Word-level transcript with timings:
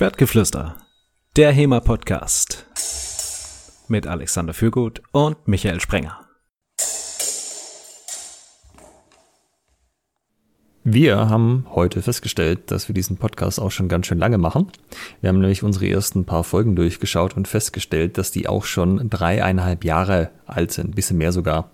Schwertgeflüster, 0.00 0.78
der 1.36 1.52
HEMA-Podcast 1.52 2.64
mit 3.88 4.06
Alexander 4.06 4.54
Fürgut 4.54 5.02
und 5.12 5.46
Michael 5.46 5.78
Sprenger. 5.78 6.29
Wir 10.92 11.28
haben 11.28 11.66
heute 11.72 12.02
festgestellt, 12.02 12.72
dass 12.72 12.88
wir 12.88 12.94
diesen 12.96 13.16
Podcast 13.16 13.60
auch 13.60 13.70
schon 13.70 13.86
ganz 13.86 14.08
schön 14.08 14.18
lange 14.18 14.38
machen. 14.38 14.66
Wir 15.20 15.28
haben 15.28 15.38
nämlich 15.38 15.62
unsere 15.62 15.88
ersten 15.88 16.24
paar 16.24 16.42
Folgen 16.42 16.74
durchgeschaut 16.74 17.36
und 17.36 17.46
festgestellt, 17.46 18.18
dass 18.18 18.32
die 18.32 18.48
auch 18.48 18.64
schon 18.64 19.08
dreieinhalb 19.08 19.84
Jahre 19.84 20.30
alt 20.46 20.72
sind, 20.72 20.88
ein 20.88 20.94
bisschen 20.94 21.18
mehr 21.18 21.30
sogar. 21.30 21.70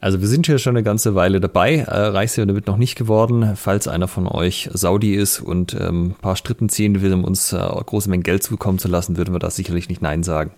Also 0.00 0.20
wir 0.20 0.26
sind 0.26 0.46
hier 0.46 0.58
schon 0.58 0.76
eine 0.76 0.82
ganze 0.82 1.14
Weile 1.14 1.38
dabei, 1.38 1.76
äh, 1.76 2.06
reich 2.06 2.34
damit 2.34 2.66
noch 2.66 2.78
nicht 2.78 2.96
geworden. 2.96 3.52
Falls 3.54 3.86
einer 3.86 4.08
von 4.08 4.26
euch 4.26 4.68
Saudi 4.72 5.14
ist 5.14 5.38
und 5.38 5.74
ähm, 5.74 6.06
ein 6.06 6.14
paar 6.14 6.34
Stritten 6.34 6.68
ziehen 6.68 7.00
will, 7.00 7.12
um 7.12 7.22
uns 7.22 7.52
äh, 7.52 7.58
große 7.58 8.10
Mengen 8.10 8.24
Geld 8.24 8.42
zukommen 8.42 8.80
zu 8.80 8.88
lassen, 8.88 9.16
würden 9.16 9.32
wir 9.32 9.38
da 9.38 9.50
sicherlich 9.50 9.88
nicht 9.88 10.02
Nein 10.02 10.24
sagen. 10.24 10.50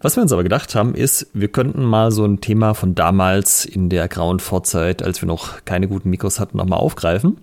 Was 0.00 0.16
wir 0.16 0.22
uns 0.22 0.30
aber 0.30 0.44
gedacht 0.44 0.76
haben, 0.76 0.94
ist, 0.94 1.26
wir 1.32 1.48
könnten 1.48 1.82
mal 1.82 2.12
so 2.12 2.24
ein 2.24 2.40
Thema 2.40 2.74
von 2.74 2.94
damals 2.94 3.64
in 3.64 3.88
der 3.88 4.06
grauen 4.06 4.38
Vorzeit, 4.38 5.02
als 5.02 5.20
wir 5.20 5.26
noch 5.26 5.64
keine 5.64 5.88
guten 5.88 6.08
Mikros 6.08 6.38
hatten, 6.38 6.56
nochmal 6.56 6.78
aufgreifen. 6.78 7.38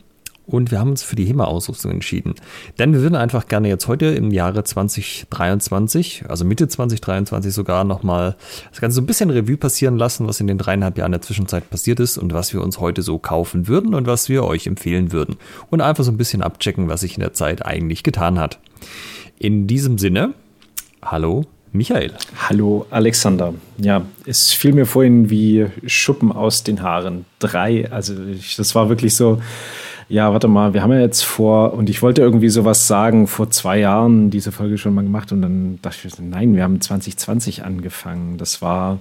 Und 0.45 0.71
wir 0.71 0.79
haben 0.79 0.91
uns 0.91 1.03
für 1.03 1.17
die 1.17 1.25
HEMA-Ausrüstung 1.25 1.91
entschieden. 1.91 2.35
Denn 2.79 2.93
wir 2.93 3.01
würden 3.01 3.15
einfach 3.15 3.47
gerne 3.47 3.67
jetzt 3.67 3.89
heute 3.89 4.05
im 4.05 4.31
Jahre 4.31 4.63
2023, 4.63 6.25
also 6.29 6.45
Mitte 6.45 6.69
2023 6.69 7.51
sogar, 7.51 7.83
nochmal 7.83 8.37
das 8.69 8.79
Ganze 8.79 8.95
so 8.95 9.01
ein 9.01 9.07
bisschen 9.07 9.31
Revue 9.31 9.57
passieren 9.57 9.97
lassen, 9.97 10.25
was 10.25 10.39
in 10.39 10.47
den 10.47 10.57
dreieinhalb 10.57 10.97
Jahren 10.97 11.11
der 11.11 11.21
Zwischenzeit 11.21 11.69
passiert 11.69 11.99
ist 11.99 12.17
und 12.17 12.31
was 12.31 12.53
wir 12.53 12.61
uns 12.61 12.79
heute 12.79 13.01
so 13.01 13.17
kaufen 13.17 13.67
würden 13.67 13.93
und 13.95 14.07
was 14.07 14.29
wir 14.29 14.45
euch 14.45 14.65
empfehlen 14.67 15.11
würden. 15.11 15.35
Und 15.71 15.81
einfach 15.81 16.05
so 16.05 16.11
ein 16.11 16.17
bisschen 16.17 16.41
abchecken, 16.41 16.87
was 16.87 17.01
sich 17.01 17.15
in 17.15 17.21
der 17.21 17.33
Zeit 17.33 17.65
eigentlich 17.65 18.03
getan 18.03 18.39
hat. 18.39 18.59
In 19.39 19.67
diesem 19.67 19.97
Sinne, 19.97 20.35
hallo 21.01 21.45
Michael. 21.75 22.11
Hallo 22.37 22.85
Alexander. 22.89 23.53
Ja, 23.77 24.05
es 24.25 24.53
fiel 24.53 24.73
mir 24.73 24.85
vorhin 24.85 25.29
wie 25.29 25.67
Schuppen 25.85 26.31
aus 26.31 26.63
den 26.63 26.81
Haaren. 26.81 27.25
Drei, 27.39 27.91
also 27.91 28.13
ich, 28.27 28.55
das 28.55 28.75
war 28.75 28.89
wirklich 28.89 29.15
so, 29.15 29.41
ja, 30.07 30.31
warte 30.31 30.47
mal, 30.47 30.73
wir 30.73 30.81
haben 30.81 30.93
ja 30.93 30.99
jetzt 30.99 31.23
vor, 31.23 31.73
und 31.73 31.89
ich 31.89 32.01
wollte 32.01 32.21
irgendwie 32.21 32.49
sowas 32.49 32.87
sagen, 32.87 33.27
vor 33.27 33.49
zwei 33.49 33.79
Jahren 33.79 34.29
diese 34.29 34.51
Folge 34.51 34.77
schon 34.77 34.93
mal 34.93 35.03
gemacht 35.03 35.31
und 35.31 35.41
dann 35.41 35.79
dachte 35.81 36.07
ich, 36.07 36.13
nein, 36.19 36.55
wir 36.55 36.63
haben 36.63 36.79
2020 36.79 37.63
angefangen. 37.63 38.37
Das 38.37 38.61
war 38.61 38.99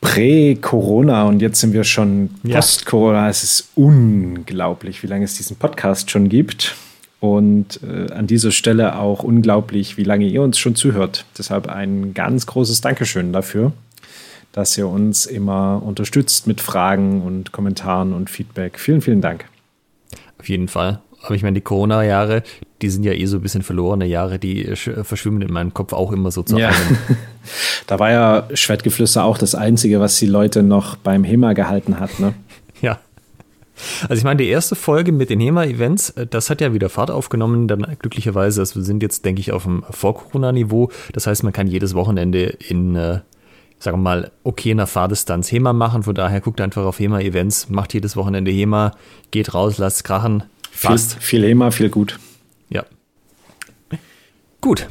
Prä-Corona 0.00 1.24
und 1.24 1.40
jetzt 1.40 1.60
sind 1.60 1.72
wir 1.72 1.84
schon 1.84 2.30
Post-Corona. 2.48 3.28
Es 3.28 3.42
ist 3.42 3.70
unglaublich, 3.74 5.02
wie 5.02 5.06
lange 5.06 5.24
es 5.24 5.36
diesen 5.36 5.56
Podcast 5.56 6.10
schon 6.10 6.28
gibt. 6.28 6.76
Und 7.24 7.80
äh, 7.82 8.12
an 8.12 8.26
dieser 8.26 8.50
Stelle 8.50 8.98
auch 8.98 9.22
unglaublich, 9.22 9.96
wie 9.96 10.04
lange 10.04 10.26
ihr 10.26 10.42
uns 10.42 10.58
schon 10.58 10.74
zuhört. 10.74 11.24
Deshalb 11.38 11.68
ein 11.70 12.12
ganz 12.12 12.44
großes 12.44 12.82
Dankeschön 12.82 13.32
dafür, 13.32 13.72
dass 14.52 14.76
ihr 14.76 14.86
uns 14.86 15.24
immer 15.24 15.82
unterstützt 15.82 16.46
mit 16.46 16.60
Fragen 16.60 17.22
und 17.22 17.50
Kommentaren 17.50 18.12
und 18.12 18.28
Feedback. 18.28 18.78
Vielen, 18.78 19.00
vielen 19.00 19.22
Dank. 19.22 19.46
Auf 20.38 20.50
jeden 20.50 20.68
Fall. 20.68 21.00
Aber 21.22 21.34
ich 21.34 21.42
meine, 21.42 21.54
die 21.54 21.62
Corona-Jahre, 21.62 22.42
die 22.82 22.90
sind 22.90 23.04
ja 23.04 23.14
eh 23.14 23.24
so 23.24 23.38
ein 23.38 23.42
bisschen 23.42 23.62
verlorene 23.62 24.04
Jahre, 24.04 24.38
die 24.38 24.76
verschwimmen 24.76 25.40
in 25.40 25.50
meinem 25.50 25.72
Kopf 25.72 25.94
auch 25.94 26.12
immer 26.12 26.30
so 26.30 26.42
zu 26.42 26.58
ja. 26.58 26.72
da 27.86 27.98
war 27.98 28.10
ja 28.10 28.48
Schwertgeflüster 28.52 29.24
auch 29.24 29.38
das 29.38 29.54
Einzige, 29.54 29.98
was 29.98 30.18
die 30.18 30.26
Leute 30.26 30.62
noch 30.62 30.96
beim 30.96 31.24
HEMA 31.24 31.54
gehalten 31.54 31.98
hat, 31.98 32.20
ne? 32.20 32.34
Also 34.02 34.14
ich 34.14 34.24
meine, 34.24 34.38
die 34.38 34.48
erste 34.48 34.76
Folge 34.76 35.12
mit 35.12 35.30
den 35.30 35.40
HEMA-Events, 35.40 36.10
äh, 36.10 36.26
das 36.26 36.50
hat 36.50 36.60
ja 36.60 36.72
wieder 36.72 36.88
Fahrt 36.88 37.10
aufgenommen, 37.10 37.68
dann 37.68 37.82
glücklicherweise, 37.98 38.60
also 38.60 38.76
wir 38.76 38.82
sind 38.82 39.02
jetzt, 39.02 39.24
denke 39.24 39.40
ich, 39.40 39.52
auf 39.52 39.64
dem 39.64 39.84
Vor-Corona-Niveau. 39.90 40.90
Das 41.12 41.26
heißt, 41.26 41.42
man 41.42 41.52
kann 41.52 41.66
jedes 41.66 41.94
Wochenende 41.94 42.44
in, 42.44 42.94
äh, 42.94 43.20
sagen 43.78 43.98
wir 43.98 44.02
mal, 44.02 44.30
okay 44.44 44.70
in 44.70 44.78
der 44.78 44.86
Fahrdistanz 44.86 45.50
HEMA 45.50 45.72
machen. 45.72 46.04
Von 46.04 46.14
daher 46.14 46.40
guckt 46.40 46.60
einfach 46.60 46.84
auf 46.84 46.98
HEMA-Events, 46.98 47.68
macht 47.68 47.94
jedes 47.94 48.16
Wochenende 48.16 48.50
HEMA, 48.50 48.92
geht 49.30 49.54
raus, 49.54 49.78
lasst 49.78 50.04
krachen. 50.04 50.44
Fast. 50.70 51.14
Viel, 51.14 51.40
viel 51.40 51.48
HEMA, 51.50 51.70
viel 51.70 51.88
gut. 51.88 52.18
Ja. 52.68 52.84
Gut. 54.60 54.88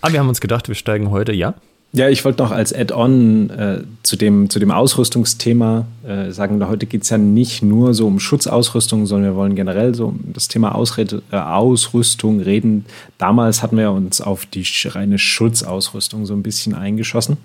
Aber 0.00 0.12
wir 0.12 0.20
haben 0.20 0.28
uns 0.28 0.40
gedacht, 0.40 0.68
wir 0.68 0.74
steigen 0.74 1.10
heute, 1.10 1.32
ja? 1.32 1.54
Ja, 1.96 2.08
ich 2.08 2.24
wollte 2.24 2.42
noch 2.42 2.50
als 2.50 2.72
Add-on 2.72 3.50
äh, 3.50 3.82
zu, 4.02 4.16
dem, 4.16 4.50
zu 4.50 4.58
dem 4.58 4.72
Ausrüstungsthema 4.72 5.86
äh, 6.04 6.32
sagen, 6.32 6.66
heute 6.66 6.86
geht 6.86 7.04
es 7.04 7.10
ja 7.10 7.18
nicht 7.18 7.62
nur 7.62 7.94
so 7.94 8.08
um 8.08 8.18
Schutzausrüstung, 8.18 9.06
sondern 9.06 9.30
wir 9.30 9.36
wollen 9.36 9.54
generell 9.54 9.94
so 9.94 10.08
um 10.08 10.18
das 10.32 10.48
Thema 10.48 10.74
Ausred 10.74 11.22
äh, 11.30 11.36
Ausrüstung 11.36 12.40
reden. 12.40 12.84
Damals 13.16 13.62
hatten 13.62 13.76
wir 13.76 13.92
uns 13.92 14.20
auf 14.20 14.44
die 14.44 14.66
reine 14.86 15.20
Schutzausrüstung 15.20 16.26
so 16.26 16.34
ein 16.34 16.42
bisschen 16.42 16.74
eingeschossen. 16.74 17.36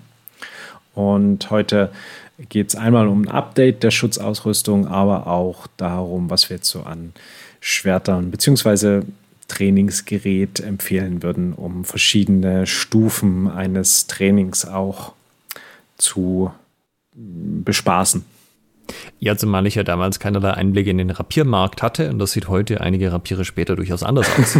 Und 0.96 1.52
heute 1.52 1.92
geht 2.48 2.70
es 2.70 2.74
einmal 2.74 3.06
um 3.06 3.22
ein 3.22 3.28
Update 3.28 3.84
der 3.84 3.92
Schutzausrüstung, 3.92 4.88
aber 4.88 5.28
auch 5.28 5.68
darum, 5.76 6.28
was 6.28 6.50
wir 6.50 6.56
jetzt 6.56 6.70
so 6.70 6.80
an 6.80 7.12
Schwertern 7.60 8.32
beziehungsweise 8.32 9.04
Trainingsgerät 9.50 10.60
empfehlen 10.60 11.24
würden, 11.24 11.52
um 11.52 11.84
verschiedene 11.84 12.66
Stufen 12.66 13.50
eines 13.50 14.06
Trainings 14.06 14.64
auch 14.64 15.12
zu 15.98 16.52
bespaßen. 17.14 18.24
Ja, 19.18 19.36
zumal 19.36 19.66
ich 19.66 19.74
ja 19.74 19.82
damals 19.82 20.20
keinerlei 20.20 20.52
Einblicke 20.52 20.90
in 20.90 20.98
den 20.98 21.10
Rapiermarkt 21.10 21.82
hatte 21.82 22.10
und 22.10 22.20
das 22.20 22.32
sieht 22.32 22.48
heute 22.48 22.80
einige 22.80 23.12
Rapiere 23.12 23.44
später 23.44 23.74
durchaus 23.74 24.02
anders 24.02 24.28
aus. 24.38 24.58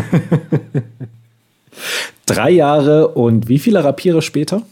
Drei 2.27 2.51
Jahre 2.51 3.09
und 3.09 3.49
wie 3.49 3.59
viele 3.59 3.83
Rapiere 3.83 4.23
später? 4.23 4.63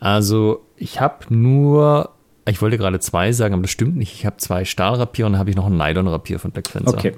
Also, 0.00 0.64
ich 0.76 1.00
habe 1.00 1.32
nur, 1.34 2.10
ich 2.46 2.60
wollte 2.60 2.76
gerade 2.76 3.00
zwei 3.00 3.32
sagen, 3.32 3.54
aber 3.54 3.62
das 3.62 3.70
stimmt 3.70 3.96
nicht. 3.96 4.12
Ich 4.14 4.26
habe 4.26 4.36
zwei 4.38 4.64
Stahlrapiere 4.64 5.26
und 5.26 5.32
dann 5.32 5.38
habe 5.38 5.50
ich 5.50 5.56
noch 5.56 5.66
einen 5.66 5.78
Nylon-Rapier 5.78 6.38
von 6.38 6.50
Black 6.50 6.68
Fencer. 6.68 6.92
Okay. 6.92 7.14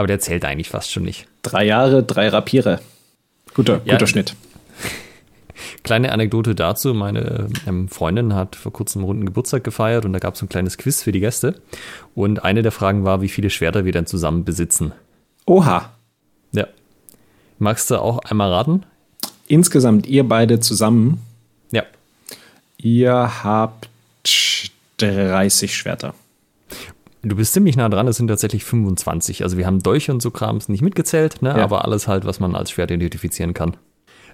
Aber 0.00 0.06
der 0.06 0.18
zählt 0.18 0.46
eigentlich 0.46 0.70
fast 0.70 0.90
schon 0.90 1.02
nicht. 1.02 1.26
Drei 1.42 1.66
Jahre, 1.66 2.02
drei 2.02 2.28
Rapiere. 2.28 2.80
Guter, 3.52 3.82
ja, 3.84 3.92
guter 3.92 4.06
Schnitt. 4.06 4.34
Kleine 5.84 6.12
Anekdote 6.12 6.54
dazu: 6.54 6.94
Meine 6.94 7.48
ähm, 7.66 7.86
Freundin 7.86 8.34
hat 8.34 8.56
vor 8.56 8.72
kurzem 8.72 9.00
einen 9.00 9.08
runden 9.08 9.26
Geburtstag 9.26 9.62
gefeiert 9.62 10.06
und 10.06 10.14
da 10.14 10.18
gab 10.18 10.36
es 10.36 10.40
ein 10.40 10.48
kleines 10.48 10.78
Quiz 10.78 11.02
für 11.02 11.12
die 11.12 11.20
Gäste. 11.20 11.60
Und 12.14 12.42
eine 12.42 12.62
der 12.62 12.72
Fragen 12.72 13.04
war, 13.04 13.20
wie 13.20 13.28
viele 13.28 13.50
Schwerter 13.50 13.84
wir 13.84 13.92
denn 13.92 14.06
zusammen 14.06 14.46
besitzen. 14.46 14.92
Oha. 15.44 15.90
Ja. 16.52 16.66
Magst 17.58 17.90
du 17.90 18.00
auch 18.00 18.20
einmal 18.20 18.50
raten? 18.50 18.86
Insgesamt 19.48 20.06
ihr 20.06 20.26
beide 20.26 20.60
zusammen? 20.60 21.20
Ja. 21.72 21.82
Ihr 22.78 23.44
habt 23.44 23.90
30 24.96 25.76
Schwerter. 25.76 26.14
Du 27.22 27.36
bist 27.36 27.52
ziemlich 27.52 27.76
nah 27.76 27.88
dran, 27.88 28.08
es 28.08 28.16
sind 28.16 28.28
tatsächlich 28.28 28.64
25. 28.64 29.42
Also 29.42 29.58
wir 29.58 29.66
haben 29.66 29.82
Dolche 29.82 30.12
und 30.12 30.22
so 30.22 30.30
Krams 30.30 30.68
nicht 30.68 30.82
mitgezählt, 30.82 31.42
ne? 31.42 31.50
Ja. 31.50 31.64
aber 31.64 31.84
alles 31.84 32.08
halt, 32.08 32.24
was 32.24 32.40
man 32.40 32.54
als 32.54 32.70
Schwert 32.70 32.90
identifizieren 32.90 33.52
kann. 33.52 33.76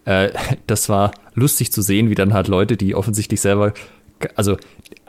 Äh, 0.05 0.31
das 0.67 0.89
war 0.89 1.11
lustig 1.35 1.73
zu 1.73 1.83
sehen, 1.83 2.11
wie 2.11 2.15
dann 2.15 2.33
halt 2.33 2.49
Leute, 2.49 2.77
die 2.77 2.95
offensichtlich 2.95 3.41
selber, 3.41 3.73
also 4.37 4.57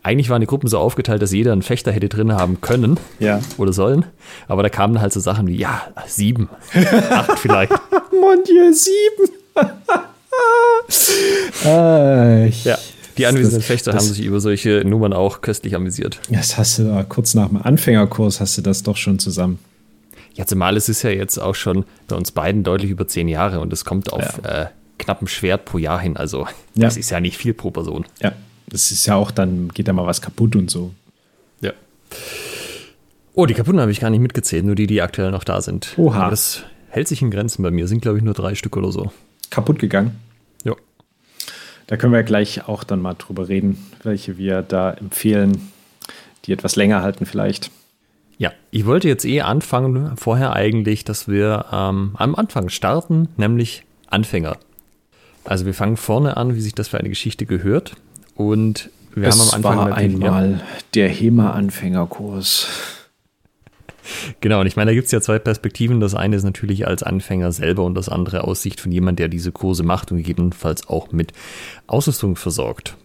eigentlich 0.02 0.30
waren 0.30 0.42
die 0.42 0.48
Gruppen 0.48 0.68
so 0.68 0.80
aufgeteilt, 0.80 1.22
dass 1.22 1.32
jeder 1.32 1.52
einen 1.52 1.62
Fechter 1.62 1.92
hätte 1.92 2.10
drin 2.10 2.34
haben 2.34 2.62
können 2.62 3.00
ja. 3.20 3.42
oder 3.58 3.74
sollen. 3.74 4.06
Aber 4.48 4.64
da 4.64 4.70
kamen 4.70 5.00
halt 5.00 5.14
so 5.14 5.20
Sachen 5.20 5.48
wie, 5.48 5.58
ja, 5.58 5.84
sieben, 6.08 6.50
acht 7.12 7.38
vielleicht. 7.38 7.72
Mon 8.12 8.44
Dieu, 8.44 8.74
sieben. 8.74 9.36
ah, 11.66 12.46
ja. 12.64 12.78
Die 13.18 13.26
anwesenden 13.26 13.62
Fechter 13.62 13.92
das, 13.92 14.04
haben 14.04 14.14
sich 14.14 14.26
über 14.26 14.40
solche 14.40 14.84
Nummern 14.86 15.14
auch 15.14 15.42
köstlich 15.42 15.76
amüsiert. 15.76 16.20
Das 16.30 16.58
hast 16.58 16.80
du 16.80 16.84
da 16.84 17.04
kurz 17.04 17.34
nach 17.34 17.48
dem 17.48 17.62
Anfängerkurs 17.62 18.40
hast 18.40 18.58
du 18.58 18.62
das 18.62 18.84
doch 18.84 18.98
schon 18.98 19.20
zusammen. 19.20 19.60
Ja, 20.36 20.46
zumal 20.46 20.78
es 20.78 20.88
ist 20.88 21.02
ja 21.02 21.10
jetzt 21.10 21.40
auch 21.40 21.56
schon 21.56 21.86
bei 22.08 22.16
uns 22.16 22.32
beiden 22.32 22.64
deutlich 22.64 22.92
über 22.92 23.08
zehn 23.08 23.28
Jahre 23.28 23.60
und 23.60 23.74
es 23.74 23.86
kommt 23.86 24.14
auf 24.14 24.40
ja. 24.44 24.64
äh, 24.64 24.66
knapp 25.00 25.28
Schwert 25.28 25.66
pro 25.66 25.80
Jahr 25.80 26.00
hin. 26.00 26.16
Also 26.16 26.48
das 26.76 26.96
ja. 26.96 27.00
ist 27.00 27.10
ja 27.10 27.20
nicht 27.20 27.38
viel 27.38 27.54
pro 27.54 27.72
Person. 27.72 28.06
Ja, 28.22 28.34
das 28.70 28.92
ist 28.92 29.06
ja 29.08 29.16
auch 29.16 29.32
dann, 29.32 29.70
geht 29.70 29.88
da 29.88 29.94
mal 29.94 30.06
was 30.06 30.22
kaputt 30.22 30.56
und 30.56 30.70
so. 30.70 30.92
Ja. 31.62 31.72
Oh, 33.34 33.46
die 33.46 33.54
kaputten 33.54 33.80
habe 33.80 33.92
ich 33.92 34.00
gar 34.00 34.10
nicht 34.10 34.20
mitgezählt, 34.20 34.66
nur 34.66 34.76
die, 34.76 34.88
die 34.88 35.02
aktuell 35.02 35.32
noch 35.32 35.44
da 35.44 35.62
sind. 35.62 35.94
Oha. 35.98 36.22
Aber 36.22 36.30
das 36.32 36.64
hält 36.90 37.08
sich 37.08 37.22
in 37.22 37.32
Grenzen 37.32 37.64
bei 37.64 37.72
mir. 37.72 37.88
Sind, 37.88 38.02
glaube 38.02 38.18
ich, 38.18 38.24
nur 38.24 38.34
drei 38.34 38.56
Stück 38.56 38.78
oder 38.78 38.92
so. 38.92 39.12
Kaputt 39.50 39.80
gegangen? 39.80 40.20
Da 41.88 41.96
können 41.96 42.14
wir 42.14 42.24
gleich 42.24 42.68
auch 42.68 42.84
dann 42.84 43.02
mal 43.02 43.14
drüber 43.14 43.48
reden, 43.48 43.78
welche 44.04 44.38
wir 44.38 44.62
da 44.62 44.92
empfehlen, 44.92 45.72
die 46.46 46.52
etwas 46.52 46.76
länger 46.76 47.02
halten 47.02 47.26
vielleicht. 47.26 47.72
Ja, 48.38 48.52
ich 48.72 48.86
wollte 48.86 49.08
jetzt 49.08 49.26
eh 49.26 49.42
anfangen, 49.42 50.16
vorher 50.18 50.54
eigentlich, 50.54 51.06
dass 51.06 51.28
wir 51.28 51.66
ähm, 51.72 52.12
am 52.18 52.36
Anfang 52.36 52.70
starten, 52.70 53.30
nämlich 53.38 53.84
Anfänger. 54.08 54.58
Also 55.44 55.66
wir 55.66 55.74
fangen 55.74 55.98
vorne 55.98 56.38
an, 56.38 56.56
wie 56.56 56.62
sich 56.62 56.76
das 56.76 56.90
für 56.90 57.00
eine 57.00 57.10
Geschichte 57.10 57.46
gehört. 57.46 57.96
Und 58.36 58.90
wir 59.16 59.30
es 59.30 59.40
haben 59.40 59.66
am 59.66 59.74
Anfang 59.74 59.90
war 59.90 59.98
einmal 59.98 60.62
der 60.94 61.10
HEMA-Anfängerkurs. 61.10 62.68
Genau, 64.42 64.62
und 64.62 64.68
ich 64.68 64.76
meine, 64.76 64.92
da 64.92 64.96
gibt 64.96 65.06
es 65.06 65.12
ja 65.12 65.22
zwei 65.22 65.40
Perspektiven. 65.40 66.00
Das 66.00 66.16
eine 66.16 66.36
ist 66.36 66.44
natürlich 66.44 66.88
als 66.88 67.04
Anfänger 67.04 67.52
selber 67.52 67.84
und 67.84 67.96
das 67.96 68.10
andere 68.10 68.44
aus 68.44 68.62
Sicht 68.62 68.80
von 68.80 68.92
jemand, 68.92 69.20
der 69.20 69.28
diese 69.28 69.52
Kurse 69.52 69.84
macht 69.84 70.12
und 70.12 70.18
gegebenenfalls 70.18 70.88
auch 70.88 71.12
mit 71.12 71.34
Ausrüstung 71.88 72.36
versorgt. 72.36 72.96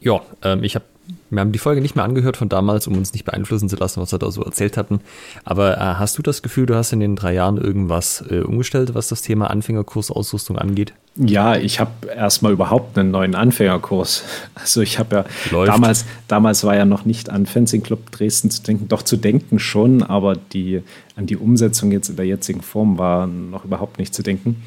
Ja, 0.00 0.20
ähm, 0.42 0.64
ich 0.64 0.74
habe 0.74 0.84
wir 1.30 1.40
haben 1.40 1.52
die 1.52 1.58
Folge 1.58 1.80
nicht 1.80 1.96
mehr 1.96 2.04
angehört 2.04 2.36
von 2.36 2.48
damals, 2.48 2.86
um 2.86 2.96
uns 2.96 3.12
nicht 3.12 3.24
beeinflussen 3.24 3.68
zu 3.68 3.76
lassen, 3.76 4.00
was 4.00 4.12
wir 4.12 4.18
da 4.18 4.30
so 4.30 4.42
erzählt 4.42 4.76
hatten. 4.76 5.00
Aber 5.44 5.76
äh, 5.76 5.80
hast 5.80 6.18
du 6.18 6.22
das 6.22 6.42
Gefühl, 6.42 6.66
du 6.66 6.74
hast 6.74 6.92
in 6.92 7.00
den 7.00 7.16
drei 7.16 7.32
Jahren 7.34 7.56
irgendwas 7.56 8.22
äh, 8.30 8.40
umgestellt, 8.40 8.94
was 8.94 9.08
das 9.08 9.22
Thema 9.22 9.48
Anfängerkursausrüstung 9.48 10.58
angeht? 10.58 10.92
Ja, 11.16 11.56
ich 11.56 11.80
habe 11.80 11.90
erstmal 12.14 12.52
überhaupt 12.52 12.96
einen 12.98 13.10
neuen 13.10 13.34
Anfängerkurs. 13.34 14.24
Also 14.54 14.80
ich 14.80 14.98
habe 14.98 15.16
ja 15.16 15.24
Läuft. 15.50 15.72
damals, 15.72 16.04
damals 16.28 16.62
war 16.62 16.76
ja 16.76 16.84
noch 16.84 17.04
nicht 17.04 17.30
an 17.30 17.46
Fencing 17.46 17.82
Club 17.82 18.12
Dresden 18.12 18.50
zu 18.50 18.62
denken, 18.62 18.86
doch 18.88 19.02
zu 19.02 19.16
denken 19.16 19.58
schon, 19.58 20.02
aber 20.02 20.36
die, 20.36 20.82
an 21.16 21.26
die 21.26 21.36
Umsetzung 21.36 21.90
jetzt 21.90 22.10
in 22.10 22.16
der 22.16 22.26
jetzigen 22.26 22.62
Form 22.62 22.98
war 22.98 23.26
noch 23.26 23.64
überhaupt 23.64 23.98
nicht 23.98 24.14
zu 24.14 24.22
denken. 24.22 24.62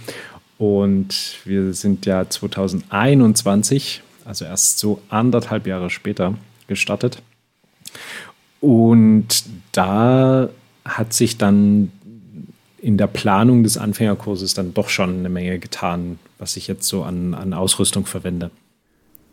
Und 0.57 1.37
wir 1.45 1.73
sind 1.73 2.05
ja 2.05 2.29
2021 2.29 4.01
also 4.25 4.45
erst 4.45 4.79
so 4.79 5.01
anderthalb 5.09 5.67
Jahre 5.67 5.89
später 5.89 6.33
gestartet. 6.67 7.21
Und 8.59 9.45
da 9.71 10.49
hat 10.83 11.13
sich 11.13 11.37
dann 11.37 11.91
in 12.81 12.97
der 12.97 13.07
Planung 13.07 13.63
des 13.63 13.77
Anfängerkurses 13.77 14.53
dann 14.53 14.73
doch 14.73 14.89
schon 14.89 15.19
eine 15.19 15.29
Menge 15.29 15.59
getan, 15.59 16.19
was 16.37 16.57
ich 16.57 16.67
jetzt 16.67 16.87
so 16.87 17.03
an, 17.03 17.33
an 17.33 17.53
Ausrüstung 17.53 18.05
verwende. 18.05 18.51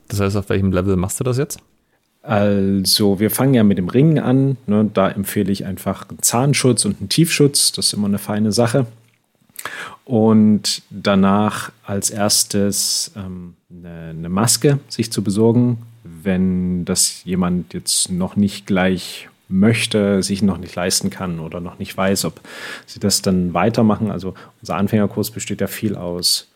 Das 0.08 0.20
heißt, 0.20 0.36
auf 0.36 0.48
welchem 0.48 0.72
Level 0.72 0.96
machst 0.96 1.20
du 1.20 1.24
das 1.24 1.38
jetzt? 1.38 1.58
Also, 2.22 3.18
wir 3.18 3.30
fangen 3.30 3.54
ja 3.54 3.64
mit 3.64 3.78
dem 3.78 3.88
Ringen 3.88 4.18
an. 4.18 4.56
Ne? 4.66 4.88
Da 4.92 5.10
empfehle 5.10 5.50
ich 5.50 5.64
einfach 5.64 6.08
einen 6.08 6.22
Zahnschutz 6.22 6.84
und 6.84 7.00
einen 7.00 7.08
Tiefschutz. 7.08 7.72
Das 7.72 7.86
ist 7.86 7.92
immer 7.94 8.06
eine 8.06 8.18
feine 8.18 8.52
Sache. 8.52 8.86
Und 10.04 10.82
danach 10.90 11.70
als 11.84 12.10
erstes 12.10 13.12
ähm, 13.16 13.54
eine, 13.70 14.10
eine, 14.10 14.28
Maske 14.28 14.78
sich 14.88 15.12
zu 15.12 15.22
besorgen, 15.22 15.78
wenn 16.02 16.84
das 16.84 17.24
jemand 17.24 17.72
jetzt 17.72 18.10
noch 18.10 18.36
nicht 18.36 18.66
gleich 18.66 19.28
möchte, 19.48 20.22
sich 20.22 20.42
noch 20.42 20.58
nicht 20.58 20.74
leisten 20.74 21.10
kann 21.10 21.38
oder 21.38 21.60
noch 21.60 21.78
nicht 21.78 21.96
weiß, 21.96 22.24
ob 22.24 22.40
sie 22.86 23.00
das 23.00 23.22
dann 23.22 23.54
weitermachen. 23.54 24.10
Also 24.10 24.34
unser 24.60 24.76
Anfängerkurs 24.76 25.30
besteht 25.30 25.60
ja 25.60 25.66
viel 25.66 25.94
aus 25.94 26.48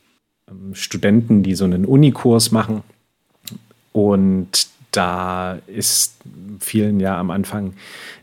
ähm, 0.51 0.75
Studenten, 0.75 1.43
die 1.43 1.55
so 1.55 1.65
einen 1.65 1.85
Unikurs 1.85 2.51
machen. 2.51 2.83
Und 3.93 4.69
da 4.91 5.59
ist 5.67 6.17
vielen 6.59 7.01
ja 7.01 7.19
am 7.19 7.31
Anfang 7.31 7.75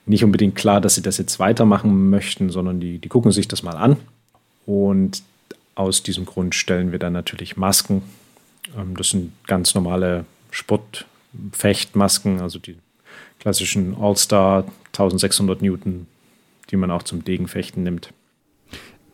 nicht 0.06 0.24
unbedingt 0.24 0.56
klar, 0.56 0.82
dass 0.82 0.96
sie 0.96 1.02
das 1.02 1.18
jetzt 1.18 1.40
weitermachen 1.40 2.10
möchten, 2.10 2.50
sondern 2.50 2.80
die, 2.80 3.00
die 3.00 3.10
gucken 3.10 3.32
sich 3.32 3.48
das 3.48 3.64
mal 3.64 3.78
an 3.78 3.98
und 4.66 5.24
aus 5.76 6.04
diesem 6.04 6.26
Grund 6.26 6.56
stellen 6.56 6.92
wir 6.92 7.00
dann 7.00 7.14
natürlich 7.14 7.58
Masken. 7.58 8.04
Ähm, 8.78 8.96
das 8.96 9.10
sind 9.10 9.32
ganz 9.48 9.76
normale 9.76 10.26
Sportfechtmasken, 10.52 12.42
also 12.42 12.60
die 12.60 12.78
klassischen 13.40 13.96
All-Star 14.00 14.66
1600 14.88 15.62
Newton, 15.62 16.08
die 16.70 16.78
man 16.78 16.92
auch 16.92 17.04
zum 17.04 17.24
Degenfechten 17.24 17.84
nimmt. 17.84 18.10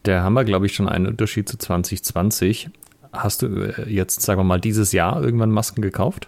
Da 0.04 0.24
haben 0.24 0.34
wir, 0.34 0.44
glaube 0.44 0.66
ich, 0.66 0.76
schon 0.76 0.88
einen 0.90 1.08
Unterschied 1.08 1.50
zu 1.50 1.58
2020. 1.58 2.70
Hast 3.12 3.42
du 3.42 3.48
äh, 3.48 3.90
jetzt, 3.90 4.22
sagen 4.22 4.40
wir 4.40 4.46
mal, 4.46 4.60
dieses 4.60 4.92
Jahr 4.92 5.22
irgendwann 5.22 5.52
Masken 5.52 5.82
gekauft? 5.82 6.28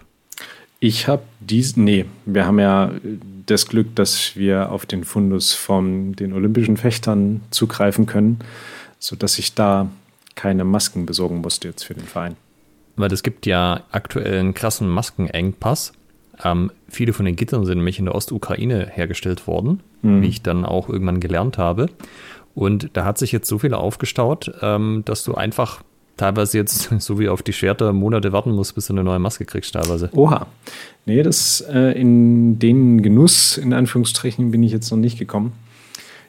Ich 0.80 1.06
habe 1.06 1.22
dies, 1.38 1.76
nee, 1.76 2.06
wir 2.26 2.44
haben 2.44 2.58
ja 2.58 2.90
das 3.46 3.68
Glück, 3.68 3.94
dass 3.94 4.34
wir 4.34 4.72
auf 4.72 4.84
den 4.84 5.04
Fundus 5.04 5.52
von 5.52 6.14
den 6.14 6.32
olympischen 6.32 6.76
Fechtern 6.76 7.40
zugreifen 7.50 8.06
können 8.06 8.40
sodass 9.02 9.36
ich 9.40 9.54
da 9.54 9.90
keine 10.36 10.62
Masken 10.64 11.06
besorgen 11.06 11.40
musste 11.40 11.68
jetzt 11.68 11.82
für 11.82 11.94
den 11.94 12.04
Verein. 12.04 12.36
Weil 12.94 13.12
es 13.12 13.24
gibt 13.24 13.46
ja 13.46 13.82
aktuell 13.90 14.38
einen 14.38 14.54
krassen 14.54 14.88
Maskenengpass. 14.88 15.92
Ähm, 16.44 16.70
viele 16.88 17.12
von 17.12 17.24
den 17.24 17.34
Gittern 17.34 17.66
sind 17.66 17.78
nämlich 17.78 17.98
in 17.98 18.04
der 18.04 18.14
Ostukraine 18.14 18.86
hergestellt 18.86 19.48
worden, 19.48 19.80
mhm. 20.02 20.22
wie 20.22 20.28
ich 20.28 20.42
dann 20.42 20.64
auch 20.64 20.88
irgendwann 20.88 21.18
gelernt 21.18 21.58
habe. 21.58 21.86
Und 22.54 22.90
da 22.92 23.04
hat 23.04 23.18
sich 23.18 23.32
jetzt 23.32 23.48
so 23.48 23.58
viel 23.58 23.74
aufgestaut, 23.74 24.52
ähm, 24.62 25.02
dass 25.04 25.24
du 25.24 25.34
einfach 25.34 25.82
teilweise 26.16 26.58
jetzt, 26.58 26.90
so 27.00 27.18
wie 27.18 27.28
auf 27.28 27.42
die 27.42 27.52
Schwerter, 27.52 27.92
Monate 27.92 28.30
warten 28.30 28.52
musst, 28.52 28.76
bis 28.76 28.86
du 28.86 28.92
eine 28.92 29.02
neue 29.02 29.18
Maske 29.18 29.44
kriegst, 29.44 29.74
teilweise. 29.74 30.10
Oha. 30.12 30.46
Nee, 31.06 31.24
das 31.24 31.60
äh, 31.62 31.98
in 32.00 32.60
den 32.60 33.02
Genuss, 33.02 33.58
in 33.58 33.72
Anführungsstrichen, 33.72 34.52
bin 34.52 34.62
ich 34.62 34.70
jetzt 34.70 34.92
noch 34.92 34.98
nicht 34.98 35.18
gekommen. 35.18 35.52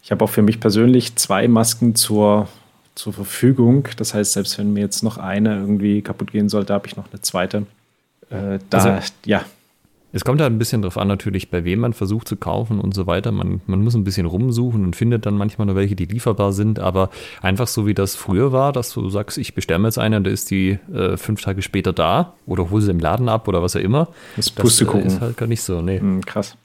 Ich 0.01 0.11
habe 0.11 0.25
auch 0.25 0.29
für 0.29 0.41
mich 0.41 0.59
persönlich 0.59 1.15
zwei 1.15 1.47
Masken 1.47 1.93
zur 1.93 2.47
zur 2.95 3.13
Verfügung. 3.13 3.87
Das 3.97 4.13
heißt, 4.13 4.33
selbst 4.33 4.57
wenn 4.57 4.73
mir 4.73 4.81
jetzt 4.81 5.03
noch 5.03 5.17
eine 5.17 5.55
irgendwie 5.55 6.01
kaputt 6.01 6.31
gehen 6.31 6.49
sollte, 6.49 6.73
habe 6.73 6.87
ich 6.87 6.95
noch 6.95 7.11
eine 7.11 7.21
zweite. 7.21 7.65
Äh, 8.29 8.59
da, 8.69 8.77
also, 8.77 9.13
ja. 9.25 9.43
Es 10.15 10.23
kommt 10.23 10.39
da 10.39 10.45
ein 10.45 10.59
bisschen 10.59 10.83
drauf 10.83 10.99
an, 10.99 11.07
natürlich, 11.07 11.49
bei 11.49 11.63
wem 11.63 11.79
man 11.79 11.93
versucht 11.93 12.27
zu 12.27 12.35
kaufen 12.35 12.79
und 12.79 12.93
so 12.93 13.07
weiter. 13.07 13.31
Man, 13.31 13.61
man 13.65 13.83
muss 13.83 13.95
ein 13.95 14.03
bisschen 14.03 14.27
rumsuchen 14.27 14.85
und 14.85 14.95
findet 14.95 15.25
dann 15.25 15.35
manchmal 15.35 15.65
nur 15.65 15.75
welche, 15.75 15.95
die 15.95 16.05
lieferbar 16.05 16.53
sind. 16.53 16.77
Aber 16.77 17.09
einfach 17.41 17.65
so 17.65 17.87
wie 17.87 17.95
das 17.95 18.15
früher 18.15 18.51
war, 18.51 18.73
dass 18.73 18.93
du 18.93 19.09
sagst, 19.09 19.39
ich 19.39 19.55
bestelle 19.55 19.79
mir 19.79 19.87
jetzt 19.87 19.97
eine, 19.97 20.17
und 20.17 20.25
da 20.25 20.29
ist 20.29 20.51
die 20.51 20.77
äh, 20.93 21.17
fünf 21.17 21.41
Tage 21.41 21.63
später 21.63 21.93
da 21.93 22.33
oder 22.45 22.69
hol 22.69 22.79
sie 22.79 22.91
im 22.91 22.99
Laden 22.99 23.27
ab 23.27 23.47
oder 23.47 23.63
was 23.63 23.75
auch 23.75 23.79
immer. 23.79 24.07
Das, 24.35 24.53
das 24.53 24.81
äh, 24.81 24.99
ist 24.99 25.19
halt 25.19 25.35
gar 25.35 25.47
nicht 25.47 25.63
so, 25.63 25.81
nee. 25.81 25.99
Mhm, 25.99 26.23
krass. 26.23 26.55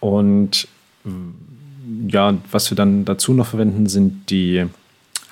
Und 0.00 0.68
mm, 1.04 2.08
ja, 2.08 2.36
was 2.50 2.70
wir 2.70 2.76
dann 2.76 3.06
dazu 3.06 3.32
noch 3.32 3.46
verwenden, 3.46 3.86
sind 3.86 4.28
die 4.28 4.66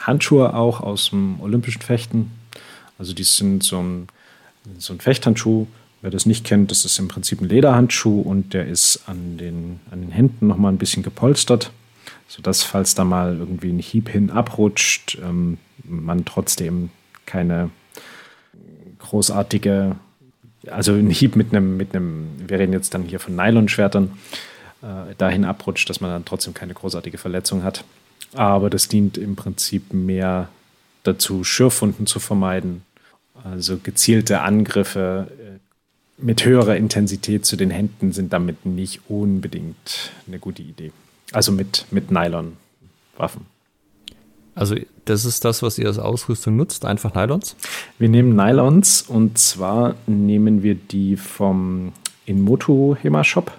Handschuhe 0.07 0.55
auch 0.55 0.81
aus 0.81 1.11
dem 1.11 1.41
olympischen 1.41 1.83
Fechten. 1.83 2.31
Also 2.99 3.13
die 3.13 3.25
sind 3.25 3.63
so 3.63 3.81
ein, 3.81 4.09
so 4.79 4.93
ein 4.93 5.01
Fechthandschuh. 5.01 5.67
Wer 6.03 6.11
das 6.11 6.27
nicht 6.27 6.45
kennt, 6.45 6.71
das 6.71 6.85
ist 6.85 6.99
im 6.99 7.09
Prinzip 7.09 7.41
ein 7.41 7.49
Lederhandschuh 7.49 8.21
und 8.21 8.55
der 8.55 8.67
ist 8.67 9.03
an 9.07 9.39
den, 9.39 9.81
an 9.91 10.03
den 10.03 10.11
Händen 10.11 10.47
nochmal 10.47 10.73
ein 10.73 10.79
bisschen 10.79 11.03
gepolstert, 11.03 11.73
sodass, 12.29 12.63
falls 12.63 12.95
da 12.95 13.05
mal 13.05 13.37
irgendwie 13.37 13.71
ein 13.71 13.79
Hieb 13.79 14.09
hin 14.11 14.31
abrutscht, 14.31 15.19
ähm, 15.23 15.59
man 15.83 16.25
trotzdem 16.25 16.91
keine 17.25 17.71
großartige, 18.99 19.97
also 20.71 20.93
ein 20.93 21.11
Hieb 21.11 21.35
mit 21.35 21.53
einem, 21.53 21.77
mit 21.77 21.95
einem, 21.95 22.27
wir 22.47 22.59
reden 22.59 22.73
jetzt 22.73 22.95
dann 22.95 23.03
hier 23.03 23.19
von 23.19 23.35
Nylonschwertern, 23.35 24.13
äh, 24.83 25.15
dahin 25.17 25.45
abrutscht, 25.45 25.89
dass 25.89 26.01
man 26.01 26.11
dann 26.11 26.25
trotzdem 26.25 26.55
keine 26.55 26.75
großartige 26.75 27.19
Verletzung 27.19 27.63
hat. 27.63 27.85
Aber 28.35 28.71
das 28.71 28.89
dient 28.89 29.19
im 29.19 29.37
Prinzip 29.37 29.93
mehr 29.93 30.49
dazu, 31.03 31.45
Schürfwunden 31.45 32.07
zu 32.07 32.19
vermeiden. 32.19 32.83
Also 33.45 33.79
gezielte 33.83 34.41
Angriffe 34.41 35.29
äh, 35.31 35.59
mit 36.19 36.45
höherer 36.45 36.77
Intensität 36.77 37.45
zu 37.45 37.57
den 37.57 37.71
Händen 37.71 38.13
sind 38.13 38.33
damit 38.33 38.65
nicht 38.65 39.03
unbedingt 39.09 40.13
eine 40.27 40.39
gute 40.39 40.63
Idee. 40.63 40.93
Also 41.33 41.53
mit, 41.53 41.87
mit 41.91 42.11
Nylon-Waffen. 42.11 43.47
Also 44.55 44.75
das 45.05 45.27
ist 45.27 45.45
das, 45.45 45.63
was 45.63 45.79
ihr 45.79 45.87
als 45.87 45.99
Ausrüstung 45.99 46.57
nutzt, 46.57 46.87
einfach 46.87 47.15
Nylons? 47.15 47.57
Wir 47.99 48.09
nehmen 48.09 48.35
Nylons 48.35 49.03
und 49.03 49.37
zwar 49.39 49.97
nehmen 50.07 50.63
wir 50.63 50.75
die 50.75 51.17
vom 51.17 51.93
Inmoto 52.25 52.97
Hema 53.01 53.23
Shop. 53.23 53.53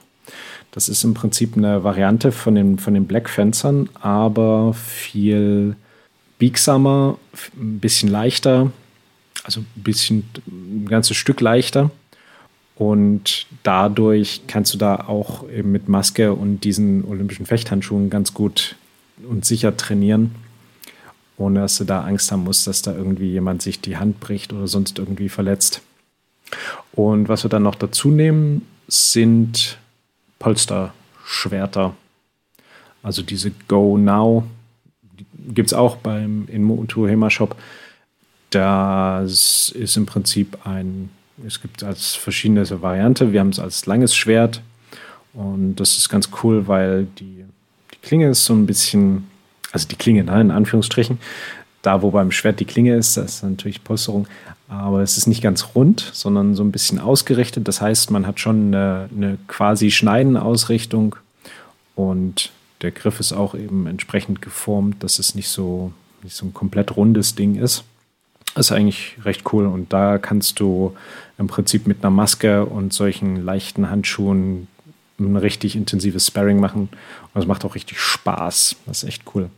Das 0.77 0.89
ist 0.89 1.03
im 1.03 1.15
Prinzip 1.15 1.57
eine 1.57 1.84
Variante 1.84 2.31
von 2.31 2.53
den, 2.53 2.77
von 2.77 2.93
den 2.93 3.07
Black 3.07 3.31
Fencern, 3.31 3.89
aber 4.00 4.75
viel 4.75 5.75
biegsamer, 6.38 7.17
ein 7.60 7.79
bisschen 7.79 8.12
leichter, 8.12 8.72
also 9.43 9.62
ein 9.62 9.81
bisschen 9.84 10.29
ein 10.46 10.86
ganzes 10.88 11.17
Stück 11.17 11.41
leichter. 11.41 11.89
Und 12.75 13.48
dadurch 13.63 14.41
kannst 14.46 14.72
du 14.75 14.77
da 14.77 15.07
auch 15.07 15.50
eben 15.50 15.72
mit 15.72 15.89
Maske 15.89 16.36
und 16.36 16.60
diesen 16.60 17.05
olympischen 17.05 17.48
Fechthandschuhen 17.48 18.12
ganz 18.12 18.36
gut 18.36 18.75
und 19.27 19.46
sicher 19.46 19.75
trainieren, 19.77 20.36
ohne 21.38 21.62
dass 21.62 21.79
du 21.79 21.86
da 21.86 22.01
Angst 22.01 22.31
haben 22.31 22.43
musst, 22.43 22.67
dass 22.67 22.84
da 22.84 22.93
irgendwie 22.93 23.31
jemand 23.31 23.63
sich 23.63 23.81
die 23.81 23.98
Hand 23.98 24.19
bricht 24.19 24.53
oder 24.53 24.67
sonst 24.67 25.00
irgendwie 25.00 25.29
verletzt. 25.29 25.81
Und 26.91 27.29
was 27.29 27.43
wir 27.43 27.50
dann 27.50 27.63
noch 27.63 27.74
dazu 27.74 28.12
nehmen, 28.12 28.62
sind 28.88 29.79
Polsterschwerter. 30.39 31.96
Also 33.03 33.22
diese 33.22 33.51
Go 33.67 33.98
Now 33.98 34.44
gibt 35.53 35.67
es 35.67 35.74
auch 35.74 35.98
beim 35.98 36.48
in 36.48 36.88
Hema 37.08 37.29
Shop. 37.29 37.56
Das 38.50 39.70
ist 39.70 39.98
im 39.98 40.06
Prinzip 40.06 40.65
ein, 40.65 41.10
es 41.46 41.62
gibt 41.62 41.84
als 41.84 42.15
verschiedene 42.15 42.65
Variante. 42.82 43.34
Wir 43.34 43.39
haben 43.39 43.50
es 43.50 43.60
als 43.60 43.86
langes 43.86 44.15
Schwert 44.15 44.62
und 45.34 45.75
das 45.75 45.98
ist 45.98 46.10
ganz 46.10 46.29
cool, 46.44 46.67
weil 46.67 47.06
die, 47.20 47.44
die 47.94 47.98
Klinge 48.01 48.29
ist 48.29 48.46
so 48.46 48.53
ein 48.53 48.65
bisschen, 48.65 49.27
also 49.72 49.88
die 49.88 49.96
Klinge, 49.96 50.24
ne, 50.24 50.41
in 50.41 50.51
Anführungsstrichen, 50.51 51.20
da 51.88 52.01
wo 52.01 52.12
beim 52.12 52.32
Schwert 52.32 52.60
die 52.60 52.65
Klinge 52.65 52.96
ist, 52.96 53.15
das 53.15 53.36
ist 53.36 53.44
natürlich 53.44 53.82
Polsterung, 53.82 54.27
aber 54.67 55.01
es 55.01 55.17
ist 55.17 55.25
nicht 55.25 55.41
ganz 55.41 55.70
rund, 55.74 56.01
sondern 56.13 56.53
so 56.53 56.62
ein 56.62 56.74
bisschen 56.74 57.00
ausgerichtet. 57.00 57.65
Das 57.70 57.79
heißt, 57.79 58.12
man 58.12 58.27
hat 58.27 58.41
schon 58.41 58.75
eine, 58.75 59.10
eine 59.15 59.38
quasi 59.48 59.89
Schneidenausrichtung 59.89 61.15
und 61.96 62.51
der 62.82 62.91
Griff 62.91 63.22
ist 63.22 63.32
auch 63.32 63.56
eben 63.56 63.88
entsprechend 63.88 64.41
geformt, 64.41 65.01
dass 65.01 65.17
es 65.17 65.34
nicht 65.34 65.48
so, 65.48 65.94
nicht 66.24 66.36
so 66.36 66.46
ein 66.46 66.53
komplett 66.53 66.98
rundes 66.98 67.36
Ding 67.36 67.56
ist. 67.56 67.86
Das 68.53 68.67
ist 68.67 68.72
eigentlich 68.74 69.15
recht 69.24 69.53
cool 69.53 69.65
und 69.65 69.94
da 69.94 70.17
kannst 70.17 70.60
du 70.60 70.94
im 71.38 71.48
Prinzip 71.48 71.88
mit 71.88 72.03
einer 72.03 72.12
Maske 72.12 72.65
und 72.65 72.91
solchen 72.91 73.46
leichten 73.46 73.89
Handschuhen 73.89 74.67
ein 75.20 75.38
richtig 75.38 75.77
intensives 75.77 76.27
Sparring 76.27 76.60
machen 76.60 76.89
und 77.34 77.41
es 77.41 77.48
macht 77.48 77.63
auch 77.63 77.75
richtig 77.75 77.98
Spaß. 77.98 78.75
Das 78.86 79.03
ist 79.03 79.08
echt 79.08 79.24
cool. 79.34 79.50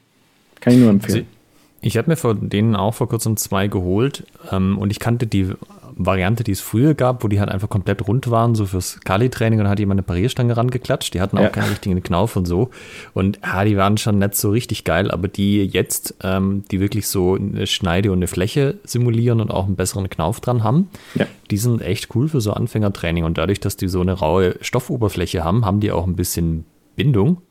Kann 0.60 0.74
ich 0.74 0.80
nur 0.80 0.92
empfehlen. 0.92 1.26
Also 1.26 1.39
ich 1.82 1.98
habe 1.98 2.10
mir 2.10 2.18
von 2.18 2.50
denen 2.50 2.76
auch 2.76 2.94
vor 2.94 3.10
kurzem 3.10 3.38
zwei 3.38 3.68
geholt 3.68 4.26
ähm, 4.52 4.78
und 4.78 4.92
ich 4.92 5.00
kannte 5.00 5.28
die 5.28 5.54
Variante, 6.02 6.46
die 6.46 6.54
es 6.54 6.62
früher 6.62 6.94
gab, 6.94 7.24
wo 7.24 7.28
die 7.28 7.42
halt 7.42 7.50
einfach 7.50 7.70
komplett 7.70 8.08
rund 8.08 8.32
waren, 8.32 8.56
so 8.56 8.66
fürs 8.66 9.02
Kali-Training 9.02 9.60
und 9.60 9.68
hat 9.68 9.80
jemand 9.80 9.98
eine 10.00 10.04
Parierstange 10.04 10.56
rangeklatscht. 10.56 11.14
Die 11.14 11.20
hatten 11.20 11.38
auch 11.38 11.44
ja. 11.44 11.50
keinen 11.50 11.70
richtigen 11.70 12.02
Knauf 12.02 12.38
und 12.38 12.46
so. 12.46 12.70
Und 13.14 13.40
ja, 13.44 13.66
die 13.66 13.76
waren 13.76 13.98
schon 13.98 14.18
nicht 14.18 14.36
so 14.36 14.50
richtig 14.50 14.86
geil, 14.86 15.12
aber 15.12 15.28
die 15.28 15.66
jetzt, 15.66 16.16
ähm, 16.24 16.64
die 16.72 16.80
wirklich 16.80 17.08
so 17.08 17.36
eine 17.36 17.68
Schneide 17.68 18.12
und 18.14 18.20
eine 18.20 18.28
Fläche 18.28 18.78
simulieren 18.86 19.42
und 19.42 19.52
auch 19.52 19.66
einen 19.66 19.76
besseren 19.76 20.10
Knauf 20.10 20.40
dran 20.40 20.64
haben, 20.64 20.90
ja. 21.16 21.26
die 21.52 21.58
sind 21.58 21.82
echt 21.82 22.16
cool 22.16 22.30
für 22.30 22.40
so 22.40 22.54
Anfängertraining. 22.54 23.26
Und 23.26 23.38
dadurch, 23.38 23.60
dass 23.60 23.76
die 23.76 23.90
so 23.90 24.00
eine 24.00 24.14
raue 24.14 24.56
Stoffoberfläche 24.62 25.44
haben, 25.44 25.66
haben 25.66 25.82
die 25.82 25.92
auch 25.92 26.08
ein 26.08 26.16
bisschen 26.16 26.64
Bindung. 26.96 27.42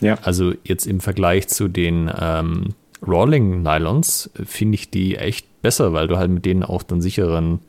Ja. 0.00 0.16
Also 0.22 0.54
jetzt 0.64 0.86
im 0.86 1.00
Vergleich 1.00 1.48
zu 1.48 1.68
den 1.68 2.10
ähm, 2.18 2.74
Rolling 3.06 3.62
Nylons 3.62 4.30
finde 4.44 4.74
ich 4.76 4.90
die 4.90 5.16
echt 5.16 5.62
besser, 5.62 5.92
weil 5.92 6.08
du 6.08 6.16
halt 6.16 6.30
mit 6.30 6.44
denen 6.44 6.62
auch 6.62 6.82
dann 6.82 7.00
sicheren 7.00 7.60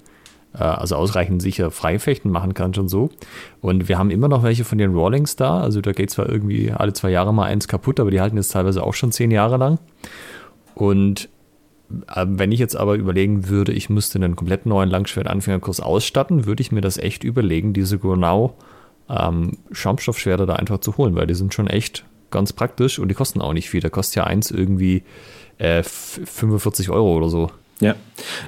äh, 0.53 0.63
also 0.63 0.95
ausreichend 0.95 1.41
sicher 1.41 1.71
Freifechten 1.71 2.31
machen 2.31 2.53
kann 2.53 2.73
schon 2.73 2.87
so. 2.87 3.09
Und 3.61 3.87
wir 3.87 3.97
haben 3.97 4.11
immer 4.11 4.27
noch 4.27 4.43
welche 4.43 4.63
von 4.63 4.77
den 4.77 4.93
Rawlings 4.95 5.35
da. 5.35 5.59
Also 5.59 5.81
da 5.81 5.91
geht 5.91 6.11
zwar 6.11 6.29
irgendwie 6.29 6.71
alle 6.71 6.93
zwei 6.93 7.09
Jahre 7.09 7.33
mal 7.33 7.45
eins 7.45 7.67
kaputt, 7.67 7.99
aber 7.99 8.11
die 8.11 8.21
halten 8.21 8.37
jetzt 8.37 8.51
teilweise 8.51 8.83
auch 8.83 8.93
schon 8.93 9.11
zehn 9.11 9.31
Jahre 9.31 9.57
lang. 9.57 9.79
Und 10.75 11.29
äh, 12.15 12.25
wenn 12.27 12.51
ich 12.51 12.59
jetzt 12.59 12.75
aber 12.75 12.95
überlegen 12.95 13.49
würde, 13.49 13.71
ich 13.71 13.89
müsste 13.89 14.17
einen 14.17 14.35
komplett 14.35 14.65
neuen 14.65 14.89
Langschwert-Anfängerkurs 14.89 15.79
ausstatten, 15.79 16.45
würde 16.45 16.61
ich 16.61 16.71
mir 16.71 16.81
das 16.81 16.97
echt 16.97 17.23
überlegen, 17.23 17.73
diese 17.73 17.99
genau 17.99 18.55
ähm, 19.09 19.57
Schaumstoffschwerter 19.71 20.45
da 20.45 20.53
einfach 20.53 20.79
zu 20.79 20.97
holen, 20.97 21.15
weil 21.15 21.27
die 21.27 21.33
sind 21.33 21.53
schon 21.53 21.67
echt 21.67 22.05
ganz 22.31 22.53
praktisch 22.53 22.99
und 22.99 23.09
die 23.09 23.15
kosten 23.15 23.41
auch 23.41 23.53
nicht 23.53 23.69
viel. 23.69 23.81
Da 23.81 23.89
kostet 23.89 24.15
ja 24.15 24.23
eins 24.25 24.51
irgendwie 24.51 25.03
äh, 25.57 25.83
45 25.83 26.89
Euro 26.89 27.15
oder 27.15 27.29
so. 27.29 27.51
Ja, 27.79 27.95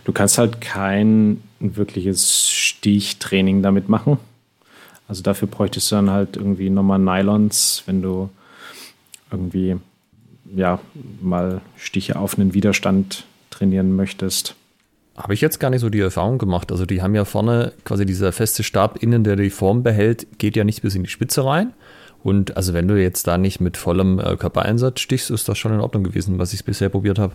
du 0.04 0.12
kannst 0.12 0.38
halt 0.38 0.60
kein 0.60 1.42
wirkliches 1.60 2.50
Stichtraining 2.50 3.62
damit 3.62 3.88
machen. 3.88 4.18
Also 5.08 5.24
dafür 5.24 5.48
bräuchtest 5.48 5.92
du 5.92 5.96
dann 5.96 6.10
halt 6.10 6.38
irgendwie 6.38 6.70
nochmal 6.70 7.00
Nylons, 7.00 7.84
wenn 7.86 8.02
du 8.02 8.30
irgendwie 9.32 9.78
ja 10.56 10.80
mal 11.22 11.62
Stiche 11.78 12.18
auf 12.18 12.38
einen 12.38 12.54
Widerstand 12.54 13.26
trainieren 13.50 13.96
möchtest. 13.96 14.56
Habe 15.18 15.34
ich 15.34 15.42
jetzt 15.42 15.60
gar 15.60 15.70
nicht 15.70 15.82
so 15.82 15.90
die 15.90 16.00
Erfahrung 16.00 16.38
gemacht. 16.38 16.72
Also 16.72 16.86
die 16.86 17.02
haben 17.02 17.16
ja 17.16 17.26
vorne 17.26 17.74
quasi 17.84 18.06
dieser 18.06 18.32
feste 18.32 18.64
Stab 18.64 19.04
innen, 19.04 19.24
der 19.24 19.36
die 19.36 19.50
Form 19.50 19.84
behält, 19.84 20.28
geht 20.40 20.56
ja 20.56 20.64
nicht 20.64 20.82
bis 20.82 20.96
in 20.96 21.04
die 21.04 21.10
Spitze 21.10 21.46
rein. 21.46 21.74
Und 22.24 22.56
also 22.56 22.74
wenn 22.74 22.88
du 22.88 23.02
jetzt 23.02 23.28
da 23.28 23.38
nicht 23.38 23.60
mit 23.62 23.78
vollem 23.78 24.20
äh, 24.20 24.36
Körpereinsatz 24.36 25.00
stichst, 25.00 25.32
ist 25.32 25.50
das 25.50 25.58
schon 25.58 25.74
in 25.74 25.80
Ordnung 25.80 26.04
gewesen, 26.04 26.38
was 26.40 26.54
ich 26.54 26.64
bisher 26.64 26.90
probiert 26.90 27.20
habe. 27.20 27.34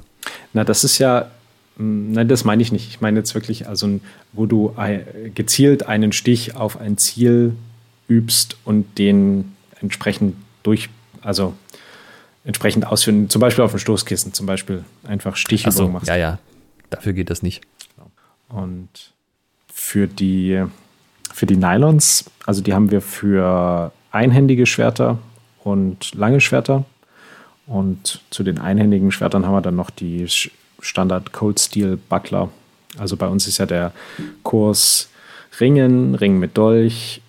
Na, 0.52 0.64
das 0.64 0.84
ist 0.84 0.98
ja 0.98 1.30
hm, 1.76 2.12
nein, 2.12 2.28
das 2.28 2.44
meine 2.44 2.62
ich 2.62 2.72
nicht. 2.72 2.88
Ich 2.88 3.00
meine 3.00 3.18
jetzt 3.18 3.34
wirklich, 3.34 3.68
also 3.68 4.00
wo 4.32 4.46
du 4.46 4.74
gezielt 5.34 5.86
einen 5.86 6.12
Stich 6.12 6.56
auf 6.56 6.80
ein 6.80 6.98
Ziel 6.98 7.54
übst 8.08 8.56
und 8.64 8.98
den 8.98 9.56
entsprechend 9.80 10.36
durch, 10.62 10.88
also 11.22 11.54
entsprechend 12.44 12.86
ausführen, 12.86 13.28
zum 13.28 13.40
Beispiel 13.40 13.64
auf 13.64 13.72
dem 13.72 13.78
Stoßkissen, 13.78 14.32
zum 14.32 14.46
Beispiel 14.46 14.84
einfach 15.04 15.36
Stiche 15.36 15.70
so, 15.72 15.88
machst. 15.88 16.08
Ja, 16.08 16.16
ja, 16.16 16.38
dafür 16.90 17.12
geht 17.12 17.30
das 17.30 17.42
nicht. 17.42 17.62
Und 18.48 18.88
für 19.72 20.06
die, 20.06 20.64
für 21.32 21.46
die 21.46 21.56
Nylons, 21.56 22.30
also 22.46 22.62
die 22.62 22.72
haben 22.72 22.90
wir 22.90 23.00
für 23.00 23.92
einhändige 24.16 24.66
Schwerter 24.66 25.18
und 25.62 26.14
lange 26.14 26.40
Schwerter. 26.40 26.84
Und 27.66 28.22
zu 28.30 28.42
den 28.42 28.58
einhändigen 28.58 29.12
Schwertern 29.12 29.44
haben 29.44 29.54
wir 29.54 29.60
dann 29.60 29.76
noch 29.76 29.90
die 29.90 30.26
Standard 30.80 31.32
Cold 31.32 31.60
Steel 31.60 31.96
Buckler. 31.96 32.48
Also 32.98 33.16
bei 33.16 33.26
uns 33.26 33.46
ist 33.46 33.58
ja 33.58 33.66
der 33.66 33.92
Kurs 34.42 35.10
Ringen, 35.60 36.14
Ring 36.14 36.38
mit 36.38 36.56
Dolch, 36.56 37.20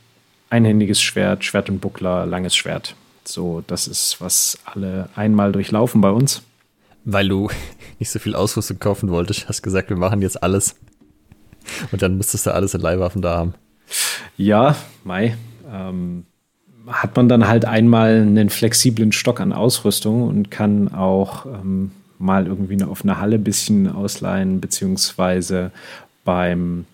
einhändiges 0.50 1.01
Schwert, 1.01 1.44
Schwert 1.44 1.70
und 1.70 1.79
Buckler, 1.79 2.25
langes 2.25 2.56
Schwert. 2.56 2.96
So, 3.25 3.63
das 3.67 3.88
ist, 3.88 4.22
was 4.22 4.58
alle 4.63 5.10
einmal 5.15 5.51
durchlaufen 5.51 6.00
bei 6.00 6.12
uns. 6.12 6.44
Weil 7.03 7.27
du 7.27 7.50
nicht 8.00 8.12
so 8.12 8.20
viel 8.20 8.36
Ausrüstung 8.36 8.79
kaufen 8.79 9.10
wolltest, 9.10 9.50
hast 9.50 9.62
gesagt, 9.62 9.89
wir 9.89 9.98
machen 9.98 10.22
jetzt 10.22 10.41
alles. 10.41 10.75
Und 11.91 12.01
dann 12.01 12.15
müsstest 12.15 12.46
du 12.46 12.53
alles 12.53 12.74
in 12.74 12.82
Leihwaffen 12.82 13.22
da 13.22 13.38
haben. 13.38 13.53
Ja, 14.38 14.75
Mai. 15.03 15.36
Ähm, 15.70 16.25
hat 16.88 17.15
man 17.15 17.27
dann 17.29 17.48
halt 17.48 17.65
einmal 17.65 18.22
einen 18.22 18.50
flexiblen 18.50 19.12
Stock 19.12 19.39
an 19.39 19.53
Ausrüstung 19.53 20.24
und 20.24 20.51
kann 20.51 20.94
auch 20.94 21.46
ähm, 21.46 21.91
mal 22.20 22.48
irgendwie 22.48 22.74
eine 22.74 22.89
offene 22.89 23.20
Halle 23.20 23.36
ein 23.36 23.44
bisschen 23.44 23.91
ausleihen, 23.91 24.62
beziehungsweise 24.62 25.72
beim 26.24 26.86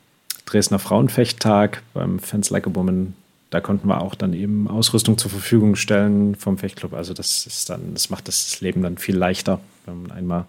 Dresdner 0.46 0.80
Frauenfechttag, 0.80 1.82
beim 1.94 2.20
Fans 2.20 2.50
Like 2.50 2.68
a 2.68 2.76
Woman, 2.76 3.14
da 3.50 3.62
konnten 3.62 3.88
wir 3.88 4.02
auch 4.02 4.16
dann 4.16 4.34
eben 4.34 4.68
Ausrüstung 4.68 5.18
zur 5.18 5.30
Verfügung 5.30 5.76
stellen 5.76 6.36
vom 6.36 6.58
Fechtclub. 6.58 6.94
Also 6.94 7.14
das 7.14 7.46
ist 7.46 7.70
dann, 7.70 7.94
das 7.94 8.10
macht 8.10 8.28
das 8.28 8.62
Leben 8.62 8.82
dann 8.82 8.98
viel 8.98 9.16
leichter, 9.16 9.60
wenn 9.86 10.02
man 10.02 10.12
einmal 10.12 10.46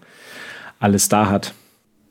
alles 0.79 1.07
da 1.07 1.29
hat. 1.29 1.53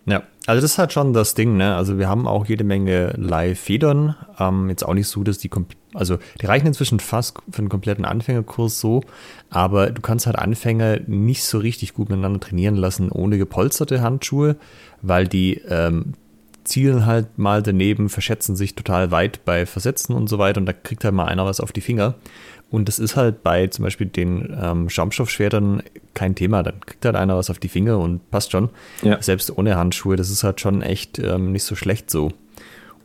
Ja, 0.07 0.23
also 0.47 0.61
das 0.61 0.73
ist 0.73 0.79
halt 0.79 0.93
schon 0.93 1.13
das 1.13 1.35
Ding, 1.35 1.57
ne? 1.57 1.75
Also 1.75 1.99
wir 1.99 2.09
haben 2.09 2.29
auch 2.29 2.47
jede 2.47 2.63
Menge 2.63 3.15
Live-Federn. 3.17 4.15
Ähm, 4.39 4.69
jetzt 4.69 4.85
auch 4.85 4.95
nicht 4.95 5.09
so, 5.09 5.25
dass 5.25 5.39
die, 5.39 5.51
also 5.95 6.19
die 6.41 6.47
reichen 6.47 6.67
inzwischen 6.67 7.01
fast 7.01 7.39
für 7.51 7.61
einen 7.61 7.69
kompletten 7.69 8.05
Anfängerkurs 8.05 8.81
so, 8.81 9.03
aber 9.51 9.91
du 9.91 10.03
kannst 10.03 10.27
halt 10.27 10.37
Anfänger 10.37 11.01
nicht 11.07 11.45
so 11.45 11.59
richtig 11.59 11.95
gut 11.95 12.11
miteinander 12.11 12.41
trainieren 12.41 12.77
lassen 12.77 13.11
ohne 13.11 13.39
gepolsterte 13.39 14.03
Handschuhe, 14.03 14.57
weil 15.03 15.27
die 15.27 15.55
ähm, 15.69 16.15
zielen 16.65 17.07
halt 17.07 17.39
mal 17.39 17.63
daneben, 17.63 18.09
verschätzen 18.09 18.57
sich 18.57 18.75
total 18.75 19.11
weit 19.11 19.45
bei 19.45 19.67
Versetzen 19.67 20.15
und 20.15 20.29
so 20.29 20.39
weiter 20.39 20.61
und 20.61 20.67
da 20.67 20.73
kriegt 20.73 21.05
halt 21.05 21.15
mal 21.15 21.27
einer 21.27 21.45
was 21.45 21.61
auf 21.61 21.73
die 21.73 21.81
Finger. 21.81 22.15
Und 22.71 22.89
das 22.89 22.99
ist 22.99 23.15
halt 23.15 23.45
bei 23.45 23.69
zum 23.69 23.85
Beispiel 23.85 24.09
den 24.09 24.57
ähm, 24.61 24.89
Schaumstoffschwertern 24.91 25.83
kein 26.13 26.35
Thema. 26.35 26.65
Dann 26.65 26.81
kriegt 26.81 27.05
halt 27.05 27.15
einer 27.15 27.37
was 27.37 27.49
auf 27.49 27.61
die 27.61 27.69
Finger 27.69 27.99
und 27.99 28.29
passt 28.33 28.51
schon. 28.51 28.71
Ja. 29.03 29.23
Selbst 29.23 29.57
ohne 29.57 29.77
Handschuhe, 29.77 30.17
das 30.17 30.31
ist 30.31 30.43
halt 30.43 30.61
schon 30.61 30.83
echt 30.83 31.21
ähm, 31.21 31.53
nicht 31.53 31.63
so 31.63 31.77
schlecht 31.77 32.11
so. 32.11 32.33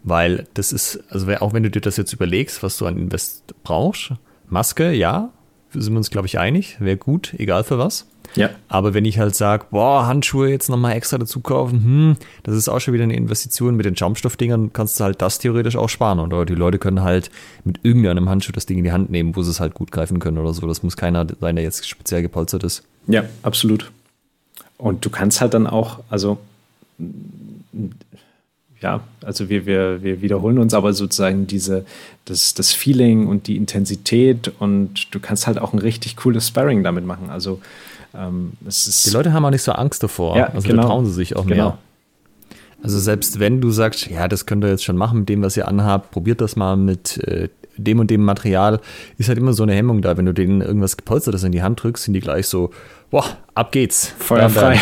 Weil 0.03 0.48
das 0.53 0.72
ist, 0.72 1.03
also 1.10 1.29
auch 1.34 1.53
wenn 1.53 1.63
du 1.63 1.70
dir 1.70 1.82
das 1.82 1.98
jetzt 1.98 2.13
überlegst, 2.13 2.63
was 2.63 2.77
du 2.77 2.86
an 2.86 2.98
Invest 2.98 3.53
brauchst, 3.63 4.13
Maske, 4.48 4.91
ja, 4.91 5.29
sind 5.74 5.94
wir 5.94 5.98
uns, 5.98 6.10
glaube 6.10 6.27
ich, 6.27 6.39
einig, 6.39 6.77
wäre 6.79 6.98
gut, 6.98 7.34
egal 7.38 7.63
für 7.63 7.77
was. 7.77 8.08
Ja. 8.36 8.51
Aber 8.68 8.94
wenn 8.94 9.06
ich 9.06 9.20
halt 9.20 9.36
sage, 9.36 9.65
boah, 9.72 10.06
Handschuhe 10.06 10.50
jetzt 10.50 10.70
nochmal 10.70 10.94
extra 10.94 11.18
dazu 11.18 11.39
kaufen, 11.39 11.84
hm, 11.84 12.15
das 12.44 12.56
ist 12.56 12.70
auch 12.70 12.79
schon 12.79 12.94
wieder 12.94 13.03
eine 13.03 13.15
Investition. 13.15 13.75
Mit 13.75 13.86
den 13.86 13.96
Schaumstoffdingern 13.96 14.72
kannst 14.74 15.00
du 15.00 15.03
halt 15.03 15.22
das 15.22 15.39
theoretisch 15.39 15.75
auch 15.75 15.89
sparen. 15.89 16.20
Oder 16.20 16.46
die 16.46 16.56
Leute 16.56 16.77
können 16.77 17.01
halt 17.01 17.32
mit 17.63 17.79
irgendeinem 17.84 18.29
Handschuh 18.29 18.51
das 18.51 18.65
Ding 18.65 18.77
in 18.77 18.84
die 18.84 18.91
Hand 18.91 19.10
nehmen, 19.10 19.36
wo 19.36 19.41
sie 19.41 19.51
es 19.51 19.60
halt 19.60 19.74
gut 19.74 19.91
greifen 19.91 20.20
können 20.20 20.38
oder 20.38 20.53
so. 20.53 20.68
Das 20.68 20.84
muss 20.84 20.98
keiner 20.98 21.25
sein, 21.39 21.56
der 21.56 21.63
jetzt 21.63 21.88
speziell 21.88 22.22
gepolstert 22.22 22.63
ist. 22.63 22.84
Ja, 23.08 23.24
absolut. 23.41 23.91
Und 24.77 25.06
du 25.06 25.10
kannst 25.10 25.41
halt 25.41 25.53
dann 25.53 25.68
auch, 25.68 26.00
also 26.10 26.38
ja, 28.82 29.02
also 29.24 29.50
wir, 29.50 29.66
wir, 29.66 30.02
wir 30.04 30.22
wiederholen 30.22 30.58
uns 30.58 30.74
aber 30.74 30.94
sozusagen 30.94 31.48
diese, 31.48 31.86
das, 32.26 32.54
das 32.54 32.72
Feeling 32.72 33.28
und 33.28 33.48
die 33.48 33.58
Intensität 33.58 34.52
und 34.60 35.14
du 35.14 35.20
kannst 35.20 35.48
halt 35.48 35.60
auch 35.60 35.74
ein 35.74 35.80
richtig 35.80 36.16
cooles 36.16 36.48
Sparring 36.48 36.84
damit 36.84 37.06
machen. 37.06 37.30
Also 37.30 37.60
ähm, 38.16 38.54
die 38.62 39.10
Leute 39.12 39.34
haben 39.34 39.46
auch 39.46 39.50
nicht 39.50 39.64
so 39.64 39.74
Angst 39.74 40.02
davor. 40.02 40.38
Ja, 40.38 40.48
also 40.48 40.68
genau. 40.68 40.84
trauen 40.84 41.06
sie 41.06 41.12
sich 41.12 41.36
auch 41.36 41.46
genau. 41.46 41.64
mehr. 41.64 41.78
Also 42.82 42.98
selbst 42.98 43.40
wenn 43.40 43.60
du 43.60 43.72
sagst, 43.72 44.08
ja, 44.08 44.30
das 44.30 44.46
könnt 44.46 44.64
ihr 44.64 44.70
jetzt 44.70 44.86
schon 44.86 44.96
machen 44.96 45.20
mit 45.20 45.30
dem, 45.30 45.42
was 45.42 45.58
ihr 45.58 45.68
anhabt, 45.68 46.12
probiert 46.12 46.40
das 46.40 46.56
mal 46.56 46.78
mit 46.78 47.18
äh, 47.18 47.50
dem 47.84 48.00
und 48.00 48.10
dem 48.10 48.24
Material, 48.24 48.80
ist 49.18 49.30
halt 49.30 49.38
immer 49.38 49.54
so 49.54 49.64
eine 49.64 49.74
Hemmung 49.74 50.02
da. 50.02 50.18
Wenn 50.18 50.26
du 50.26 50.34
denen 50.34 50.62
irgendwas 50.62 50.98
gepolstertes 50.98 51.44
in 51.44 51.52
die 51.52 51.62
Hand 51.62 51.84
drückst, 51.84 52.06
sind 52.06 52.14
die 52.14 52.20
gleich 52.20 52.48
so, 52.48 52.72
boah, 53.10 53.26
ab 53.56 53.72
geht's. 53.72 54.14
Feuerfrei. 54.20 54.80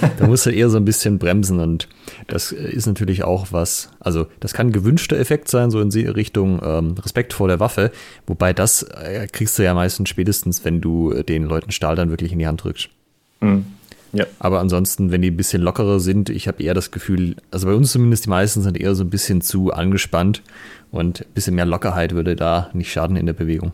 Da, 0.00 0.10
da 0.18 0.26
musst 0.26 0.46
du 0.46 0.50
eher 0.50 0.70
so 0.70 0.76
ein 0.76 0.84
bisschen 0.84 1.18
bremsen 1.18 1.60
und 1.60 1.88
das 2.28 2.52
ist 2.52 2.86
natürlich 2.86 3.24
auch 3.24 3.48
was, 3.50 3.90
also 4.00 4.26
das 4.40 4.52
kann 4.52 4.68
ein 4.68 4.72
gewünschter 4.72 5.18
Effekt 5.18 5.48
sein, 5.48 5.70
so 5.70 5.80
in 5.80 5.90
Richtung 5.90 6.60
ähm, 6.64 6.94
Respekt 7.02 7.32
vor 7.32 7.48
der 7.48 7.60
Waffe, 7.60 7.90
wobei 8.26 8.52
das 8.52 8.82
äh, 8.82 9.26
kriegst 9.30 9.58
du 9.58 9.64
ja 9.64 9.74
meistens 9.74 10.08
spätestens, 10.08 10.64
wenn 10.64 10.80
du 10.80 11.12
den 11.22 11.44
Leuten 11.44 11.70
Stahl 11.70 11.96
dann 11.96 12.10
wirklich 12.10 12.32
in 12.32 12.38
die 12.38 12.46
Hand 12.46 12.64
drückst. 12.64 12.88
Mhm. 13.40 13.66
Ja. 14.16 14.26
Aber 14.38 14.60
ansonsten, 14.60 15.10
wenn 15.10 15.22
die 15.22 15.30
ein 15.30 15.36
bisschen 15.36 15.62
lockerer 15.62 16.00
sind, 16.00 16.30
ich 16.30 16.48
habe 16.48 16.62
eher 16.62 16.74
das 16.74 16.90
Gefühl, 16.90 17.36
also 17.50 17.66
bei 17.66 17.74
uns 17.74 17.92
zumindest 17.92 18.24
die 18.24 18.30
meisten 18.30 18.62
sind 18.62 18.80
eher 18.80 18.94
so 18.94 19.04
ein 19.04 19.10
bisschen 19.10 19.42
zu 19.42 19.72
angespannt 19.72 20.42
und 20.90 21.20
ein 21.20 21.34
bisschen 21.34 21.54
mehr 21.54 21.66
Lockerheit 21.66 22.14
würde 22.14 22.34
da 22.36 22.70
nicht 22.72 22.90
schaden 22.90 23.16
in 23.16 23.26
der 23.26 23.34
Bewegung. 23.34 23.72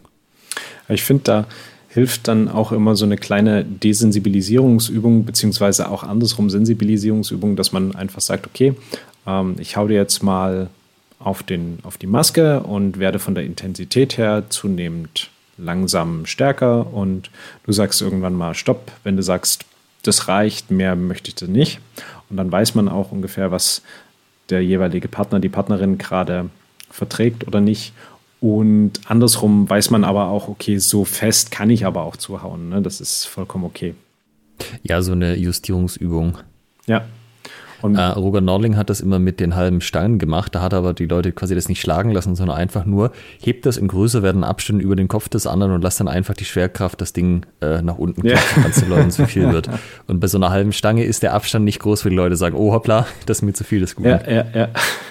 Ich 0.88 1.04
finde, 1.04 1.22
da 1.24 1.46
hilft 1.88 2.26
dann 2.26 2.48
auch 2.48 2.72
immer 2.72 2.96
so 2.96 3.04
eine 3.04 3.16
kleine 3.16 3.64
Desensibilisierungsübung, 3.64 5.24
beziehungsweise 5.24 5.90
auch 5.90 6.02
andersrum 6.02 6.50
Sensibilisierungsübung, 6.50 7.54
dass 7.54 7.72
man 7.72 7.94
einfach 7.94 8.20
sagt, 8.20 8.46
okay, 8.46 8.74
ähm, 9.26 9.56
ich 9.58 9.76
hau 9.76 9.86
dir 9.86 9.96
jetzt 9.96 10.22
mal 10.22 10.70
auf, 11.18 11.42
den, 11.42 11.78
auf 11.82 11.98
die 11.98 12.06
Maske 12.06 12.60
und 12.60 12.98
werde 12.98 13.18
von 13.18 13.34
der 13.34 13.44
Intensität 13.44 14.18
her 14.18 14.44
zunehmend 14.48 15.30
langsam 15.58 16.26
stärker 16.26 16.92
und 16.92 17.30
du 17.64 17.72
sagst 17.72 18.02
irgendwann 18.02 18.34
mal 18.34 18.54
Stopp, 18.54 18.90
wenn 19.04 19.16
du 19.16 19.22
sagst, 19.22 19.64
das 20.02 20.28
reicht, 20.28 20.70
mehr 20.70 20.96
möchte 20.96 21.28
ich 21.28 21.34
denn 21.34 21.52
nicht. 21.52 21.80
Und 22.28 22.36
dann 22.36 22.50
weiß 22.50 22.74
man 22.74 22.88
auch 22.88 23.12
ungefähr, 23.12 23.50
was 23.50 23.82
der 24.50 24.62
jeweilige 24.62 25.08
Partner, 25.08 25.40
die 25.40 25.48
Partnerin 25.48 25.98
gerade 25.98 26.50
verträgt 26.90 27.46
oder 27.46 27.60
nicht. 27.60 27.92
Und 28.40 29.00
andersrum 29.06 29.70
weiß 29.70 29.90
man 29.90 30.02
aber 30.02 30.28
auch, 30.28 30.48
okay, 30.48 30.78
so 30.78 31.04
fest 31.04 31.50
kann 31.50 31.70
ich 31.70 31.86
aber 31.86 32.02
auch 32.02 32.16
zuhauen. 32.16 32.68
Ne? 32.68 32.82
Das 32.82 33.00
ist 33.00 33.24
vollkommen 33.24 33.64
okay. 33.64 33.94
Ja, 34.82 35.00
so 35.02 35.12
eine 35.12 35.36
Justierungsübung. 35.36 36.38
Ja. 36.86 37.04
Und 37.82 37.96
äh, 37.96 38.02
Roger 38.02 38.40
Nordling 38.40 38.76
hat 38.76 38.90
das 38.90 39.00
immer 39.00 39.18
mit 39.18 39.40
den 39.40 39.54
halben 39.54 39.80
Stangen 39.80 40.18
gemacht. 40.18 40.54
Da 40.54 40.62
hat 40.62 40.74
aber 40.74 40.94
die 40.94 41.06
Leute 41.06 41.32
quasi 41.32 41.54
das 41.54 41.68
nicht 41.68 41.80
schlagen 41.80 42.10
lassen, 42.10 42.34
sondern 42.34 42.56
einfach 42.56 42.84
nur, 42.84 43.12
hebt 43.40 43.66
das 43.66 43.76
in 43.76 43.88
größer 43.88 44.22
werdenden 44.22 44.48
Abständen 44.48 44.80
über 44.80 44.96
den 44.96 45.08
Kopf 45.08 45.28
des 45.28 45.46
anderen 45.46 45.72
und 45.72 45.82
lasst 45.82 46.00
dann 46.00 46.08
einfach 46.08 46.34
die 46.34 46.44
Schwerkraft 46.44 47.00
das 47.00 47.12
Ding 47.12 47.44
äh, 47.60 47.82
nach 47.82 47.98
unten 47.98 48.22
klopfen, 48.22 48.62
ja. 48.62 48.66
als 48.66 48.80
den 48.80 48.88
Leuten 48.88 49.10
zu 49.10 49.26
viel 49.26 49.52
wird. 49.52 49.68
Und 50.06 50.20
bei 50.20 50.26
so 50.26 50.38
einer 50.38 50.50
halben 50.50 50.72
Stange 50.72 51.04
ist 51.04 51.22
der 51.22 51.34
Abstand 51.34 51.64
nicht 51.64 51.80
groß, 51.80 52.04
weil 52.04 52.10
die 52.10 52.16
Leute 52.16 52.36
sagen, 52.36 52.56
oh 52.56 52.72
hoppla, 52.72 53.06
das 53.26 53.38
ist 53.38 53.42
mir 53.42 53.52
zu 53.52 53.64
viel, 53.64 53.80
das 53.80 53.90
ist 53.90 53.96
gut. 53.96 54.06
Ja, 54.06 54.20
ja, 54.28 54.44
ja. 54.54 54.68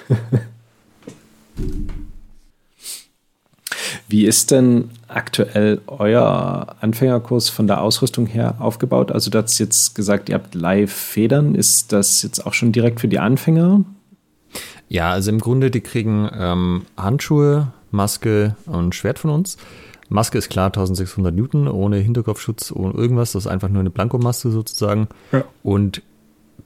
Wie 4.07 4.25
ist 4.25 4.51
denn 4.51 4.89
aktuell 5.07 5.81
euer 5.87 6.75
Anfängerkurs 6.79 7.49
von 7.49 7.67
der 7.67 7.81
Ausrüstung 7.81 8.25
her 8.25 8.55
aufgebaut? 8.59 9.11
Also 9.11 9.29
du 9.31 9.41
hast 9.41 9.59
jetzt 9.59 9.95
gesagt, 9.95 10.29
ihr 10.29 10.35
habt 10.35 10.55
Live-Federn. 10.55 11.55
Ist 11.55 11.91
das 11.93 12.23
jetzt 12.23 12.45
auch 12.45 12.53
schon 12.53 12.71
direkt 12.71 12.99
für 12.99 13.07
die 13.07 13.19
Anfänger? 13.19 13.83
Ja, 14.89 15.11
also 15.11 15.31
im 15.31 15.39
Grunde, 15.39 15.71
die 15.71 15.81
kriegen 15.81 16.29
ähm, 16.37 16.83
Handschuhe, 16.97 17.71
Maske 17.91 18.55
und 18.65 18.93
Schwert 18.95 19.19
von 19.19 19.31
uns. 19.31 19.57
Maske 20.09 20.37
ist 20.37 20.49
klar 20.49 20.67
1600 20.67 21.33
Newton, 21.33 21.69
ohne 21.69 21.97
Hinterkopfschutz, 21.97 22.73
ohne 22.75 22.93
irgendwas. 22.93 23.31
Das 23.31 23.45
ist 23.45 23.51
einfach 23.51 23.69
nur 23.69 23.79
eine 23.79 23.89
Blankomaske 23.89 24.51
sozusagen. 24.51 25.07
Ja. 25.31 25.45
Und 25.63 26.01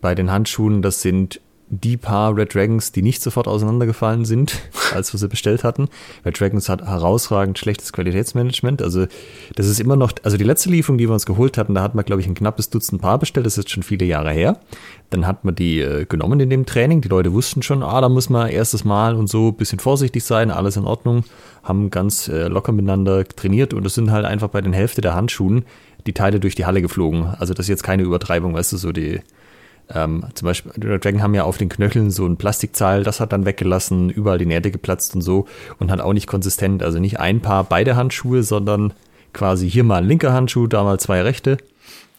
bei 0.01 0.15
den 0.15 0.31
Handschuhen, 0.31 0.81
das 0.81 1.01
sind 1.01 1.41
die 1.67 1.97
paar 1.97 2.35
Red 2.35 2.53
Dragons, 2.53 2.91
die 2.91 3.01
nicht 3.01 3.21
sofort 3.21 3.47
auseinandergefallen 3.47 4.23
sind, 4.25 4.59
als 4.93 5.13
wir 5.13 5.19
sie 5.19 5.27
bestellt 5.27 5.63
hatten. 5.63 5.89
Red 6.23 6.39
Dragons 6.39 6.69
hat 6.69 6.83
herausragend 6.83 7.57
schlechtes 7.57 7.91
Qualitätsmanagement. 7.91 8.81
Also 8.81 9.07
das 9.55 9.67
ist 9.67 9.79
immer 9.79 9.95
noch, 9.95 10.11
also 10.23 10.37
die 10.37 10.43
letzte 10.43 10.69
Lieferung, 10.69 10.97
die 10.97 11.07
wir 11.07 11.13
uns 11.13 11.25
geholt 11.25 11.57
hatten, 11.57 11.73
da 11.73 11.81
hatten 11.81 11.97
wir, 11.97 12.03
glaube 12.03 12.21
ich, 12.21 12.27
ein 12.27 12.35
knappes 12.35 12.69
Dutzend 12.69 13.01
Paar 13.01 13.17
bestellt. 13.17 13.45
Das 13.45 13.53
ist 13.53 13.63
jetzt 13.63 13.71
schon 13.71 13.83
viele 13.83 14.05
Jahre 14.05 14.31
her. 14.31 14.59
Dann 15.09 15.25
hat 15.25 15.43
man 15.43 15.55
die 15.55 15.79
äh, 15.81 16.05
genommen 16.05 16.39
in 16.39 16.49
dem 16.49 16.65
Training. 16.65 17.01
Die 17.01 17.07
Leute 17.07 17.33
wussten 17.33 17.63
schon, 17.63 17.81
ah, 17.81 17.99
da 17.99 18.09
muss 18.09 18.29
man 18.29 18.49
erstes 18.49 18.83
Mal 18.83 19.15
und 19.15 19.27
so 19.27 19.49
ein 19.49 19.55
bisschen 19.55 19.79
vorsichtig 19.79 20.23
sein, 20.23 20.51
alles 20.51 20.77
in 20.77 20.85
Ordnung. 20.85 21.23
Haben 21.63 21.89
ganz 21.89 22.27
äh, 22.27 22.47
locker 22.47 22.71
miteinander 22.71 23.27
trainiert 23.27 23.73
und 23.73 23.85
es 23.85 23.95
sind 23.95 24.11
halt 24.11 24.25
einfach 24.25 24.49
bei 24.49 24.61
den 24.61 24.73
Hälfte 24.73 25.01
der 25.01 25.15
Handschuhen 25.15 25.65
die 26.05 26.13
Teile 26.13 26.39
durch 26.39 26.53
die 26.53 26.65
Halle 26.65 26.83
geflogen. 26.83 27.33
Also 27.39 27.55
das 27.55 27.65
ist 27.65 27.69
jetzt 27.69 27.83
keine 27.83 28.03
Übertreibung, 28.03 28.53
weißt 28.53 28.73
du, 28.73 28.77
so 28.77 28.91
die 28.91 29.21
ähm, 29.93 30.25
zum 30.33 30.45
Beispiel, 30.45 30.71
Dragon 30.77 31.21
haben 31.21 31.35
ja 31.35 31.43
auf 31.43 31.57
den 31.57 31.69
Knöcheln 31.69 32.11
so 32.11 32.25
ein 32.25 32.37
Plastikzahl, 32.37 33.03
das 33.03 33.19
hat 33.19 33.33
dann 33.33 33.45
weggelassen, 33.45 34.09
überall 34.09 34.37
die 34.37 34.45
Nähte 34.45 34.71
geplatzt 34.71 35.15
und 35.15 35.21
so 35.21 35.47
und 35.79 35.91
hat 35.91 36.01
auch 36.01 36.13
nicht 36.13 36.27
konsistent, 36.27 36.83
also 36.83 36.99
nicht 36.99 37.19
ein 37.19 37.41
Paar 37.41 37.63
beide 37.63 37.95
Handschuhe, 37.95 38.43
sondern 38.43 38.93
quasi 39.33 39.69
hier 39.69 39.83
mal 39.83 39.97
ein 39.97 40.07
linker 40.07 40.33
Handschuh, 40.33 40.67
da 40.67 40.83
mal 40.83 40.99
zwei 40.99 41.21
rechte. 41.21 41.57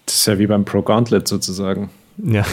Das 0.05 0.17
ist 0.17 0.27
ja 0.27 0.39
wie 0.39 0.47
beim 0.47 0.65
Pro 0.65 0.83
Gauntlet 0.83 1.27
sozusagen. 1.27 1.91
Ja. 2.19 2.45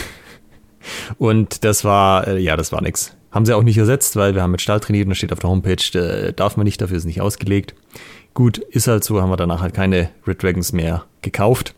Und 1.17 1.63
das 1.63 1.83
war, 1.83 2.27
äh, 2.27 2.39
ja, 2.39 2.57
das 2.57 2.71
war 2.71 2.81
nix. 2.81 3.13
Haben 3.31 3.45
sie 3.45 3.55
auch 3.55 3.63
nicht 3.63 3.77
ersetzt, 3.77 4.15
weil 4.15 4.35
wir 4.35 4.41
haben 4.41 4.51
mit 4.51 4.61
Stahl 4.61 4.79
trainiert 4.79 5.07
und 5.07 5.15
steht 5.15 5.31
auf 5.31 5.39
der 5.39 5.49
Homepage, 5.49 5.99
äh, 5.99 6.33
darf 6.33 6.57
man 6.57 6.65
nicht, 6.65 6.81
dafür 6.81 6.97
ist 6.97 7.05
nicht 7.05 7.21
ausgelegt. 7.21 7.75
Gut, 8.33 8.57
ist 8.57 8.87
halt 8.87 9.03
so, 9.03 9.21
haben 9.21 9.29
wir 9.29 9.37
danach 9.37 9.61
halt 9.61 9.73
keine 9.73 10.09
Red 10.27 10.41
Dragons 10.41 10.73
mehr 10.73 11.05
gekauft. 11.21 11.75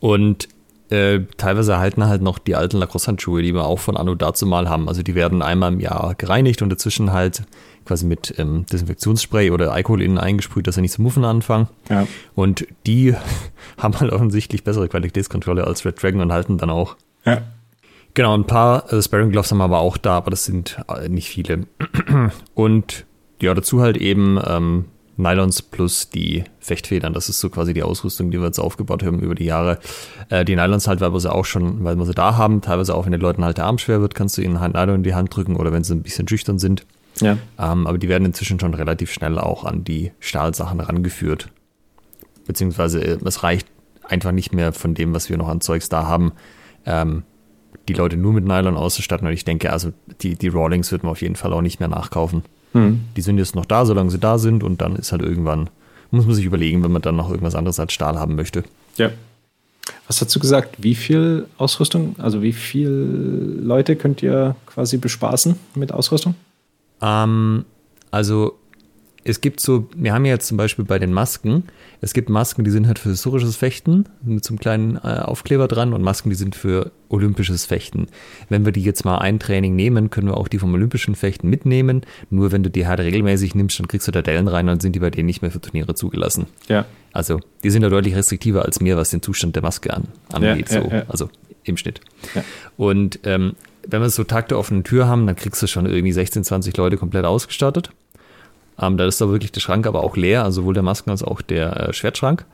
Und 0.00 0.48
äh, 0.90 1.20
teilweise 1.36 1.72
erhalten 1.72 2.06
halt 2.06 2.22
noch 2.22 2.38
die 2.38 2.54
alten 2.54 2.78
Lacrosse-Handschuhe, 2.78 3.42
die 3.42 3.54
wir 3.54 3.64
auch 3.64 3.78
von 3.78 3.96
Anno 3.96 4.14
dazu 4.14 4.46
mal 4.46 4.68
haben. 4.68 4.88
Also 4.88 5.02
die 5.02 5.14
werden 5.14 5.42
einmal 5.42 5.72
im 5.72 5.80
Jahr 5.80 6.14
gereinigt 6.16 6.62
und 6.62 6.70
dazwischen 6.70 7.12
halt 7.12 7.42
quasi 7.84 8.06
mit 8.06 8.34
ähm, 8.38 8.66
Desinfektionsspray 8.66 9.50
oder 9.50 9.72
Alkohol 9.72 10.02
innen 10.02 10.18
eingesprüht, 10.18 10.66
dass 10.66 10.74
sie 10.74 10.80
nicht 10.80 10.92
zu 10.92 11.02
muffen 11.02 11.24
anfangen. 11.24 11.68
Ja. 11.88 12.06
Und 12.34 12.66
die 12.86 13.14
haben 13.78 13.98
halt 13.98 14.12
offensichtlich 14.12 14.64
bessere 14.64 14.88
Qualitätskontrolle 14.88 15.66
als 15.66 15.84
Red 15.84 16.02
Dragon 16.02 16.20
und 16.20 16.32
halten 16.32 16.58
dann 16.58 16.70
auch. 16.70 16.96
Ja. 17.24 17.42
Genau, 18.14 18.36
ein 18.36 18.46
paar 18.46 18.92
äh, 18.92 19.02
Sparring 19.02 19.30
Gloves 19.30 19.50
haben 19.50 19.58
wir 19.58 19.64
aber 19.64 19.78
auch 19.78 19.98
da, 19.98 20.16
aber 20.16 20.30
das 20.30 20.44
sind 20.44 20.82
äh, 20.88 21.08
nicht 21.08 21.28
viele. 21.28 21.66
und 22.54 23.04
ja, 23.40 23.52
dazu 23.52 23.82
halt 23.82 23.96
eben 23.96 24.40
ähm, 24.44 24.86
Nylons 25.16 25.62
plus 25.62 26.10
die 26.10 26.44
Fechtfedern. 26.60 27.12
Das 27.12 27.28
ist 27.28 27.40
so 27.40 27.48
quasi 27.48 27.72
die 27.72 27.82
Ausrüstung, 27.82 28.30
die 28.30 28.38
wir 28.38 28.46
jetzt 28.46 28.58
aufgebaut 28.58 29.02
haben 29.02 29.20
über 29.20 29.34
die 29.34 29.44
Jahre. 29.44 29.78
Äh, 30.28 30.44
die 30.44 30.56
Nylons 30.56 30.86
halt, 30.86 31.00
weil 31.00 31.12
wir 31.12 31.20
sie 31.20 31.32
auch 31.32 31.44
schon, 31.44 31.84
weil 31.84 31.96
wir 31.96 32.04
sie 32.04 32.14
da 32.14 32.36
haben, 32.36 32.60
teilweise 32.60 32.94
auch, 32.94 33.04
wenn 33.06 33.12
den 33.12 33.20
Leuten 33.20 33.44
halt 33.44 33.58
der 33.58 33.64
Arm 33.64 33.78
schwer 33.78 34.00
wird, 34.00 34.14
kannst 34.14 34.36
du 34.36 34.42
ihnen 34.42 34.60
halt 34.60 34.74
Nylon 34.74 34.96
in 34.96 35.02
die 35.02 35.14
Hand 35.14 35.34
drücken 35.34 35.56
oder 35.56 35.72
wenn 35.72 35.84
sie 35.84 35.94
ein 35.94 36.02
bisschen 36.02 36.28
schüchtern 36.28 36.58
sind. 36.58 36.86
Ja. 37.20 37.38
Ähm, 37.58 37.86
aber 37.86 37.98
die 37.98 38.08
werden 38.08 38.26
inzwischen 38.26 38.60
schon 38.60 38.74
relativ 38.74 39.10
schnell 39.10 39.38
auch 39.38 39.64
an 39.64 39.84
die 39.84 40.12
Stahlsachen 40.20 40.80
rangeführt. 40.80 41.48
Beziehungsweise 42.46 43.02
äh, 43.02 43.18
es 43.24 43.42
reicht 43.42 43.68
einfach 44.02 44.32
nicht 44.32 44.52
mehr 44.52 44.72
von 44.72 44.94
dem, 44.94 45.14
was 45.14 45.30
wir 45.30 45.36
noch 45.36 45.48
an 45.48 45.60
Zeugs 45.60 45.88
da 45.88 46.06
haben, 46.06 46.32
ähm, 46.84 47.22
die 47.88 47.94
Leute 47.94 48.16
nur 48.16 48.32
mit 48.32 48.44
Nylon 48.44 48.76
auszustatten. 48.76 49.26
Und 49.26 49.32
ich 49.32 49.44
denke, 49.44 49.72
also 49.72 49.92
die, 50.20 50.34
die 50.34 50.48
Rawlings 50.48 50.92
wird 50.92 51.02
man 51.02 51.12
auf 51.12 51.22
jeden 51.22 51.36
Fall 51.36 51.52
auch 51.52 51.62
nicht 51.62 51.80
mehr 51.80 51.88
nachkaufen. 51.88 52.42
Hm. 52.72 53.00
Die 53.16 53.20
sind 53.20 53.38
jetzt 53.38 53.54
noch 53.54 53.66
da, 53.66 53.86
solange 53.86 54.10
sie 54.10 54.18
da 54.18 54.38
sind 54.38 54.62
und 54.62 54.80
dann 54.80 54.96
ist 54.96 55.12
halt 55.12 55.22
irgendwann, 55.22 55.70
muss 56.10 56.26
man 56.26 56.34
sich 56.34 56.44
überlegen, 56.44 56.82
wenn 56.84 56.92
man 56.92 57.02
dann 57.02 57.16
noch 57.16 57.30
irgendwas 57.30 57.54
anderes 57.54 57.80
als 57.80 57.92
Stahl 57.92 58.18
haben 58.18 58.34
möchte. 58.34 58.64
Ja. 58.96 59.10
Was 60.06 60.20
hast 60.20 60.34
du 60.34 60.40
gesagt? 60.40 60.76
Wie 60.78 60.94
viel 60.94 61.46
Ausrüstung, 61.58 62.16
also 62.18 62.42
wie 62.42 62.52
viele 62.52 62.90
Leute 62.90 63.96
könnt 63.96 64.22
ihr 64.22 64.56
quasi 64.66 64.96
bespaßen 64.98 65.56
mit 65.74 65.92
Ausrüstung? 65.92 66.34
Ähm, 67.00 67.64
also 68.10 68.58
es 69.28 69.40
gibt 69.40 69.58
so, 69.60 69.88
wir 69.96 70.12
haben 70.14 70.24
ja 70.24 70.32
jetzt 70.32 70.46
zum 70.46 70.56
Beispiel 70.56 70.84
bei 70.84 70.98
den 71.00 71.12
Masken, 71.12 71.64
es 72.00 72.12
gibt 72.12 72.28
Masken, 72.28 72.62
die 72.64 72.70
sind 72.70 72.86
halt 72.86 72.98
für 72.98 73.08
historisches 73.08 73.56
Fechten 73.56 74.04
mit 74.22 74.44
so 74.44 74.52
einem 74.52 74.60
kleinen 74.60 74.96
äh, 74.96 75.20
Aufkleber 75.22 75.66
dran 75.66 75.92
und 75.92 76.02
Masken, 76.02 76.30
die 76.30 76.36
sind 76.36 76.54
für 76.54 76.92
olympisches 77.08 77.66
Fechten. 77.66 78.06
Wenn 78.48 78.64
wir 78.64 78.72
die 78.72 78.82
jetzt 78.82 79.04
mal 79.04 79.18
ein 79.18 79.40
Training 79.40 79.74
nehmen, 79.74 80.10
können 80.10 80.28
wir 80.28 80.36
auch 80.36 80.46
die 80.46 80.58
vom 80.58 80.72
olympischen 80.74 81.16
Fechten 81.16 81.48
mitnehmen. 81.48 82.02
Nur 82.30 82.52
wenn 82.52 82.62
du 82.62 82.70
die 82.70 82.86
halt 82.86 83.00
regelmäßig 83.00 83.54
nimmst, 83.56 83.80
dann 83.80 83.88
kriegst 83.88 84.06
du 84.06 84.12
da 84.12 84.22
Dellen 84.22 84.46
rein 84.46 84.66
und 84.66 84.74
dann 84.74 84.80
sind 84.80 84.94
die 84.94 85.00
bei 85.00 85.10
denen 85.10 85.26
nicht 85.26 85.42
mehr 85.42 85.50
für 85.50 85.60
Turniere 85.60 85.94
zugelassen. 85.94 86.46
Ja. 86.68 86.84
Also 87.12 87.40
die 87.64 87.70
sind 87.70 87.82
da 87.82 87.88
deutlich 87.88 88.14
restriktiver 88.14 88.64
als 88.64 88.80
mir, 88.80 88.96
was 88.96 89.10
den 89.10 89.22
Zustand 89.22 89.56
der 89.56 89.62
Maske 89.62 89.92
an, 89.92 90.08
angeht. 90.32 90.70
Ja, 90.70 90.76
ja, 90.76 90.82
so. 90.82 90.90
Ja. 90.90 91.02
Also 91.08 91.30
im 91.64 91.76
Schnitt. 91.76 92.00
Und 92.76 93.18
ähm, 93.24 93.56
wenn 93.88 94.02
wir 94.02 94.10
so 94.10 94.24
Takte 94.24 94.58
offene 94.58 94.82
Tür 94.82 95.08
haben, 95.08 95.26
dann 95.26 95.36
kriegst 95.36 95.62
du 95.62 95.66
schon 95.66 95.86
irgendwie 95.86 96.12
16, 96.12 96.44
20 96.44 96.76
Leute 96.76 96.96
komplett 96.96 97.24
ausgestattet. 97.24 97.90
Ähm, 98.80 98.96
da 98.96 99.06
ist 99.06 99.20
da 99.20 99.28
wirklich 99.28 99.52
der 99.52 99.60
Schrank 99.60 99.86
aber 99.86 100.04
auch 100.04 100.16
leer, 100.16 100.44
also 100.44 100.62
sowohl 100.62 100.74
der 100.74 100.82
Masken 100.82 101.10
als 101.10 101.22
auch 101.22 101.40
der 101.40 101.88
äh, 101.88 101.92
Schwertschrank. 101.92 102.44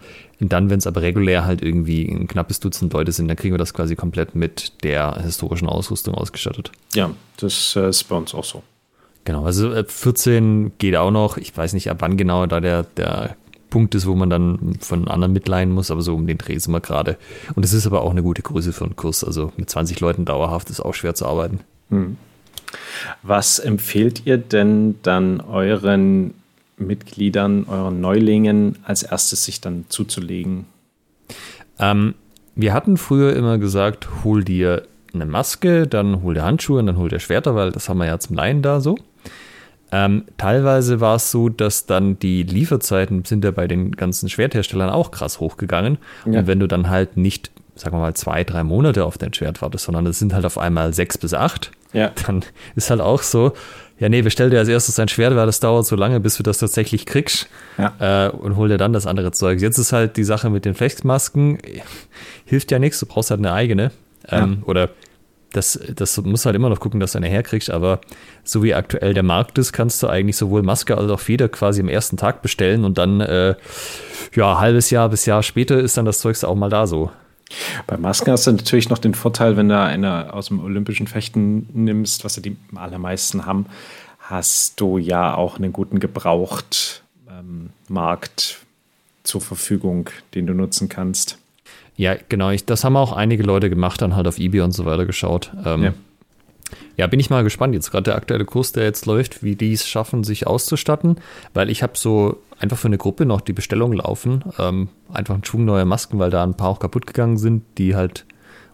Und 0.41 0.53
dann, 0.53 0.71
wenn 0.71 0.79
es 0.79 0.87
aber 0.87 1.03
regulär 1.03 1.45
halt 1.45 1.63
irgendwie 1.63 2.05
ein 2.09 2.29
knappes 2.29 2.61
Dutzend 2.61 2.93
Leute 2.93 3.13
sind, 3.13 3.29
dann 3.29 3.37
kriegen 3.37 3.55
wir 3.55 3.59
das 3.59 3.75
quasi 3.75 3.97
komplett 3.97 4.35
mit 4.35 4.85
der 4.85 5.21
historischen 5.23 5.69
Ausrüstung 5.69 6.15
ausgestattet. 6.15 6.73
Ja, 6.95 7.11
das 7.39 7.77
äh, 7.77 7.89
ist 7.89 8.05
bei 8.05 8.17
uns 8.17 8.35
auch 8.35 8.45
so. 8.45 8.63
Genau, 9.25 9.45
also 9.45 9.73
äh, 9.73 9.85
14 9.85 10.73
geht 10.79 10.97
auch 10.97 11.11
noch. 11.11 11.37
Ich 11.37 11.57
weiß 11.57 11.75
nicht, 11.75 11.91
ab 11.91 11.99
wann 12.01 12.17
genau 12.17 12.47
da 12.47 12.61
der, 12.61 12.85
der 12.97 13.37
Punkt 13.71 13.95
ist, 13.95 14.07
wo 14.07 14.15
man 14.15 14.31
dann 14.31 14.77
von 14.81 15.09
anderen 15.09 15.33
mitleihen 15.33 15.71
muss, 15.71 15.91
aber 15.91 16.03
so 16.03 16.15
um 16.15 16.27
den 16.27 16.39
Dreh 16.39 16.59
sind 16.59 16.73
wir 16.73 16.81
gerade. 16.81 17.17
Und 17.55 17.65
es 17.65 17.73
ist 17.73 17.87
aber 17.87 18.03
auch 18.03 18.11
eine 18.11 18.23
gute 18.23 18.43
Größe 18.43 18.73
für 18.73 18.85
einen 18.85 18.97
Kurs. 18.97 19.25
Also 19.25 19.53
mit 19.57 19.71
20 19.71 19.99
Leuten 20.01 20.25
dauerhaft 20.25 20.71
ist 20.71 20.81
auch 20.81 20.95
schwer 20.95 21.15
zu 21.15 21.27
arbeiten. 21.27 21.61
Hm. 21.89 22.17
Was 23.23 23.59
empfehlt 23.59 24.27
ihr 24.27 24.39
denn 24.39 24.97
dann 25.03 25.41
euren 25.41 26.35
Mitgliedern, 26.77 27.65
euren 27.69 28.01
Neulingen 28.01 28.79
als 28.85 29.03
erstes 29.03 29.45
sich 29.45 29.61
dann 29.61 29.85
zuzulegen? 29.89 30.67
Ähm, 31.79 32.15
wir 32.55 32.75
hatten 32.75 32.97
früher 32.97 33.35
immer 33.35 33.59
gesagt, 33.59 34.09
hol 34.25 34.45
dir 34.45 34.83
eine 35.15 35.27
Maske, 35.27 35.87
dann 35.87 36.23
hol 36.23 36.35
dir 36.35 36.45
Handschuhe 36.45 36.81
und 36.81 36.87
dann 36.87 36.97
hol 36.97 37.09
dir 37.09 37.21
Schwerter, 37.21 37.55
weil 37.55 37.73
das 37.73 37.89
haben 37.89 37.99
wir 37.99 38.07
ja 38.07 38.19
zum 38.19 38.37
Laien 38.37 38.63
da 38.63 38.81
so. 38.81 38.97
Ähm, 39.95 40.25
teilweise 40.39 41.01
war 41.01 41.17
es 41.17 41.31
so, 41.31 41.51
dass 41.51 41.85
dann 41.85 42.19
die 42.19 42.45
Lieferzeiten 42.45 43.27
sind 43.27 43.45
ja 43.45 43.51
bei 43.51 43.69
den 43.69 43.93
ganzen 43.93 44.31
Schwertherstellern 44.31 44.89
auch 44.89 45.11
krass 45.11 45.39
hochgegangen. 45.39 45.99
Ja. 46.25 46.41
Und 46.41 46.47
wenn 46.47 46.61
du 46.61 46.67
dann 46.67 46.89
halt 46.89 47.19
nicht, 47.19 47.52
sagen 47.75 47.97
wir 47.97 48.01
mal, 48.01 48.15
zwei, 48.15 48.45
drei 48.45 48.65
Monate 48.65 49.05
auf 49.05 49.19
dein 49.19 49.33
Schwert 49.33 49.63
wartest, 49.63 49.85
sondern 49.85 50.07
es 50.07 50.19
sind 50.19 50.35
halt 50.35 50.45
auf 50.45 50.59
einmal 50.59 50.93
sechs 50.93 51.19
bis 51.19 51.35
acht, 51.35 51.71
Ja. 51.93 52.11
Dann 52.27 52.45
ist 52.75 52.91
halt 52.91 53.01
auch 53.01 53.23
so, 53.23 53.53
ja, 53.99 54.09
nee, 54.09 54.23
bestell 54.23 54.51
dir 54.51 54.59
als 54.59 54.69
erstes 54.69 54.99
ein 54.99 55.09
Schwert, 55.09 55.37
weil 55.37 55.47
das 55.47 55.61
dauert 55.61 55.87
so 55.87 55.95
lange, 55.95 56.21
bis 56.21 56.37
du 56.37 56.43
das 56.43 56.59
tatsächlich 56.59 57.07
kriegst. 57.07 57.49
Ja. 57.79 58.27
Äh, 58.27 58.31
und 58.31 58.57
hol 58.57 58.69
dir 58.69 58.79
dann 58.79 58.93
das 58.93 59.07
andere 59.07 59.33
Zeug. 59.33 59.61
Jetzt 59.61 59.79
ist 59.79 59.93
halt 59.93 60.17
die 60.17 60.25
Sache 60.25 60.51
mit 60.51 60.65
den 60.65 60.75
Flexmasken, 60.75 61.59
hilft 62.45 62.71
ja 62.71 62.79
nichts, 62.79 62.99
du 63.01 63.07
brauchst 63.07 63.31
halt 63.31 63.41
eine 63.41 63.53
eigene. 63.53 63.93
Ähm, 64.29 64.63
Oder 64.67 64.91
das, 65.53 65.79
das 65.95 66.17
muss 66.23 66.47
halt 66.47 66.57
immer 66.57 66.69
noch 66.69 66.81
gucken, 66.81 66.99
dass 66.99 67.13
du 67.13 67.19
eine 67.19 67.29
herkriegst, 67.29 67.71
aber 67.71 68.01
so 68.43 68.63
wie 68.63 68.75
aktuell 68.75 69.15
der 69.15 69.23
Markt 69.23 69.59
ist, 69.59 69.73
kannst 69.73 70.03
du 70.03 70.09
eigentlich 70.09 70.37
sowohl 70.37 70.63
Maske 70.63 70.97
als 70.97 71.11
auch 71.11 71.21
Feder 71.21 71.49
quasi 71.49 71.81
am 71.81 71.89
ersten 71.89 72.17
Tag 72.17 72.43
bestellen 72.43 72.85
und 72.85 72.99
dann, 72.99 73.21
äh, 73.21 73.55
ja, 74.35 74.59
halbes 74.59 74.91
Jahr 74.91 75.09
bis 75.11 75.27
Jahr 75.27 75.43
später 75.43 75.79
ist 75.79 75.97
dann 75.97 76.07
das 76.07 76.21
Zeug 76.21 76.43
auch 76.43 76.55
mal 76.55 76.71
da 76.71 76.87
so. 76.87 77.11
Bei 77.87 77.97
Masken 77.97 78.31
hast 78.31 78.47
du 78.47 78.53
natürlich 78.53 78.89
noch 78.89 78.99
den 78.99 79.15
Vorteil, 79.15 79.57
wenn 79.57 79.69
du 79.69 79.79
eine 79.79 80.33
aus 80.33 80.49
dem 80.49 80.61
olympischen 80.61 81.07
Fechten 81.07 81.69
nimmst, 81.73 82.25
was 82.25 82.37
ja 82.37 82.43
die 82.43 82.57
allermeisten 82.75 83.47
haben, 83.47 83.67
hast 84.19 84.81
du 84.81 84.99
ja 84.99 85.35
auch 85.35 85.57
einen 85.59 85.73
guten 85.73 86.01
Gebrauchtmarkt 86.01 87.03
ähm, 87.29 88.67
zur 89.25 89.41
Verfügung, 89.41 90.11
den 90.35 90.47
du 90.47 90.55
nutzen 90.55 90.89
kannst. 90.89 91.39
Ja, 91.97 92.17
genau. 92.29 92.51
Ich, 92.51 92.65
das 92.65 92.85
haben 92.85 92.97
auch 92.97 93.13
einige 93.13 93.43
Leute 93.43 93.69
gemacht, 93.69 94.01
dann 94.01 94.17
halt 94.17 94.27
auf 94.27 94.39
eBay 94.39 94.63
und 94.63 94.73
so 94.73 94.85
weiter 94.85 95.07
geschaut. 95.07 95.53
Ähm, 95.65 95.83
Ja. 95.85 95.95
Ja. 96.97 97.07
bin 97.07 97.21
ich 97.21 97.31
mal 97.31 97.45
gespannt. 97.45 97.75
Jetzt 97.75 97.91
gerade 97.91 98.05
der 98.05 98.17
aktuelle 98.17 98.45
Kurs, 98.45 98.73
der 98.73 98.85
jetzt 98.85 99.07
läuft, 99.07 99.43
wie 99.43 99.57
die 99.57 99.73
es 99.73 99.87
schaffen, 99.87 100.25
sich 100.25 100.47
auszustatten, 100.47 101.17
weil 101.55 101.71
ich 101.71 101.83
habe 101.83 101.93
so 101.97 102.39
einfach 102.59 102.79
für 102.79 102.89
eine 102.89 102.99
Gruppe 102.99 103.27
noch 103.27 103.41
die 103.41 103.53
Bestellung 103.53 103.93
laufen. 103.93 104.45
Ähm, 104.59 104.89
einfach 105.13 105.35
einen 105.35 105.45
Schwung 105.45 105.65
neuer 105.65 105.85
Masken, 105.85 106.19
weil 106.19 106.31
da 106.31 106.43
ein 106.43 106.57
paar 106.57 106.69
auch 106.69 106.81
kaputt 106.81 107.07
gegangen 107.07 107.37
sind, 107.37 107.65
die 107.79 107.95
halt, 107.97 108.25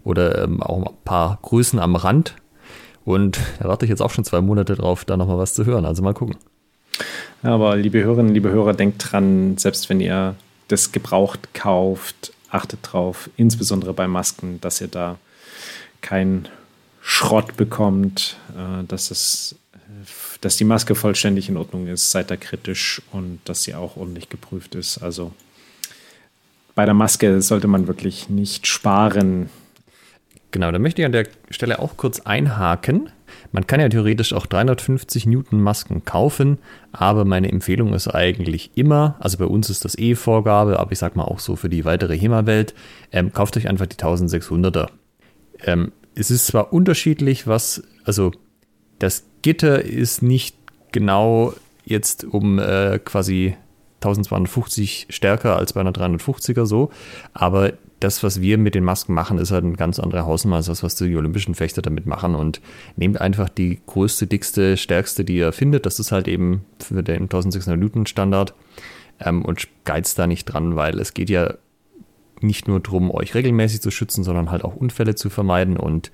oder 0.05 0.45
ähm, 0.45 0.63
auch 0.63 0.87
ein 0.87 0.95
paar 1.05 1.39
Größen 1.43 1.79
am 1.79 1.97
Rand. 1.97 2.35
Und 3.05 3.41
da 3.59 3.69
warte 3.69 3.87
ich 3.87 3.91
jetzt 3.91 4.03
auch 4.03 4.11
schon 4.11 4.25
zwei 4.25 4.41
Monate 4.41 4.75
drauf, 4.75 5.05
da 5.05 5.17
nochmal 5.17 5.39
was 5.39 5.55
zu 5.55 5.65
hören. 5.65 5.87
Also 5.87 6.03
mal 6.03 6.15
gucken. 6.15 6.37
Aber 7.43 7.77
liebe 7.77 8.03
Hörerinnen, 8.03 8.35
liebe 8.35 8.51
Hörer, 8.51 8.75
denkt 8.75 9.11
dran, 9.11 9.57
selbst 9.57 9.89
wenn 9.89 10.01
ihr 10.01 10.35
das 10.69 10.93
gebraucht 10.93 11.55
kauft, 11.55 12.33
achtet 12.51 12.81
drauf, 12.83 13.31
insbesondere 13.37 13.95
bei 13.95 14.07
Masken, 14.09 14.61
dass 14.61 14.81
ihr 14.81 14.89
da 14.89 15.17
keinen 16.01 16.49
Schrott 17.11 17.57
bekommt, 17.57 18.37
äh, 18.55 18.85
dass, 18.85 19.11
es, 19.11 19.57
dass 20.43 20.59
die 20.59 20.65
Maske 20.65 20.95
vollständig 20.95 21.49
in 21.49 21.57
Ordnung 21.57 21.87
ist, 21.87 22.11
seid 22.11 22.31
da 22.31 22.37
kritisch 22.37 23.01
und 23.13 23.41
dass 23.47 23.63
sie 23.63 23.75
auch 23.75 23.97
ordentlich 23.97 24.29
geprüft 24.29 24.75
ist. 24.75 24.99
Also 24.99 25.33
bei 26.75 26.85
der 26.85 26.93
Maske 26.93 27.41
sollte 27.41 27.67
man 27.67 27.87
wirklich 27.87 28.29
nicht 28.29 28.67
sparen. 28.67 29.49
Genau, 30.51 30.71
da 30.71 30.79
möchte 30.79 31.01
ich 31.01 31.07
an 31.07 31.13
der 31.13 31.27
Stelle 31.49 31.79
auch 31.79 31.97
kurz 31.97 32.21
einhaken. 32.21 33.09
Man 33.53 33.67
kann 33.67 33.81
ja 33.81 33.89
theoretisch 33.89 34.35
auch 34.35 34.45
350 34.45 35.25
Newton 35.25 35.63
Masken 35.63 36.05
kaufen, 36.05 36.59
aber 36.93 37.25
meine 37.25 37.51
Empfehlung 37.51 37.95
ist 37.95 38.09
eigentlich 38.09 38.73
immer, 38.75 39.17
also 39.19 39.39
bei 39.39 39.47
uns 39.47 39.71
ist 39.71 39.87
das 39.87 39.97
eh 39.97 40.15
Vorgabe, 40.15 40.79
aber 40.79 40.93
ich 40.93 40.99
sag 40.99 41.17
mal 41.17 41.25
auch 41.25 41.39
so 41.39 41.57
für 41.57 41.71
die 41.71 41.87
weitere 41.87 42.19
HEMA-Welt, 42.19 42.75
ähm, 43.13 43.33
kauft 43.33 43.57
euch 43.57 43.67
einfach 43.67 43.87
die 43.87 43.97
1600er. 43.97 44.89
Ähm, 45.63 45.93
es 46.15 46.31
ist 46.31 46.47
zwar 46.47 46.73
unterschiedlich, 46.73 47.47
was, 47.47 47.83
also 48.05 48.33
das 48.99 49.25
Gitter 49.43 49.85
ist 49.85 50.23
nicht 50.23 50.57
genau 50.93 51.55
jetzt 51.85 52.25
um 52.25 52.59
äh, 52.59 52.99
quasi 52.99 53.57
1250 53.97 55.07
stärker 55.11 55.57
als 55.57 55.73
bei 55.73 55.81
einer 55.81 55.93
350er 55.93 56.67
so, 56.67 56.91
aber 57.33 57.73
das, 58.01 58.23
was 58.23 58.41
wir 58.41 58.59
mit 58.59 58.75
den 58.75 58.85
Masken 58.85 59.13
machen, 59.13 59.39
ist 59.39 59.51
halt 59.51 59.65
ein 59.65 59.77
ganz 59.77 59.99
anderer 59.99 60.25
Hausmaß, 60.25 60.69
als 60.69 60.83
was 60.83 60.95
die 60.95 61.17
olympischen 61.17 61.55
Fechter 61.55 61.83
damit 61.83 62.07
machen. 62.07 62.35
Und 62.35 62.61
nehmt 62.97 63.21
einfach 63.21 63.49
die 63.49 63.81
größte, 63.87 64.27
dickste, 64.27 64.77
stärkste, 64.77 65.25
die 65.25 65.37
ihr 65.37 65.53
findet. 65.53 65.85
Das 65.85 65.99
ist 65.99 66.13
halt 66.13 66.29
eben 66.29 66.65
für 66.79 67.03
den 67.03 67.23
1600 67.23 67.79
Newton 67.79 68.07
Standard. 68.07 68.55
Ähm, 69.21 69.45
und 69.45 69.67
geizt 69.85 70.19
da 70.19 70.29
nicht 70.29 70.45
dran, 70.45 70.77
weil 70.77 71.01
es 71.01 71.13
geht 71.13 71.29
ja 71.29 71.55
nicht 72.43 72.69
nur 72.69 72.81
darum, 72.81 73.11
euch 73.11 73.35
regelmäßig 73.35 73.81
zu 73.81 73.91
schützen, 73.91 74.25
sondern 74.25 74.51
halt 74.51 74.65
auch 74.65 74.75
Unfälle 74.75 75.15
zu 75.15 75.31
vermeiden. 75.31 75.77
Und 75.77 76.11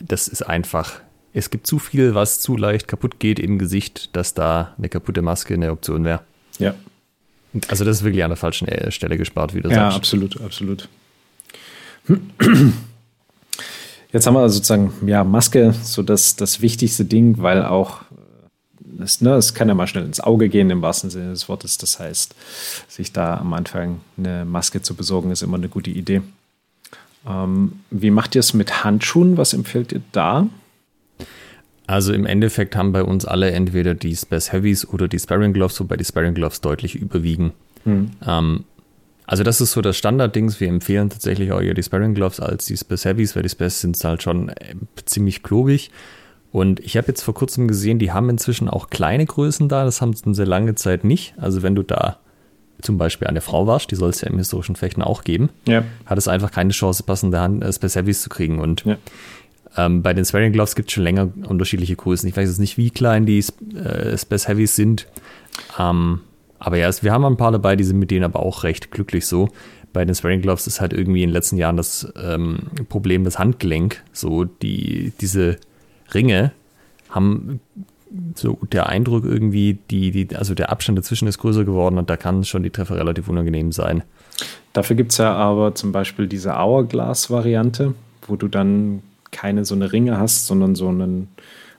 das 0.00 0.28
ist 0.28 0.42
einfach, 0.42 1.00
es 1.32 1.50
gibt 1.50 1.66
zu 1.66 1.78
viel, 1.78 2.14
was 2.14 2.40
zu 2.40 2.56
leicht 2.56 2.88
kaputt 2.88 3.18
geht 3.18 3.38
im 3.38 3.58
Gesicht, 3.58 4.14
dass 4.16 4.34
da 4.34 4.74
eine 4.78 4.88
kaputte 4.88 5.22
Maske 5.22 5.54
eine 5.54 5.70
Option 5.72 6.04
wäre. 6.04 6.20
Ja, 6.58 6.74
Also 7.68 7.84
das 7.84 7.98
ist 7.98 8.04
wirklich 8.04 8.24
an 8.24 8.30
der 8.30 8.36
falschen 8.36 8.68
äh, 8.68 8.90
Stelle 8.90 9.16
gespart, 9.16 9.54
wie 9.54 9.60
du 9.60 9.68
ja 9.68 9.74
sagst. 9.74 9.96
absolut, 9.98 10.40
absolut. 10.40 10.88
Jetzt 14.12 14.26
haben 14.26 14.34
wir 14.34 14.48
sozusagen, 14.48 14.92
ja, 15.06 15.22
Maske, 15.22 15.74
so 15.82 16.02
das, 16.02 16.36
das 16.36 16.62
wichtigste 16.62 17.04
Ding, 17.04 17.38
weil 17.38 17.64
auch, 17.64 18.00
es, 19.02 19.20
ne, 19.20 19.34
es 19.34 19.54
kann 19.54 19.68
ja 19.68 19.74
mal 19.74 19.86
schnell 19.86 20.04
ins 20.04 20.20
Auge 20.20 20.48
gehen, 20.48 20.70
im 20.70 20.82
wahrsten 20.82 21.10
Sinne 21.10 21.30
des 21.30 21.48
Wortes. 21.48 21.78
Das 21.78 21.98
heißt, 21.98 22.34
sich 22.88 23.12
da 23.12 23.36
am 23.36 23.52
Anfang 23.52 24.00
eine 24.16 24.44
Maske 24.44 24.82
zu 24.82 24.94
besorgen, 24.94 25.30
ist 25.30 25.42
immer 25.42 25.56
eine 25.56 25.68
gute 25.68 25.90
Idee. 25.90 26.22
Ähm, 27.26 27.80
wie 27.90 28.10
macht 28.10 28.34
ihr 28.34 28.40
es 28.40 28.54
mit 28.54 28.84
Handschuhen? 28.84 29.36
Was 29.36 29.52
empfiehlt 29.52 29.92
ihr 29.92 30.02
da? 30.12 30.46
Also 31.86 32.12
im 32.12 32.26
Endeffekt 32.26 32.76
haben 32.76 32.92
bei 32.92 33.02
uns 33.02 33.24
alle 33.24 33.50
entweder 33.50 33.94
die 33.94 34.14
Space 34.14 34.52
Heavies 34.52 34.86
oder 34.86 35.08
die 35.08 35.18
Sparring 35.18 35.54
Gloves, 35.54 35.80
wobei 35.80 35.96
die 35.96 36.04
Sparring 36.04 36.34
Gloves 36.34 36.60
deutlich 36.60 36.94
überwiegen. 36.94 37.52
Ähm, 38.26 38.64
also 39.26 39.42
das 39.42 39.60
ist 39.60 39.72
so 39.72 39.80
das 39.80 39.96
Standarddings. 39.96 40.60
Wir 40.60 40.68
empfehlen 40.68 41.10
tatsächlich 41.10 41.52
auch 41.52 41.60
eher 41.60 41.74
die 41.74 41.82
Sparring 41.82 42.14
Gloves 42.14 42.40
als 42.40 42.66
die 42.66 42.76
Space 42.76 43.04
Heavies, 43.04 43.36
weil 43.36 43.42
die 43.42 43.48
Space 43.48 43.80
sind 43.80 44.02
halt 44.02 44.22
schon 44.22 44.48
äh, 44.50 44.74
ziemlich 45.04 45.42
klobig. 45.42 45.90
Und 46.50 46.80
ich 46.80 46.96
habe 46.96 47.08
jetzt 47.08 47.22
vor 47.22 47.34
kurzem 47.34 47.68
gesehen, 47.68 47.98
die 47.98 48.10
haben 48.12 48.30
inzwischen 48.30 48.68
auch 48.68 48.88
kleine 48.90 49.26
Größen 49.26 49.68
da. 49.68 49.84
Das 49.84 50.00
haben 50.00 50.14
sie 50.14 50.34
sehr 50.34 50.46
lange 50.46 50.74
Zeit 50.74 51.04
nicht. 51.04 51.34
Also 51.36 51.62
wenn 51.62 51.74
du 51.74 51.82
da 51.82 52.18
zum 52.80 52.96
Beispiel 52.96 53.26
eine 53.28 53.40
Frau 53.40 53.66
warst, 53.66 53.90
die 53.90 53.96
soll 53.96 54.10
es 54.10 54.20
ja 54.20 54.28
im 54.28 54.38
historischen 54.38 54.76
Fechten 54.76 55.02
auch 55.02 55.24
geben, 55.24 55.50
Ja. 55.66 55.82
hat 56.06 56.16
es 56.16 56.28
einfach 56.28 56.50
keine 56.52 56.70
Chance, 56.70 57.02
passende 57.02 57.40
Hand, 57.40 57.62
äh, 57.62 57.72
Space 57.72 57.96
Heavies 57.96 58.22
zu 58.22 58.28
kriegen. 58.28 58.60
Und 58.60 58.84
Ja. 58.84 58.96
ähm, 59.76 60.02
bei 60.02 60.14
den 60.14 60.24
Swearing 60.24 60.52
Gloves 60.52 60.74
gibt 60.74 60.88
es 60.88 60.94
schon 60.94 61.02
länger 61.04 61.28
unterschiedliche 61.48 61.96
Größen. 61.96 62.28
Ich 62.28 62.36
weiß 62.36 62.48
jetzt 62.48 62.60
nicht, 62.60 62.78
wie 62.78 62.90
klein 62.90 63.26
die 63.26 63.44
äh, 63.74 64.16
Space 64.16 64.48
Heavies 64.48 64.74
sind. 64.76 65.06
Ähm, 65.78 66.20
aber 66.60 66.76
ja, 66.78 66.88
es, 66.88 67.02
wir 67.02 67.12
haben 67.12 67.24
ein 67.24 67.36
paar 67.36 67.52
dabei, 67.52 67.76
die 67.76 67.84
sind 67.84 67.98
mit 67.98 68.10
denen 68.10 68.24
aber 68.24 68.40
auch 68.40 68.62
recht 68.64 68.90
glücklich 68.90 69.26
so. 69.26 69.48
Bei 69.92 70.04
den 70.04 70.14
Swearing 70.14 70.40
Gloves 70.42 70.66
ist 70.66 70.80
halt 70.80 70.92
irgendwie 70.92 71.22
in 71.22 71.30
den 71.30 71.34
letzten 71.34 71.56
Jahren 71.56 71.76
das 71.76 72.10
ähm, 72.22 72.58
Problem 72.88 73.24
das 73.24 73.38
Handgelenk. 73.38 74.02
So 74.12 74.44
die, 74.44 75.12
diese 75.20 75.56
Ringe 76.14 76.52
haben 77.10 77.60
so 78.34 78.58
der 78.72 78.88
Eindruck 78.88 79.24
irgendwie, 79.24 79.78
die, 79.90 80.10
die, 80.10 80.36
also 80.36 80.54
der 80.54 80.70
Abstand 80.70 80.98
dazwischen 80.98 81.28
ist 81.28 81.38
größer 81.38 81.64
geworden 81.64 81.98
und 81.98 82.08
da 82.08 82.16
kann 82.16 82.44
schon 82.44 82.62
die 82.62 82.70
Treffer 82.70 82.96
relativ 82.96 83.28
unangenehm 83.28 83.72
sein. 83.72 84.02
Dafür 84.72 84.96
gibt 84.96 85.12
es 85.12 85.18
ja 85.18 85.34
aber 85.34 85.74
zum 85.74 85.92
Beispiel 85.92 86.26
diese 86.26 86.54
Hourglass-Variante, 86.54 87.94
wo 88.26 88.36
du 88.36 88.48
dann 88.48 89.02
keine 89.30 89.64
so 89.64 89.74
eine 89.74 89.92
Ringe 89.92 90.18
hast, 90.18 90.46
sondern 90.46 90.74
so 90.74 90.88
einen, 90.88 91.28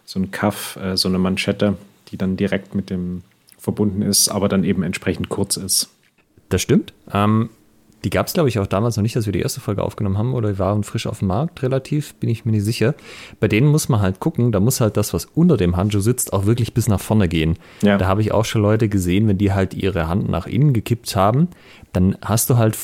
so 0.06 0.20
einen 0.20 0.32
Cuff, 0.32 0.78
äh, 0.82 0.98
so 0.98 1.08
eine 1.08 1.18
Manschette, 1.18 1.78
die 2.10 2.18
dann 2.18 2.38
direkt 2.38 2.76
mit 2.76 2.90
dem 2.90 3.22
verbunden 3.58 4.02
ist, 4.02 4.30
aber 4.30 4.50
dann 4.50 4.64
eben 4.64 4.84
entsprechend 4.84 5.30
kurz 5.30 5.58
ist. 5.58 5.90
Das 6.50 6.62
stimmt. 6.62 6.94
Ähm, 7.14 7.50
die 8.04 8.10
gab 8.10 8.28
es, 8.28 8.34
glaube 8.34 8.50
ich, 8.50 8.60
auch 8.60 8.68
damals 8.68 8.96
noch 8.96 9.04
nicht, 9.04 9.16
dass 9.16 9.26
wir 9.26 9.34
die 9.34 9.42
erste 9.42 9.60
Folge 9.60 9.84
aufgenommen 9.84 10.18
haben 10.18 10.34
oder 10.34 10.54
die 10.54 10.60
waren 10.60 10.84
frisch 10.84 11.08
auf 11.08 11.20
dem 11.20 11.28
Markt, 11.28 11.62
relativ, 11.64 12.16
bin 12.16 12.30
ich 12.30 12.46
mir 12.46 12.52
nicht 12.52 12.64
sicher. 12.64 12.96
Bei 13.40 13.48
denen 13.48 13.68
muss 13.68 13.90
man 13.90 14.02
halt 14.02 14.20
gucken, 14.20 14.52
da 14.52 14.60
muss 14.60 14.82
halt 14.82 14.98
das, 14.98 15.14
was 15.14 15.26
unter 15.26 15.58
dem 15.58 15.76
Handschuh 15.76 16.00
sitzt, 16.00 16.34
auch 16.34 16.46
wirklich 16.46 16.74
bis 16.74 16.88
nach 16.88 17.00
vorne 17.00 17.28
gehen. 17.28 17.58
Ja. 17.82 17.98
Da 17.98 18.08
habe 18.08 18.22
ich 18.22 18.32
auch 18.32 18.46
schon 18.46 18.62
Leute 18.62 18.90
gesehen, 18.90 19.28
wenn 19.28 19.38
die 19.38 19.52
halt 19.52 19.74
ihre 19.74 20.08
Hand 20.08 20.30
nach 20.30 20.48
innen 20.48 20.74
gekippt 20.74 21.16
haben, 21.16 21.50
dann 21.92 22.18
hast 22.22 22.50
du 22.50 22.58
halt 22.58 22.78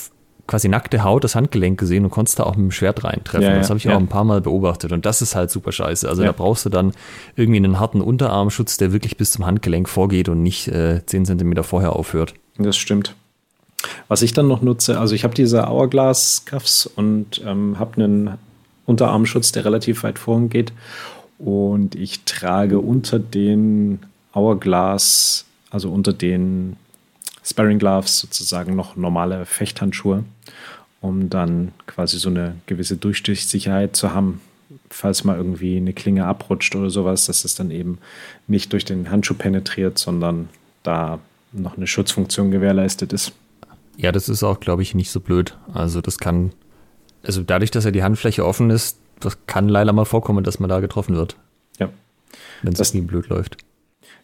quasi 0.47 0.67
nackte 0.67 1.03
Haut, 1.03 1.23
das 1.23 1.35
Handgelenk 1.35 1.79
gesehen 1.79 2.03
und 2.03 2.11
konntest 2.11 2.39
da 2.39 2.43
auch 2.43 2.55
mit 2.55 2.65
dem 2.65 2.71
Schwert 2.71 3.03
reintreffen. 3.03 3.47
Ja, 3.47 3.53
ja, 3.53 3.57
das 3.57 3.69
habe 3.69 3.77
ich 3.77 3.85
ja. 3.85 3.95
auch 3.95 3.99
ein 3.99 4.07
paar 4.07 4.23
Mal 4.23 4.41
beobachtet 4.41 4.91
und 4.91 5.05
das 5.05 5.21
ist 5.21 5.35
halt 5.35 5.49
super 5.49 5.71
scheiße. 5.71 6.07
Also 6.07 6.23
da 6.23 6.31
brauchst 6.31 6.65
du 6.65 6.69
dann 6.69 6.91
irgendwie 7.35 7.57
einen 7.57 7.79
harten 7.79 8.01
Unterarmschutz, 8.01 8.77
der 8.77 8.93
wirklich 8.93 9.17
bis 9.17 9.31
zum 9.31 9.45
Handgelenk 9.45 9.89
vorgeht 9.89 10.29
und 10.29 10.43
nicht 10.43 10.67
äh, 10.67 11.03
10 11.05 11.25
Zentimeter 11.25 11.63
vorher 11.63 11.93
aufhört. 11.93 12.35
Das 12.57 12.77
stimmt. 12.77 13.15
Was 14.07 14.21
ich 14.21 14.33
dann 14.33 14.47
noch 14.47 14.61
nutze, 14.61 14.99
also 14.99 15.15
ich 15.15 15.23
habe 15.23 15.33
diese 15.33 15.67
Hourglass-Cuffs 15.67 16.87
und 16.87 17.41
ähm, 17.45 17.79
habe 17.79 18.01
einen 18.01 18.37
Unterarmschutz, 18.85 19.51
der 19.51 19.65
relativ 19.65 20.03
weit 20.03 20.19
vorn 20.19 20.49
geht. 20.49 20.71
Und 21.37 21.95
ich 21.95 22.23
trage 22.23 22.79
unter 22.79 23.19
den 23.19 23.99
Hourglass, 24.33 25.45
also 25.69 25.89
unter 25.91 26.13
den 26.13 26.77
Sparring 27.43 27.79
Gloves 27.79 28.19
sozusagen 28.19 28.75
noch 28.75 28.95
normale 28.95 29.45
Fechthandschuhe, 29.45 30.23
um 31.01 31.29
dann 31.29 31.73
quasi 31.85 32.17
so 32.17 32.29
eine 32.29 32.55
gewisse 32.65 32.97
Durchstichsicherheit 32.97 33.95
zu 33.95 34.13
haben, 34.13 34.41
falls 34.89 35.23
mal 35.23 35.37
irgendwie 35.37 35.77
eine 35.77 35.93
Klinge 35.93 36.25
abrutscht 36.25 36.75
oder 36.75 36.89
sowas, 36.89 37.25
dass 37.25 37.45
es 37.45 37.55
dann 37.55 37.71
eben 37.71 37.99
nicht 38.47 38.73
durch 38.73 38.85
den 38.85 39.11
Handschuh 39.11 39.35
penetriert, 39.35 39.99
sondern 39.99 40.49
da 40.83 41.19
noch 41.51 41.77
eine 41.77 41.87
Schutzfunktion 41.87 42.51
gewährleistet 42.51 43.13
ist. 43.13 43.33
Ja, 43.97 44.11
das 44.11 44.29
ist 44.29 44.43
auch, 44.43 44.59
glaube 44.59 44.81
ich, 44.81 44.95
nicht 44.95 45.11
so 45.11 45.19
blöd. 45.19 45.57
Also 45.73 46.01
das 46.01 46.17
kann, 46.17 46.51
also 47.23 47.41
dadurch, 47.43 47.71
dass 47.71 47.85
ja 47.85 47.91
die 47.91 48.03
Handfläche 48.03 48.45
offen 48.45 48.69
ist, 48.69 48.97
das 49.19 49.37
kann 49.47 49.69
leider 49.69 49.93
mal 49.93 50.05
vorkommen, 50.05 50.43
dass 50.43 50.59
man 50.59 50.69
da 50.69 50.79
getroffen 50.79 51.15
wird. 51.15 51.37
Ja. 51.79 51.89
Wenn 52.61 52.73
es 52.73 52.93
ihm 52.93 53.07
blöd 53.07 53.29
läuft. 53.29 53.57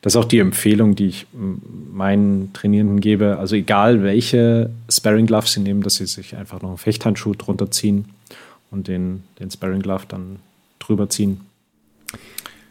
Das 0.01 0.15
ist 0.15 0.17
auch 0.17 0.25
die 0.25 0.39
Empfehlung, 0.39 0.95
die 0.95 1.07
ich 1.07 1.27
meinen 1.31 2.53
Trainierenden 2.53 2.99
gebe. 2.99 3.37
Also 3.37 3.55
egal 3.55 4.01
welche 4.01 4.71
Sparring 4.89 5.27
Gloves 5.27 5.53
sie 5.53 5.59
nehmen, 5.59 5.83
dass 5.83 5.95
sie 5.95 6.07
sich 6.07 6.35
einfach 6.35 6.61
noch 6.61 6.69
einen 6.69 6.77
Fechthandschuh 6.79 7.35
drunter 7.35 7.69
ziehen 7.69 8.05
und 8.71 8.87
den, 8.87 9.23
den 9.39 9.51
Sparring 9.51 9.81
Glove 9.81 10.05
dann 10.07 10.39
drüber 10.79 11.09
ziehen. 11.09 11.41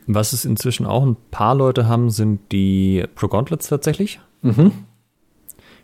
Was 0.07 0.33
es 0.33 0.45
inzwischen 0.45 0.87
auch 0.87 1.07
ein 1.07 1.17
paar 1.31 1.55
Leute 1.55 1.87
haben, 1.87 2.11
sind 2.11 2.41
die 2.51 3.05
Pro 3.15 3.29
Gauntlets 3.29 3.69
tatsächlich. 3.69 4.19
Mhm. 4.43 4.73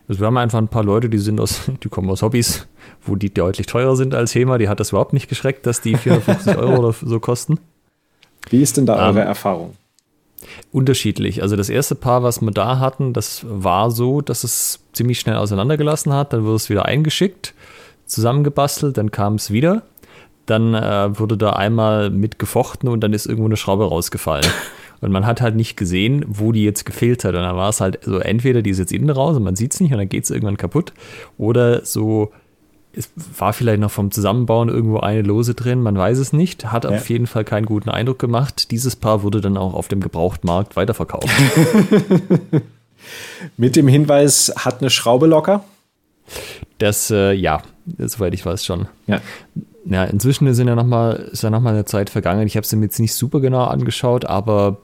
Also 0.09 0.21
wir 0.21 0.27
haben 0.27 0.37
einfach 0.37 0.59
ein 0.59 0.69
paar 0.69 0.85
Leute, 0.85 1.09
die 1.09 1.19
sind 1.19 1.40
aus, 1.40 1.62
die 1.83 1.88
kommen 1.88 2.11
aus 2.11 2.23
Hobbys, 2.23 2.66
wo 3.03 3.16
die 3.16 3.33
deutlich 3.33 3.66
teurer 3.66 3.97
sind 3.97 4.14
als 4.14 4.35
HEMA. 4.35 4.59
Die 4.59 4.69
hat 4.69 4.81
das 4.81 4.90
überhaupt 4.90 5.12
nicht 5.12 5.29
geschreckt, 5.29 5.66
dass 5.66 5.81
die 5.81 5.97
450 5.97 6.57
Euro 6.59 6.79
oder 6.79 6.92
so 6.92 7.21
kosten. 7.21 7.59
Wie 8.51 8.62
ist 8.62 8.77
denn 8.77 8.87
da 8.87 8.97
eure 8.97 9.23
ähm, 9.23 9.27
Erfahrung? 9.27 9.77
Unterschiedlich. 10.71 11.42
Also 11.42 11.57
das 11.57 11.69
erste 11.69 11.95
Paar, 11.95 12.23
was 12.23 12.40
wir 12.40 12.51
da 12.53 12.79
hatten, 12.79 13.12
das 13.12 13.45
war 13.49 13.90
so, 13.90 14.21
dass 14.21 14.45
es 14.45 14.81
ziemlich 14.92 15.19
schnell 15.19 15.37
auseinandergelassen 15.37 16.12
hat. 16.12 16.33
Dann 16.33 16.45
wurde 16.45 16.57
es 16.57 16.71
wieder 16.71 16.85
eingeschickt, 16.85 17.55
zusammengebastelt, 18.07 18.97
dann 18.97 19.11
kam 19.11 19.35
es 19.35 19.51
wieder. 19.51 19.83
Dann 20.45 20.75
äh, 20.75 21.19
wurde 21.19 21.37
da 21.37 21.51
einmal 21.51 22.11
mitgefochten 22.11 22.88
und 22.88 23.01
dann 23.01 23.12
ist 23.12 23.27
irgendwo 23.27 23.47
eine 23.47 23.57
Schraube 23.57 23.88
rausgefallen. 23.88 24.47
Und 25.07 25.12
man 25.12 25.25
hat 25.25 25.40
halt 25.40 25.55
nicht 25.55 25.77
gesehen, 25.77 26.25
wo 26.27 26.51
die 26.51 26.64
jetzt 26.64 26.85
gefehlt 26.85 27.23
hat. 27.23 27.37
Und 27.37 27.42
dann 27.42 27.55
war 27.55 27.69
es 27.69 27.81
halt 27.81 28.01
so, 28.03 28.19
entweder 28.19 28.61
die 28.61 28.71
ist 28.71 28.79
jetzt 28.79 28.90
innen 28.90 29.09
raus 29.09 29.37
und 29.37 29.45
man 29.45 29.55
sieht 29.55 29.73
es 29.73 29.79
nicht 29.79 29.92
und 29.92 29.99
dann 29.99 30.09
geht 30.09 30.25
es 30.25 30.31
irgendwann 30.31 30.57
kaputt. 30.57 30.92
Oder 31.38 31.85
so 31.85 32.33
es 32.97 33.11
war 33.38 33.53
vielleicht 33.53 33.81
noch 33.81 33.90
vom 33.90 34.11
Zusammenbauen 34.11 34.69
irgendwo 34.69 34.99
eine 34.99 35.23
Lose 35.23 35.55
drin, 35.55 35.83
man 35.83 35.97
weiß 35.97 36.19
es 36.19 36.33
nicht. 36.33 36.73
Hat 36.73 36.85
ja. 36.85 36.90
auf 36.90 37.09
jeden 37.11 37.27
Fall 37.27 37.45
keinen 37.45 37.66
guten 37.66 37.90
Eindruck 37.90 38.19
gemacht. 38.19 38.71
Dieses 38.71 38.97
Paar 38.97 39.23
wurde 39.23 39.40
dann 39.40 39.57
auch 39.57 39.75
auf 39.75 39.88
dem 39.88 40.01
Gebrauchtmarkt 40.01 40.77
weiterverkauft. 40.77 41.29
Mit 43.59 43.77
dem 43.77 43.87
Hinweis, 43.87 44.53
hat 44.57 44.81
eine 44.81 44.90
Schraube 44.90 45.27
locker? 45.27 45.64
Das, 46.79 47.11
äh, 47.11 47.33
ja, 47.33 47.62
soweit 47.99 48.35
ich 48.35 48.45
weiß 48.45 48.64
schon. 48.64 48.88
Ja. 49.07 49.21
Ja, 49.88 50.05
inzwischen 50.05 50.53
sind 50.53 50.66
ja 50.66 50.75
noch 50.75 50.87
mal, 50.87 51.29
ist 51.31 51.45
ja 51.45 51.51
nochmal 51.51 51.75
eine 51.75 51.85
Zeit 51.85 52.11
vergangen. 52.11 52.47
Ich 52.47 52.57
habe 52.57 52.64
es 52.64 52.75
mir 52.75 52.83
jetzt 52.83 52.99
nicht 52.99 53.14
super 53.14 53.40
genau 53.40 53.64
angeschaut, 53.64 54.25
aber 54.25 54.79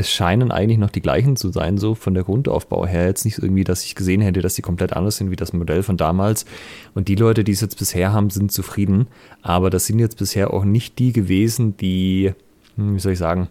es 0.00 0.10
scheinen 0.10 0.50
eigentlich 0.50 0.78
noch 0.78 0.90
die 0.90 1.02
gleichen 1.02 1.36
zu 1.36 1.50
sein, 1.50 1.78
so 1.78 1.94
von 1.94 2.14
der 2.14 2.24
Grundaufbau 2.24 2.86
her. 2.86 3.06
Jetzt 3.06 3.24
nicht 3.24 3.38
irgendwie, 3.38 3.64
dass 3.64 3.84
ich 3.84 3.94
gesehen 3.94 4.20
hätte, 4.20 4.40
dass 4.40 4.54
die 4.54 4.62
komplett 4.62 4.92
anders 4.92 5.16
sind 5.16 5.30
wie 5.30 5.36
das 5.36 5.52
Modell 5.52 5.82
von 5.82 5.96
damals. 5.96 6.44
Und 6.94 7.08
die 7.08 7.14
Leute, 7.14 7.44
die 7.44 7.52
es 7.52 7.60
jetzt 7.60 7.78
bisher 7.78 8.12
haben, 8.12 8.30
sind 8.30 8.50
zufrieden. 8.50 9.06
Aber 9.42 9.70
das 9.70 9.86
sind 9.86 9.98
jetzt 9.98 10.18
bisher 10.18 10.52
auch 10.52 10.64
nicht 10.64 10.98
die 10.98 11.12
gewesen, 11.12 11.76
die, 11.76 12.32
hm, 12.76 12.94
wie 12.96 12.98
soll 12.98 13.12
ich 13.12 13.18
sagen, 13.18 13.48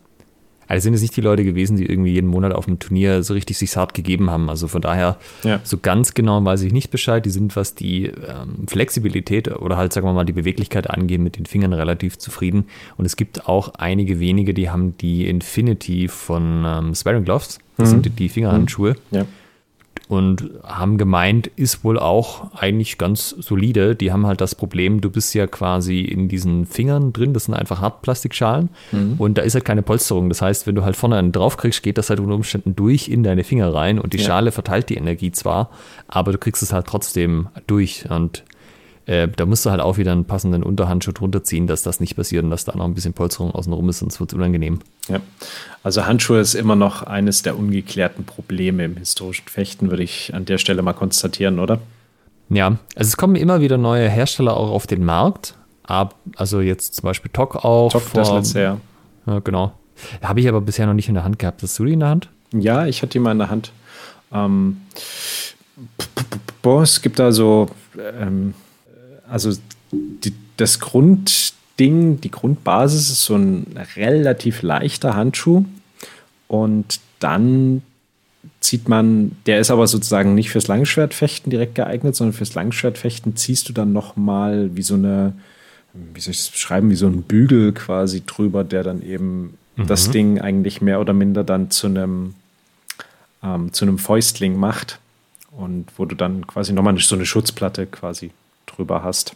also 0.69 0.84
sind 0.84 0.93
es 0.93 1.01
nicht 1.01 1.17
die 1.17 1.21
Leute 1.21 1.43
gewesen, 1.43 1.77
die 1.77 1.86
irgendwie 1.88 2.12
jeden 2.12 2.29
Monat 2.29 2.53
auf 2.53 2.67
einem 2.67 2.77
Turnier 2.77 3.23
so 3.23 3.34
richtig 3.34 3.58
sich 3.58 3.75
hart 3.75 3.95
gegeben 3.95 4.29
haben. 4.29 4.51
Also 4.51 4.67
von 4.67 4.82
daher, 4.82 5.17
ja. 5.43 5.60
so 5.63 5.79
ganz 5.79 6.13
genau 6.13 6.45
weiß 6.45 6.62
ich 6.62 6.71
nicht 6.71 6.91
Bescheid. 6.91 7.25
Die 7.25 7.32
sind, 7.32 7.55
was 7.55 7.73
die 7.73 8.05
ähm, 8.05 8.67
Flexibilität 8.67 9.49
oder 9.51 9.77
halt, 9.77 9.93
sagen 9.93 10.05
wir 10.05 10.13
mal, 10.13 10.25
die 10.25 10.34
Beweglichkeit 10.34 10.88
angeht, 10.88 11.21
mit 11.21 11.38
den 11.38 11.47
Fingern 11.47 11.73
relativ 11.73 12.19
zufrieden. 12.19 12.65
Und 12.97 13.05
es 13.05 13.15
gibt 13.15 13.49
auch 13.49 13.73
einige 13.79 14.19
wenige, 14.19 14.53
die 14.53 14.69
haben 14.69 14.95
die 14.97 15.27
Infinity 15.27 16.08
von 16.08 16.63
ähm, 16.65 16.93
Sparring 16.93 17.25
Gloves. 17.25 17.58
Das 17.77 17.89
mhm. 17.89 18.03
sind 18.03 18.19
die 18.19 18.29
Fingerhandschuhe. 18.29 18.95
Ja 19.10 19.25
und 20.10 20.50
haben 20.63 20.98
gemeint, 20.98 21.52
ist 21.56 21.84
wohl 21.84 22.00
auch 22.00 22.52
eigentlich 22.56 22.98
ganz 22.98 23.30
solide. 23.30 23.95
Die 23.95 24.12
haben 24.12 24.26
halt 24.26 24.41
das 24.41 24.56
Problem, 24.56 25.02
du 25.02 25.12
bist 25.12 25.36
ja 25.36 25.45
quasi 25.45 26.02
in 26.02 26.28
diesen 26.28 26.65
Fingern 26.65 27.13
drin, 27.13 27.32
das 27.36 27.45
sind 27.45 27.54
einfach 27.54 27.80
Hartplastikschalen 27.80 28.69
mhm. 28.91 29.15
und 29.19 29.38
da 29.38 29.43
ist 29.43 29.54
halt 29.54 29.65
keine 29.65 29.84
Polsterung. 29.84 30.28
Das 30.28 30.41
heißt, 30.41 30.65
wenn 30.65 30.74
du 30.74 30.84
halt 30.84 30.95
vorne 30.95 31.15
einen 31.17 31.32
draufkriegst, 31.32 31.84
geht 31.84 32.00
das 32.00 32.10
halt 32.10 32.19
unter 32.19 32.34
Umständen 32.34 32.76
durch 32.76 33.08
in 33.08 33.22
deine 33.22 33.43
Finger 33.43 33.72
rein 33.72 34.00
und 34.00 34.13
die 34.13 34.17
ja. 34.17 34.26
Schale 34.26 34.52
verteilt 34.52 34.89
die 34.89 34.98
Energie 34.98 35.32
zwar, 35.32 35.69
aber 36.08 36.32
du 36.32 36.39
kriegst 36.39 36.63
es 36.63 36.74
halt 36.74 36.88
trotzdem 36.88 37.50
durch 37.67 38.10
und 38.10 38.43
äh, 39.10 39.28
da 39.28 39.48
musst 39.48 39.65
du 39.65 39.72
halt 39.72 39.82
auch 39.82 39.98
wieder 39.98 40.12
einen 40.12 40.26
passenden 40.26 40.62
Unterhandschuh 40.62 41.12
drunter 41.12 41.43
ziehen, 41.43 41.65
dass 41.65 41.82
das 41.82 42.00
nicht 42.00 42.15
passiert 42.15 42.43
und 42.43 42.52
dass 42.52 42.65
da 42.65 42.76
noch 42.76 42.86
ein 42.86 42.93
bisschen 42.93 43.13
Polsterung 43.13 43.50
außenrum 43.50 43.89
ist, 43.89 44.00
sonst 44.00 44.19
wird 44.19 44.32
es 44.32 44.36
unangenehm. 44.36 44.80
Ja, 45.08 45.19
also 45.82 46.06
Handschuhe 46.06 46.39
ist 46.39 46.54
immer 46.54 46.76
noch 46.76 47.02
eines 47.02 47.41
der 47.41 47.58
ungeklärten 47.58 48.24
Probleme 48.24 48.86
im 48.86 48.98
historischen 48.98 49.48
Fechten, 49.48 49.89
würde 49.89 50.04
ich 50.04 50.36
an 50.36 50.45
der 50.45 50.60
Stelle 50.60 50.84
mal 50.84 50.93
konstatieren, 50.93 51.58
oder? 51.58 51.80
Ja, 52.50 52.78
also 52.95 53.08
es 53.08 53.17
kommen 53.17 53.36
immer 53.36 53.62
wieder 53.62 53.80
neue 53.80 54.08
Hersteller 54.08 54.56
auch 54.56 54.69
auf 54.69 54.86
den 54.86 55.04
Markt. 55.04 55.56
Also 56.36 56.62
jetzt 56.62 56.93
zum 56.93 57.08
Beispiel 57.08 57.32
TOC 57.34 57.65
auch. 57.65 57.91
TOC, 57.91 58.13
das 58.13 58.32
letzte 58.32 58.62
Jahr. 58.62 58.82
Ja, 59.26 59.39
genau. 59.39 59.74
Habe 60.22 60.39
ich 60.39 60.48
aber 60.48 60.62
bisher 60.62 60.86
noch 60.86 60.93
nicht 60.93 61.08
in 61.08 61.15
der 61.15 61.24
Hand 61.24 61.39
gehabt. 61.39 61.63
Hast 61.63 61.80
du 61.80 61.86
die 61.86 61.93
in 61.93 62.02
der 62.02 62.10
Hand? 62.10 62.30
Ja, 62.54 62.86
ich 62.86 63.02
hatte 63.02 63.13
die 63.13 63.19
mal 63.19 63.32
in 63.32 63.39
der 63.39 63.50
Hand. 63.50 63.72
Ähm, 64.32 64.82
boah, 66.62 66.84
es 66.84 67.02
gibt 67.02 67.17
da 67.17 67.32
so 67.32 67.69
ähm, 67.98 68.54
also 69.29 69.53
die, 69.91 70.33
das 70.57 70.79
Grundding, 70.79 72.21
die 72.21 72.31
Grundbasis 72.31 73.09
ist 73.09 73.23
so 73.23 73.35
ein 73.35 73.65
relativ 73.95 74.61
leichter 74.61 75.15
Handschuh 75.15 75.65
und 76.47 76.99
dann 77.19 77.81
zieht 78.59 78.89
man, 78.89 79.37
der 79.45 79.59
ist 79.59 79.71
aber 79.71 79.87
sozusagen 79.87 80.35
nicht 80.35 80.49
fürs 80.49 80.67
Langschwertfechten 80.67 81.49
direkt 81.49 81.75
geeignet, 81.75 82.15
sondern 82.15 82.33
fürs 82.33 82.55
Langschwertfechten 82.55 83.35
ziehst 83.35 83.69
du 83.69 83.73
dann 83.73 83.93
noch 83.93 84.15
mal 84.15 84.75
wie 84.75 84.81
so 84.81 84.95
eine, 84.95 85.33
wie 85.93 86.19
soll 86.19 86.31
ich 86.31 86.37
das 86.37 86.49
beschreiben, 86.49 86.89
wie 86.89 86.95
so 86.95 87.07
ein 87.07 87.23
Bügel 87.23 87.73
quasi 87.73 88.23
drüber, 88.25 88.63
der 88.63 88.83
dann 88.83 89.01
eben 89.01 89.57
mhm. 89.75 89.87
das 89.87 90.11
Ding 90.11 90.39
eigentlich 90.39 90.81
mehr 90.81 90.99
oder 90.99 91.13
minder 91.13 91.43
dann 91.43 91.71
zu 91.71 91.87
einem 91.87 92.35
ähm, 93.43 93.71
zu 93.71 93.85
einem 93.85 93.97
Fäustling 93.97 94.57
macht 94.57 94.99
und 95.51 95.85
wo 95.97 96.05
du 96.05 96.15
dann 96.15 96.45
quasi 96.47 96.73
nochmal 96.73 96.97
so 96.97 97.15
eine 97.15 97.25
Schutzplatte 97.25 97.85
quasi 97.85 98.31
drüber 98.79 99.03
hast. 99.03 99.35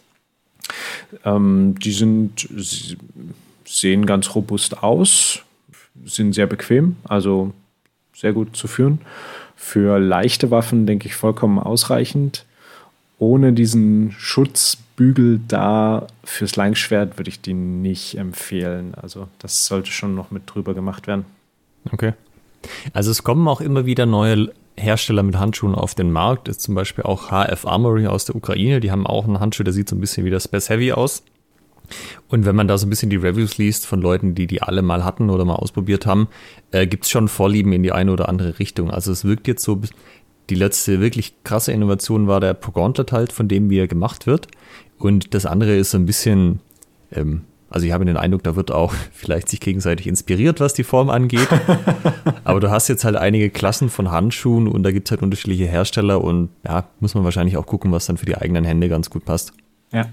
Ähm, 1.24 1.76
die 1.78 1.92
sind, 1.92 2.48
sehen 3.64 4.06
ganz 4.06 4.34
robust 4.34 4.82
aus, 4.82 5.40
sind 6.04 6.32
sehr 6.32 6.46
bequem, 6.46 6.96
also 7.04 7.52
sehr 8.14 8.32
gut 8.32 8.56
zu 8.56 8.66
führen. 8.66 9.00
Für 9.56 9.98
leichte 9.98 10.50
Waffen 10.50 10.86
denke 10.86 11.06
ich 11.06 11.14
vollkommen 11.14 11.58
ausreichend. 11.58 12.44
Ohne 13.18 13.52
diesen 13.52 14.12
Schutzbügel 14.12 15.40
da 15.46 16.06
fürs 16.24 16.56
Langschwert 16.56 17.16
würde 17.18 17.30
ich 17.30 17.40
die 17.40 17.54
nicht 17.54 18.18
empfehlen. 18.18 18.94
Also 18.94 19.28
das 19.38 19.66
sollte 19.66 19.90
schon 19.90 20.14
noch 20.14 20.30
mit 20.30 20.42
drüber 20.46 20.74
gemacht 20.74 21.06
werden. 21.06 21.24
Okay. 21.92 22.12
Also 22.92 23.10
es 23.10 23.22
kommen 23.22 23.46
auch 23.46 23.60
immer 23.60 23.86
wieder 23.86 24.06
neue 24.06 24.52
Hersteller 24.76 25.22
mit 25.22 25.36
Handschuhen 25.38 25.74
auf 25.74 25.94
den 25.94 26.10
Markt. 26.10 26.48
Ist 26.48 26.60
zum 26.60 26.74
Beispiel 26.74 27.04
auch 27.04 27.30
HF 27.30 27.66
Armory 27.66 28.06
aus 28.06 28.24
der 28.24 28.36
Ukraine. 28.36 28.80
Die 28.80 28.90
haben 28.90 29.06
auch 29.06 29.24
einen 29.24 29.40
Handschuh, 29.40 29.62
der 29.62 29.72
sieht 29.72 29.88
so 29.88 29.96
ein 29.96 30.00
bisschen 30.00 30.24
wie 30.24 30.30
das 30.30 30.44
Space 30.44 30.68
Heavy 30.68 30.92
aus. 30.92 31.24
Und 32.28 32.46
wenn 32.46 32.56
man 32.56 32.66
da 32.66 32.78
so 32.78 32.86
ein 32.86 32.90
bisschen 32.90 33.10
die 33.10 33.16
Reviews 33.16 33.58
liest 33.58 33.86
von 33.86 34.00
Leuten, 34.00 34.34
die 34.34 34.46
die 34.46 34.62
alle 34.62 34.82
mal 34.82 35.04
hatten 35.04 35.30
oder 35.30 35.44
mal 35.44 35.56
ausprobiert 35.56 36.06
haben, 36.06 36.28
äh, 36.70 36.86
gibt 36.86 37.04
es 37.04 37.10
schon 37.10 37.28
Vorlieben 37.28 37.72
in 37.72 37.82
die 37.82 37.92
eine 37.92 38.12
oder 38.12 38.28
andere 38.28 38.58
Richtung. 38.58 38.90
Also 38.90 39.12
es 39.12 39.24
wirkt 39.24 39.46
jetzt 39.48 39.62
so, 39.62 39.80
die 40.50 40.54
letzte 40.54 41.00
wirklich 41.00 41.34
krasse 41.44 41.72
Innovation 41.72 42.26
war 42.26 42.40
der 42.40 42.54
Pro 42.54 42.72
Gauntlet 42.72 43.12
halt, 43.12 43.32
von 43.32 43.48
dem 43.48 43.70
wie 43.70 43.78
er 43.78 43.88
gemacht 43.88 44.26
wird. 44.26 44.48
Und 44.98 45.34
das 45.34 45.46
andere 45.46 45.76
ist 45.76 45.90
so 45.90 45.98
ein 45.98 46.06
bisschen, 46.06 46.60
ähm, 47.12 47.42
also 47.74 47.86
ich 47.86 47.92
habe 47.92 48.04
den 48.04 48.16
Eindruck, 48.16 48.44
da 48.44 48.54
wird 48.54 48.70
auch 48.70 48.94
vielleicht 49.12 49.48
sich 49.48 49.58
gegenseitig 49.58 50.06
inspiriert, 50.06 50.60
was 50.60 50.74
die 50.74 50.84
Form 50.84 51.10
angeht. 51.10 51.48
Aber 52.44 52.60
du 52.60 52.70
hast 52.70 52.86
jetzt 52.86 53.04
halt 53.04 53.16
einige 53.16 53.50
Klassen 53.50 53.90
von 53.90 54.12
Handschuhen 54.12 54.68
und 54.68 54.84
da 54.84 54.92
gibt 54.92 55.08
es 55.08 55.10
halt 55.10 55.22
unterschiedliche 55.22 55.66
Hersteller 55.66 56.22
und 56.22 56.50
ja, 56.64 56.86
muss 57.00 57.16
man 57.16 57.24
wahrscheinlich 57.24 57.56
auch 57.56 57.66
gucken, 57.66 57.90
was 57.90 58.06
dann 58.06 58.16
für 58.16 58.26
die 58.26 58.36
eigenen 58.36 58.64
Hände 58.64 58.88
ganz 58.88 59.10
gut 59.10 59.24
passt. 59.24 59.54
Ja. 59.92 60.06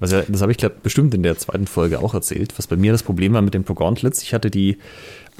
Ja, 0.00 0.22
das 0.28 0.42
habe 0.42 0.52
ich 0.52 0.58
glaub, 0.58 0.82
bestimmt 0.82 1.14
in 1.14 1.22
der 1.22 1.38
zweiten 1.38 1.66
Folge 1.66 2.00
auch 2.00 2.12
erzählt, 2.12 2.58
was 2.58 2.66
bei 2.66 2.76
mir 2.76 2.92
das 2.92 3.04
Problem 3.04 3.32
war 3.32 3.40
mit 3.40 3.54
den 3.54 3.64
Pro 3.64 3.72
Gauntlets. 3.72 4.22
Ich 4.22 4.34
hatte 4.34 4.50
die 4.50 4.76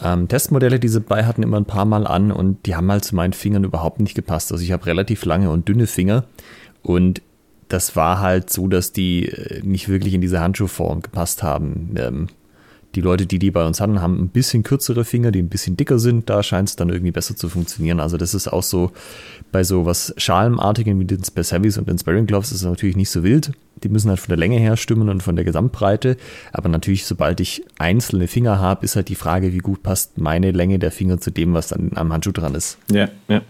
ähm, 0.03 0.29
Testmodelle, 0.29 0.79
die 0.79 0.89
sie 0.89 1.01
bei 1.01 1.27
hatten, 1.27 1.43
immer 1.43 1.59
ein 1.59 1.67
paar 1.67 1.85
Mal 1.85 2.07
an 2.07 2.33
und 2.33 2.65
die 2.65 2.77
haben 2.77 2.91
halt 2.91 3.05
zu 3.05 3.15
meinen 3.15 3.35
Fingern 3.35 3.65
überhaupt 3.65 4.01
nicht 4.01 4.15
gepasst. 4.15 4.53
Also 4.53 4.65
ich 4.65 4.73
habe 4.73 4.87
relativ 4.87 5.27
lange 5.27 5.51
und 5.51 5.69
dünne 5.69 5.87
Finger 5.87 6.25
und 6.83 7.21
das 7.73 7.97
war 7.97 8.21
halt 8.21 8.51
so, 8.51 8.69
dass 8.69 8.93
die 8.93 9.29
äh, 9.29 9.63
nicht 9.63 9.89
wirklich 9.89 10.15
in 10.15 10.21
diese 10.21 10.41
Handschuhform 10.41 11.03
gepasst 11.03 11.43
haben. 11.43 11.95
Ähm, 11.97 12.27
die 12.95 13.01
Leute, 13.01 13.25
die 13.25 13.39
die 13.39 13.51
bei 13.51 13.67
uns 13.67 13.81
hatten, 13.81 14.03
haben 14.03 14.21
ein 14.21 14.29
bisschen 14.29 14.63
kürzere 14.63 15.07
Finger, 15.07 15.31
die 15.31 15.41
ein 15.41 15.49
bisschen 15.49 15.79
dicker 15.79 15.99
sind. 15.99 16.29
Da 16.29 16.43
scheint 16.43 16.69
es 16.69 16.77
dann 16.77 16.91
irgendwie 16.91 17.11
besser 17.11 17.35
zu 17.35 17.49
funktionieren. 17.49 18.01
Also 18.01 18.19
das 18.19 18.35
ist 18.35 18.49
auch 18.49 18.63
so 18.63 18.93
bei 19.51 19.65
so 19.65 19.87
was 19.87 20.13
Schalenartigen 20.19 21.01
wie 21.01 21.07
den 21.07 21.25
Space 21.25 21.53
Heavies 21.53 21.79
und 21.79 21.89
den 21.89 21.99
Sparring 21.99 22.27
Gloves 22.27 22.53
ist 22.53 22.63
natürlich 22.65 22.97
nicht 22.97 23.09
so 23.09 23.23
wild. 23.23 23.53
Die 23.83 23.89
müssen 23.89 24.11
halt 24.11 24.21
von 24.21 24.29
der 24.29 24.37
Länge 24.37 24.59
her 24.59 24.77
stimmen 24.77 25.09
und 25.09 25.23
von 25.23 25.37
der 25.37 25.47
Gesamtbreite. 25.47 26.19
Aber 26.53 26.69
natürlich, 26.69 27.07
sobald 27.07 27.41
ich 27.41 27.65
einzelne 27.79 28.29
Finger 28.29 28.59
habe, 28.59 28.85
ist 28.85 28.95
halt 28.95 29.09
die 29.09 29.15
Frage, 29.15 29.55
wie 29.55 29.59
gut 29.59 29.83
passt 29.83 30.19
meine 30.19 30.51
Länge 30.51 30.79
der 30.79 30.93
Finger 30.93 31.19
zu 31.19 31.31
dem, 31.31 31.55
was 31.55 31.69
dann 31.69 31.93
am 31.95 32.13
Handschuh 32.13 32.33
dran 32.33 32.55
ist. 32.55 32.77
Ja, 32.91 33.09
ja. 33.29 33.41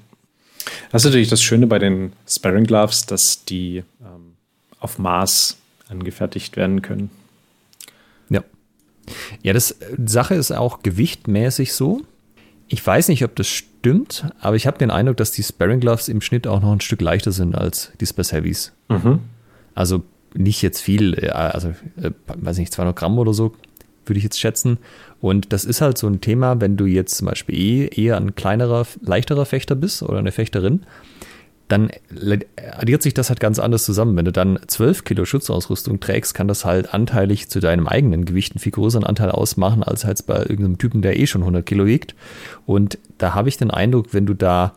Das 0.90 1.02
ist 1.02 1.06
natürlich 1.06 1.28
das 1.28 1.42
Schöne 1.42 1.66
bei 1.66 1.78
den 1.78 2.12
Sparring 2.26 2.64
Gloves, 2.64 3.06
dass 3.06 3.44
die 3.44 3.84
ähm, 4.00 4.34
auf 4.78 4.98
Maß 4.98 5.56
angefertigt 5.88 6.56
werden 6.56 6.82
können. 6.82 7.10
Ja. 8.28 8.42
Ja, 9.42 9.52
das 9.52 9.76
Sache 10.04 10.34
ist 10.34 10.52
auch 10.52 10.82
gewichtmäßig 10.82 11.72
so. 11.72 12.02
Ich 12.68 12.84
weiß 12.84 13.08
nicht, 13.08 13.24
ob 13.24 13.36
das 13.36 13.48
stimmt, 13.48 14.26
aber 14.40 14.56
ich 14.56 14.66
habe 14.66 14.78
den 14.78 14.90
Eindruck, 14.90 15.16
dass 15.18 15.32
die 15.32 15.42
Sparring 15.42 15.80
Gloves 15.80 16.08
im 16.08 16.20
Schnitt 16.20 16.46
auch 16.46 16.60
noch 16.60 16.72
ein 16.72 16.80
Stück 16.80 17.00
leichter 17.02 17.32
sind 17.32 17.54
als 17.54 17.92
die 18.00 18.06
Space 18.06 18.32
Heavies. 18.32 18.72
Mhm. 18.88 19.20
Also 19.74 20.02
nicht 20.34 20.62
jetzt 20.62 20.80
viel, 20.80 21.14
äh, 21.14 21.28
also 21.28 21.68
äh, 22.00 22.10
weiß 22.26 22.58
nicht, 22.58 22.72
200 22.72 22.96
Gramm 22.96 23.18
oder 23.18 23.34
so, 23.34 23.54
würde 24.06 24.18
ich 24.18 24.24
jetzt 24.24 24.40
schätzen. 24.40 24.78
Und 25.22 25.52
das 25.52 25.64
ist 25.64 25.80
halt 25.80 25.96
so 25.98 26.08
ein 26.08 26.20
Thema, 26.20 26.60
wenn 26.60 26.76
du 26.76 26.84
jetzt 26.84 27.16
zum 27.16 27.28
Beispiel 27.28 27.54
eh 27.54 27.86
eher 27.86 28.16
ein 28.16 28.34
kleinerer, 28.34 28.84
leichterer 29.00 29.46
Fechter 29.46 29.76
bist 29.76 30.02
oder 30.02 30.18
eine 30.18 30.32
Fechterin, 30.32 30.82
dann 31.68 31.90
addiert 32.72 33.02
sich 33.02 33.14
das 33.14 33.28
halt 33.28 33.38
ganz 33.38 33.60
anders 33.60 33.84
zusammen. 33.84 34.16
Wenn 34.16 34.24
du 34.24 34.32
dann 34.32 34.58
12 34.66 35.04
Kilo 35.04 35.24
Schutzausrüstung 35.24 36.00
trägst, 36.00 36.34
kann 36.34 36.48
das 36.48 36.64
halt 36.64 36.92
anteilig 36.92 37.48
zu 37.48 37.60
deinem 37.60 37.86
eigenen 37.86 38.24
Gewicht 38.24 38.52
einen 38.52 38.58
viel 38.58 38.72
größeren 38.72 39.04
Anteil 39.04 39.30
ausmachen, 39.30 39.84
als 39.84 40.04
halt 40.04 40.26
bei 40.26 40.38
irgendeinem 40.40 40.78
Typen, 40.78 41.02
der 41.02 41.16
eh 41.16 41.28
schon 41.28 41.42
100 41.42 41.64
Kilo 41.64 41.86
wiegt. 41.86 42.16
Und 42.66 42.98
da 43.18 43.32
habe 43.32 43.48
ich 43.48 43.56
den 43.56 43.70
Eindruck, 43.70 44.08
wenn 44.12 44.26
du 44.26 44.34
da 44.34 44.76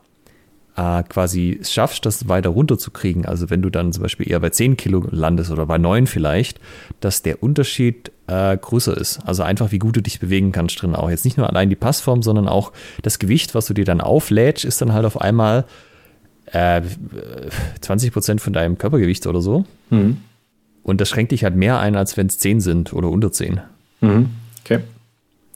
äh, 0.78 1.02
quasi 1.04 1.60
schaffst, 1.64 2.06
das 2.06 2.30
weiter 2.30 2.50
runterzukriegen, 2.50 3.26
also 3.26 3.50
wenn 3.50 3.64
du 3.64 3.72
dann 3.72 3.92
zum 3.92 4.04
Beispiel 4.04 4.30
eher 4.30 4.40
bei 4.40 4.52
10 4.52 4.78
Kilo 4.78 5.08
landest 5.10 5.50
oder 5.50 5.66
bei 5.66 5.80
9 5.80 6.06
vielleicht, 6.06 6.60
dass 7.00 7.24
der 7.24 7.42
Unterschied 7.42 8.12
äh, 8.28 8.58
größer 8.58 8.96
ist. 8.96 9.20
Also 9.26 9.44
einfach, 9.44 9.72
wie 9.72 9.80
gut 9.80 9.96
du 9.96 10.02
dich 10.02 10.20
bewegen 10.20 10.52
kannst 10.52 10.82
drin 10.82 10.96
auch. 10.96 11.10
Jetzt 11.10 11.26
nicht 11.26 11.38
nur 11.38 11.50
allein 11.50 11.70
die 11.70 11.76
Passform, 11.76 12.24
sondern 12.24 12.48
auch 12.48 12.72
das 13.02 13.20
Gewicht, 13.20 13.56
was 13.56 13.66
du 13.68 13.74
dir 13.74 13.86
dann 13.86 14.02
auflädst, 14.02 14.66
ist 14.66 14.82
dann 14.82 14.94
halt 14.94 15.06
auf 15.06 15.20
einmal 15.22 15.66
äh, 16.48 16.82
20 17.82 18.12
Prozent 18.12 18.42
von 18.42 18.54
deinem 18.54 18.78
Körpergewicht 18.78 19.28
oder 19.28 19.42
so. 19.42 19.66
Mhm. 19.90 20.18
Und 20.84 21.02
das 21.02 21.10
schränkt 21.10 21.32
dich 21.32 21.44
halt 21.44 21.56
mehr 21.56 21.80
ein, 21.80 21.96
als 21.96 22.18
wenn 22.18 22.28
es 22.28 22.38
10 22.38 22.62
sind 22.62 22.94
oder 22.94 23.10
unter 23.10 23.32
10. 23.32 23.60
Mhm. 24.02 24.30
Okay. 24.64 24.80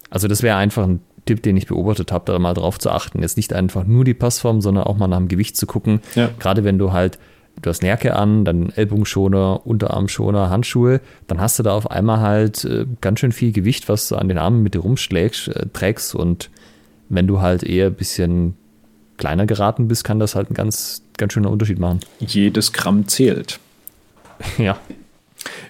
Also 0.10 0.27
das 0.27 0.41
wäre 0.41 0.58
einfach 0.58 0.88
ein 0.88 1.01
Tipp, 1.25 1.43
den 1.43 1.58
ich 1.58 1.67
beobachtet 1.67 2.12
habe, 2.12 2.25
da 2.25 2.39
mal 2.39 2.55
drauf 2.55 2.79
zu 2.79 2.89
achten. 2.89 3.21
Jetzt 3.21 3.38
nicht 3.38 3.53
einfach 3.53 3.86
nur 3.86 4.03
die 4.03 4.15
Passform, 4.15 4.62
sondern 4.62 4.86
auch 4.86 4.97
mal 4.97 5.08
nach 5.08 5.17
dem 5.17 5.27
Gewicht 5.27 5.55
zu 5.58 5.67
gucken. 5.67 6.01
Ja. 6.15 6.29
Gerade 6.39 6.63
wenn 6.63 6.79
du 6.79 6.91
halt, 6.91 7.19
du 7.61 7.69
hast 7.69 7.81
Nerke 7.81 8.15
an, 8.15 8.45
dann 8.45 8.69
Ellbogenschoner, 8.69 9.65
Unterarmschoner, 9.65 10.49
Handschuhe, 10.49 11.01
dann 11.27 11.39
hast 11.39 11.59
du 11.59 11.63
da 11.63 11.73
auf 11.73 11.89
einmal 11.89 12.19
halt 12.19 12.63
äh, 12.65 12.85
ganz 13.01 13.19
schön 13.19 13.31
viel 13.31 13.51
Gewicht, 13.51 13.89
was 13.89 14.07
du 14.07 14.15
an 14.15 14.27
den 14.27 14.37
Armen 14.37 14.63
mit 14.63 14.73
dir 14.73 14.79
rumschlägst, 14.79 15.49
äh, 15.49 15.65
trägst 15.73 16.15
und 16.15 16.49
wenn 17.09 17.27
du 17.27 17.41
halt 17.41 17.63
eher 17.63 17.87
ein 17.87 17.95
bisschen 17.95 18.55
kleiner 19.17 19.45
geraten 19.45 19.87
bist, 19.87 20.03
kann 20.03 20.19
das 20.19 20.35
halt 20.35 20.47
einen 20.47 20.55
ganz, 20.55 21.03
ganz 21.17 21.33
schöner 21.33 21.51
Unterschied 21.51 21.79
machen. 21.79 21.99
Jedes 22.19 22.73
Gramm 22.73 23.07
zählt. 23.07 23.59
Ja. 24.57 24.77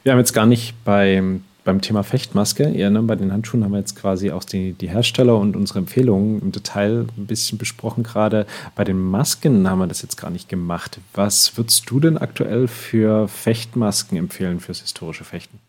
Wir 0.03 0.11
haben 0.11 0.19
jetzt 0.19 0.33
gar 0.33 0.45
nicht 0.45 0.73
beim, 0.83 1.43
beim 1.69 1.81
Thema 1.81 2.01
Fechtmaske, 2.01 2.63
eher 2.63 2.89
ne, 2.89 3.03
bei 3.03 3.15
den 3.15 3.31
Handschuhen 3.31 3.63
haben 3.63 3.73
wir 3.73 3.77
jetzt 3.77 3.95
quasi 3.95 4.31
auch 4.31 4.43
die, 4.43 4.73
die 4.73 4.89
Hersteller 4.89 5.37
und 5.37 5.55
unsere 5.55 5.77
Empfehlungen 5.77 6.41
im 6.41 6.51
Detail 6.51 7.05
ein 7.15 7.27
bisschen 7.27 7.59
besprochen 7.59 8.01
gerade. 8.01 8.47
Bei 8.75 8.83
den 8.83 8.99
Masken 8.99 9.69
haben 9.69 9.77
wir 9.77 9.85
das 9.85 10.01
jetzt 10.01 10.17
gar 10.17 10.31
nicht 10.31 10.49
gemacht. 10.49 10.99
Was 11.13 11.57
würdest 11.57 11.87
du 11.87 11.99
denn 11.99 12.17
aktuell 12.17 12.67
für 12.67 13.27
Fechtmasken 13.27 14.17
empfehlen 14.17 14.59
fürs 14.59 14.81
historische 14.81 15.23
Fechten? 15.23 15.59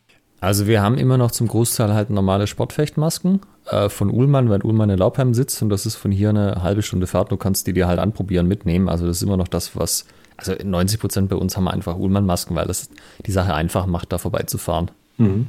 Also 0.40 0.66
wir 0.66 0.80
haben 0.80 0.96
immer 0.96 1.18
noch 1.18 1.32
zum 1.32 1.48
Großteil 1.48 1.92
halt 1.92 2.08
normale 2.08 2.46
Sportfechtmasken 2.46 3.40
äh, 3.66 3.90
von 3.90 4.08
Uhlmann, 4.08 4.48
weil 4.48 4.64
Uhlmann 4.64 4.88
in 4.88 4.96
Laubheim 4.96 5.34
sitzt 5.34 5.60
und 5.60 5.68
das 5.68 5.84
ist 5.84 5.96
von 5.96 6.10
hier 6.10 6.30
eine 6.30 6.62
halbe 6.62 6.80
Stunde 6.80 7.06
Fahrt. 7.06 7.30
Du 7.30 7.36
kannst 7.36 7.66
die 7.66 7.74
dir 7.74 7.88
halt 7.88 7.98
anprobieren, 7.98 8.48
mitnehmen. 8.48 8.88
Also 8.88 9.06
das 9.06 9.18
ist 9.18 9.22
immer 9.22 9.36
noch 9.36 9.48
das, 9.48 9.76
was, 9.76 10.06
also 10.38 10.54
90 10.64 10.98
Prozent 10.98 11.28
bei 11.28 11.36
uns 11.36 11.58
haben 11.58 11.64
wir 11.64 11.74
einfach 11.74 11.98
Uhlmann-Masken, 11.98 12.54
weil 12.54 12.66
das 12.66 12.88
die 13.26 13.32
Sache 13.32 13.52
einfach 13.52 13.84
macht, 13.84 14.12
da 14.12 14.16
vorbeizufahren. 14.16 14.90
Mhm. 15.18 15.48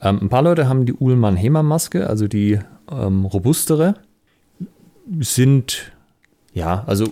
Ähm, 0.00 0.18
ein 0.22 0.28
paar 0.28 0.42
Leute 0.42 0.68
haben 0.68 0.86
die 0.86 0.94
Uhlmann-Hema-Maske, 0.94 2.08
also 2.08 2.28
die 2.28 2.58
ähm, 2.90 3.24
robustere, 3.24 3.94
sind, 5.20 5.92
ja, 6.52 6.84
also 6.86 7.06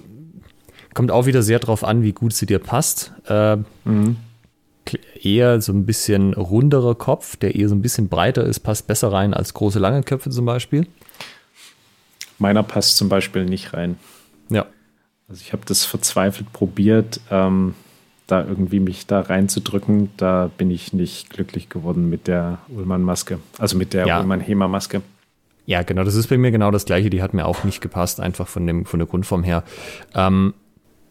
kommt 0.94 1.10
auch 1.10 1.26
wieder 1.26 1.42
sehr 1.42 1.58
drauf 1.58 1.84
an, 1.84 2.02
wie 2.02 2.12
gut 2.12 2.32
sie 2.32 2.46
dir 2.46 2.58
passt. 2.58 3.12
Äh, 3.26 3.56
mhm 3.84 4.16
eher 5.22 5.60
so 5.60 5.72
ein 5.72 5.86
bisschen 5.86 6.34
runderer 6.34 6.94
Kopf, 6.94 7.36
der 7.36 7.54
eher 7.54 7.68
so 7.68 7.74
ein 7.74 7.82
bisschen 7.82 8.08
breiter 8.08 8.44
ist, 8.44 8.60
passt 8.60 8.86
besser 8.86 9.12
rein 9.12 9.34
als 9.34 9.54
große, 9.54 9.78
lange 9.78 10.02
Köpfe 10.02 10.30
zum 10.30 10.44
Beispiel. 10.44 10.86
Meiner 12.38 12.62
passt 12.62 12.96
zum 12.96 13.08
Beispiel 13.08 13.44
nicht 13.44 13.72
rein. 13.72 13.96
Ja. 14.50 14.66
Also 15.28 15.40
ich 15.40 15.52
habe 15.52 15.62
das 15.66 15.84
verzweifelt 15.84 16.52
probiert, 16.52 17.20
ähm, 17.30 17.74
da 18.26 18.44
irgendwie 18.44 18.80
mich 18.80 19.06
da 19.06 19.20
reinzudrücken. 19.20 20.10
Da 20.16 20.50
bin 20.56 20.70
ich 20.70 20.92
nicht 20.92 21.30
glücklich 21.30 21.68
geworden 21.68 22.08
mit 22.08 22.26
der 22.26 22.58
Ullmann-Maske. 22.68 23.38
Also 23.58 23.76
mit 23.76 23.92
der 23.92 24.06
ja. 24.06 24.20
Ullmann-Hema-Maske. 24.20 25.02
Ja, 25.66 25.82
genau, 25.82 26.04
das 26.04 26.14
ist 26.14 26.28
bei 26.28 26.36
mir 26.36 26.50
genau 26.50 26.70
das 26.70 26.84
gleiche. 26.84 27.10
Die 27.10 27.22
hat 27.22 27.34
mir 27.34 27.46
auch 27.46 27.64
nicht 27.64 27.80
gepasst, 27.80 28.20
einfach 28.20 28.48
von, 28.48 28.66
dem, 28.66 28.84
von 28.84 28.98
der 28.98 29.08
Grundform 29.08 29.44
her. 29.44 29.64
Ähm, 30.14 30.54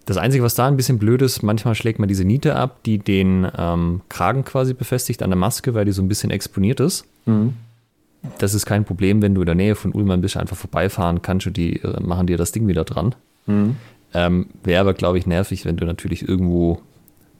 das 0.05 0.17
Einzige, 0.17 0.43
was 0.43 0.55
da 0.55 0.67
ein 0.67 0.77
bisschen 0.77 0.99
blöd 0.99 1.21
ist, 1.21 1.43
manchmal 1.43 1.75
schlägt 1.75 1.97
man 1.97 2.09
diese 2.09 2.25
Niete 2.25 2.55
ab, 2.55 2.83
die 2.83 2.97
den 2.99 3.47
ähm, 3.57 4.01
Kragen 4.09 4.43
quasi 4.43 4.73
befestigt 4.73 5.23
an 5.23 5.29
der 5.29 5.37
Maske, 5.37 5.73
weil 5.73 5.85
die 5.85 5.91
so 5.91 6.01
ein 6.01 6.07
bisschen 6.07 6.29
exponiert 6.29 6.79
ist. 6.79 7.05
Mhm. 7.25 7.53
Das 8.37 8.53
ist 8.53 8.65
kein 8.65 8.85
Problem, 8.85 9.21
wenn 9.21 9.35
du 9.35 9.41
in 9.41 9.45
der 9.45 9.55
Nähe 9.55 9.75
von 9.75 9.91
Ullmann 9.93 10.21
bist, 10.21 10.37
einfach 10.37 10.57
vorbeifahren 10.57 11.21
kannst 11.21 11.47
und 11.47 11.57
die 11.57 11.81
äh, 11.81 12.01
machen 12.01 12.27
dir 12.27 12.37
das 12.37 12.51
Ding 12.51 12.67
wieder 12.67 12.83
dran. 12.83 13.15
Mhm. 13.45 13.75
Ähm, 14.13 14.47
Wäre 14.63 14.81
aber, 14.81 14.93
glaube 14.93 15.17
ich, 15.17 15.25
nervig, 15.25 15.65
wenn 15.65 15.77
du 15.77 15.85
natürlich 15.85 16.27
irgendwo 16.27 16.81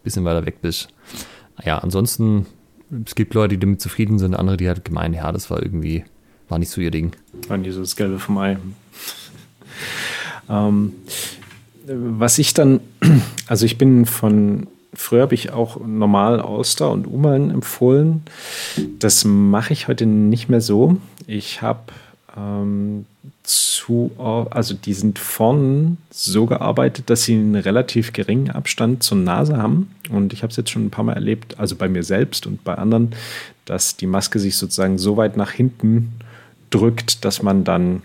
bisschen 0.04 0.26
weiter 0.26 0.46
weg 0.46 0.62
bist. 0.62 0.90
Ja, 1.64 1.80
ansonsten, 1.80 2.46
es 3.06 3.16
gibt 3.16 3.34
Leute, 3.34 3.56
die 3.56 3.60
damit 3.60 3.82
zufrieden 3.82 4.20
sind, 4.20 4.36
andere, 4.36 4.58
die 4.58 4.68
halt 4.68 4.86
gemeint, 4.86 5.16
ja, 5.16 5.32
das 5.32 5.50
war 5.50 5.62
irgendwie, 5.62 6.04
war 6.50 6.60
nicht 6.60 6.70
so 6.70 6.82
ihr 6.82 6.92
Ding. 6.92 7.12
War 7.48 7.58
nicht 7.58 7.74
so 7.74 7.80
das 7.80 7.96
Gelbe 7.96 8.20
vom 8.20 8.38
Ei. 8.38 8.58
ähm, 10.50 10.94
was 11.86 12.38
ich 12.40 12.54
dann, 12.54 12.80
also 13.48 13.66
ich 13.66 13.78
bin 13.78 14.06
von, 14.06 14.68
früher 14.94 15.24
habe 15.24 15.36
ich 15.36 15.52
auch 15.52 15.80
normal 15.86 16.40
Auster 16.40 16.92
und 16.92 17.08
Uman 17.08 17.50
empfohlen. 17.50 18.24
Das 19.00 19.26
mache 19.26 19.74
ich 19.74 19.88
heute 19.88 20.06
nicht 20.06 20.50
mehr 20.50 20.62
so. 20.62 20.98
Ich 21.28 21.62
habe 21.62 21.94
ähm, 22.36 23.06
zu, 23.44 24.12
also 24.18 24.74
die 24.74 24.94
sind 24.94 25.20
vorn 25.20 25.98
so 26.10 26.46
gearbeitet, 26.46 27.10
dass 27.10 27.24
sie 27.24 27.34
einen 27.34 27.56
relativ 27.56 28.14
geringen 28.14 28.50
Abstand 28.50 29.04
zur 29.04 29.18
Nase 29.18 29.58
haben. 29.58 29.94
Und 30.10 30.34
ich 30.34 30.44
habe 30.44 30.52
es 30.52 30.58
jetzt 30.58 30.70
schon 30.70 30.86
ein 30.86 30.92
paar 30.92 31.04
Mal 31.04 31.14
erlebt, 31.14 31.60
also 31.60 31.76
bei 31.76 31.88
mir 31.88 32.04
selbst 32.04 32.48
und 32.48 32.64
bei 32.64 32.76
anderen, 32.76 33.12
dass 33.66 33.98
die 33.98 34.08
Maske 34.08 34.40
sich 34.40 34.58
sozusagen 34.58 34.98
so 34.98 35.18
weit 35.18 35.38
nach 35.38 35.52
hinten 35.52 36.14
drückt, 36.70 37.24
dass 37.24 37.44
man 37.44 37.64
dann 37.64 38.02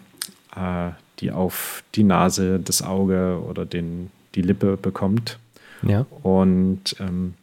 äh, 0.54 0.90
die 1.20 1.30
auf 1.30 1.82
die 1.94 2.04
Nase, 2.04 2.60
das 2.62 2.82
Auge 2.82 3.40
oder 3.48 3.64
den, 3.64 4.10
die 4.34 4.42
Lippe 4.42 4.76
bekommt. 4.76 5.38
Ja. 5.82 6.06
Und 6.22 6.96
ähm, 7.00 7.34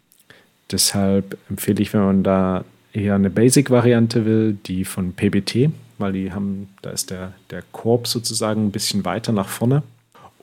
deshalb 0.72 1.38
empfehle 1.50 1.82
ich, 1.82 1.94
wenn 1.94 2.02
man 2.02 2.24
da 2.24 2.64
eher 2.94 3.16
eine 3.16 3.30
Basic-Variante 3.30 4.26
will, 4.26 4.58
die 4.66 4.86
von 4.86 5.14
PBT, 5.14 5.72
weil 5.98 6.14
die 6.14 6.32
haben, 6.32 6.70
da 6.82 6.90
ist 6.90 7.10
der, 7.10 7.34
der 7.50 7.64
Korb 7.72 8.08
sozusagen 8.08 8.66
ein 8.66 8.72
bisschen 8.72 9.06
weiter 9.06 9.32
nach 9.32 9.48
vorne. 9.48 9.84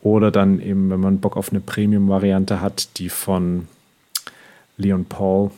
Oder 0.02 0.30
dann 0.30 0.60
eben, 0.60 0.90
wenn 0.90 1.00
man 1.00 1.20
Bock 1.20 1.36
auf 1.36 1.50
eine 1.50 1.60
Premium-Variante 1.60 2.60
hat, 2.60 2.98
die 2.98 3.08
von 3.08 3.68
Leon 4.76 5.04
Paul. 5.04 5.50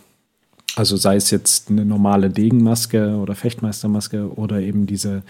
Also 0.76 0.96
sei 0.96 1.16
es 1.16 1.30
jetzt 1.30 1.70
eine 1.70 1.84
normale 1.84 2.30
Degenmaske 2.30 3.16
oder 3.16 3.34
Fechtmeistermaske 3.34 4.36
oder 4.36 4.60
eben 4.60 4.86
diese 4.86 5.22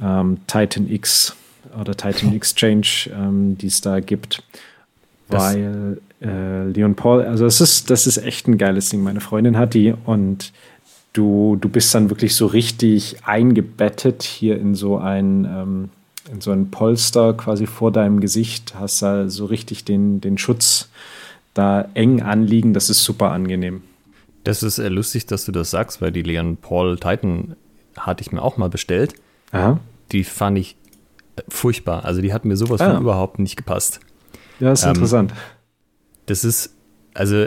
ähm, 0.00 0.38
Titan 0.46 0.90
X 0.90 1.34
oder 1.80 1.96
Titan 1.96 2.32
Exchange, 2.36 3.10
ähm, 3.12 3.58
die 3.58 3.66
es 3.66 3.80
da 3.80 4.00
gibt. 4.00 4.42
Weil 5.28 5.98
äh, 6.20 6.66
Leon 6.68 6.94
Paul, 6.94 7.22
also 7.22 7.46
es 7.46 7.60
ist, 7.60 7.90
das 7.90 8.06
ist 8.06 8.18
echt 8.18 8.46
ein 8.46 8.58
geiles 8.58 8.90
Ding. 8.90 9.02
Meine 9.02 9.20
Freundin 9.20 9.56
hat 9.56 9.74
die 9.74 9.94
und 10.04 10.52
du, 11.14 11.56
du 11.56 11.70
bist 11.70 11.94
dann 11.94 12.10
wirklich 12.10 12.36
so 12.36 12.44
richtig 12.44 13.24
eingebettet 13.24 14.22
hier 14.22 14.58
in 14.58 14.74
so 14.74 14.98
ein, 14.98 15.46
ähm, 15.46 15.88
in 16.30 16.42
so 16.42 16.50
ein 16.50 16.70
Polster 16.70 17.32
quasi 17.32 17.66
vor 17.66 17.90
deinem 17.90 18.20
Gesicht, 18.20 18.74
hast 18.78 19.00
da 19.00 19.28
so 19.30 19.46
richtig 19.46 19.84
den, 19.84 20.20
den 20.20 20.36
Schutz 20.36 20.90
da 21.54 21.88
eng 21.94 22.20
anliegen. 22.20 22.74
Das 22.74 22.90
ist 22.90 23.02
super 23.02 23.30
angenehm. 23.30 23.82
Das 24.42 24.62
ist 24.62 24.78
äh, 24.78 24.88
lustig, 24.88 25.26
dass 25.26 25.46
du 25.46 25.52
das 25.52 25.70
sagst, 25.70 26.02
weil 26.02 26.12
die 26.12 26.22
Leon 26.22 26.58
Paul 26.58 26.98
Titan 26.98 27.56
hatte 27.96 28.22
ich 28.22 28.32
mir 28.32 28.42
auch 28.42 28.56
mal 28.56 28.68
bestellt. 28.68 29.14
Aha. 29.52 29.78
Die 30.12 30.24
fand 30.24 30.58
ich 30.58 30.76
furchtbar. 31.48 32.04
Also 32.04 32.20
die 32.20 32.32
hat 32.32 32.44
mir 32.44 32.56
sowas 32.56 32.80
ah. 32.80 32.92
von 32.92 33.02
überhaupt 33.02 33.38
nicht 33.38 33.56
gepasst. 33.56 34.00
Ja, 34.58 34.72
ist 34.72 34.82
ähm, 34.82 34.90
interessant. 34.90 35.32
Das 36.26 36.44
ist, 36.44 36.74
also 37.14 37.46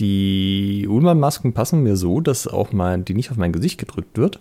die 0.00 0.86
Ullmann-Masken 0.88 1.52
passen 1.52 1.82
mir 1.82 1.96
so, 1.96 2.20
dass 2.20 2.46
auch 2.46 2.72
mal 2.72 2.98
die 2.98 3.14
nicht 3.14 3.30
auf 3.30 3.36
mein 3.36 3.52
Gesicht 3.52 3.78
gedrückt 3.78 4.18
wird, 4.18 4.38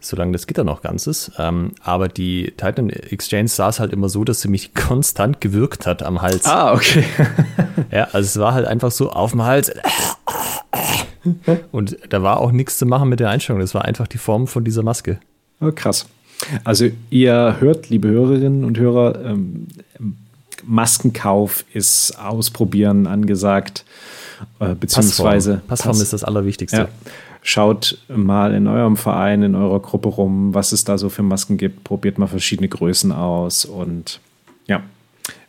solange 0.00 0.32
das 0.32 0.46
Gitter 0.46 0.64
noch 0.64 0.82
ganz 0.82 1.06
ist. 1.06 1.32
Ähm, 1.38 1.72
aber 1.82 2.08
die 2.08 2.52
Titan 2.56 2.90
Exchange 2.90 3.48
saß 3.48 3.80
halt 3.80 3.92
immer 3.92 4.08
so, 4.08 4.24
dass 4.24 4.40
sie 4.42 4.48
mich 4.48 4.74
konstant 4.74 5.40
gewürgt 5.40 5.86
hat 5.86 6.02
am 6.02 6.22
Hals. 6.22 6.46
Ah, 6.46 6.72
okay. 6.72 7.04
ja, 7.90 8.04
also 8.12 8.26
es 8.26 8.38
war 8.38 8.54
halt 8.54 8.66
einfach 8.66 8.90
so 8.90 9.10
auf 9.10 9.32
dem 9.32 9.42
Hals. 9.42 9.72
Und 11.70 11.96
da 12.08 12.22
war 12.22 12.40
auch 12.40 12.52
nichts 12.52 12.78
zu 12.78 12.86
machen 12.86 13.08
mit 13.08 13.20
der 13.20 13.30
Einstellung. 13.30 13.60
Das 13.60 13.74
war 13.74 13.84
einfach 13.84 14.08
die 14.08 14.18
Form 14.18 14.46
von 14.46 14.64
dieser 14.64 14.82
Maske. 14.82 15.18
Oh, 15.60 15.70
krass. 15.72 16.06
Also 16.64 16.88
ihr 17.10 17.56
hört, 17.60 17.88
liebe 17.88 18.08
Hörerinnen 18.08 18.64
und 18.64 18.78
Hörer, 18.78 19.24
ähm, 19.24 19.68
Maskenkauf 20.64 21.64
ist 21.72 22.18
ausprobieren 22.18 23.06
angesagt, 23.06 23.84
äh, 24.60 24.74
beziehungsweise 24.74 25.52
Passform, 25.52 25.68
Passform 25.68 25.92
Pass 25.92 26.00
ist 26.00 26.12
das 26.12 26.24
Allerwichtigste. 26.24 26.76
Ja. 26.76 26.88
Schaut 27.42 27.98
mal 28.08 28.54
in 28.54 28.68
eurem 28.68 28.96
Verein, 28.96 29.42
in 29.42 29.54
eurer 29.54 29.80
Gruppe 29.80 30.08
rum, 30.08 30.54
was 30.54 30.72
es 30.72 30.84
da 30.84 30.96
so 30.96 31.08
für 31.08 31.22
Masken 31.22 31.56
gibt. 31.56 31.82
Probiert 31.84 32.18
mal 32.18 32.28
verschiedene 32.28 32.68
Größen 32.68 33.12
aus 33.12 33.64
und 33.64 34.20
ja. 34.66 34.82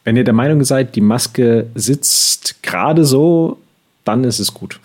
Wenn 0.04 0.18
ihr 0.18 0.24
der 0.24 0.34
Meinung 0.34 0.64
seid, 0.64 0.96
die 0.96 1.02
Maske 1.02 1.68
sitzt 1.76 2.62
gerade 2.64 3.06
so, 3.06 3.60
dann 4.04 4.24
ist 4.24 4.40
es 4.40 4.54
gut. 4.54 4.80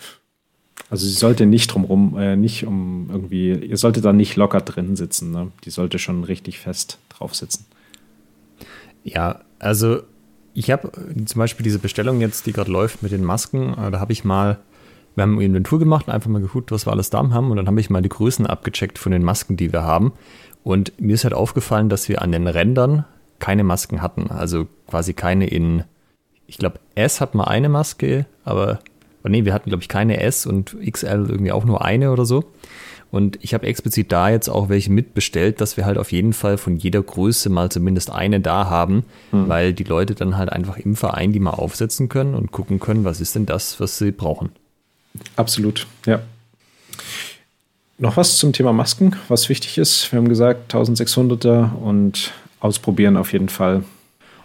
Also 0.89 1.05
sie 1.05 1.13
sollte 1.13 1.45
nicht 1.45 1.67
drumrum, 1.67 2.17
äh, 2.17 2.35
nicht 2.35 2.65
um 2.65 3.09
irgendwie, 3.11 3.51
ihr 3.51 3.77
solltet 3.77 4.05
da 4.05 4.13
nicht 4.13 4.35
locker 4.35 4.61
drin 4.61 4.95
sitzen. 4.95 5.31
Ne? 5.31 5.51
Die 5.65 5.69
sollte 5.69 5.99
schon 5.99 6.23
richtig 6.23 6.59
fest 6.59 6.97
drauf 7.09 7.35
sitzen. 7.35 7.65
Ja, 9.03 9.41
also 9.59 10.01
ich 10.59 10.71
habe 10.71 10.91
zum 11.25 11.39
Beispiel 11.39 11.63
diese 11.63 11.79
Bestellung 11.79 12.19
jetzt, 12.19 12.45
die 12.45 12.51
gerade 12.51 12.69
läuft 12.69 13.01
mit 13.01 13.13
den 13.13 13.23
Masken, 13.23 13.73
äh, 13.77 13.91
da 13.91 14.01
habe 14.01 14.11
ich 14.11 14.25
mal, 14.25 14.59
wir 15.15 15.21
haben 15.21 15.35
eine 15.35 15.45
Inventur 15.45 15.79
gemacht, 15.79 16.09
einfach 16.09 16.29
mal 16.29 16.41
geguckt, 16.41 16.73
was 16.73 16.85
wir 16.85 16.91
alles 16.91 17.09
da 17.09 17.19
haben 17.19 17.49
und 17.49 17.55
dann 17.55 17.67
habe 17.67 17.79
ich 17.79 17.89
mal 17.89 18.01
die 18.01 18.09
Größen 18.09 18.45
abgecheckt 18.45 18.99
von 18.99 19.13
den 19.13 19.23
Masken, 19.23 19.55
die 19.55 19.71
wir 19.71 19.83
haben. 19.83 20.11
Und 20.65 20.99
mir 20.99 21.13
ist 21.13 21.23
halt 21.23 21.33
aufgefallen, 21.33 21.87
dass 21.87 22.09
wir 22.09 22.21
an 22.21 22.33
den 22.33 22.45
Rändern 22.45 23.05
keine 23.39 23.63
Masken 23.63 24.01
hatten. 24.01 24.29
Also 24.29 24.67
quasi 24.87 25.13
keine 25.13 25.47
in, 25.47 25.85
ich 26.45 26.57
glaube, 26.57 26.79
S 26.93 27.21
hat 27.21 27.35
mal 27.35 27.45
eine 27.45 27.69
Maske, 27.69 28.25
aber 28.43 28.79
nee, 29.23 29.45
wir 29.45 29.53
hatten, 29.53 29.69
glaube 29.69 29.83
ich, 29.83 29.87
keine 29.87 30.19
S 30.19 30.45
und 30.45 30.75
XL 30.85 31.27
irgendwie 31.29 31.53
auch 31.53 31.63
nur 31.63 31.85
eine 31.85 32.11
oder 32.11 32.25
so. 32.25 32.43
Und 33.11 33.39
ich 33.41 33.53
habe 33.53 33.65
explizit 33.65 34.11
da 34.11 34.29
jetzt 34.29 34.49
auch 34.49 34.69
welche 34.69 34.91
mitbestellt, 34.91 35.61
dass 35.61 35.77
wir 35.77 35.85
halt 35.85 35.97
auf 35.97 36.11
jeden 36.11 36.33
Fall 36.33 36.57
von 36.57 36.77
jeder 36.77 37.01
Größe 37.01 37.49
mal 37.49 37.69
zumindest 37.71 38.11
eine 38.11 38.39
da 38.39 38.69
haben, 38.69 39.03
hm. 39.31 39.49
weil 39.49 39.73
die 39.73 39.83
Leute 39.83 40.13
dann 40.13 40.37
halt 40.37 40.51
einfach 40.51 40.77
im 40.77 40.95
Verein 40.95 41.31
die 41.31 41.39
mal 41.39 41.51
aufsetzen 41.51 42.07
können 42.09 42.35
und 42.35 42.51
gucken 42.51 42.79
können, 42.79 43.05
was 43.05 43.19
ist 43.19 43.35
denn 43.35 43.45
das, 43.45 43.79
was 43.79 43.97
sie 43.97 44.11
brauchen. 44.11 44.49
Absolut, 45.35 45.87
ja. 46.05 46.21
Noch 47.97 48.15
was 48.15 48.37
zum 48.37 48.53
Thema 48.53 48.71
Masken, 48.71 49.15
was 49.27 49.49
wichtig 49.49 49.77
ist. 49.77 50.11
Wir 50.11 50.19
haben 50.19 50.29
gesagt 50.29 50.73
1600er 50.73 51.75
und 51.75 52.31
ausprobieren 52.59 53.17
auf 53.17 53.33
jeden 53.33 53.49
Fall. 53.49 53.83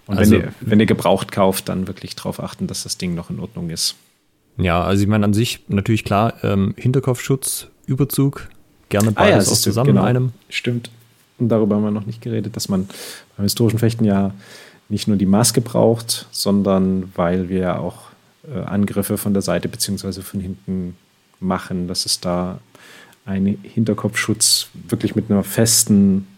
Und 0.06 0.18
also, 0.18 0.32
wenn, 0.32 0.40
ihr, 0.40 0.52
wenn 0.60 0.80
ihr 0.80 0.86
gebraucht 0.86 1.32
kauft, 1.32 1.68
dann 1.68 1.86
wirklich 1.86 2.16
darauf 2.16 2.42
achten, 2.42 2.66
dass 2.66 2.82
das 2.82 2.98
Ding 2.98 3.14
noch 3.14 3.30
in 3.30 3.38
Ordnung 3.38 3.70
ist. 3.70 3.94
Ja, 4.56 4.82
also 4.82 5.02
ich 5.02 5.08
meine 5.08 5.24
an 5.24 5.34
sich 5.34 5.60
natürlich 5.68 6.04
klar, 6.04 6.34
ähm, 6.42 6.74
Hinterkopfschutz, 6.76 7.68
Überzug, 7.86 8.48
gerne 8.94 9.12
beides 9.12 9.46
ah, 9.46 9.50
ja, 9.50 9.52
auch 9.52 9.60
zusammen 9.60 9.86
genau. 9.88 10.02
in 10.02 10.06
einem. 10.06 10.32
Stimmt. 10.48 10.90
Und 11.38 11.48
darüber 11.48 11.76
haben 11.76 11.82
wir 11.82 11.90
noch 11.90 12.06
nicht 12.06 12.22
geredet, 12.22 12.54
dass 12.54 12.68
man 12.68 12.88
beim 13.36 13.44
historischen 13.44 13.78
Fechten 13.78 14.04
ja 14.04 14.32
nicht 14.88 15.08
nur 15.08 15.16
die 15.16 15.26
Maske 15.26 15.60
braucht, 15.60 16.26
sondern 16.30 17.12
weil 17.16 17.48
wir 17.48 17.58
ja 17.58 17.78
auch 17.78 18.10
äh, 18.48 18.60
Angriffe 18.60 19.18
von 19.18 19.32
der 19.32 19.42
Seite 19.42 19.68
bzw. 19.68 20.22
von 20.22 20.40
hinten 20.40 20.96
machen, 21.40 21.88
dass 21.88 22.06
es 22.06 22.20
da 22.20 22.60
einen 23.26 23.58
Hinterkopfschutz 23.62 24.68
wirklich 24.88 25.16
mit 25.16 25.30
einer 25.30 25.42
festen, 25.42 26.28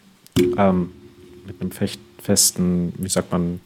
ähm, 0.57 0.93
mit 1.47 1.61
einem 1.61 1.73
festen, 2.23 2.95
wie 2.97 3.09
sagt 3.09 3.33
man, 3.33 3.61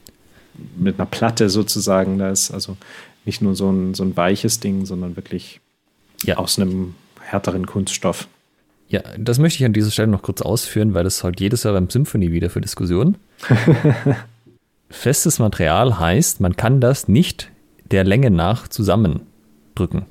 mit 0.77 0.99
einer 0.99 1.05
Platte 1.05 1.49
sozusagen 1.49 2.17
da 2.17 2.29
ist. 2.29 2.51
Also 2.51 2.75
nicht 3.23 3.41
nur 3.41 3.55
so 3.55 3.71
ein, 3.71 3.93
so 3.93 4.03
ein 4.03 4.17
weiches 4.17 4.59
Ding, 4.59 4.85
sondern 4.85 5.15
wirklich 5.15 5.61
ja. 6.23 6.37
aus 6.37 6.59
einem 6.59 6.95
härteren 7.21 7.65
Kunststoff. 7.65 8.27
Ja, 8.91 9.01
das 9.17 9.39
möchte 9.39 9.59
ich 9.59 9.65
an 9.65 9.71
dieser 9.71 9.89
Stelle 9.89 10.09
noch 10.09 10.21
kurz 10.21 10.41
ausführen, 10.41 10.93
weil 10.93 11.05
das 11.05 11.23
heute 11.23 11.41
jedes 11.41 11.63
Jahr 11.63 11.73
beim 11.73 11.89
Symphony 11.89 12.33
wieder 12.33 12.49
für 12.49 12.59
Diskussionen. 12.59 13.15
Festes 14.89 15.39
Material 15.39 15.97
heißt, 15.97 16.41
man 16.41 16.57
kann 16.57 16.81
das 16.81 17.07
nicht 17.07 17.49
der 17.89 18.03
Länge 18.03 18.31
nach 18.31 18.67
zusammendrücken. 18.67 20.07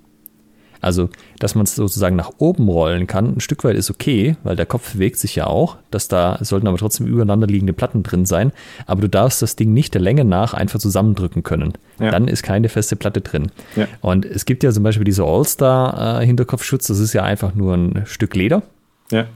Also, 0.81 1.11
dass 1.39 1.55
man 1.55 1.65
es 1.65 1.75
sozusagen 1.75 2.17
nach 2.17 2.33
oben 2.39 2.69
rollen 2.69 3.07
kann, 3.07 3.37
ein 3.37 3.41
Stück 3.41 3.65
weit 3.65 3.77
ist 3.77 3.91
okay, 3.91 4.37
weil 4.45 4.57
der 4.57 4.67
Kopf 4.67 4.95
bewegt 4.95 5.19
sich 5.19 5.37
ja 5.37 5.47
auch, 5.47 5.77
dass 5.91 6.09
da 6.09 6.39
sollten 6.41 6.67
aber 6.67 6.79
trotzdem 6.79 7.07
übereinander 7.07 7.47
liegende 7.47 7.73
Platten 7.73 8.03
drin 8.03 8.25
sein, 8.25 8.53
aber 8.87 9.03
du 9.03 9.09
darfst 9.09 9.43
das 9.43 9.57
Ding 9.57 9.73
nicht 9.73 9.95
der 9.95 10.01
Länge 10.01 10.25
nach 10.25 10.55
einfach 10.55 10.79
zusammendrücken 10.79 11.43
können. 11.43 11.75
Ja. 11.99 12.11
Dann 12.11 12.29
ist 12.29 12.43
keine 12.43 12.69
feste 12.69 12.97
Platte 12.97 13.21
drin. 13.21 13.51
Ja. 13.77 13.87
Und 14.01 14.25
es 14.25 14.47
gibt 14.47 14.63
ja 14.63 14.73
zum 14.73 14.83
Beispiel 14.83 15.05
diese 15.05 15.25
All-Star-Hinterkopfschutz, 15.25 16.87
das 16.87 16.99
ist 16.99 17.13
ja 17.13 17.23
einfach 17.25 17.55
nur 17.55 17.75
ein 17.75 18.03
Stück 18.07 18.35
Leder. 18.35 18.63
Ja. 19.11 19.27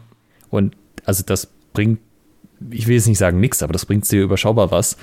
Und 0.51 0.76
also 1.05 1.22
das 1.26 1.49
bringt, 1.74 1.99
ich 2.70 2.86
will 2.86 2.95
jetzt 2.95 3.09
nicht 3.09 3.18
sagen 3.18 3.40
nichts, 3.40 3.62
aber 3.62 3.72
das 3.72 3.84
bringt 3.84 4.11
dir 4.11 4.22
überschaubar 4.22 4.70
was. 4.70 4.97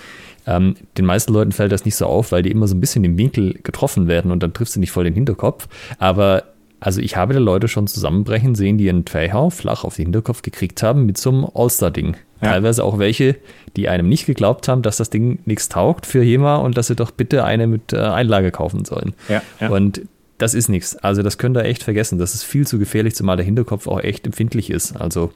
Ähm, 0.47 0.75
den 0.97 1.05
meisten 1.05 1.33
Leuten 1.33 1.51
fällt 1.51 1.71
das 1.71 1.85
nicht 1.85 1.95
so 1.95 2.05
auf, 2.05 2.31
weil 2.31 2.43
die 2.43 2.51
immer 2.51 2.67
so 2.67 2.75
ein 2.75 2.81
bisschen 2.81 3.03
im 3.03 3.17
Winkel 3.17 3.59
getroffen 3.63 4.07
werden 4.07 4.31
und 4.31 4.41
dann 4.41 4.53
triffst 4.53 4.75
du 4.75 4.79
nicht 4.79 4.91
voll 4.91 5.03
den 5.03 5.13
Hinterkopf. 5.13 5.67
Aber 5.99 6.43
also 6.79 6.99
ich 6.99 7.15
habe 7.15 7.33
da 7.33 7.39
Leute 7.39 7.67
schon 7.67 7.85
zusammenbrechen 7.87 8.55
sehen, 8.55 8.77
die 8.77 8.89
einen 8.89 9.05
Trähau 9.05 9.51
flach 9.51 9.83
auf 9.83 9.95
den 9.95 10.05
Hinterkopf 10.05 10.41
gekriegt 10.41 10.81
haben 10.81 11.05
mit 11.05 11.17
so 11.17 11.29
einem 11.29 11.47
All-Star-Ding. 11.53 12.17
Ja. 12.41 12.49
Teilweise 12.49 12.83
auch 12.83 12.97
welche, 12.97 13.35
die 13.75 13.87
einem 13.87 14.09
nicht 14.09 14.25
geglaubt 14.25 14.67
haben, 14.67 14.81
dass 14.81 14.97
das 14.97 15.11
Ding 15.11 15.37
nichts 15.45 15.69
taugt 15.69 16.07
für 16.07 16.23
jemand 16.23 16.65
und 16.65 16.77
dass 16.77 16.87
sie 16.87 16.95
doch 16.95 17.11
bitte 17.11 17.43
eine 17.43 17.67
mit 17.67 17.93
äh, 17.93 17.97
Einlage 17.97 18.49
kaufen 18.49 18.83
sollen. 18.83 19.13
Ja, 19.29 19.43
ja. 19.59 19.69
Und 19.69 20.01
das 20.39 20.55
ist 20.55 20.69
nichts. 20.69 20.95
Also 20.95 21.21
das 21.21 21.37
könnt 21.37 21.55
ihr 21.55 21.65
echt 21.65 21.83
vergessen. 21.83 22.17
Das 22.17 22.33
ist 22.33 22.43
viel 22.43 22.65
zu 22.65 22.79
gefährlich, 22.79 23.13
zumal 23.15 23.37
der 23.37 23.45
Hinterkopf 23.45 23.85
auch 23.85 23.99
echt 23.99 24.25
empfindlich 24.25 24.71
ist. 24.71 24.99
Also 24.99 25.31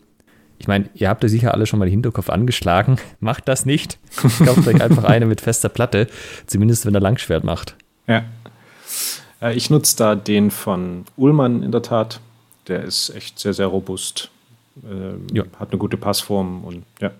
ich 0.58 0.68
meine, 0.68 0.90
ihr 0.94 1.10
habt 1.10 1.24
ja 1.24 1.30
sicher 1.30 1.54
alle 1.54 1.66
schon 1.66 1.80
mal 1.80 1.86
den 1.86 1.92
Hinterkopf 1.92 2.30
angeschlagen. 2.30 2.98
Macht 3.20 3.48
das 3.48 3.66
nicht. 3.66 4.00
Kauft 4.16 4.68
euch 4.68 4.82
einfach 4.82 5.04
eine 5.04 5.26
mit 5.26 5.42
fester 5.42 5.70
Platte, 5.70 6.08
zumindest 6.48 6.86
wenn 6.86 6.96
er 6.96 7.02
Langschwert 7.02 7.44
macht. 7.44 7.76
Ja. 8.08 8.24
Äh, 9.42 9.56
ich 9.56 9.70
nutze 9.70 9.98
da 9.98 10.16
den 10.16 10.52
von 10.52 11.06
Ullmann 11.18 11.64
in 11.64 11.72
der 11.72 11.82
Tat. 11.82 12.20
Der 12.68 12.84
ist 12.84 13.10
echt 13.10 13.40
sehr, 13.40 13.54
sehr 13.54 13.68
robust. 13.68 14.32
Ähm, 14.84 15.28
ja. 15.32 15.44
Hat 15.60 15.72
eine 15.72 15.78
gute 15.78 15.98
Passform 15.98 16.64
und 16.64 16.84
ja. 17.00 17.12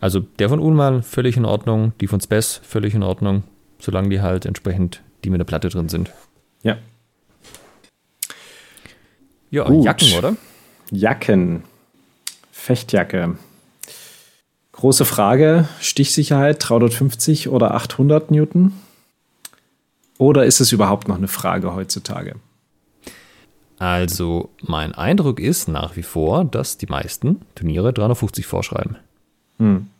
Also 0.00 0.20
der 0.20 0.48
von 0.48 0.60
Ullmann 0.60 1.02
völlig 1.02 1.36
in 1.36 1.44
Ordnung, 1.44 1.92
die 2.00 2.06
von 2.06 2.20
Spess 2.20 2.60
völlig 2.64 2.94
in 2.94 3.02
Ordnung, 3.02 3.42
solange 3.78 4.08
die 4.08 4.22
halt 4.22 4.46
entsprechend 4.46 5.02
die 5.24 5.30
mit 5.30 5.40
der 5.40 5.44
Platte 5.44 5.68
drin 5.68 5.88
sind. 5.88 6.12
Ja. 6.62 6.78
Ja, 9.50 9.64
Gut. 9.64 9.84
Jacken, 9.84 10.18
oder? 10.18 10.36
Jacken. 10.90 11.62
Fechtjacke. 12.64 13.36
Große 14.72 15.04
Frage: 15.04 15.68
Stichsicherheit 15.80 16.66
350 16.66 17.50
oder 17.50 17.74
800 17.74 18.30
Newton? 18.30 18.72
Oder 20.16 20.46
ist 20.46 20.60
es 20.60 20.72
überhaupt 20.72 21.06
noch 21.06 21.18
eine 21.18 21.28
Frage 21.28 21.74
heutzutage? 21.74 22.36
Also, 23.78 24.48
mein 24.62 24.94
Eindruck 24.94 25.40
ist 25.40 25.68
nach 25.68 25.96
wie 25.96 26.02
vor, 26.02 26.46
dass 26.46 26.78
die 26.78 26.86
meisten 26.86 27.42
Turniere 27.54 27.92
350 27.92 28.46
vorschreiben. 28.46 28.96
Hm. 29.58 29.90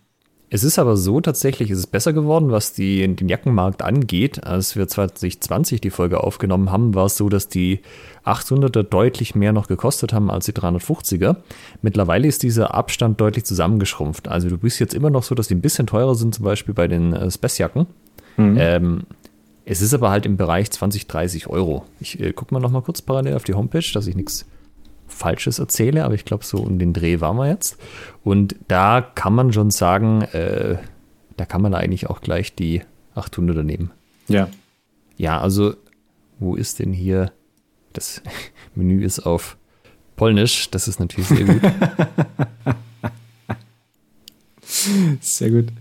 Es 0.51 0.63
ist 0.63 0.79
aber 0.79 0.97
so, 0.97 1.21
tatsächlich 1.21 1.71
ist 1.71 1.79
es 1.79 1.87
besser 1.87 2.13
geworden, 2.13 2.53
was 2.53 2.73
die, 2.73 3.15
den 3.17 3.29
Jackenmarkt 3.29 3.83
angeht. 3.83 4.45
Als 4.45 4.77
wir 4.77 4.87
2020 4.87 5.81
die 5.81 5.91
Folge 5.91 6.23
aufgenommen 6.23 6.71
haben, 6.71 6.95
war 6.95 7.07
es 7.07 7.17
so, 7.17 7.29
dass 7.29 7.49
die 7.49 7.81
800er 8.25 8.85
deutlich 8.85 9.35
mehr 9.35 9.53
noch 9.53 9.67
gekostet 9.67 10.13
haben 10.13 10.31
als 10.31 10.45
die 10.45 10.53
350er. 10.53 11.37
Mittlerweile 11.83 12.29
ist 12.29 12.43
dieser 12.43 12.75
Abstand 12.75 13.21
deutlich 13.21 13.45
zusammengeschrumpft. 13.45 14.29
Also 14.29 14.49
du 14.49 14.59
bist 14.59 14.79
jetzt 14.79 14.95
immer 14.95 15.11
noch 15.11 15.25
so, 15.25 15.35
dass 15.35 15.49
die 15.49 15.55
ein 15.55 15.61
bisschen 15.61 15.87
teurer 15.87 16.15
sind, 16.15 16.35
zum 16.35 16.45
Beispiel 16.45 16.75
bei 16.75 16.87
den 16.87 17.15
äh, 17.15 17.31
Spessjacken. 17.31 17.87
Mhm. 18.37 18.57
Ähm, 18.59 19.03
es 19.65 19.81
ist 19.81 19.95
aber 19.95 20.11
halt 20.11 20.27
im 20.27 20.37
Bereich 20.37 20.71
20, 20.71 21.07
30 21.07 21.47
Euro. 21.49 21.85
Ich 22.01 22.21
äh, 22.21 22.33
gucke 22.33 22.53
mal 22.53 22.61
noch 22.61 22.71
mal 22.71 22.83
kurz 22.83 23.01
parallel 23.03 23.35
auf 23.35 23.45
die 23.45 23.55
Homepage, 23.55 23.85
dass 23.93 24.07
ich 24.07 24.15
nichts 24.15 24.47
Falsches 25.15 25.59
erzähle, 25.59 26.05
aber 26.05 26.15
ich 26.15 26.25
glaube, 26.25 26.45
so 26.45 26.59
um 26.59 26.79
den 26.79 26.93
Dreh 26.93 27.21
waren 27.21 27.37
wir 27.37 27.49
jetzt. 27.49 27.79
Und 28.23 28.57
da 28.69 29.01
kann 29.01 29.35
man 29.35 29.53
schon 29.53 29.71
sagen, 29.71 30.23
äh, 30.23 30.77
da 31.37 31.45
kann 31.45 31.63
man 31.63 31.75
eigentlich 31.75 32.09
auch 32.11 32.21
gleich 32.21 32.55
die 32.55 32.83
800er 33.15 33.63
nehmen. 33.63 33.91
Ja. 34.29 34.49
Ja, 35.17 35.41
also, 35.41 35.75
wo 36.39 36.57
ist 36.57 36.81
denn 36.81 36.93
hier? 36.93 37.33
Das 37.93 38.23
Menü 38.75 39.05
ist 39.05 39.21
auf 39.21 39.57
Polnisch, 40.17 40.71
das 40.71 40.89
ist 40.89 41.01
natürlich 41.01 41.29
sehr 41.29 41.45
gut. 41.45 41.63
sehr 45.21 45.51
gut. 45.51 45.73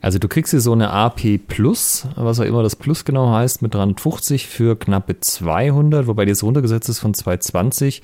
Also 0.00 0.18
du 0.18 0.28
kriegst 0.28 0.50
hier 0.50 0.60
so 0.60 0.72
eine 0.72 0.90
AP 0.90 1.38
Plus, 1.46 2.06
was 2.16 2.40
auch 2.40 2.44
immer 2.44 2.62
das 2.62 2.76
Plus 2.76 3.04
genau 3.04 3.30
heißt, 3.32 3.62
mit 3.62 3.74
350 3.74 4.46
für 4.46 4.78
knappe 4.78 5.20
200, 5.20 6.06
wobei 6.06 6.24
die 6.24 6.30
jetzt 6.30 6.42
runtergesetzt 6.42 6.88
ist 6.88 7.00
von 7.00 7.14
220 7.14 8.02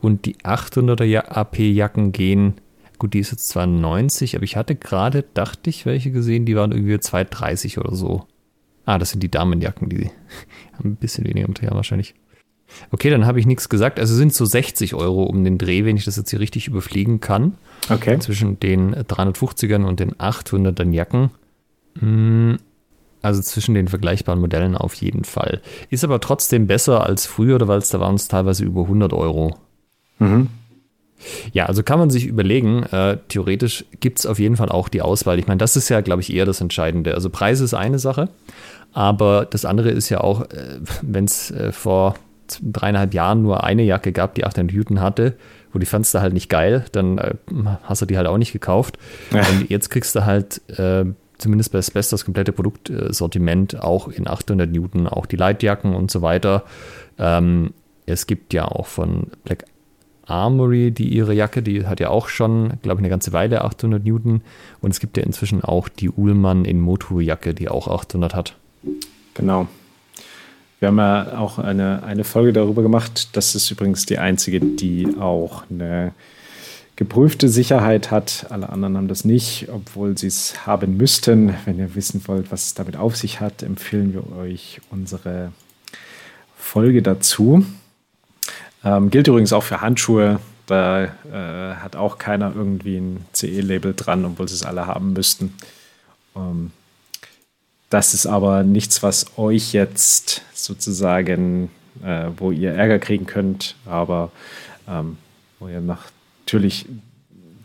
und 0.00 0.26
die 0.26 0.36
800er 0.36 1.28
AP 1.28 1.58
Jacken 1.58 2.12
gehen, 2.12 2.54
gut, 2.98 3.14
die 3.14 3.20
ist 3.20 3.30
jetzt 3.30 3.48
zwar 3.48 3.66
90, 3.66 4.36
aber 4.36 4.44
ich 4.44 4.56
hatte 4.56 4.74
gerade, 4.74 5.24
dachte 5.34 5.70
ich, 5.70 5.86
welche 5.86 6.10
gesehen, 6.10 6.46
die 6.46 6.56
waren 6.56 6.72
irgendwie 6.72 6.98
230 6.98 7.78
oder 7.78 7.94
so. 7.94 8.26
Ah, 8.84 8.98
das 8.98 9.10
sind 9.10 9.22
die 9.22 9.30
Damenjacken, 9.30 9.88
die 9.88 10.10
haben 10.74 10.84
ein 10.90 10.96
bisschen 10.96 11.24
weniger 11.24 11.48
Material 11.48 11.74
wahrscheinlich. 11.74 12.14
Okay, 12.90 13.10
dann 13.10 13.26
habe 13.26 13.40
ich 13.40 13.46
nichts 13.46 13.68
gesagt. 13.68 13.98
Also 13.98 14.14
sind 14.14 14.34
so 14.34 14.44
60 14.44 14.94
Euro 14.94 15.24
um 15.24 15.44
den 15.44 15.58
Dreh, 15.58 15.84
wenn 15.84 15.96
ich 15.96 16.04
das 16.04 16.16
jetzt 16.16 16.30
hier 16.30 16.40
richtig 16.40 16.68
überfliegen 16.68 17.20
kann. 17.20 17.54
Okay. 17.88 18.18
Zwischen 18.18 18.58
den 18.60 18.94
350ern 18.94 19.84
und 19.84 20.00
den 20.00 20.14
800ern 20.14 20.92
Jacken. 20.92 21.30
Hm, 21.98 22.58
also 23.22 23.40
zwischen 23.42 23.74
den 23.74 23.88
vergleichbaren 23.88 24.40
Modellen 24.40 24.76
auf 24.76 24.94
jeden 24.94 25.24
Fall. 25.24 25.60
Ist 25.90 26.04
aber 26.04 26.20
trotzdem 26.20 26.66
besser 26.66 27.04
als 27.04 27.26
früher, 27.26 27.66
weil 27.66 27.78
es 27.78 27.88
da 27.88 28.00
waren 28.00 28.14
es 28.14 28.28
teilweise 28.28 28.64
über 28.64 28.82
100 28.82 29.12
Euro. 29.12 29.56
Mhm. 30.18 30.48
Ja, 31.52 31.66
also 31.66 31.82
kann 31.82 31.98
man 31.98 32.10
sich 32.10 32.26
überlegen, 32.26 32.82
äh, 32.84 33.18
theoretisch 33.28 33.86
gibt 34.00 34.18
es 34.18 34.26
auf 34.26 34.38
jeden 34.38 34.56
Fall 34.56 34.68
auch 34.68 34.88
die 34.88 35.00
Auswahl. 35.00 35.38
Ich 35.38 35.46
meine, 35.46 35.58
das 35.58 35.76
ist 35.76 35.88
ja, 35.88 36.02
glaube 36.02 36.20
ich, 36.20 36.32
eher 36.32 36.44
das 36.44 36.60
Entscheidende. 36.60 37.14
Also 37.14 37.30
Preis 37.30 37.60
ist 37.60 37.74
eine 37.74 37.98
Sache, 37.98 38.28
aber 38.92 39.46
das 39.46 39.64
andere 39.64 39.90
ist 39.90 40.08
ja 40.08 40.20
auch, 40.20 40.42
äh, 40.42 40.80
wenn 41.02 41.24
es 41.24 41.50
äh, 41.50 41.72
vor 41.72 42.16
dreieinhalb 42.62 43.14
Jahren 43.14 43.42
nur 43.42 43.64
eine 43.64 43.82
Jacke 43.82 44.12
gab, 44.12 44.34
die 44.34 44.44
800 44.44 44.74
Newton 44.74 45.00
hatte, 45.00 45.36
wo 45.72 45.78
die 45.78 45.86
fandst 45.86 46.14
du 46.14 46.20
halt 46.20 46.32
nicht 46.32 46.48
geil, 46.48 46.84
dann 46.92 47.18
äh, 47.18 47.34
hast 47.82 48.02
du 48.02 48.06
die 48.06 48.16
halt 48.16 48.26
auch 48.26 48.38
nicht 48.38 48.52
gekauft. 48.52 48.98
Ja. 49.32 49.40
Und 49.40 49.70
jetzt 49.70 49.90
kriegst 49.90 50.14
du 50.14 50.24
halt 50.24 50.60
äh, 50.78 51.04
zumindest 51.38 51.72
bei 51.72 51.80
Best 51.80 52.12
das 52.12 52.24
komplette 52.24 52.52
Produktsortiment 52.52 53.80
auch 53.82 54.08
in 54.08 54.28
800 54.28 54.70
Newton, 54.70 55.06
auch 55.06 55.26
die 55.26 55.36
Leitjacken 55.36 55.94
und 55.94 56.10
so 56.10 56.22
weiter. 56.22 56.64
Ähm, 57.18 57.72
es 58.06 58.26
gibt 58.26 58.54
ja 58.54 58.66
auch 58.66 58.86
von 58.86 59.28
Black 59.44 59.64
Armory, 60.26 60.90
die 60.90 61.08
ihre 61.08 61.34
Jacke, 61.34 61.62
die 61.62 61.86
hat 61.86 62.00
ja 62.00 62.10
auch 62.10 62.28
schon, 62.28 62.74
glaube 62.82 62.98
ich, 62.98 63.02
eine 63.02 63.08
ganze 63.08 63.32
Weile 63.32 63.62
800 63.62 64.04
Newton. 64.04 64.42
Und 64.80 64.90
es 64.90 65.00
gibt 65.00 65.16
ja 65.16 65.22
inzwischen 65.22 65.62
auch 65.62 65.88
die 65.88 66.10
Uhlmann 66.10 66.64
in 66.64 66.80
Motu-Jacke, 66.80 67.54
die 67.54 67.68
auch 67.68 67.88
800 67.88 68.34
hat. 68.34 68.56
Genau. 69.34 69.68
Wir 70.78 70.88
haben 70.88 70.98
ja 70.98 71.38
auch 71.38 71.58
eine, 71.58 72.02
eine 72.02 72.24
Folge 72.24 72.52
darüber 72.52 72.82
gemacht. 72.82 73.30
Das 73.32 73.54
ist 73.54 73.70
übrigens 73.70 74.04
die 74.04 74.18
einzige, 74.18 74.60
die 74.60 75.16
auch 75.18 75.64
eine 75.70 76.12
geprüfte 76.96 77.48
Sicherheit 77.48 78.10
hat. 78.10 78.46
Alle 78.50 78.68
anderen 78.68 78.96
haben 78.96 79.08
das 79.08 79.24
nicht, 79.24 79.68
obwohl 79.72 80.18
sie 80.18 80.26
es 80.26 80.66
haben 80.66 80.96
müssten. 80.96 81.54
Wenn 81.64 81.78
ihr 81.78 81.94
wissen 81.94 82.22
wollt, 82.26 82.50
was 82.52 82.66
es 82.66 82.74
damit 82.74 82.96
auf 82.96 83.16
sich 83.16 83.40
hat, 83.40 83.62
empfehlen 83.62 84.12
wir 84.12 84.36
euch 84.36 84.80
unsere 84.90 85.52
Folge 86.56 87.02
dazu. 87.02 87.64
Ähm, 88.84 89.10
gilt 89.10 89.28
übrigens 89.28 89.52
auch 89.52 89.62
für 89.62 89.80
Handschuhe. 89.80 90.40
Da 90.66 91.04
äh, 91.04 91.76
hat 91.76 91.96
auch 91.96 92.18
keiner 92.18 92.52
irgendwie 92.54 92.96
ein 92.96 93.24
CE-Label 93.32 93.94
dran, 93.94 94.24
obwohl 94.24 94.48
sie 94.48 94.54
es 94.54 94.64
alle 94.64 94.86
haben 94.86 95.12
müssten. 95.12 95.54
Ähm, 96.34 96.72
das 97.90 98.14
ist 98.14 98.26
aber 98.26 98.62
nichts, 98.62 99.02
was 99.02 99.38
euch 99.38 99.72
jetzt 99.72 100.42
sozusagen, 100.52 101.70
äh, 102.02 102.28
wo 102.36 102.50
ihr 102.50 102.72
Ärger 102.72 102.98
kriegen 102.98 103.26
könnt, 103.26 103.76
aber 103.84 104.32
ähm, 104.88 105.18
wo 105.58 105.68
ihr 105.68 105.80
natürlich 105.80 106.86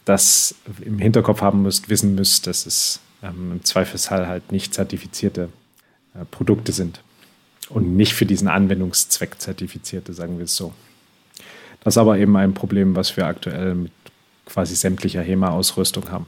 das 0.05 0.55
im 0.81 0.99
Hinterkopf 0.99 1.41
haben 1.41 1.63
müsst, 1.63 1.89
wissen 1.89 2.15
müsst, 2.15 2.47
dass 2.47 2.65
es 2.65 2.99
ähm, 3.23 3.53
im 3.53 3.63
Zweifelsfall 3.63 4.27
halt 4.27 4.51
nicht 4.51 4.73
zertifizierte 4.73 5.49
äh, 6.13 6.25
Produkte 6.29 6.71
sind 6.71 7.01
und 7.69 7.95
nicht 7.95 8.13
für 8.13 8.25
diesen 8.25 8.47
Anwendungszweck 8.47 9.39
zertifizierte, 9.39 10.13
sagen 10.13 10.37
wir 10.37 10.45
es 10.45 10.55
so. 10.55 10.73
Das 11.83 11.95
ist 11.95 11.97
aber 11.97 12.17
eben 12.17 12.35
ein 12.37 12.53
Problem, 12.53 12.95
was 12.95 13.15
wir 13.17 13.25
aktuell 13.25 13.75
mit 13.75 13.91
quasi 14.45 14.75
sämtlicher 14.75 15.21
HEMA-Ausrüstung 15.21 16.11
haben. 16.11 16.25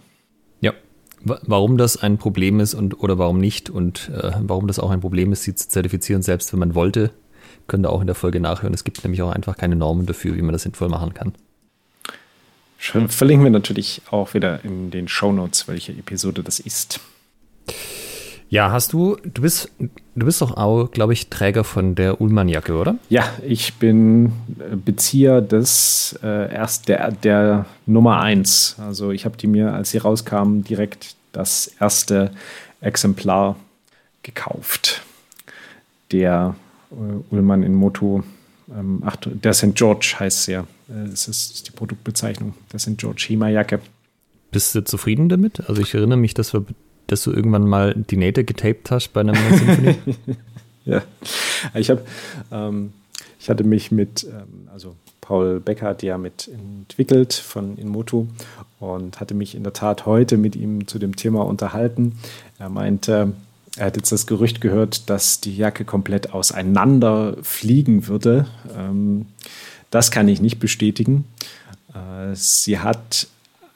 Warum 1.25 1.77
das 1.77 1.95
ein 1.95 2.17
Problem 2.17 2.59
ist 2.59 2.73
und 2.73 2.99
oder 3.01 3.17
warum 3.17 3.39
nicht 3.39 3.69
und 3.69 4.09
äh, 4.09 4.31
warum 4.41 4.67
das 4.67 4.79
auch 4.79 4.89
ein 4.89 4.99
Problem 4.99 5.31
ist, 5.31 5.43
sie 5.43 5.55
zu 5.55 5.69
zertifizieren, 5.69 6.21
selbst 6.21 6.51
wenn 6.51 6.59
man 6.59 6.75
wollte, 6.75 7.11
könnt 7.67 7.85
ihr 7.85 7.89
auch 7.89 8.01
in 8.01 8.07
der 8.07 8.15
Folge 8.15 8.41
nachhören. 8.41 8.73
Es 8.73 8.83
gibt 8.83 9.03
nämlich 9.03 9.21
auch 9.21 9.31
einfach 9.31 9.55
keine 9.55 9.75
Normen 9.77 10.05
dafür, 10.05 10.35
wie 10.35 10.41
man 10.41 10.51
das 10.51 10.63
sinnvoll 10.63 10.89
machen 10.89 11.13
kann. 11.13 11.33
Verlinken 12.77 13.45
wir 13.45 13.51
natürlich 13.51 14.01
auch 14.11 14.33
wieder 14.33 14.65
in 14.65 14.91
den 14.91 15.07
Show 15.07 15.31
Notes, 15.31 15.69
welche 15.69 15.93
Episode 15.93 16.43
das 16.43 16.59
ist. 16.59 16.99
Ja, 18.53 18.71
hast 18.71 18.93
du, 18.93 19.17
du 19.23 19.41
bist, 19.41 19.71
du 19.79 20.25
bist 20.27 20.39
doch 20.39 20.55
auch, 20.57 20.91
glaube 20.91 21.13
ich, 21.13 21.31
Träger 21.31 21.63
von 21.63 21.95
der 21.95 22.21
Ullmann-Jacke, 22.21 22.75
oder? 22.75 22.99
Ja, 23.09 23.27
ich 23.43 23.73
bin 23.79 24.27
äh, 24.59 24.75
Bezieher 24.75 25.41
des 25.41 26.19
äh, 26.21 26.53
erst 26.53 26.87
der, 26.87 27.09
der 27.09 27.65
Nummer 27.87 28.21
1. 28.21 28.75
Also 28.77 29.09
ich 29.09 29.25
habe 29.25 29.37
die 29.37 29.47
mir, 29.47 29.73
als 29.73 29.89
sie 29.89 29.97
rauskam, 29.97 30.61
direkt 30.61 31.15
das 31.31 31.71
erste 31.79 32.29
Exemplar 32.79 33.55
gekauft. 34.21 35.01
Der 36.11 36.53
äh, 36.91 37.33
Ullmann 37.33 37.63
in 37.63 37.73
Moto, 37.73 38.23
ähm, 38.69 39.01
ach, 39.03 39.15
der 39.15 39.53
St. 39.55 39.73
George 39.73 40.17
heißt 40.19 40.41
es 40.41 40.45
ja. 40.45 40.59
Äh, 40.89 41.09
das 41.09 41.27
ist 41.27 41.67
die 41.67 41.71
Produktbezeichnung, 41.71 42.53
der 42.71 42.77
St. 42.77 42.99
George 42.99 43.25
Hema-Jacke. 43.29 43.79
Bist 44.51 44.75
du 44.75 44.83
zufrieden 44.83 45.27
damit? 45.27 45.67
Also 45.67 45.81
ich 45.81 45.95
erinnere 45.95 46.19
mich, 46.19 46.35
dass 46.35 46.53
wir 46.53 46.63
dass 47.07 47.23
du 47.23 47.31
irgendwann 47.31 47.67
mal 47.67 47.93
die 47.95 48.17
Nähte 48.17 48.43
getaped 48.43 48.91
hast 48.91 49.13
bei 49.13 49.21
einer 49.21 49.35
Symphonie? 49.35 49.95
ja, 50.85 51.01
ich 51.73 51.89
habe, 51.89 52.01
ähm, 52.51 52.93
ich 53.39 53.49
hatte 53.49 53.63
mich 53.63 53.91
mit, 53.91 54.23
ähm, 54.23 54.69
also 54.71 54.95
Paul 55.21 55.59
Becker 55.59 55.87
hat 55.87 56.03
ja 56.03 56.17
mit 56.17 56.49
entwickelt 56.49 57.33
von 57.33 57.77
Inmoto 57.77 58.27
und 58.79 59.19
hatte 59.19 59.33
mich 59.33 59.55
in 59.55 59.63
der 59.63 59.73
Tat 59.73 60.05
heute 60.05 60.37
mit 60.37 60.55
ihm 60.55 60.87
zu 60.87 60.99
dem 60.99 61.15
Thema 61.15 61.45
unterhalten. 61.45 62.19
Er 62.59 62.69
meinte, 62.69 63.33
er 63.77 63.85
hat 63.85 63.95
jetzt 63.95 64.11
das 64.11 64.27
Gerücht 64.27 64.61
gehört, 64.61 65.09
dass 65.09 65.39
die 65.39 65.55
Jacke 65.55 65.85
komplett 65.85 66.33
auseinander 66.33 67.37
fliegen 67.41 68.07
würde. 68.07 68.45
Ähm, 68.77 69.27
das 69.89 70.11
kann 70.11 70.27
ich 70.27 70.41
nicht 70.41 70.59
bestätigen. 70.59 71.25
Äh, 71.93 72.35
sie 72.35 72.79
hat 72.79 73.27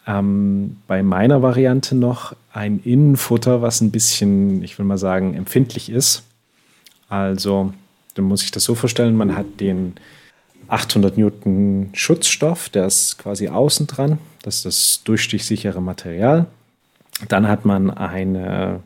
ähm, 0.07 0.77
bei 0.87 1.03
meiner 1.03 1.41
Variante 1.41 1.93
noch 1.93 2.33
ein 2.53 2.79
Innenfutter, 2.83 3.61
was 3.61 3.81
ein 3.81 3.91
bisschen, 3.91 4.63
ich 4.63 4.79
will 4.79 4.85
mal 4.85 4.97
sagen, 4.97 5.33
empfindlich 5.33 5.89
ist. 5.89 6.23
Also, 7.09 7.73
dann 8.15 8.25
muss 8.25 8.43
ich 8.43 8.51
das 8.51 8.63
so 8.63 8.73
vorstellen, 8.73 9.15
man 9.15 9.35
hat 9.35 9.59
den 9.59 9.95
800 10.69 11.17
Newton 11.17 11.89
Schutzstoff, 11.93 12.69
der 12.69 12.87
ist 12.87 13.17
quasi 13.17 13.49
außen 13.49 13.87
dran. 13.87 14.17
Das 14.41 14.57
ist 14.57 14.65
das 14.65 15.01
durchstichsichere 15.03 15.81
Material. 15.81 16.45
Dann 17.27 17.47
hat 17.47 17.65
man 17.65 17.89
eine, 17.89 18.81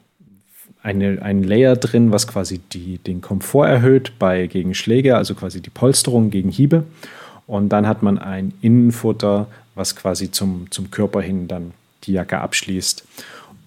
eine, 0.82 1.22
ein 1.22 1.43
Layer 1.43 1.76
drin, 1.76 2.11
was 2.11 2.28
quasi 2.28 2.59
die, 2.59 2.97
den 2.97 3.22
Komfort 3.22 3.67
erhöht 3.67 4.13
bei 4.17 4.47
gegen 4.47 4.74
Schläge, 4.74 5.17
also 5.17 5.36
quasi 5.36 5.61
die 5.61 5.69
Polsterung 5.69 6.32
gegen 6.32 6.49
Hiebe. 6.49 6.84
Und 7.47 7.69
dann 7.69 7.88
hat 7.88 8.03
man 8.03 8.17
ein 8.17 8.53
Innenfutter, 8.61 9.47
was 9.76 9.95
quasi 9.95 10.32
zum, 10.32 10.69
zum 10.72 10.91
Körper 10.91 11.22
hin 11.22 11.47
dann 11.47 11.74
die 12.03 12.13
Jacke 12.13 12.39
abschließt. 12.39 13.05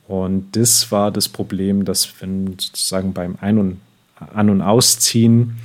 Und 0.07 0.55
das 0.57 0.93
war 0.93 1.11
das 1.11 1.29
Problem, 1.29 1.85
dass 1.85 2.21
wenn 2.21 2.59
sozusagen 2.59 3.13
beim 3.13 3.37
Ein- 3.41 3.59
und 3.59 3.81
An- 4.17 4.51
und 4.51 4.63
Ausziehen 4.63 5.57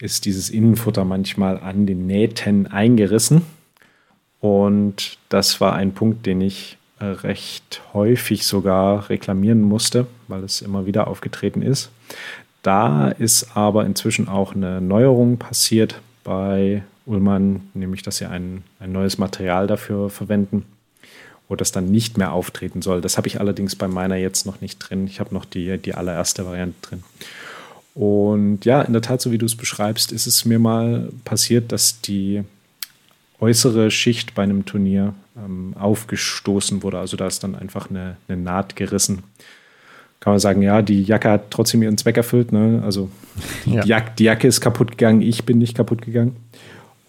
ist 0.00 0.24
dieses 0.24 0.50
Innenfutter 0.50 1.04
manchmal 1.04 1.58
an 1.58 1.86
den 1.86 2.06
Nähten 2.06 2.66
eingerissen. 2.68 3.42
Und 4.40 5.18
das 5.28 5.60
war 5.60 5.74
ein 5.74 5.92
Punkt, 5.92 6.26
den 6.26 6.40
ich 6.40 6.78
äh, 7.00 7.04
recht 7.06 7.82
häufig 7.92 8.46
sogar 8.46 9.08
reklamieren 9.10 9.62
musste, 9.62 10.06
weil 10.28 10.44
es 10.44 10.62
immer 10.62 10.86
wieder 10.86 11.08
aufgetreten 11.08 11.62
ist. 11.62 11.90
Da 12.62 13.08
ist 13.08 13.56
aber 13.56 13.84
inzwischen 13.84 14.28
auch 14.28 14.54
eine 14.54 14.80
Neuerung 14.80 15.38
passiert 15.38 16.00
bei 16.22 16.82
Ullmann, 17.08 17.62
nämlich 17.74 18.02
dass 18.02 18.18
sie 18.18 18.26
ein, 18.26 18.62
ein 18.80 18.92
neues 18.92 19.18
Material 19.18 19.66
dafür 19.66 20.10
verwenden, 20.10 20.64
wo 21.48 21.56
das 21.56 21.72
dann 21.72 21.90
nicht 21.90 22.18
mehr 22.18 22.32
auftreten 22.32 22.82
soll. 22.82 23.00
Das 23.00 23.16
habe 23.16 23.26
ich 23.26 23.40
allerdings 23.40 23.74
bei 23.74 23.88
meiner 23.88 24.16
jetzt 24.16 24.46
noch 24.46 24.60
nicht 24.60 24.78
drin. 24.78 25.06
Ich 25.06 25.18
habe 25.18 25.34
noch 25.34 25.44
die, 25.44 25.78
die 25.78 25.94
allererste 25.94 26.44
Variante 26.44 26.76
drin. 26.82 27.02
Und 27.94 28.64
ja, 28.64 28.82
in 28.82 28.92
der 28.92 29.02
Tat, 29.02 29.20
so 29.20 29.32
wie 29.32 29.38
du 29.38 29.46
es 29.46 29.56
beschreibst, 29.56 30.12
ist 30.12 30.26
es 30.26 30.44
mir 30.44 30.60
mal 30.60 31.10
passiert, 31.24 31.72
dass 31.72 32.00
die 32.00 32.44
äußere 33.40 33.90
Schicht 33.90 34.34
bei 34.34 34.42
einem 34.42 34.64
Turnier 34.66 35.14
ähm, 35.36 35.74
aufgestoßen 35.78 36.82
wurde. 36.82 36.98
Also 36.98 37.16
da 37.16 37.26
ist 37.26 37.42
dann 37.42 37.54
einfach 37.54 37.90
eine, 37.90 38.16
eine, 38.28 38.40
Naht 38.40 38.76
gerissen. 38.76 39.22
Kann 40.20 40.32
man 40.32 40.40
sagen, 40.40 40.62
ja, 40.62 40.82
die 40.82 41.02
Jacke 41.02 41.30
hat 41.30 41.50
trotzdem 41.50 41.82
ihren 41.82 41.96
Zweck 41.96 42.16
erfüllt. 42.16 42.52
Ne? 42.52 42.82
Also 42.84 43.10
die, 43.64 43.70
ja. 43.74 43.82
die, 43.82 43.88
Jacke, 43.88 44.12
die 44.18 44.24
Jacke 44.24 44.48
ist 44.48 44.60
kaputt 44.60 44.92
gegangen, 44.92 45.22
ich 45.22 45.44
bin 45.44 45.58
nicht 45.58 45.76
kaputt 45.76 46.02
gegangen. 46.02 46.36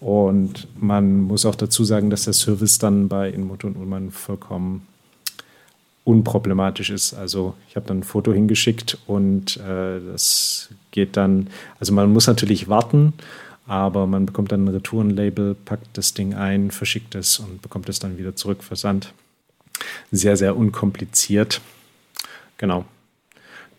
Und 0.00 0.66
man 0.80 1.20
muss 1.20 1.44
auch 1.44 1.54
dazu 1.54 1.84
sagen, 1.84 2.08
dass 2.08 2.24
der 2.24 2.32
Service 2.32 2.78
dann 2.78 3.08
bei 3.08 3.28
Inmoto 3.28 3.66
und 3.66 3.76
Ullmann 3.76 4.10
vollkommen 4.10 4.86
unproblematisch 6.04 6.90
ist. 6.90 7.14
Also 7.14 7.54
ich 7.68 7.76
habe 7.76 7.86
dann 7.86 7.98
ein 7.98 8.02
Foto 8.02 8.32
hingeschickt 8.32 8.98
und 9.06 9.58
äh, 9.58 10.00
das 10.00 10.70
geht 10.90 11.16
dann, 11.16 11.48
also 11.78 11.92
man 11.92 12.10
muss 12.12 12.26
natürlich 12.26 12.68
warten, 12.68 13.12
aber 13.66 14.06
man 14.06 14.26
bekommt 14.26 14.50
dann 14.50 14.64
ein 14.64 14.68
Retourenlabel, 14.68 15.54
packt 15.54 15.96
das 15.96 16.14
Ding 16.14 16.34
ein, 16.34 16.70
verschickt 16.70 17.14
es 17.14 17.38
und 17.38 17.62
bekommt 17.62 17.88
es 17.88 17.98
dann 17.98 18.18
wieder 18.18 18.34
zurück 18.34 18.64
versandt. 18.64 19.12
Sehr, 20.10 20.36
sehr 20.36 20.56
unkompliziert. 20.56 21.60
Genau. 22.58 22.84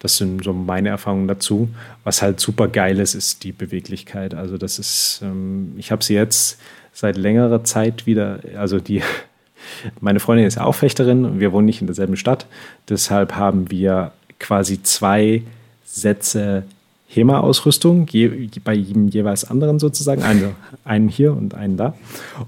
Das 0.02 0.18
sind 0.18 0.44
so 0.44 0.52
meine 0.52 0.90
Erfahrungen 0.90 1.28
dazu. 1.28 1.70
Was 2.04 2.24
halt 2.24 2.40
super 2.40 2.68
geil 2.68 3.00
ist, 3.00 3.14
ist 3.14 3.44
die 3.44 3.52
Beweglichkeit. 3.52 4.34
Also 4.34 4.58
das 4.58 4.80
ist, 4.80 5.22
ähm, 5.24 5.74
ich 5.78 5.92
habe 5.92 6.04
sie 6.04 6.16
jetzt 6.16 6.60
seit 6.92 7.18
längerer 7.18 7.64
Zeit 7.64 8.08
wieder, 8.08 8.40
also 8.58 8.80
die, 8.80 9.04
meine 10.02 10.20
Freundin 10.20 10.48
ist 10.48 10.60
auch 10.60 10.74
Fechterin 10.74 11.24
und 11.24 11.40
wir 11.40 11.52
wohnen 11.52 11.68
nicht 11.68 11.82
in 11.82 11.88
derselben 11.88 12.18
Stadt. 12.18 12.48
Deshalb 12.90 13.36
haben 13.36 13.70
wir 13.70 14.12
quasi 14.40 14.82
zwei 14.82 15.44
Sätze 15.86 16.64
HEMA-Ausrüstung, 17.10 18.08
je, 18.10 18.50
bei 18.64 18.74
jedem 18.74 19.08
jeweils 19.08 19.44
anderen 19.52 19.78
sozusagen, 19.78 20.24
also 20.24 20.48
einen 20.84 21.10
hier 21.10 21.34
und 21.34 21.54
einen 21.54 21.78
da. 21.78 21.94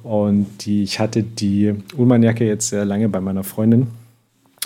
Und 0.01 0.65
die, 0.65 0.81
ich 0.81 0.99
hatte 0.99 1.21
die 1.21 1.75
Ullmann-Jacke 1.95 2.45
jetzt 2.45 2.69
sehr 2.69 2.85
lange 2.85 3.09
bei 3.09 3.21
meiner 3.21 3.43
Freundin 3.43 3.87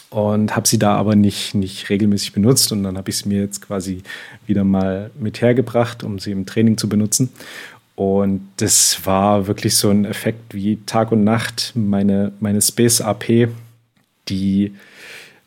und 0.09 0.55
habe 0.55 0.67
sie 0.67 0.79
da 0.79 0.95
aber 0.95 1.15
nicht, 1.15 1.53
nicht 1.53 1.89
regelmäßig 1.89 2.33
benutzt. 2.33 2.71
Und 2.71 2.83
dann 2.83 2.97
habe 2.97 3.09
ich 3.09 3.17
sie 3.17 3.29
mir 3.29 3.41
jetzt 3.41 3.61
quasi 3.61 4.03
wieder 4.45 4.63
mal 4.63 5.11
mit 5.19 5.41
hergebracht, 5.41 6.03
um 6.03 6.19
sie 6.19 6.31
im 6.31 6.45
Training 6.45 6.77
zu 6.77 6.87
benutzen. 6.87 7.29
Und 7.95 8.47
das 8.57 9.05
war 9.05 9.47
wirklich 9.47 9.75
so 9.75 9.89
ein 9.89 10.05
Effekt 10.05 10.53
wie 10.53 10.77
Tag 10.85 11.11
und 11.11 11.23
Nacht. 11.23 11.71
Meine, 11.75 12.31
meine 12.39 12.61
Space 12.61 13.01
AP, 13.01 13.49
die 14.29 14.73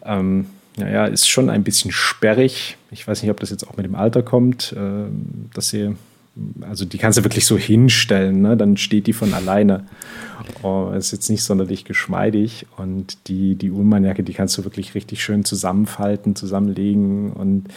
ähm, 0.04 0.46
naja, 0.76 1.06
ist 1.06 1.28
schon 1.28 1.50
ein 1.50 1.62
bisschen 1.62 1.92
sperrig. 1.92 2.76
Ich 2.90 3.06
weiß 3.06 3.22
nicht, 3.22 3.30
ob 3.30 3.40
das 3.40 3.50
jetzt 3.50 3.66
auch 3.68 3.76
mit 3.76 3.86
dem 3.86 3.94
Alter 3.94 4.22
kommt, 4.22 4.72
äh, 4.72 5.08
dass 5.54 5.68
sie, 5.68 5.94
also 6.62 6.84
die 6.84 6.98
kannst 6.98 7.18
du 7.18 7.24
wirklich 7.24 7.44
so 7.44 7.58
hinstellen, 7.58 8.42
ne? 8.42 8.56
dann 8.56 8.76
steht 8.76 9.06
die 9.06 9.12
von 9.12 9.34
alleine. 9.34 9.84
Oh, 10.62 10.90
ist 10.96 11.12
jetzt 11.12 11.30
nicht 11.30 11.42
sonderlich 11.42 11.84
geschmeidig 11.84 12.66
und 12.76 13.28
die, 13.28 13.54
die 13.54 13.70
Ullmann-Jacke, 13.70 14.22
die 14.22 14.32
kannst 14.32 14.56
du 14.58 14.64
wirklich 14.64 14.94
richtig 14.94 15.22
schön 15.22 15.44
zusammenfalten, 15.44 16.34
zusammenlegen 16.34 17.32
und 17.32 17.68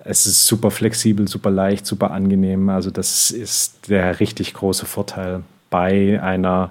es 0.00 0.26
ist 0.26 0.46
super 0.46 0.70
flexibel, 0.70 1.28
super 1.28 1.50
leicht, 1.50 1.86
super 1.86 2.10
angenehm. 2.10 2.68
Also 2.68 2.90
das 2.90 3.30
ist 3.30 3.88
der 3.88 4.20
richtig 4.20 4.54
große 4.54 4.86
Vorteil 4.86 5.42
bei 5.70 6.20
einer, 6.22 6.70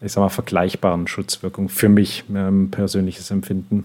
ich 0.00 0.12
sag 0.12 0.22
mal, 0.22 0.28
vergleichbaren 0.28 1.06
Schutzwirkung 1.06 1.68
für 1.68 1.88
mich, 1.88 2.24
ähm, 2.34 2.70
persönliches 2.70 3.30
Empfinden. 3.30 3.84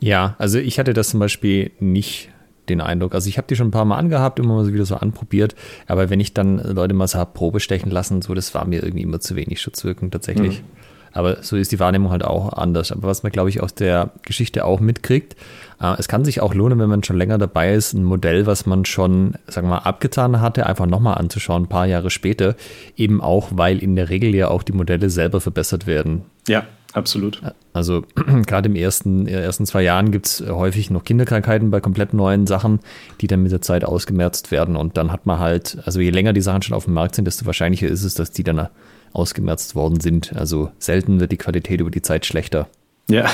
Ja, 0.00 0.34
also 0.38 0.58
ich 0.58 0.78
hatte 0.78 0.92
das 0.92 1.10
zum 1.10 1.20
Beispiel 1.20 1.70
nicht 1.80 2.31
den 2.72 2.80
Eindruck. 2.80 3.14
Also 3.14 3.28
ich 3.28 3.38
habe 3.38 3.46
die 3.48 3.56
schon 3.56 3.68
ein 3.68 3.72
paar 3.72 3.84
Mal 3.84 3.96
angehabt, 3.96 4.38
immer 4.38 4.54
mal 4.54 4.72
wieder 4.72 4.84
so 4.84 4.96
anprobiert, 4.96 5.54
aber 5.86 6.10
wenn 6.10 6.20
ich 6.20 6.34
dann 6.34 6.58
Leute 6.58 6.94
mal 6.94 7.06
so 7.06 7.18
habe 7.18 7.32
Probe 7.34 7.60
stechen 7.60 7.90
lassen, 7.90 8.22
so, 8.22 8.34
das 8.34 8.54
war 8.54 8.66
mir 8.66 8.82
irgendwie 8.82 9.02
immer 9.02 9.20
zu 9.20 9.36
wenig 9.36 9.60
Schutzwirkung 9.60 10.10
tatsächlich. 10.10 10.60
Mhm. 10.60 10.66
Aber 11.12 11.42
so 11.42 11.56
ist 11.56 11.72
die 11.72 11.80
Wahrnehmung 11.80 12.10
halt 12.10 12.24
auch 12.24 12.52
anders. 12.54 12.90
Aber 12.90 13.08
was 13.08 13.22
man, 13.22 13.32
glaube 13.32 13.50
ich, 13.50 13.62
aus 13.62 13.74
der 13.74 14.10
Geschichte 14.22 14.64
auch 14.64 14.80
mitkriegt, 14.80 15.36
äh, 15.80 15.94
es 15.98 16.08
kann 16.08 16.24
sich 16.24 16.40
auch 16.40 16.54
lohnen, 16.54 16.78
wenn 16.78 16.88
man 16.88 17.04
schon 17.04 17.16
länger 17.16 17.38
dabei 17.38 17.74
ist, 17.74 17.92
ein 17.92 18.04
Modell, 18.04 18.46
was 18.46 18.66
man 18.66 18.84
schon, 18.84 19.34
sagen 19.46 19.68
wir 19.68 19.76
mal, 19.76 19.78
abgetan 19.80 20.40
hatte, 20.40 20.66
einfach 20.66 20.86
nochmal 20.86 21.18
anzuschauen, 21.18 21.64
ein 21.64 21.68
paar 21.68 21.86
Jahre 21.86 22.10
später. 22.10 22.56
Eben 22.96 23.20
auch, 23.20 23.48
weil 23.52 23.78
in 23.78 23.96
der 23.96 24.08
Regel 24.08 24.34
ja 24.34 24.48
auch 24.48 24.62
die 24.62 24.72
Modelle 24.72 25.10
selber 25.10 25.40
verbessert 25.40 25.86
werden. 25.86 26.22
Ja, 26.48 26.64
Absolut. 26.92 27.40
Also 27.72 28.04
gerade 28.46 28.68
im 28.68 28.76
ersten, 28.76 29.26
ersten 29.26 29.66
zwei 29.66 29.82
Jahren 29.82 30.12
gibt 30.12 30.26
es 30.26 30.44
häufig 30.46 30.90
noch 30.90 31.04
Kinderkrankheiten 31.04 31.70
bei 31.70 31.80
komplett 31.80 32.12
neuen 32.12 32.46
Sachen, 32.46 32.80
die 33.20 33.26
dann 33.26 33.42
mit 33.42 33.52
der 33.52 33.62
Zeit 33.62 33.84
ausgemerzt 33.84 34.50
werden. 34.50 34.76
Und 34.76 34.96
dann 34.96 35.10
hat 35.10 35.26
man 35.26 35.38
halt, 35.38 35.78
also 35.84 36.00
je 36.00 36.10
länger 36.10 36.32
die 36.32 36.42
Sachen 36.42 36.62
schon 36.62 36.76
auf 36.76 36.84
dem 36.84 36.94
Markt 36.94 37.14
sind, 37.14 37.24
desto 37.24 37.46
wahrscheinlicher 37.46 37.88
ist 37.88 38.04
es, 38.04 38.14
dass 38.14 38.30
die 38.30 38.44
dann 38.44 38.68
ausgemerzt 39.12 39.74
worden 39.74 40.00
sind. 40.00 40.34
Also 40.34 40.70
selten 40.78 41.20
wird 41.20 41.32
die 41.32 41.38
Qualität 41.38 41.80
über 41.80 41.90
die 41.90 42.02
Zeit 42.02 42.26
schlechter. 42.26 42.68
Ja, 43.08 43.28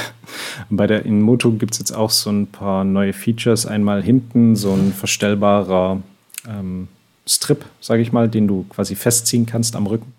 bei 0.70 0.86
der 0.86 1.04
Inmoto 1.04 1.52
gibt 1.52 1.74
es 1.74 1.78
jetzt 1.78 1.92
auch 1.92 2.10
so 2.10 2.30
ein 2.30 2.46
paar 2.46 2.84
neue 2.84 3.12
Features. 3.12 3.66
Einmal 3.66 4.02
hinten 4.02 4.56
so 4.56 4.72
ein 4.72 4.92
verstellbarer 4.92 6.02
ähm, 6.48 6.88
Strip, 7.26 7.64
sage 7.80 8.02
ich 8.02 8.12
mal, 8.12 8.28
den 8.28 8.48
du 8.48 8.64
quasi 8.70 8.94
festziehen 8.94 9.46
kannst 9.46 9.76
am 9.76 9.86
Rücken 9.86 10.12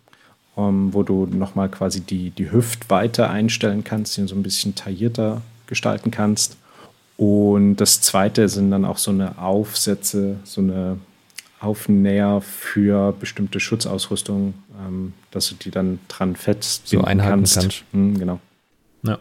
ähm, 0.57 0.93
wo 0.93 1.03
du 1.03 1.25
nochmal 1.25 1.69
quasi 1.69 2.01
die, 2.01 2.31
die 2.31 2.51
Hüftweite 2.51 3.29
einstellen 3.29 3.83
kannst, 3.83 4.17
den 4.17 4.27
so 4.27 4.35
ein 4.35 4.43
bisschen 4.43 4.75
taillierter 4.75 5.41
gestalten 5.67 6.11
kannst. 6.11 6.57
Und 7.17 7.77
das 7.77 8.01
zweite 8.01 8.47
sind 8.47 8.71
dann 8.71 8.85
auch 8.85 8.97
so 8.97 9.11
eine 9.11 9.37
Aufsätze, 9.37 10.37
so 10.43 10.61
eine 10.61 10.97
Aufnäher 11.59 12.41
für 12.41 13.11
bestimmte 13.11 13.59
Schutzausrüstung, 13.59 14.53
ähm, 14.79 15.13
dass 15.31 15.49
du 15.49 15.55
die 15.55 15.71
dann 15.71 15.99
dran 16.07 16.35
fest 16.35 16.87
so 16.87 17.01
einhaken 17.01 17.39
kannst. 17.41 17.55
kannst. 17.55 17.83
Mhm, 17.91 18.17
genau. 18.17 18.39
Ja. 19.03 19.19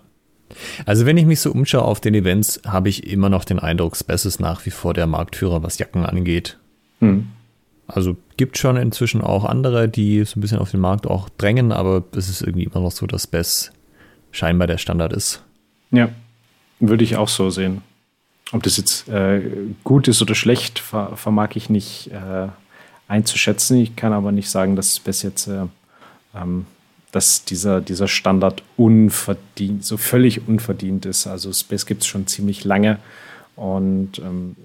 Also 0.86 1.06
wenn 1.06 1.16
ich 1.16 1.26
mich 1.26 1.40
so 1.40 1.50
umschaue 1.50 1.82
auf 1.82 2.00
den 2.00 2.14
Events, 2.14 2.60
habe 2.64 2.88
ich 2.88 3.10
immer 3.10 3.28
noch 3.28 3.44
den 3.44 3.58
Eindruck, 3.58 3.96
Spess 3.96 4.24
ist 4.24 4.38
nach 4.38 4.64
wie 4.66 4.70
vor 4.70 4.94
der 4.94 5.06
Marktführer, 5.06 5.62
was 5.62 5.78
Jacken 5.78 6.06
angeht. 6.06 6.56
Mhm. 7.00 7.28
Also 7.88 8.16
gibt 8.36 8.58
schon 8.58 8.76
inzwischen 8.76 9.22
auch 9.22 9.46
andere, 9.46 9.88
die 9.88 10.22
so 10.24 10.38
ein 10.38 10.42
bisschen 10.42 10.58
auf 10.58 10.70
den 10.70 10.80
Markt 10.80 11.06
auch 11.06 11.30
drängen, 11.38 11.72
aber 11.72 12.04
es 12.14 12.28
ist 12.28 12.42
irgendwie 12.42 12.64
immer 12.64 12.80
noch 12.80 12.92
so, 12.92 13.06
dass 13.06 13.26
Bess 13.26 13.72
scheinbar 14.30 14.66
der 14.66 14.76
Standard 14.76 15.12
ist. 15.14 15.42
Ja, 15.90 16.10
würde 16.80 17.02
ich 17.02 17.16
auch 17.16 17.28
so 17.28 17.48
sehen. 17.48 17.80
Ob 18.52 18.62
das 18.62 18.76
jetzt 18.76 19.08
äh, 19.08 19.40
gut 19.84 20.06
ist 20.06 20.20
oder 20.20 20.34
schlecht, 20.34 20.78
ver 20.78 21.16
vermag 21.16 21.50
ich 21.54 21.70
nicht 21.70 22.10
äh, 22.12 22.48
einzuschätzen. 23.08 23.78
Ich 23.78 23.96
kann 23.96 24.12
aber 24.12 24.32
nicht 24.32 24.50
sagen, 24.50 24.76
dass 24.76 25.00
Bess 25.00 25.22
jetzt, 25.22 25.48
äh, 25.48 25.64
ähm, 26.34 26.66
dass 27.10 27.44
dieser, 27.44 27.80
dieser 27.80 28.06
Standard 28.06 28.62
unverdient, 28.76 29.84
so 29.84 29.96
völlig 29.96 30.46
unverdient 30.46 31.06
ist. 31.06 31.26
Also 31.26 31.52
Space 31.54 31.86
gibt 31.86 32.02
es 32.02 32.06
schon 32.06 32.26
ziemlich 32.26 32.64
lange 32.64 32.98
und 33.56 34.18
ähm, 34.18 34.56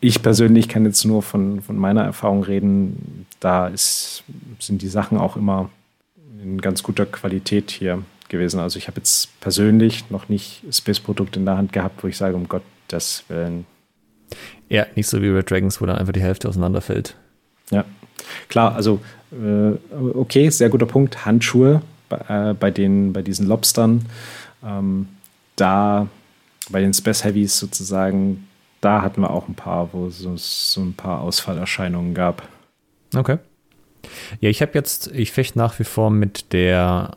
ich 0.00 0.22
persönlich 0.22 0.68
kann 0.68 0.84
jetzt 0.84 1.04
nur 1.04 1.22
von, 1.22 1.60
von 1.60 1.76
meiner 1.76 2.02
Erfahrung 2.02 2.42
reden. 2.42 3.26
Da 3.38 3.68
ist, 3.68 4.24
sind 4.58 4.82
die 4.82 4.88
Sachen 4.88 5.18
auch 5.18 5.36
immer 5.36 5.70
in 6.42 6.60
ganz 6.60 6.82
guter 6.82 7.06
Qualität 7.06 7.70
hier 7.70 8.02
gewesen. 8.28 8.60
Also 8.60 8.78
ich 8.78 8.88
habe 8.88 8.98
jetzt 8.98 9.38
persönlich 9.40 10.10
noch 10.10 10.28
nicht 10.28 10.62
Space-Produkt 10.70 11.36
in 11.36 11.44
der 11.44 11.58
Hand 11.58 11.72
gehabt, 11.72 12.02
wo 12.02 12.08
ich 12.08 12.16
sage, 12.16 12.34
um 12.34 12.48
Gottes 12.48 13.24
Willen. 13.28 13.66
Ja, 14.68 14.86
nicht 14.94 15.08
so 15.08 15.20
wie 15.20 15.28
Red 15.28 15.50
Dragons, 15.50 15.80
wo 15.80 15.86
dann 15.86 15.96
einfach 15.96 16.12
die 16.12 16.22
Hälfte 16.22 16.48
auseinanderfällt. 16.48 17.16
Ja, 17.70 17.84
klar, 18.48 18.74
also 18.74 19.00
äh, 19.32 19.72
okay, 20.14 20.48
sehr 20.48 20.70
guter 20.70 20.86
Punkt. 20.86 21.26
Handschuhe 21.26 21.82
bei, 22.08 22.50
äh, 22.50 22.54
bei, 22.54 22.70
den, 22.70 23.12
bei 23.12 23.22
diesen 23.22 23.46
Lobstern. 23.46 24.06
Ähm, 24.64 25.08
da 25.56 26.08
bei 26.70 26.80
den 26.80 26.94
Space 26.94 27.24
Heavies 27.24 27.58
sozusagen 27.58 28.46
da 28.80 29.02
hatten 29.02 29.20
wir 29.20 29.30
auch 29.30 29.48
ein 29.48 29.54
paar, 29.54 29.92
wo 29.92 30.06
es 30.06 30.72
so 30.72 30.80
ein 30.80 30.94
paar 30.94 31.20
Ausfallerscheinungen 31.20 32.14
gab. 32.14 32.48
Okay. 33.14 33.38
Ja, 34.40 34.48
ich 34.48 34.62
habe 34.62 34.72
jetzt, 34.74 35.08
ich 35.08 35.32
fechte 35.32 35.58
nach 35.58 35.78
wie 35.78 35.84
vor 35.84 36.10
mit 36.10 36.52
der 36.52 37.16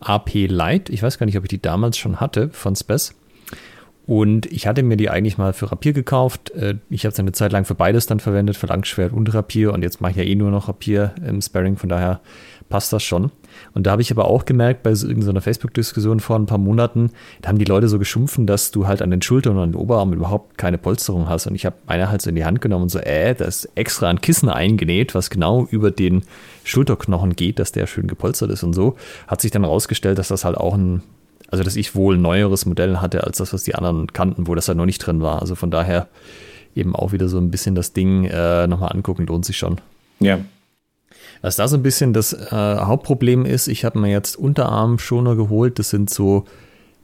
AP 0.00 0.34
Lite. 0.34 0.92
Ich 0.92 1.02
weiß 1.02 1.18
gar 1.18 1.26
nicht, 1.26 1.38
ob 1.38 1.44
ich 1.44 1.48
die 1.48 1.62
damals 1.62 1.96
schon 1.96 2.20
hatte 2.20 2.50
von 2.50 2.76
Spes. 2.76 3.14
Und 4.08 4.46
ich 4.46 4.66
hatte 4.66 4.82
mir 4.82 4.96
die 4.96 5.10
eigentlich 5.10 5.36
mal 5.36 5.52
für 5.52 5.70
Rapier 5.70 5.92
gekauft. 5.92 6.50
Äh, 6.52 6.76
ich 6.88 7.04
habe 7.04 7.12
es 7.12 7.20
eine 7.20 7.32
Zeit 7.32 7.52
lang 7.52 7.66
für 7.66 7.74
beides 7.74 8.06
dann 8.06 8.20
verwendet, 8.20 8.56
für 8.56 8.66
Langschwert 8.66 9.12
und 9.12 9.32
Rapier. 9.34 9.70
Und 9.74 9.82
jetzt 9.82 10.00
mache 10.00 10.12
ich 10.12 10.16
ja 10.16 10.22
eh 10.22 10.34
nur 10.34 10.50
noch 10.50 10.66
Rapier 10.66 11.14
im 11.22 11.42
Sparring. 11.42 11.76
Von 11.76 11.90
daher 11.90 12.22
passt 12.70 12.90
das 12.90 13.02
schon. 13.02 13.30
Und 13.74 13.86
da 13.86 13.90
habe 13.90 14.00
ich 14.00 14.10
aber 14.10 14.24
auch 14.24 14.46
gemerkt, 14.46 14.82
bei 14.82 14.94
so 14.94 15.06
irgendeiner 15.06 15.42
Facebook-Diskussion 15.42 16.20
vor 16.20 16.36
ein 16.36 16.46
paar 16.46 16.56
Monaten, 16.56 17.10
da 17.42 17.50
haben 17.50 17.58
die 17.58 17.66
Leute 17.66 17.86
so 17.88 17.98
geschumpfen, 17.98 18.46
dass 18.46 18.70
du 18.70 18.86
halt 18.86 19.02
an 19.02 19.10
den 19.10 19.20
Schultern 19.20 19.56
und 19.56 19.62
an 19.62 19.72
den 19.72 19.78
Oberarmen 19.78 20.14
überhaupt 20.14 20.56
keine 20.56 20.78
Polsterung 20.78 21.28
hast. 21.28 21.46
Und 21.46 21.54
ich 21.54 21.66
habe 21.66 21.76
meine 21.86 22.10
halt 22.10 22.22
so 22.22 22.30
in 22.30 22.36
die 22.36 22.46
Hand 22.46 22.62
genommen 22.62 22.84
und 22.84 22.88
so, 22.88 23.00
äh, 23.00 23.34
da 23.34 23.44
ist 23.44 23.68
extra 23.74 24.08
ein 24.08 24.22
Kissen 24.22 24.48
eingenäht, 24.48 25.14
was 25.14 25.28
genau 25.28 25.66
über 25.70 25.90
den 25.90 26.22
Schulterknochen 26.64 27.36
geht, 27.36 27.58
dass 27.58 27.72
der 27.72 27.86
schön 27.86 28.06
gepolstert 28.06 28.52
ist 28.52 28.62
und 28.62 28.72
so. 28.72 28.96
Hat 29.26 29.42
sich 29.42 29.50
dann 29.50 29.66
rausgestellt, 29.66 30.16
dass 30.16 30.28
das 30.28 30.46
halt 30.46 30.56
auch 30.56 30.72
ein, 30.72 31.02
also 31.48 31.64
dass 31.64 31.76
ich 31.76 31.94
wohl 31.94 32.16
ein 32.16 32.22
neueres 32.22 32.66
Modell 32.66 32.98
hatte 32.98 33.24
als 33.24 33.38
das, 33.38 33.52
was 33.52 33.64
die 33.64 33.74
anderen 33.74 34.12
kannten, 34.12 34.46
wo 34.46 34.54
das 34.54 34.68
halt 34.68 34.78
noch 34.78 34.86
nicht 34.86 34.98
drin 34.98 35.20
war. 35.20 35.40
Also 35.40 35.54
von 35.54 35.70
daher 35.70 36.08
eben 36.74 36.94
auch 36.94 37.12
wieder 37.12 37.28
so 37.28 37.38
ein 37.38 37.50
bisschen 37.50 37.74
das 37.74 37.92
Ding 37.92 38.24
äh, 38.24 38.66
nochmal 38.66 38.92
angucken, 38.92 39.26
lohnt 39.26 39.44
sich 39.44 39.56
schon. 39.56 39.80
Ja, 40.20 40.38
was 41.42 41.56
da 41.56 41.68
so 41.68 41.76
ein 41.76 41.82
bisschen 41.82 42.12
das 42.12 42.32
äh, 42.32 42.50
Hauptproblem 42.50 43.44
ist, 43.44 43.68
ich 43.68 43.84
habe 43.84 43.98
mir 43.98 44.10
jetzt 44.10 44.36
Unterarmschoner 44.36 45.36
geholt. 45.36 45.78
Das 45.78 45.90
sind 45.90 46.10
so, 46.10 46.44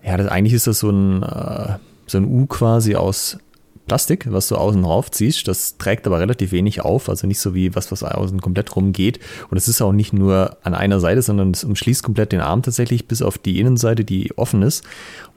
ja, 0.03 0.17
das, 0.17 0.29
eigentlich 0.29 0.55
ist 0.55 0.67
das 0.67 0.81
so 0.81 0.91
ein, 0.91 1.23
äh, 1.23 1.79
so 2.07 2.19
ein 2.19 2.25
U 2.25 2.47
quasi 2.47 2.97
aus 2.97 3.39
Plastik, 3.87 4.26
was 4.30 4.49
du 4.49 4.57
außen 4.57 4.82
drauf 4.82 5.11
ziehst. 5.11 5.47
Das 5.47 5.76
trägt 5.76 6.07
aber 6.07 6.20
relativ 6.20 6.53
wenig 6.53 6.82
auf, 6.82 7.09
also 7.09 7.26
nicht 7.26 7.41
so 7.41 7.55
wie 7.55 7.74
was, 7.74 7.93
was 7.93 8.03
außen 8.03 8.41
komplett 8.41 8.74
rumgeht. 8.74 9.20
Und 9.51 9.57
es 9.57 9.68
ist 9.68 9.82
auch 9.82 9.93
nicht 9.93 10.12
nur 10.12 10.57
an 10.62 10.74
einer 10.74 11.01
Seite, 11.01 11.22
sondern 11.22 11.51
es 11.51 11.64
umschließt 11.64 12.03
komplett 12.03 12.32
den 12.32 12.41
Arm 12.41 12.62
tatsächlich 12.62 13.07
bis 13.07 13.22
auf 13.22 13.39
die 13.39 13.61
Innenseite, 13.61 14.05
die 14.05 14.37
offen 14.37 14.62
ist. 14.62 14.85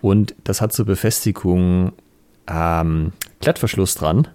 Und 0.01 0.35
das 0.43 0.61
hat 0.61 0.73
zur 0.73 0.85
Befestigung 0.85 1.91
ähm, 2.47 3.11
Klettverschluss 3.41 3.95
dran. 3.95 4.27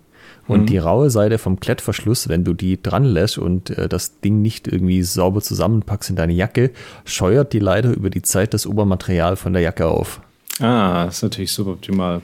Und 0.49 0.63
mhm. 0.63 0.67
die 0.67 0.79
raue 0.79 1.09
Seite 1.09 1.39
vom 1.39 1.61
Klettverschluss, 1.61 2.29
wenn 2.29 2.45
du 2.45 2.53
die 2.53 2.83
dran 2.83 3.05
lässt 3.05 3.39
und 3.39 3.71
äh, 3.71 3.89
das 3.89 4.21
Ding 4.21 4.43
nicht 4.43 4.67
irgendwie 4.67 5.03
sauber 5.03 5.41
zusammenpackst 5.41 6.11
in 6.11 6.17
deine 6.17 6.33
Jacke, 6.33 6.73
scheuert 7.05 7.53
die 7.53 7.61
leider 7.61 7.91
über 7.91 8.11
die 8.11 8.23
Zeit 8.23 8.53
das 8.53 8.67
Obermaterial 8.67 9.37
von 9.37 9.53
der 9.53 9.63
Jacke 9.63 9.87
auf. 9.87 10.21
Ah, 10.59 11.07
das 11.07 11.17
ist 11.19 11.23
natürlich 11.23 11.53
suboptimal. 11.53 12.23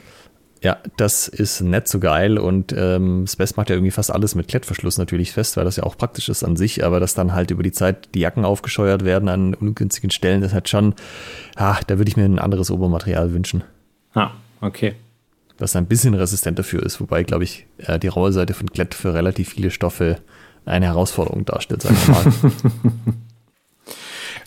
Ja, 0.62 0.78
das 0.96 1.28
ist 1.28 1.60
nicht 1.60 1.86
so 1.86 2.00
geil 2.00 2.36
und 2.36 2.74
ähm, 2.76 3.26
Spes 3.28 3.56
macht 3.56 3.70
ja 3.70 3.76
irgendwie 3.76 3.92
fast 3.92 4.10
alles 4.10 4.34
mit 4.34 4.48
Klettverschluss 4.48 4.98
natürlich 4.98 5.32
fest, 5.32 5.56
weil 5.56 5.64
das 5.64 5.76
ja 5.76 5.84
auch 5.84 5.96
praktisch 5.96 6.28
ist 6.28 6.42
an 6.42 6.56
sich, 6.56 6.84
aber 6.84 6.98
dass 6.98 7.14
dann 7.14 7.32
halt 7.32 7.52
über 7.52 7.62
die 7.62 7.70
Zeit 7.70 8.08
die 8.14 8.20
Jacken 8.20 8.44
aufgescheuert 8.44 9.04
werden 9.04 9.28
an 9.28 9.54
ungünstigen 9.54 10.10
Stellen, 10.10 10.40
das 10.40 10.52
hat 10.52 10.68
schon, 10.68 10.94
ah, 11.54 11.78
da 11.86 11.98
würde 11.98 12.08
ich 12.08 12.16
mir 12.16 12.24
ein 12.24 12.40
anderes 12.40 12.72
Obermaterial 12.72 13.32
wünschen. 13.32 13.62
Ah, 14.14 14.32
okay. 14.60 14.94
Was 15.58 15.76
ein 15.76 15.86
bisschen 15.86 16.14
resistent 16.14 16.58
dafür 16.58 16.82
ist, 16.82 17.00
wobei, 17.00 17.22
glaube 17.22 17.44
ich, 17.44 17.66
äh, 17.78 17.98
die 18.00 18.08
raue 18.08 18.32
Seite 18.32 18.54
von 18.54 18.70
Klett 18.70 18.94
für 18.94 19.14
relativ 19.14 19.50
viele 19.50 19.70
Stoffe 19.70 20.18
eine 20.64 20.86
Herausforderung 20.86 21.44
darstellt, 21.44 21.82
sagen 21.82 21.96
wir 22.04 22.14
mal. 22.14 22.52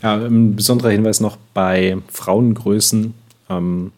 ja, 0.19 0.25
ein 0.25 0.55
besonderer 0.55 0.89
Hinweis 0.89 1.21
noch 1.21 1.37
bei 1.53 1.97
Frauengrößen. 2.09 3.13
Ähm, 3.49 3.91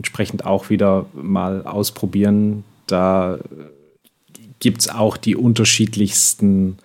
entsprechend 0.00 0.46
auch 0.46 0.70
wieder 0.70 1.04
mal 1.12 1.66
ausprobieren. 1.66 2.64
Da 2.86 3.38
gibt 4.60 4.80
es 4.80 4.88
auch 4.88 5.18
die 5.18 5.36
unterschiedlichsten 5.36 6.78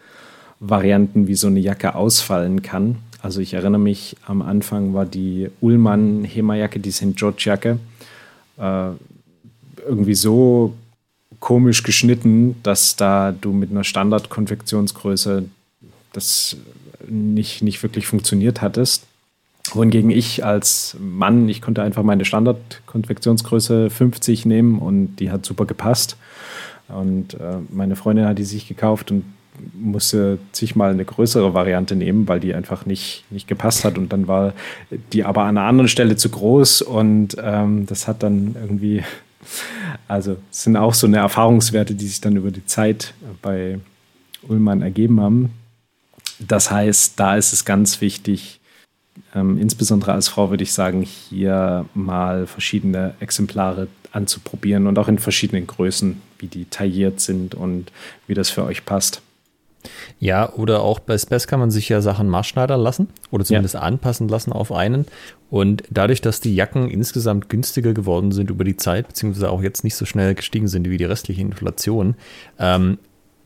Varianten, 0.60 1.26
wie 1.28 1.36
so 1.36 1.48
eine 1.48 1.62
Jacke 1.62 1.96
ausfallen 1.96 2.62
kann. 2.62 2.98
Also 3.22 3.40
ich 3.40 3.54
erinnere 3.54 3.80
mich, 3.80 4.18
am 4.26 4.42
Anfang 4.42 4.94
war 4.94 5.06
die 5.06 5.50
Ullmann 5.62 6.26
Hema-Jacke, 6.26 6.82
die 6.82 6.92
St. 6.92 7.16
George-Jacke, 7.16 7.80
äh, 8.58 8.90
irgendwie 9.88 10.16
so 10.16 10.74
komisch 11.40 11.84
geschnitten, 11.84 12.58
dass 12.64 12.98
da 12.98 13.32
du 13.32 13.54
mit 13.54 13.72
einer 13.72 13.86
Standardkonfektionsgröße 13.86 15.46
das 16.12 16.58
nicht, 17.08 17.62
nicht 17.62 17.82
wirklich 17.82 18.08
funktioniert 18.08 18.62
hattest 18.62 19.06
wohingegen 19.74 20.12
ich 20.12 20.46
als 20.46 20.96
Mann, 21.00 21.50
ich 21.50 21.62
konnte 21.62 21.82
einfach 21.82 22.04
meine 22.04 22.26
Standardkonfektionsgröße 22.26 23.90
50 23.90 24.46
nehmen 24.46 24.80
und 24.80 25.16
die 25.18 25.32
hat 25.32 25.46
super 25.46 25.66
gepasst. 25.66 26.18
Und 26.88 27.34
äh, 27.36 27.58
meine 27.70 27.96
Freundin 27.96 28.26
hat 28.26 28.38
die 28.38 28.44
sich 28.44 28.68
gekauft 28.68 29.12
und 29.12 29.24
musste 29.74 30.38
sich 30.52 30.76
mal 30.76 30.92
eine 30.92 31.06
größere 31.06 31.54
Variante 31.54 31.96
nehmen, 31.96 32.28
weil 32.28 32.40
die 32.40 32.54
einfach 32.54 32.86
nicht, 32.86 33.24
nicht 33.30 33.48
gepasst 33.48 33.86
hat. 33.86 33.98
Und 33.98 34.12
dann 34.14 34.28
war 34.28 34.54
die 35.14 35.24
aber 35.24 35.44
an 35.44 35.58
einer 35.58 35.68
anderen 35.68 35.88
Stelle 35.88 36.16
zu 36.16 36.30
groß 36.30 36.82
und 36.82 37.38
ähm, 37.42 37.86
das 37.86 38.08
hat 38.08 38.24
dann 38.24 38.56
irgendwie, 38.60 39.04
also 40.08 40.38
sind 40.52 40.78
auch 40.78 40.94
so 40.94 41.08
eine 41.08 41.18
Erfahrungswerte, 41.18 41.96
die 41.96 42.08
sich 42.08 42.22
dann 42.22 42.36
über 42.36 42.52
die 42.52 42.66
Zeit 42.66 43.14
bei 43.42 43.80
Ullmann 44.48 44.82
ergeben 44.82 45.22
haben. 45.22 45.52
Das 46.40 46.70
heißt, 46.70 47.20
da 47.20 47.38
ist 47.38 47.54
es 47.54 47.66
ganz 47.66 48.02
wichtig, 48.02 48.60
ähm, 49.34 49.58
insbesondere 49.58 50.14
als 50.14 50.28
Frau 50.28 50.50
würde 50.50 50.64
ich 50.64 50.74
sagen, 50.74 51.02
hier 51.02 51.86
mal 51.94 52.48
verschiedene 52.48 53.14
Exemplare 53.20 53.88
anzuprobieren 54.12 54.88
und 54.88 54.98
auch 54.98 55.08
in 55.08 55.20
verschiedenen 55.20 55.68
Größen, 55.68 56.22
wie 56.40 56.48
die 56.48 56.66
tailliert 56.66 57.20
sind 57.20 57.56
und 57.56 57.92
wie 58.28 58.34
das 58.34 58.50
für 58.50 58.64
euch 58.64 58.86
passt. 58.86 59.22
Ja, 60.20 60.52
oder 60.54 60.82
auch 60.82 61.00
bei 61.00 61.18
Spes 61.18 61.48
kann 61.48 61.60
man 61.60 61.70
sich 61.70 61.90
ja 61.90 62.02
Sachen 62.02 62.28
maßschneidern 62.28 62.80
lassen 62.80 63.08
oder 63.30 63.46
zumindest 63.46 63.76
ja. 63.76 63.82
anpassen 63.82 64.28
lassen 64.28 64.52
auf 64.52 64.72
einen. 64.72 65.06
Und 65.50 65.84
dadurch, 65.90 66.22
dass 66.22 66.40
die 66.40 66.56
Jacken 66.56 66.90
insgesamt 66.90 67.50
günstiger 67.50 67.94
geworden 67.94 68.32
sind 68.32 68.50
über 68.50 68.64
die 68.64 68.78
Zeit, 68.78 69.08
beziehungsweise 69.08 69.50
auch 69.50 69.62
jetzt 69.62 69.84
nicht 69.84 69.96
so 69.96 70.06
schnell 70.06 70.34
gestiegen 70.34 70.68
sind 70.68 70.90
wie 70.90 70.98
die 70.98 71.06
restliche 71.06 71.42
Inflation, 71.42 72.16
ähm, 72.58 72.98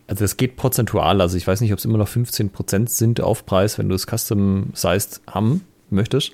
also 0.10 0.26
es 0.26 0.38
geht 0.38 0.56
prozentual, 0.56 1.22
also 1.22 1.38
ich 1.38 1.46
weiß 1.46 1.62
nicht, 1.62 1.72
ob 1.72 1.78
es 1.78 1.86
immer 1.86 2.00
noch 2.00 2.10
15% 2.10 2.90
sind 2.90 3.22
auf 3.22 3.46
Preis, 3.46 3.78
wenn 3.78 3.90
du 3.90 3.96
es 3.96 4.08
custom-sized 4.08 5.22
haben 5.28 5.62
möchtest. 5.92 6.34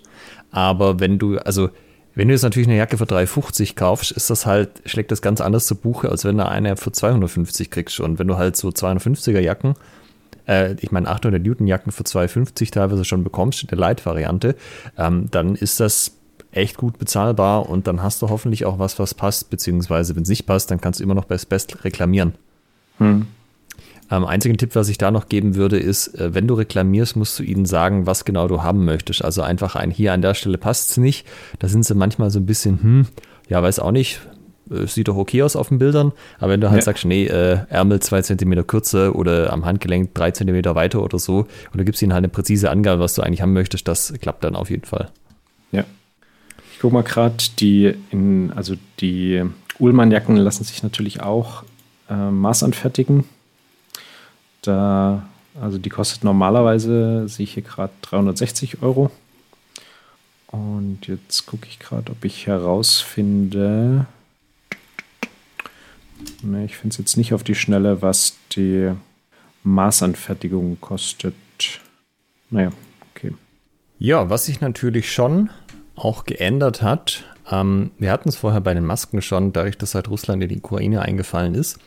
Aber 0.51 1.01
wenn 1.01 1.19
du, 1.19 1.37
also 1.39 1.69
wenn 2.15 2.29
du 2.29 2.33
jetzt 2.33 2.43
natürlich 2.43 2.69
eine 2.69 2.77
Jacke 2.77 2.97
für 2.97 3.03
3,50 3.03 3.75
kaufst, 3.75 4.11
ist 4.11 4.29
das 4.29 4.45
halt, 4.45 4.81
schlägt 4.85 5.11
das 5.11 5.21
ganz 5.21 5.41
anders 5.41 5.65
zu 5.65 5.75
Buche, 5.75 6.09
als 6.09 6.23
wenn 6.23 6.37
du 6.37 6.47
eine 6.47 6.77
für 6.77 6.93
250 6.93 7.69
kriegst. 7.69 7.99
Und 7.99 8.17
wenn 8.17 8.27
du 8.27 8.37
halt 8.37 8.55
so 8.55 8.69
250er 8.69 9.41
Jacken, 9.41 9.73
äh, 10.47 10.75
ich 10.79 10.93
meine 10.93 11.09
800 11.09 11.43
Newton 11.43 11.67
Jacken 11.67 11.91
für 11.91 12.05
250 12.05 12.71
teilweise 12.71 13.03
schon 13.03 13.25
bekommst, 13.25 13.61
in 13.63 13.67
der 13.67 13.77
Light-Variante, 13.77 14.55
ähm, 14.97 15.27
dann 15.31 15.55
ist 15.55 15.81
das 15.81 16.13
echt 16.53 16.77
gut 16.77 16.97
bezahlbar 16.97 17.67
und 17.67 17.87
dann 17.87 18.01
hast 18.01 18.21
du 18.21 18.29
hoffentlich 18.29 18.63
auch 18.63 18.79
was, 18.79 18.97
was 18.99 19.13
passt, 19.13 19.49
beziehungsweise 19.49 20.15
wenn 20.15 20.23
es 20.23 20.29
nicht 20.29 20.45
passt, 20.45 20.71
dann 20.71 20.79
kannst 20.79 21.01
du 21.01 21.03
immer 21.03 21.15
noch 21.15 21.25
Best 21.25 21.49
Best 21.49 21.83
reklamieren. 21.83 22.35
Hm. 22.99 23.27
Ähm, 24.11 24.25
einzigen 24.25 24.57
Tipp, 24.57 24.75
was 24.75 24.89
ich 24.89 24.97
da 24.97 25.09
noch 25.09 25.29
geben 25.29 25.55
würde, 25.55 25.77
ist, 25.77 26.19
äh, 26.19 26.33
wenn 26.33 26.47
du 26.47 26.53
reklamierst, 26.53 27.15
musst 27.15 27.39
du 27.39 27.43
ihnen 27.43 27.65
sagen, 27.65 28.05
was 28.05 28.25
genau 28.25 28.47
du 28.47 28.61
haben 28.61 28.85
möchtest. 28.85 29.23
Also 29.23 29.41
einfach 29.41 29.75
ein 29.75 29.89
hier 29.91 30.13
an 30.13 30.21
der 30.21 30.35
Stelle 30.35 30.57
passt 30.57 30.91
es 30.91 30.97
nicht. 30.97 31.25
Da 31.59 31.67
sind 31.67 31.85
sie 31.85 31.95
manchmal 31.95 32.29
so 32.29 32.39
ein 32.39 32.45
bisschen, 32.45 32.81
hm, 32.81 33.07
ja, 33.49 33.61
weiß 33.61 33.79
auch 33.79 33.91
nicht. 33.91 34.21
Äh, 34.69 34.87
sieht 34.87 35.07
doch 35.07 35.17
okay 35.17 35.43
aus 35.43 35.55
auf 35.55 35.69
den 35.69 35.79
Bildern, 35.79 36.11
aber 36.39 36.53
wenn 36.53 36.61
du 36.61 36.69
halt 36.69 36.81
ja. 36.81 36.85
sagst, 36.85 37.05
nee, 37.05 37.25
äh, 37.25 37.59
Ärmel 37.69 37.99
zwei 37.99 38.21
Zentimeter 38.21 38.63
kürzer 38.63 39.15
oder 39.15 39.53
am 39.53 39.65
Handgelenk 39.65 40.13
drei 40.13 40.31
Zentimeter 40.31 40.75
weiter 40.75 41.03
oder 41.03 41.19
so, 41.19 41.47
und 41.71 41.77
du 41.77 41.85
gibst 41.85 42.01
ihnen 42.01 42.13
halt 42.13 42.23
eine 42.23 42.29
präzise 42.29 42.69
Angabe, 42.69 43.01
was 43.01 43.13
du 43.13 43.21
eigentlich 43.21 43.41
haben 43.41 43.53
möchtest, 43.53 43.87
das 43.87 44.13
klappt 44.21 44.43
dann 44.43 44.55
auf 44.55 44.69
jeden 44.69 44.85
Fall. 44.85 45.09
Ja. 45.71 45.83
Ich 46.73 46.79
gucke 46.79 46.93
mal 46.93 47.03
gerade, 47.03 47.35
die 47.59 47.93
in, 48.11 48.51
also 48.55 48.75
die 48.99 49.43
Ullmann-Jacken 49.79 50.35
lassen 50.35 50.63
sich 50.63 50.83
natürlich 50.83 51.21
auch 51.21 51.63
äh, 52.09 52.31
maßanfertigen. 52.31 53.25
Da, 54.65 55.27
also 55.59 55.77
die 55.77 55.89
kostet 55.89 56.23
normalerweise, 56.23 57.27
sehe 57.27 57.43
ich 57.43 57.53
hier 57.53 57.63
gerade 57.63 57.93
360 58.01 58.81
Euro. 58.81 59.11
Und 60.47 61.07
jetzt 61.07 61.45
gucke 61.45 61.67
ich 61.67 61.79
gerade, 61.79 62.11
ob 62.11 62.23
ich 62.23 62.47
herausfinde. 62.47 64.05
Ne, 66.41 66.65
ich 66.65 66.77
finde 66.77 66.93
es 66.93 66.97
jetzt 66.97 67.17
nicht 67.17 67.33
auf 67.33 67.43
die 67.43 67.55
Schnelle, 67.55 68.01
was 68.01 68.37
die 68.55 68.91
Maßanfertigung 69.63 70.79
kostet. 70.79 71.35
Naja, 72.49 72.71
okay. 73.13 73.33
Ja, 73.99 74.29
was 74.29 74.45
sich 74.45 74.61
natürlich 74.61 75.11
schon 75.11 75.49
auch 75.95 76.25
geändert 76.25 76.81
hat, 76.81 77.23
ähm, 77.51 77.91
wir 77.97 78.11
hatten 78.11 78.29
es 78.29 78.35
vorher 78.35 78.61
bei 78.61 78.73
den 78.73 78.85
Masken 78.85 79.21
schon, 79.21 79.53
dadurch, 79.53 79.77
dass 79.77 79.95
halt 79.95 80.09
Russland 80.09 80.43
in 80.43 80.49
die 80.49 80.57
Ukraine 80.57 81.01
eingefallen 81.01 81.55
ist, 81.55 81.79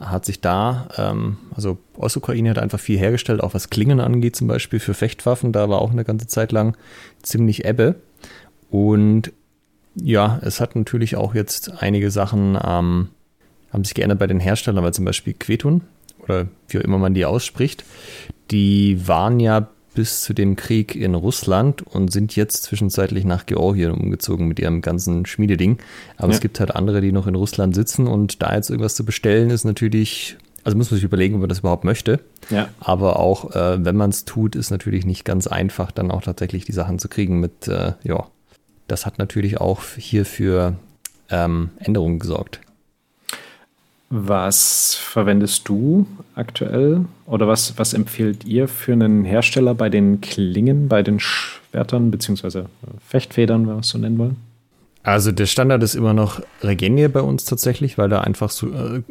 hat 0.00 0.24
sich 0.24 0.40
da, 0.40 0.88
ähm, 0.96 1.36
also 1.54 1.78
Ostukraine 1.96 2.50
hat 2.50 2.58
einfach 2.58 2.80
viel 2.80 2.98
hergestellt, 2.98 3.42
auch 3.42 3.54
was 3.54 3.70
Klingen 3.70 4.00
angeht, 4.00 4.34
zum 4.34 4.48
Beispiel 4.48 4.80
für 4.80 4.94
Fechtwaffen. 4.94 5.52
Da 5.52 5.68
war 5.68 5.80
auch 5.80 5.92
eine 5.92 6.04
ganze 6.04 6.26
Zeit 6.26 6.52
lang 6.52 6.76
ziemlich 7.22 7.64
Ebbe. 7.64 7.96
Und 8.70 9.32
ja, 9.94 10.40
es 10.42 10.60
hat 10.60 10.74
natürlich 10.74 11.16
auch 11.16 11.34
jetzt 11.34 11.82
einige 11.82 12.10
Sachen 12.10 12.58
ähm, 12.62 13.08
haben 13.72 13.84
sich 13.84 13.94
geändert 13.94 14.18
bei 14.18 14.26
den 14.26 14.40
Herstellern, 14.40 14.82
weil 14.82 14.94
zum 14.94 15.04
Beispiel 15.04 15.34
Quetun 15.34 15.82
oder 16.22 16.48
wie 16.68 16.78
auch 16.78 16.82
immer 16.84 16.98
man 16.98 17.14
die 17.14 17.24
ausspricht, 17.24 17.84
die 18.50 19.06
waren 19.06 19.40
ja 19.40 19.68
bis 19.94 20.22
zu 20.22 20.34
dem 20.34 20.56
Krieg 20.56 20.94
in 20.94 21.14
Russland 21.14 21.82
und 21.82 22.12
sind 22.12 22.36
jetzt 22.36 22.62
zwischenzeitlich 22.64 23.24
nach 23.24 23.46
Georgien 23.46 23.90
umgezogen 23.90 24.46
mit 24.46 24.58
ihrem 24.58 24.82
ganzen 24.82 25.26
Schmiededing. 25.26 25.78
Aber 26.16 26.28
ja. 26.28 26.34
es 26.34 26.40
gibt 26.40 26.60
halt 26.60 26.74
andere, 26.74 27.00
die 27.00 27.12
noch 27.12 27.26
in 27.26 27.34
Russland 27.34 27.74
sitzen 27.74 28.06
und 28.06 28.42
da 28.42 28.54
jetzt 28.54 28.70
irgendwas 28.70 28.94
zu 28.94 29.04
bestellen 29.04 29.50
ist 29.50 29.64
natürlich, 29.64 30.36
also 30.64 30.76
muss 30.76 30.90
man 30.90 30.96
sich 30.96 31.04
überlegen, 31.04 31.34
ob 31.34 31.40
man 31.40 31.48
das 31.48 31.60
überhaupt 31.60 31.84
möchte. 31.84 32.20
Ja. 32.50 32.68
Aber 32.78 33.18
auch 33.18 33.54
äh, 33.54 33.84
wenn 33.84 33.96
man 33.96 34.10
es 34.10 34.24
tut, 34.24 34.54
ist 34.54 34.70
natürlich 34.70 35.04
nicht 35.04 35.24
ganz 35.24 35.46
einfach, 35.46 35.90
dann 35.90 36.10
auch 36.10 36.22
tatsächlich 36.22 36.64
die 36.64 36.72
Sachen 36.72 36.98
zu 36.98 37.08
kriegen 37.08 37.40
mit, 37.40 37.66
äh, 37.66 37.94
ja, 38.04 38.26
das 38.86 39.06
hat 39.06 39.18
natürlich 39.18 39.60
auch 39.60 39.82
hier 39.96 40.24
für 40.24 40.76
ähm, 41.30 41.70
Änderungen 41.78 42.18
gesorgt. 42.18 42.60
Was 44.12 44.96
verwendest 44.96 45.68
du 45.68 46.04
aktuell 46.34 47.04
oder 47.26 47.46
was, 47.46 47.78
was 47.78 47.94
empfehlt 47.94 48.44
ihr 48.44 48.66
für 48.66 48.92
einen 48.92 49.24
Hersteller 49.24 49.72
bei 49.74 49.88
den 49.88 50.20
Klingen, 50.20 50.88
bei 50.88 51.04
den 51.04 51.20
Schwertern 51.20 52.10
beziehungsweise 52.10 52.66
Fechtfedern, 53.06 53.68
wenn 53.68 53.76
wir 53.76 53.80
es 53.80 53.90
so 53.90 53.98
nennen 53.98 54.18
wollen? 54.18 54.36
Also 55.04 55.30
der 55.30 55.46
Standard 55.46 55.82
ist 55.84 55.94
immer 55.94 56.12
noch 56.12 56.42
Regenie 56.60 57.06
bei 57.06 57.20
uns 57.20 57.44
tatsächlich, 57.44 57.98
weil 57.98 58.12
er 58.12 58.24
einfach 58.24 58.50
so 58.50 58.66
äh, 58.70 59.02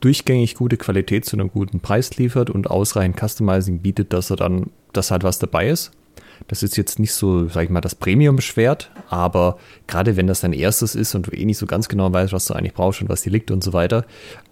durchgängig 0.00 0.56
gute 0.56 0.76
Qualität 0.76 1.24
zu 1.24 1.36
einem 1.36 1.50
guten 1.50 1.78
Preis 1.78 2.16
liefert 2.16 2.50
und 2.50 2.68
ausreichend 2.68 3.18
Customizing 3.18 3.78
bietet, 3.78 4.12
dass 4.12 4.30
er 4.30 4.36
dann, 4.36 4.70
dass 4.92 5.12
halt 5.12 5.22
was 5.22 5.38
dabei 5.38 5.68
ist. 5.68 5.92
Das 6.48 6.62
ist 6.62 6.76
jetzt 6.76 6.98
nicht 6.98 7.12
so, 7.12 7.48
sag 7.48 7.64
ich 7.64 7.70
mal, 7.70 7.80
das 7.80 7.94
Premium-Schwert, 7.94 8.90
aber 9.08 9.58
gerade 9.86 10.16
wenn 10.16 10.26
das 10.26 10.40
dein 10.40 10.52
erstes 10.52 10.94
ist 10.94 11.14
und 11.14 11.26
du 11.26 11.30
eh 11.30 11.44
nicht 11.44 11.58
so 11.58 11.66
ganz 11.66 11.88
genau 11.88 12.12
weißt, 12.12 12.32
was 12.32 12.46
du 12.46 12.54
eigentlich 12.54 12.74
brauchst 12.74 13.02
und 13.02 13.08
was 13.08 13.22
dir 13.22 13.30
liegt 13.30 13.50
und 13.50 13.62
so 13.62 13.72
weiter, 13.72 14.04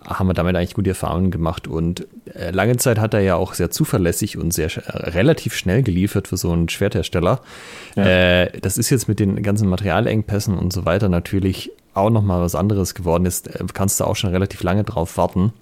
haben 0.04 0.28
wir 0.28 0.34
damit 0.34 0.54
eigentlich 0.54 0.74
gute 0.74 0.90
Erfahrungen 0.90 1.30
gemacht. 1.30 1.66
Und 1.66 2.06
äh, 2.34 2.50
lange 2.50 2.76
Zeit 2.76 2.98
hat 2.98 3.14
er 3.14 3.20
ja 3.20 3.36
auch 3.36 3.54
sehr 3.54 3.70
zuverlässig 3.70 4.38
und 4.38 4.52
sehr 4.52 4.68
äh, 4.76 5.10
relativ 5.10 5.54
schnell 5.54 5.82
geliefert 5.82 6.28
für 6.28 6.36
so 6.36 6.52
einen 6.52 6.68
Schwerthersteller. 6.68 7.40
Ja. 7.96 8.04
Äh, 8.04 8.60
das 8.60 8.78
ist 8.78 8.90
jetzt 8.90 9.08
mit 9.08 9.20
den 9.20 9.42
ganzen 9.42 9.68
Materialengpässen 9.68 10.56
und 10.56 10.72
so 10.72 10.84
weiter 10.84 11.08
natürlich 11.08 11.72
auch 11.94 12.10
nochmal 12.10 12.40
was 12.40 12.54
anderes 12.54 12.94
geworden 12.94 13.26
ist. 13.26 13.48
Äh, 13.48 13.64
kannst 13.72 14.00
du 14.00 14.04
auch 14.04 14.16
schon 14.16 14.30
relativ 14.30 14.62
lange 14.62 14.84
drauf 14.84 15.16
warten. 15.16 15.52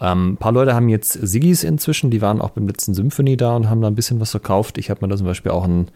Ähm, 0.00 0.32
ein 0.32 0.36
paar 0.36 0.52
Leute 0.52 0.74
haben 0.74 0.88
jetzt 0.88 1.12
Sigis 1.12 1.64
inzwischen, 1.64 2.10
die 2.10 2.20
waren 2.20 2.40
auch 2.40 2.50
beim 2.50 2.66
letzten 2.66 2.94
Symphony 2.94 3.36
da 3.36 3.56
und 3.56 3.70
haben 3.70 3.80
da 3.80 3.88
ein 3.88 3.94
bisschen 3.94 4.20
was 4.20 4.30
verkauft. 4.30 4.78
Ich 4.78 4.90
habe 4.90 5.04
mir 5.04 5.08
da 5.08 5.16
zum 5.16 5.26
Beispiel 5.26 5.52
auch 5.52 5.64
einen, 5.64 5.88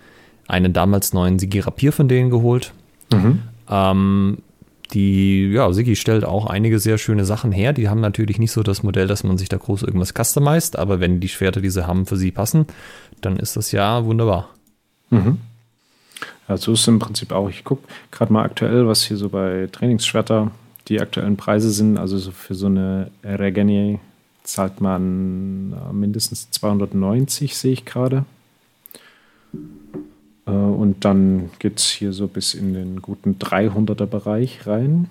einen 0.46 0.72
damals 0.72 1.12
neuen 1.12 1.38
Sigi 1.38 1.60
Rapier 1.60 1.92
von 1.92 2.08
denen 2.08 2.30
geholt. 2.30 2.72
Mhm. 3.12 3.42
Ähm, 3.68 4.38
die, 4.92 5.48
ja, 5.48 5.72
Sigi 5.72 5.96
stellt 5.96 6.24
auch 6.24 6.46
einige 6.46 6.78
sehr 6.78 6.98
schöne 6.98 7.24
Sachen 7.24 7.50
her. 7.50 7.72
Die 7.72 7.88
haben 7.88 8.00
natürlich 8.00 8.38
nicht 8.38 8.52
so 8.52 8.62
das 8.62 8.82
Modell, 8.82 9.08
dass 9.08 9.24
man 9.24 9.38
sich 9.38 9.48
da 9.48 9.56
groß 9.56 9.82
irgendwas 9.82 10.14
customized, 10.16 10.78
aber 10.78 11.00
wenn 11.00 11.18
die 11.18 11.28
Schwerter, 11.28 11.60
die 11.60 11.70
sie 11.70 11.86
haben, 11.86 12.06
für 12.06 12.16
sie 12.16 12.30
passen, 12.30 12.66
dann 13.20 13.36
ist 13.36 13.56
das 13.56 13.72
ja 13.72 14.04
wunderbar. 14.04 14.50
Mhm. 15.10 15.38
Ja, 16.48 16.56
so 16.56 16.72
ist 16.72 16.80
es 16.80 16.88
im 16.88 17.00
Prinzip 17.00 17.32
auch. 17.32 17.48
Ich 17.48 17.64
gucke 17.64 17.82
gerade 18.12 18.32
mal 18.32 18.44
aktuell, 18.44 18.86
was 18.86 19.02
hier 19.02 19.16
so 19.16 19.28
bei 19.28 19.68
Trainingsschwerter 19.72 20.52
die 20.88 21.00
aktuellen 21.00 21.36
Preise 21.36 21.70
sind. 21.70 21.98
Also 21.98 22.18
so 22.18 22.30
für 22.30 22.54
so 22.54 22.66
eine 22.66 23.10
Regenie 23.24 23.98
zahlt 24.44 24.80
man 24.80 25.72
äh, 25.72 25.92
mindestens 25.92 26.50
290, 26.50 27.56
sehe 27.56 27.72
ich 27.72 27.84
gerade. 27.84 28.24
Äh, 30.46 30.50
und 30.50 31.04
dann 31.04 31.50
geht 31.58 31.78
es 31.78 31.90
hier 31.90 32.12
so 32.12 32.28
bis 32.28 32.54
in 32.54 32.74
den 32.74 33.02
guten 33.02 33.38
300er 33.38 34.06
Bereich 34.06 34.66
rein. 34.66 35.10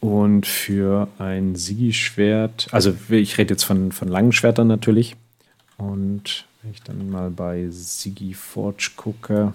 Und 0.00 0.46
für 0.46 1.08
ein 1.18 1.56
Sigi-Schwert, 1.56 2.68
also 2.72 2.94
ich 3.08 3.38
rede 3.38 3.54
jetzt 3.54 3.64
von, 3.64 3.90
von 3.90 4.08
langen 4.08 4.32
Schwertern 4.32 4.68
natürlich. 4.68 5.16
Und 5.78 6.44
wenn 6.62 6.72
ich 6.72 6.82
dann 6.82 7.10
mal 7.10 7.30
bei 7.30 7.68
Sigi 7.70 8.34
Forge 8.34 8.90
gucke, 8.96 9.54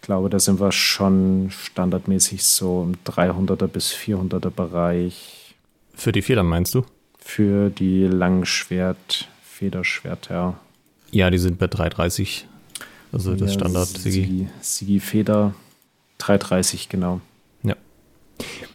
ich 0.00 0.06
glaube, 0.06 0.30
da 0.30 0.38
sind 0.38 0.60
wir 0.60 0.72
schon 0.72 1.50
standardmäßig 1.50 2.42
so 2.42 2.82
im 2.88 3.12
300er 3.12 3.66
bis 3.66 3.92
400er 3.92 4.50
Bereich. 4.50 5.54
Für 5.94 6.12
die 6.12 6.22
Federn 6.22 6.46
meinst 6.46 6.74
du? 6.74 6.84
Für 7.18 7.68
die 7.68 8.04
Langschwert, 8.04 9.28
Federschwerter. 9.42 10.58
Ja, 11.10 11.28
die 11.28 11.38
sind 11.38 11.58
bei 11.58 11.66
330 11.66 12.46
also 13.12 13.34
das 13.34 13.50
ja, 13.50 13.58
Standard 13.58 13.88
Sigi. 13.88 14.48
Sigi 14.60 15.00
Feder 15.00 15.54
330, 16.18 16.88
genau. 16.88 17.20
Ja. 17.62 17.76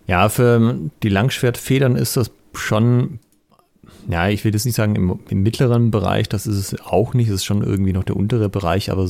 Ja, 0.08 0.30
für 0.30 0.78
die 1.04 1.10
Langschwertfedern 1.10 1.96
ist 1.96 2.18
das 2.18 2.32
schon, 2.54 3.20
ja, 4.08 4.30
ich 4.30 4.44
will 4.44 4.54
jetzt 4.54 4.66
nicht 4.66 4.76
sagen 4.76 4.96
im, 4.96 5.20
im, 5.30 5.44
mittleren 5.44 5.92
Bereich, 5.92 6.30
das 6.30 6.48
ist 6.48 6.58
es 6.58 6.82
auch 6.82 7.14
nicht, 7.14 7.30
das 7.30 7.38
ist 7.38 7.46
schon 7.46 7.64
irgendwie 7.64 7.94
noch 7.94 8.04
der 8.04 8.16
untere 8.16 8.50
Bereich, 8.50 8.92
aber 8.92 9.10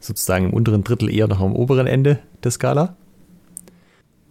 sozusagen 0.00 0.46
im 0.46 0.52
unteren 0.52 0.84
Drittel 0.84 1.12
eher 1.12 1.28
noch 1.28 1.40
am 1.40 1.54
oberen 1.54 1.86
Ende 1.86 2.18
der 2.44 2.50
Skala. 2.50 2.96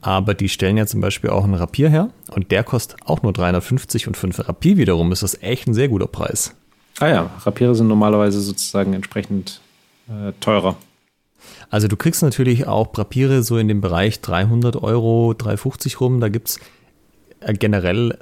Aber 0.01 0.35
die 0.35 0.49
stellen 0.49 0.77
ja 0.77 0.85
zum 0.85 1.01
Beispiel 1.01 1.31
auch 1.31 1.43
einen 1.43 1.55
Rapier 1.55 1.89
her 1.89 2.09
und 2.31 2.51
der 2.51 2.63
kostet 2.63 2.97
auch 3.05 3.23
nur 3.23 3.33
350 3.33 4.07
und 4.07 4.15
für 4.15 4.27
einen 4.27 4.33
Rapier 4.33 4.77
wiederum 4.77 5.11
ist 5.11 5.23
das 5.23 5.41
echt 5.41 5.67
ein 5.67 5.73
sehr 5.73 5.89
guter 5.89 6.07
Preis. 6.07 6.55
Ah 6.99 7.07
ja, 7.07 7.29
Rapiere 7.43 7.75
sind 7.75 7.87
normalerweise 7.87 8.39
sozusagen 8.39 8.93
entsprechend 8.93 9.61
äh, 10.07 10.31
teurer. 10.39 10.77
Also 11.69 11.87
du 11.87 11.97
kriegst 11.97 12.21
natürlich 12.23 12.67
auch 12.67 12.91
Papiere 12.91 13.43
so 13.43 13.57
in 13.57 13.67
dem 13.67 13.81
Bereich 13.81 14.21
300 14.21 14.81
Euro, 14.81 15.33
350 15.33 15.99
rum. 15.99 16.19
Da 16.19 16.29
gibt 16.29 16.49
es 16.49 16.59
äh, 17.41 17.53
generell, 17.53 18.19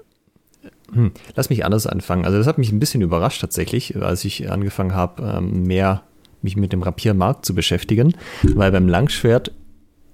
hm, 0.94 1.12
lass 1.36 1.50
mich 1.50 1.66
anders 1.66 1.88
anfangen. 1.88 2.26
Also 2.26 2.38
das 2.38 2.48
hat 2.48 2.58
mich 2.58 2.72
ein 2.72 2.80
bisschen 2.80 3.02
überrascht 3.02 3.42
tatsächlich, 3.42 3.96
als 4.02 4.26
ich 4.26 4.52
angefangen 4.52 4.94
habe, 4.94 5.24
ähm, 5.24 5.64
mehr 5.64 6.04
mich 6.42 6.58
mit 6.58 6.74
dem 6.74 6.84
Rapiermarkt 6.84 7.46
zu 7.46 7.56
beschäftigen, 7.56 8.16
weil 8.44 8.72
beim 8.72 8.88
Langschwert 8.88 9.52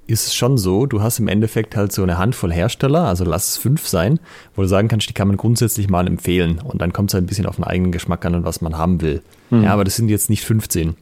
ist 0.09 0.27
es 0.27 0.35
schon 0.35 0.57
so, 0.57 0.87
du 0.87 1.01
hast 1.01 1.19
im 1.19 1.27
Endeffekt 1.27 1.75
halt 1.75 1.91
so 1.91 2.01
eine 2.01 2.17
Handvoll 2.17 2.51
Hersteller, 2.51 3.03
also 3.03 3.23
lass 3.25 3.49
es 3.49 3.57
fünf 3.57 3.87
sein, 3.87 4.19
wo 4.55 4.63
du 4.63 4.67
sagen 4.67 4.87
kannst, 4.87 5.07
die 5.07 5.13
kann 5.13 5.27
man 5.27 5.37
grundsätzlich 5.37 5.87
mal 5.87 6.07
empfehlen. 6.07 6.59
Und 6.59 6.81
dann 6.81 6.93
kommt 6.93 7.11
es 7.11 7.13
halt 7.13 7.23
ein 7.23 7.27
bisschen 7.27 7.45
auf 7.45 7.57
den 7.57 7.63
eigenen 7.63 7.91
Geschmack 7.91 8.25
an 8.25 8.33
und 8.33 8.43
was 8.43 8.61
man 8.61 8.75
haben 8.75 9.01
will. 9.01 9.21
Mhm. 9.51 9.63
Ja, 9.63 9.73
aber 9.73 9.83
das 9.83 9.95
sind 9.95 10.09
jetzt 10.09 10.29
nicht 10.29 10.43
15. 10.43 10.95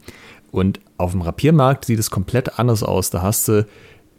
Und 0.50 0.80
auf 0.98 1.12
dem 1.12 1.22
Rapiermarkt 1.22 1.86
sieht 1.86 1.98
es 1.98 2.10
komplett 2.10 2.58
anders 2.58 2.82
aus. 2.82 3.08
Da 3.08 3.22
hast 3.22 3.48
du 3.48 3.66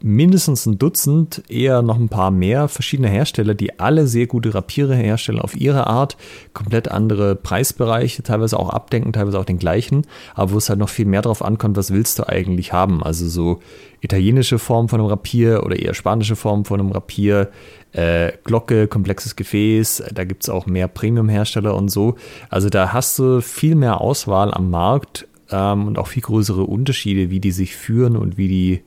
mindestens 0.02 0.66
ein 0.66 0.78
Dutzend, 0.78 1.42
eher 1.48 1.82
noch 1.82 1.98
ein 1.98 2.08
paar 2.08 2.30
mehr 2.30 2.68
verschiedene 2.68 3.08
Hersteller, 3.08 3.54
die 3.54 3.78
alle 3.78 4.06
sehr 4.06 4.26
gute 4.26 4.54
Rapiere 4.54 4.94
herstellen 4.94 5.38
auf 5.40 5.54
ihre 5.54 5.86
Art, 5.86 6.16
komplett 6.54 6.88
andere 6.88 7.36
Preisbereiche, 7.36 8.22
teilweise 8.22 8.58
auch 8.58 8.70
abdenken, 8.70 9.12
teilweise 9.12 9.38
auch 9.38 9.44
den 9.44 9.58
gleichen, 9.58 10.06
aber 10.34 10.52
wo 10.52 10.58
es 10.58 10.68
halt 10.68 10.78
noch 10.78 10.88
viel 10.88 11.06
mehr 11.06 11.22
drauf 11.22 11.42
ankommt, 11.42 11.76
was 11.76 11.92
willst 11.92 12.18
du 12.18 12.28
eigentlich 12.28 12.72
haben? 12.72 13.02
Also 13.02 13.28
so 13.28 13.60
italienische 14.00 14.58
Form 14.58 14.88
von 14.88 15.00
einem 15.00 15.10
Rapier 15.10 15.62
oder 15.64 15.78
eher 15.78 15.94
spanische 15.94 16.36
Form 16.36 16.64
von 16.64 16.80
einem 16.80 16.92
Rapier, 16.92 17.50
äh, 17.92 18.32
Glocke, 18.44 18.88
komplexes 18.88 19.36
Gefäß, 19.36 20.04
da 20.14 20.24
gibt 20.24 20.44
es 20.44 20.48
auch 20.48 20.66
mehr 20.66 20.88
Premium-Hersteller 20.88 21.74
und 21.74 21.90
so. 21.90 22.14
Also 22.48 22.70
da 22.70 22.92
hast 22.92 23.18
du 23.18 23.40
viel 23.42 23.74
mehr 23.74 24.00
Auswahl 24.00 24.54
am 24.54 24.70
Markt 24.70 25.26
ähm, 25.50 25.88
und 25.88 25.98
auch 25.98 26.06
viel 26.06 26.22
größere 26.22 26.62
Unterschiede, 26.62 27.30
wie 27.30 27.40
die 27.40 27.52
sich 27.52 27.76
führen 27.76 28.16
und 28.16 28.38
wie 28.38 28.48
die 28.48 28.82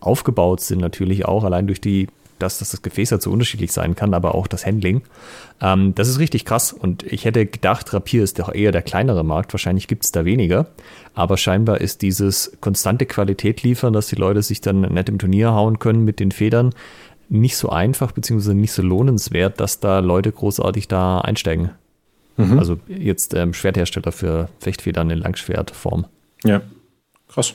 aufgebaut 0.00 0.60
sind, 0.60 0.80
natürlich 0.80 1.24
auch, 1.24 1.44
allein 1.44 1.66
durch 1.66 1.80
die, 1.80 2.08
dass, 2.38 2.58
dass 2.58 2.70
das 2.70 2.82
Gefäß 2.82 3.12
halt 3.12 3.22
so 3.22 3.30
unterschiedlich 3.30 3.72
sein 3.72 3.96
kann, 3.96 4.14
aber 4.14 4.34
auch 4.34 4.46
das 4.46 4.64
Handling. 4.64 5.02
Ähm, 5.60 5.94
das 5.94 6.08
ist 6.08 6.18
richtig 6.18 6.44
krass 6.44 6.72
und 6.72 7.02
ich 7.02 7.24
hätte 7.24 7.46
gedacht, 7.46 7.92
Rapier 7.92 8.22
ist 8.22 8.38
doch 8.38 8.54
eher 8.54 8.72
der 8.72 8.82
kleinere 8.82 9.24
Markt, 9.24 9.52
wahrscheinlich 9.52 9.88
gibt 9.88 10.04
es 10.04 10.12
da 10.12 10.24
weniger, 10.24 10.66
aber 11.14 11.36
scheinbar 11.36 11.80
ist 11.80 12.02
dieses 12.02 12.52
konstante 12.60 13.06
Qualität 13.06 13.62
liefern, 13.62 13.92
dass 13.92 14.08
die 14.08 14.16
Leute 14.16 14.42
sich 14.42 14.60
dann 14.60 14.80
nett 14.80 15.08
im 15.08 15.18
Turnier 15.18 15.52
hauen 15.52 15.78
können 15.78 16.04
mit 16.04 16.20
den 16.20 16.30
Federn, 16.30 16.74
nicht 17.28 17.56
so 17.56 17.68
einfach 17.68 18.12
beziehungsweise 18.12 18.54
nicht 18.54 18.72
so 18.72 18.82
lohnenswert, 18.82 19.60
dass 19.60 19.80
da 19.80 19.98
Leute 19.98 20.32
großartig 20.32 20.88
da 20.88 21.20
einsteigen. 21.20 21.70
Mhm. 22.36 22.58
Also 22.58 22.78
jetzt 22.86 23.34
ähm, 23.34 23.52
Schwerthersteller 23.52 24.12
für 24.12 24.48
Fechtfedern 24.60 25.10
in 25.10 25.18
Langschwertform. 25.18 26.06
Ja, 26.44 26.62
krass. 27.28 27.54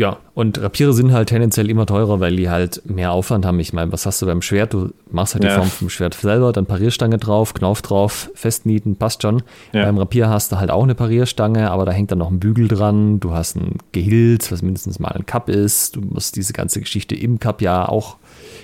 Ja, 0.00 0.16
und 0.32 0.58
Rapiere 0.58 0.94
sind 0.94 1.12
halt 1.12 1.28
tendenziell 1.28 1.68
immer 1.68 1.84
teurer, 1.84 2.20
weil 2.20 2.34
die 2.34 2.48
halt 2.48 2.80
mehr 2.88 3.12
Aufwand 3.12 3.44
haben. 3.44 3.60
Ich 3.60 3.74
meine, 3.74 3.92
was 3.92 4.06
hast 4.06 4.22
du 4.22 4.24
beim 4.24 4.40
Schwert? 4.40 4.72
Du 4.72 4.94
machst 5.10 5.34
halt 5.34 5.44
ja. 5.44 5.50
die 5.50 5.56
Form 5.56 5.68
vom 5.68 5.90
Schwert 5.90 6.14
selber, 6.14 6.54
dann 6.54 6.64
Parierstange 6.64 7.18
drauf, 7.18 7.52
Knauf 7.52 7.82
drauf, 7.82 8.30
festnieten, 8.34 8.96
passt 8.96 9.20
schon. 9.20 9.42
Ja. 9.74 9.84
Beim 9.84 9.98
Rapier 9.98 10.30
hast 10.30 10.52
du 10.52 10.56
halt 10.56 10.70
auch 10.70 10.84
eine 10.84 10.94
Parierstange, 10.94 11.70
aber 11.70 11.84
da 11.84 11.92
hängt 11.92 12.10
dann 12.12 12.16
noch 12.16 12.30
ein 12.30 12.40
Bügel 12.40 12.66
dran. 12.66 13.20
Du 13.20 13.32
hast 13.32 13.56
ein 13.56 13.76
Gehilt, 13.92 14.50
was 14.50 14.62
mindestens 14.62 15.00
mal 15.00 15.10
ein 15.10 15.26
Cup 15.26 15.50
ist. 15.50 15.96
Du 15.96 16.00
musst 16.00 16.34
diese 16.34 16.54
ganze 16.54 16.80
Geschichte 16.80 17.14
im 17.14 17.38
Cup 17.38 17.60
ja 17.60 17.86
auch 17.86 18.16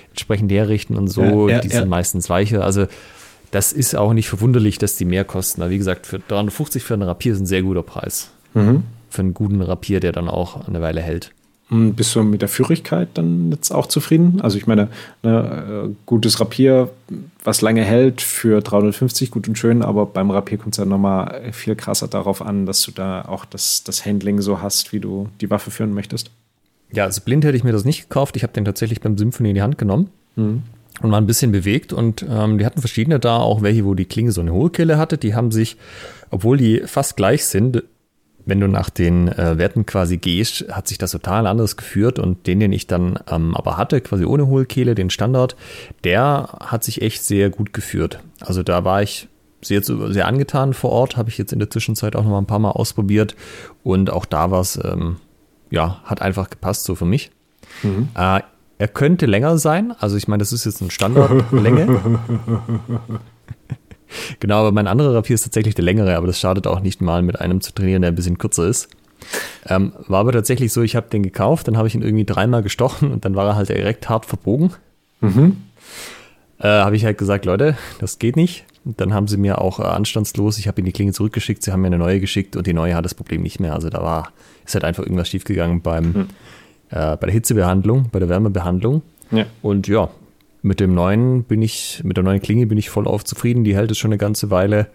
entsprechend 0.09 0.51
herrichten 0.51 0.97
und 0.97 1.07
so. 1.07 1.49
Ja, 1.49 1.59
die 1.59 1.69
sind 1.69 1.87
meistens 1.87 2.31
weicher. 2.31 2.63
Also 2.63 2.87
das 3.51 3.73
ist 3.73 3.95
auch 3.95 4.13
nicht 4.13 4.27
verwunderlich, 4.27 4.79
dass 4.79 4.95
die 4.95 5.05
mehr 5.05 5.23
kosten. 5.23 5.61
Aber 5.61 5.69
wie 5.69 5.77
gesagt, 5.77 6.07
für 6.07 6.17
350 6.17 6.81
für 6.81 6.95
einen 6.95 7.03
Rapier 7.03 7.33
ist 7.33 7.41
ein 7.41 7.45
sehr 7.45 7.61
guter 7.61 7.83
Preis. 7.83 8.31
Mhm. 8.55 8.85
Für 9.09 9.21
einen 9.21 9.33
guten 9.33 9.61
Rapier, 9.61 9.99
der 9.99 10.11
dann 10.11 10.27
auch 10.29 10.67
eine 10.67 10.81
Weile 10.81 11.01
hält. 11.01 11.31
Bist 11.69 12.15
du 12.15 12.23
mit 12.23 12.41
der 12.41 12.47
Führigkeit 12.47 13.09
dann 13.15 13.51
jetzt 13.51 13.71
auch 13.71 13.87
zufrieden? 13.87 14.39
Also 14.39 14.57
ich 14.57 14.67
meine, 14.67 14.87
ne, 15.21 15.93
gutes 16.05 16.39
Rapier, 16.39 16.89
was 17.43 17.61
lange 17.61 17.83
hält 17.83 18.21
für 18.21 18.61
350, 18.61 19.31
gut 19.31 19.49
und 19.49 19.57
schön, 19.57 19.81
aber 19.81 20.05
beim 20.05 20.31
Rapier 20.31 20.57
kommt 20.57 20.75
es 20.75 20.77
ja 20.77 20.85
nochmal 20.85 21.51
viel 21.51 21.75
krasser 21.75 22.07
darauf 22.07 22.41
an, 22.41 22.65
dass 22.65 22.83
du 22.83 22.91
da 22.91 23.23
auch 23.23 23.43
das, 23.43 23.83
das 23.83 24.05
Handling 24.05 24.39
so 24.39 24.61
hast, 24.61 24.93
wie 24.93 25.01
du 25.01 25.27
die 25.41 25.49
Waffe 25.49 25.69
führen 25.69 25.93
möchtest. 25.93 26.31
Ja, 26.93 27.03
also 27.03 27.19
blind 27.19 27.43
hätte 27.43 27.57
ich 27.57 27.65
mir 27.65 27.73
das 27.73 27.83
nicht 27.83 28.03
gekauft. 28.03 28.37
Ich 28.37 28.43
habe 28.43 28.53
den 28.53 28.63
tatsächlich 28.63 29.01
beim 29.01 29.17
Symphony 29.17 29.49
in 29.49 29.55
die 29.55 29.61
Hand 29.61 29.77
genommen. 29.77 30.09
Mhm 30.37 30.63
und 31.01 31.11
war 31.11 31.21
ein 31.21 31.27
bisschen 31.27 31.51
bewegt 31.51 31.93
und 31.93 32.25
ähm, 32.27 32.57
die 32.57 32.65
hatten 32.65 32.79
verschiedene 32.79 33.19
da, 33.19 33.37
auch 33.37 33.61
welche, 33.61 33.85
wo 33.85 33.93
die 33.93 34.05
Klinge 34.05 34.31
so 34.31 34.41
eine 34.41 34.53
hohe 34.53 34.69
Kelle 34.69 34.97
hatte, 34.97 35.17
die 35.17 35.35
haben 35.35 35.51
sich, 35.51 35.77
obwohl 36.31 36.57
die 36.57 36.81
fast 36.85 37.17
gleich 37.17 37.45
sind, 37.45 37.83
wenn 38.47 38.61
du 38.61 38.67
nach 38.67 38.89
den 38.89 39.27
äh, 39.27 39.57
Werten 39.57 39.85
quasi 39.85 40.17
gehst, 40.17 40.65
hat 40.71 40.87
sich 40.87 40.97
das 40.97 41.11
total 41.11 41.45
anders 41.45 41.75
geführt 41.75 42.17
und 42.17 42.47
den, 42.47 42.59
den 42.59 42.71
ich 42.71 42.87
dann 42.87 43.19
ähm, 43.29 43.53
aber 43.55 43.77
hatte, 43.77 43.99
quasi 44.01 44.25
ohne 44.25 44.47
Hohlkehle, 44.47 44.95
den 44.95 45.09
Standard, 45.09 45.55
der 46.05 46.57
hat 46.61 46.83
sich 46.83 47.01
echt 47.01 47.23
sehr 47.23 47.49
gut 47.49 47.73
geführt. 47.73 48.19
Also 48.39 48.63
da 48.63 48.85
war 48.85 49.03
ich 49.03 49.27
sehr, 49.61 49.83
sehr 49.83 50.27
angetan 50.27 50.73
vor 50.73 50.91
Ort, 50.91 51.17
habe 51.17 51.29
ich 51.29 51.37
jetzt 51.37 51.51
in 51.51 51.59
der 51.59 51.69
Zwischenzeit 51.69 52.15
auch 52.15 52.23
noch 52.23 52.31
mal 52.31 52.37
ein 52.37 52.47
paar 52.47 52.59
Mal 52.59 52.71
ausprobiert 52.71 53.35
und 53.83 54.09
auch 54.09 54.25
da 54.25 54.49
war 54.49 54.61
es, 54.61 54.79
ähm, 54.81 55.17
ja, 55.69 55.99
hat 56.05 56.21
einfach 56.21 56.49
gepasst 56.49 56.85
so 56.85 56.95
für 56.95 57.05
mich. 57.05 57.31
Mhm. 57.83 58.07
Äh, 58.15 58.41
er 58.79 58.87
könnte 58.87 59.25
länger 59.25 59.57
sein. 59.57 59.93
Also 59.99 60.15
ich 60.15 60.27
meine, 60.27 60.39
das 60.39 60.53
ist 60.53 60.65
jetzt 60.65 60.81
eine 60.81 60.91
Standardlänge. 60.91 61.99
genau, 64.39 64.59
aber 64.59 64.71
mein 64.71 64.87
anderer 64.87 65.15
Rapier 65.15 65.35
ist 65.35 65.43
tatsächlich 65.43 65.75
der 65.75 65.85
längere, 65.85 66.15
aber 66.15 66.27
das 66.27 66.39
schadet 66.39 66.67
auch 66.67 66.79
nicht 66.79 67.01
mal 67.01 67.21
mit 67.21 67.39
einem 67.39 67.61
zu 67.61 67.73
trainieren, 67.73 68.01
der 68.01 68.11
ein 68.11 68.15
bisschen 68.15 68.37
kürzer 68.37 68.67
ist. 68.67 68.89
Ähm, 69.67 69.93
war 70.07 70.19
aber 70.21 70.31
tatsächlich 70.31 70.71
so, 70.71 70.81
ich 70.81 70.95
habe 70.95 71.09
den 71.09 71.23
gekauft, 71.23 71.67
dann 71.67 71.77
habe 71.77 71.87
ich 71.87 71.95
ihn 71.95 72.01
irgendwie 72.01 72.25
dreimal 72.25 72.63
gestochen 72.63 73.11
und 73.11 73.25
dann 73.25 73.35
war 73.35 73.47
er 73.47 73.55
halt 73.55 73.69
direkt 73.69 74.09
hart 74.09 74.25
verbogen. 74.25 74.73
Mhm. 75.21 75.57
Äh, 76.59 76.67
habe 76.67 76.95
ich 76.95 77.05
halt 77.05 77.17
gesagt, 77.17 77.45
Leute, 77.45 77.77
das 77.99 78.19
geht 78.19 78.35
nicht. 78.35 78.65
Und 78.85 79.01
dann 79.01 79.13
haben 79.13 79.27
sie 79.27 79.37
mir 79.37 79.59
auch 79.59 79.79
äh, 79.79 79.83
anstandslos, 79.83 80.57
ich 80.57 80.67
habe 80.67 80.79
ihnen 80.79 80.85
die 80.85 80.93
Klinge 80.93 81.11
zurückgeschickt, 81.11 81.61
sie 81.61 81.71
haben 81.71 81.81
mir 81.81 81.87
eine 81.87 81.97
neue 81.97 82.19
geschickt 82.19 82.55
und 82.55 82.67
die 82.67 82.73
neue 82.73 82.95
hat 82.95 83.03
das 83.03 83.15
Problem 83.15 83.41
nicht 83.41 83.59
mehr. 83.59 83.73
Also 83.73 83.89
da 83.89 84.01
war, 84.01 84.31
ist 84.65 84.75
halt 84.75 84.85
einfach 84.85 85.03
irgendwas 85.03 85.27
schiefgegangen 85.27 85.81
beim, 85.81 86.11
mhm 86.11 86.27
äh, 86.89 87.17
bei 87.17 87.27
der 87.27 87.31
Hitzebehandlung, 87.31 88.09
bei 88.11 88.19
der 88.19 88.29
Wärmebehandlung. 88.29 89.01
Ja. 89.31 89.45
Und 89.61 89.87
ja, 89.87 90.09
mit 90.61 90.79
dem 90.79 90.93
neuen 90.93 91.43
bin 91.43 91.61
ich, 91.61 92.01
mit 92.03 92.17
der 92.17 92.23
neuen 92.23 92.41
Klinge 92.41 92.67
bin 92.67 92.77
ich 92.77 92.89
voll 92.89 93.07
auf 93.07 93.23
zufrieden. 93.23 93.63
Die 93.63 93.75
hält 93.75 93.91
es 93.91 93.97
schon 93.97 94.09
eine 94.09 94.17
ganze 94.17 94.49
Weile. 94.49 94.87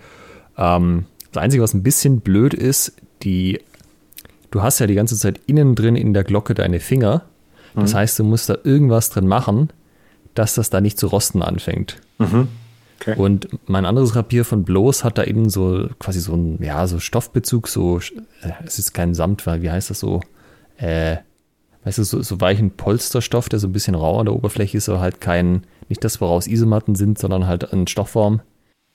Ähm, 0.57 1.07
das 1.33 1.43
Einzige, 1.43 1.63
was 1.63 1.75
ein 1.75 1.83
bisschen 1.83 2.21
blöd 2.21 2.55
ist, 2.55 2.95
die, 3.23 3.61
du 4.51 4.63
hast 4.63 4.79
ja 4.79 4.87
die 4.87 4.95
ganze 4.95 5.17
Zeit 5.17 5.41
innen 5.47 5.75
drin 5.75 5.97
in 5.97 6.13
der 6.13 6.25
Glocke 6.25 6.55
deine 6.55 6.81
Finger. 6.81 7.25
Das 7.75 7.93
mhm. 7.93 7.99
heißt, 7.99 8.19
du 8.19 8.25
musst 8.25 8.49
da 8.49 8.57
irgendwas 8.65 9.11
drin 9.11 9.27
machen, 9.27 9.71
dass 10.35 10.55
das 10.55 10.71
da 10.71 10.81
nicht 10.81 10.99
zu 10.99 11.07
rosten 11.07 11.43
anfängt. 11.43 12.01
Mhm. 12.19 12.49
Okay. 13.01 13.17
Und 13.17 13.49
mein 13.67 13.85
anderes 13.85 14.15
Rapier 14.15 14.45
von 14.45 14.63
Bloß 14.65 15.03
hat 15.03 15.19
da 15.19 15.23
innen 15.23 15.49
so 15.49 15.89
quasi 15.99 16.21
so 16.21 16.35
ein, 16.35 16.63
ja, 16.63 16.87
so 16.87 17.01
Stoffbezug, 17.01 17.67
so, 17.67 17.99
äh, 17.99 18.53
es 18.65 18.79
ist 18.79 18.93
kein 18.93 19.15
Samt, 19.15 19.47
weil 19.47 19.63
wie 19.63 19.71
heißt 19.71 19.91
das 19.91 19.99
so? 19.99 20.21
Äh, 20.77 21.17
weißt 21.85 21.99
du, 21.99 22.05
so, 22.05 22.23
so 22.23 22.41
weichen 22.41 22.71
Polsterstoff, 22.71 23.49
der 23.49 23.59
so 23.59 23.69
ein 23.69 23.73
bisschen 23.73 23.95
rau 23.95 24.19
an 24.19 24.27
der 24.27 24.35
Oberfläche 24.35 24.77
ist, 24.77 24.89
aber 24.89 25.01
halt 25.01 25.21
kein, 25.21 25.65
nicht 25.89 26.05
das, 26.05 26.21
woraus 26.21 26.47
Isomatten 26.47 26.95
sind, 26.95 27.19
sondern 27.19 27.47
halt 27.47 27.73
ein 27.73 27.87
Stoffform. 27.87 28.41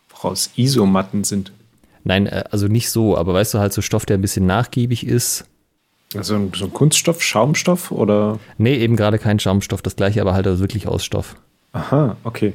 Woraus 0.10 0.52
Isomatten 0.56 1.24
sind? 1.24 1.52
Nein, 2.04 2.28
äh, 2.28 2.46
also 2.52 2.68
nicht 2.68 2.90
so, 2.90 3.18
aber 3.18 3.34
weißt 3.34 3.54
du, 3.54 3.60
halt 3.60 3.74
so 3.74 3.82
Stoff, 3.82 4.06
der 4.06 4.18
ein 4.18 4.22
bisschen 4.22 4.46
nachgiebig 4.46 5.06
ist. 5.06 5.46
Also 6.16 6.36
ein, 6.36 6.52
so 6.56 6.66
ein 6.66 6.74
Kunststoff, 6.74 7.22
Schaumstoff 7.22 7.92
oder? 7.92 8.40
Nee, 8.58 8.76
eben 8.76 8.96
gerade 8.96 9.20
kein 9.20 9.40
Schaumstoff, 9.40 9.82
das 9.82 9.98
gleiche, 9.98 10.22
aber 10.22 10.34
halt 10.34 10.48
also 10.48 10.62
wirklich 10.62 10.88
aus 10.88 11.04
Stoff. 11.04 11.36
Aha, 11.74 12.16
okay. 12.24 12.54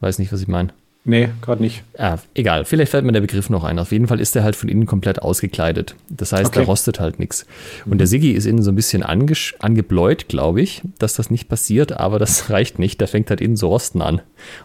Weiß 0.00 0.18
nicht, 0.18 0.32
was 0.32 0.40
ich 0.40 0.48
meine. 0.48 0.70
Nee, 1.10 1.30
gerade 1.40 1.62
nicht. 1.62 1.84
Ja, 1.98 2.18
egal. 2.34 2.66
Vielleicht 2.66 2.90
fällt 2.90 3.06
mir 3.06 3.12
der 3.12 3.22
Begriff 3.22 3.48
noch 3.48 3.64
ein. 3.64 3.78
Auf 3.78 3.92
jeden 3.92 4.06
Fall 4.06 4.20
ist 4.20 4.34
der 4.34 4.42
halt 4.44 4.54
von 4.56 4.68
innen 4.68 4.84
komplett 4.84 5.22
ausgekleidet. 5.22 5.94
Das 6.10 6.32
heißt, 6.32 6.48
Okay. 6.48 6.60
da 6.60 6.66
rostet 6.66 7.00
halt 7.00 7.18
nichts. 7.18 7.46
Und 7.86 7.96
der 7.96 8.06
Siggi 8.06 8.32
ist 8.32 8.44
innen 8.44 8.62
so 8.62 8.70
ein 8.70 8.74
bisschen 8.74 9.02
angesch- 9.02 9.54
angebläut, 9.58 10.28
glaube 10.28 10.60
ich, 10.60 10.82
dass 10.98 11.14
das 11.14 11.30
nicht 11.30 11.48
passiert, 11.48 11.92
aber 11.92 12.18
das 12.18 12.50
reicht 12.50 12.78
nicht. 12.78 13.00
Der 13.00 13.08
fängt 13.08 13.30
halt 13.30 13.40
innen 13.40 13.56
so 13.56 13.68
rosten 13.68 14.02
an. 14.02 14.20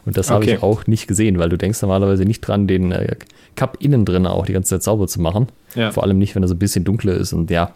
Und 0.06 0.18
das 0.18 0.30
habe 0.32 0.44
Okay. 0.44 0.56
ich 0.56 0.64
auch 0.64 0.86
nicht 0.86 1.08
gesehen, 1.08 1.40
weil 1.40 1.48
du 1.48 1.58
denkst 1.58 1.82
normalerweise 1.82 2.26
nicht 2.26 2.42
dran, 2.42 2.68
den 2.68 2.92
äh, 2.92 3.16
Cup 3.56 3.78
innen 3.80 4.04
drin 4.04 4.28
auch 4.28 4.46
die 4.46 4.52
ganze 4.54 4.72
Zeit 4.72 4.84
sauber 4.84 5.08
zu 5.08 5.22
machen. 5.22 5.48
Ja. 5.76 5.92
Vor 5.92 6.04
allem 6.04 6.18
nicht, 6.18 6.36
wenn 6.36 6.44
er 6.44 6.50
so 6.50 6.56
ein 6.56 6.60
bisschen 6.60 6.84
dunkler 6.84 7.14
ist. 7.14 7.32
Und 7.32 7.52
ja, 7.52 7.74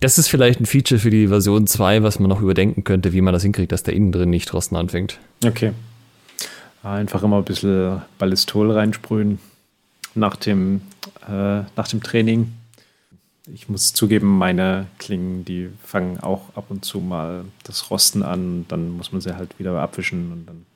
das 0.00 0.18
ist 0.18 0.28
vielleicht 0.28 0.60
ein 0.60 0.66
Feature 0.66 0.98
für 1.00 1.08
die 1.10 1.28
Version 1.28 1.66
2, 1.66 2.02
was 2.02 2.18
man 2.20 2.28
noch 2.28 2.42
überdenken 2.42 2.84
könnte, 2.84 3.14
wie 3.14 3.22
man 3.22 3.32
das 3.32 3.44
hinkriegt, 3.44 3.72
dass 3.72 3.82
der 3.82 3.94
innen 3.94 4.12
drin 4.12 4.28
nicht 4.28 4.52
rosten 4.52 4.76
anfängt. 4.76 5.18
Okay. 5.42 5.72
Einfach 6.88 7.22
immer 7.22 7.36
ein 7.36 7.44
bisschen 7.44 8.02
Ballistol 8.18 8.70
reinsprühen 8.70 9.38
nach 10.14 10.36
dem, 10.36 10.80
äh, 11.28 11.60
nach 11.76 11.88
dem 11.88 12.02
Training. 12.02 12.52
Ich 13.52 13.68
muss 13.68 13.92
zugeben, 13.92 14.38
meine 14.38 14.86
Klingen, 14.98 15.44
die 15.44 15.68
fangen 15.82 16.18
auch 16.20 16.54
ab 16.54 16.66
und 16.70 16.84
zu 16.84 17.00
mal 17.00 17.44
das 17.64 17.90
Rosten 17.90 18.22
an. 18.22 18.64
Dann 18.68 18.90
muss 18.90 19.12
man 19.12 19.20
sie 19.20 19.36
halt 19.36 19.58
wieder 19.58 19.78
abwischen. 19.80 20.32
Und 20.32 20.46
dann. 20.46 20.66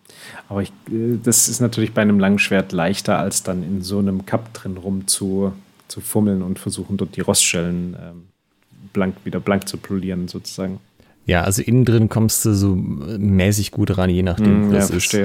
Aber 0.48 0.62
ich, 0.62 0.70
äh, 0.90 1.18
das 1.22 1.48
ist 1.48 1.60
natürlich 1.60 1.92
bei 1.94 2.02
einem 2.02 2.18
Langschwert 2.20 2.72
leichter, 2.72 3.18
als 3.18 3.42
dann 3.42 3.62
in 3.62 3.82
so 3.82 3.98
einem 3.98 4.26
Cup 4.26 4.52
drin 4.52 4.76
rum 4.76 5.06
zu, 5.06 5.52
zu 5.88 6.00
fummeln 6.00 6.42
und 6.42 6.58
versuchen, 6.58 6.96
dort 6.96 7.16
die 7.16 7.20
Roststellen 7.22 7.96
ähm, 8.00 8.22
blank, 8.92 9.16
wieder 9.24 9.40
blank 9.40 9.66
zu 9.66 9.78
polieren, 9.78 10.28
sozusagen. 10.28 10.78
Ja, 11.24 11.42
also 11.44 11.62
innen 11.62 11.84
drin 11.84 12.08
kommst 12.08 12.44
du 12.44 12.54
so 12.54 12.74
mäßig 12.74 13.70
gut 13.70 13.96
ran, 13.96 14.10
je 14.10 14.22
nachdem, 14.22 14.64
Hm, 14.64 14.72
ja, 14.72 14.78
was 14.78 14.90
ist. 14.90 15.16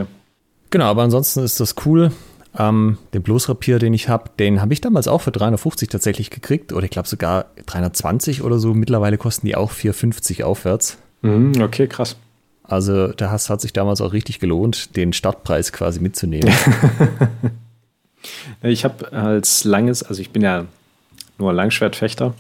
Genau, 0.70 0.86
aber 0.86 1.04
ansonsten 1.04 1.42
ist 1.44 1.60
das 1.60 1.76
cool. 1.86 2.12
Ähm, 2.58 2.98
den 3.14 3.22
Bloßrapier, 3.22 3.78
den 3.80 3.94
ich 3.94 4.10
habe, 4.10 4.32
den 4.40 4.62
habe 4.62 4.74
ich 4.74 4.82
damals 4.82 5.08
auch 5.08 5.22
für 5.22 5.32
350 5.32 5.90
tatsächlich 5.90 6.30
gekriegt. 6.30 6.74
Oder 6.74 6.86
ich 6.86 6.92
glaube 6.92 7.08
sogar 7.08 7.46
320 7.68 8.42
oder 8.42 8.58
so. 8.60 8.74
Mittlerweile 8.74 9.18
kosten 9.18 9.46
die 9.48 9.56
auch 9.56 9.72
450 9.72 10.44
aufwärts. 10.44 10.98
Mhm, 11.22 11.62
okay, 11.62 11.88
krass. 11.88 12.16
Also 12.64 13.08
da 13.10 13.32
has- 13.32 13.50
hat 13.50 13.62
sich 13.62 13.72
damals 13.74 14.02
auch 14.02 14.12
richtig 14.12 14.40
gelohnt, 14.40 14.96
den 14.98 15.14
Startpreis 15.14 15.72
quasi 15.72 16.00
mitzunehmen. 16.00 16.52
Ich 18.64 18.84
habe 18.84 19.12
als 19.14 19.64
langes, 19.64 20.04
also 20.04 20.20
ich 20.22 20.32
bin 20.32 20.42
ja 20.42 20.66
nur 21.38 21.54
Langschwertfechter. 21.54 22.34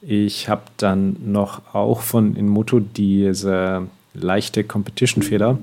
Ich 0.00 0.48
habe 0.48 0.62
dann 0.78 1.16
noch 1.26 1.74
auch 1.74 2.00
von 2.00 2.36
Inmoto 2.36 2.80
diese 2.80 3.82
leichte 4.14 4.64
Competition-Feder, 4.64 5.58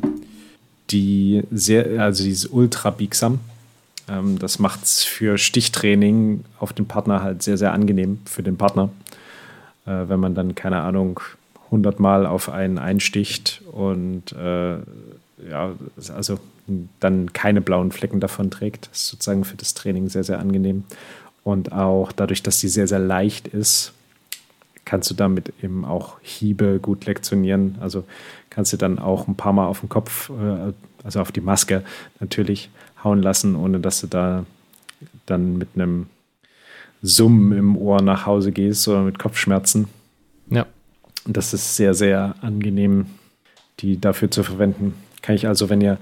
die 0.90 1.44
sehr, 1.52 2.02
also 2.02 2.24
die 2.24 2.32
ist 2.32 2.52
ultra 2.52 2.90
biegsam. 2.90 3.40
Ähm, 4.10 4.40
das 4.40 4.60
macht 4.60 4.84
es 4.84 5.04
für 5.04 5.38
Stichtraining 5.38 6.44
auf 6.60 6.74
den 6.74 6.86
Partner 6.88 7.22
halt 7.22 7.44
sehr, 7.44 7.58
sehr 7.58 7.74
angenehm 7.74 8.20
für 8.26 8.44
den 8.44 8.58
Partner. 8.58 8.90
Äh, 9.86 10.10
wenn 10.10 10.20
man 10.20 10.36
dann, 10.36 10.56
keine 10.56 10.82
Ahnung, 10.82 11.20
100 11.66 12.00
Mal 12.00 12.26
auf 12.26 12.50
einen 12.50 12.78
einsticht 12.78 13.62
und 13.72 14.32
äh, 14.34 14.78
ja, 15.50 15.72
also 16.16 16.40
dann 17.00 17.34
keine 17.34 17.62
blauen 17.62 17.92
Flecken 17.92 18.20
davon 18.20 18.52
trägt. 18.52 18.90
Das 18.90 19.02
ist 19.02 19.08
sozusagen 19.08 19.46
für 19.46 19.58
das 19.58 19.74
Training 19.74 20.10
sehr, 20.10 20.24
sehr 20.24 20.40
angenehm. 20.40 20.84
Und 21.44 21.72
auch 21.72 22.12
dadurch, 22.12 22.44
dass 22.44 22.60
die 22.60 22.68
sehr, 22.68 22.88
sehr 22.88 23.00
leicht 23.00 23.48
ist, 23.48 23.94
kannst 24.88 25.12
du 25.12 25.16
damit 25.16 25.52
eben 25.62 25.84
auch 25.84 26.16
Hiebe 26.22 26.80
gut 26.82 27.06
lektionieren. 27.06 27.76
Also 27.82 28.06
kannst 28.50 28.72
du 28.72 28.78
dann 28.78 29.00
auch 29.00 29.28
ein 29.28 29.36
paar 29.36 29.52
Mal 29.52 29.68
auf 29.68 29.82
den 29.82 29.90
Kopf, 29.90 30.30
äh, 30.30 30.72
also 31.04 31.20
auf 31.20 31.34
die 31.34 31.42
Maske 31.42 31.84
natürlich 32.22 32.70
hauen 33.04 33.22
lassen, 33.22 33.58
ohne 33.58 33.82
dass 33.82 34.00
du 34.00 34.08
da 34.08 34.46
dann 35.26 35.58
mit 35.58 35.68
einem 35.76 36.08
Summen 37.02 37.52
im 37.58 37.78
Ohr 37.78 38.02
nach 38.02 38.26
Hause 38.26 38.54
gehst 38.54 38.88
oder 38.88 39.02
mit 39.02 39.20
Kopfschmerzen. 39.20 39.90
ja. 40.50 40.66
Und 41.26 41.36
das 41.36 41.54
ist 41.54 41.76
sehr, 41.76 41.94
sehr 41.94 42.36
angenehm, 42.40 43.08
die 43.82 44.00
dafür 44.00 44.32
zu 44.32 44.44
verwenden. 44.44 44.94
Kann 45.22 45.36
ich 45.36 45.46
also, 45.46 45.70
wenn 45.70 45.82
ihr 45.82 45.98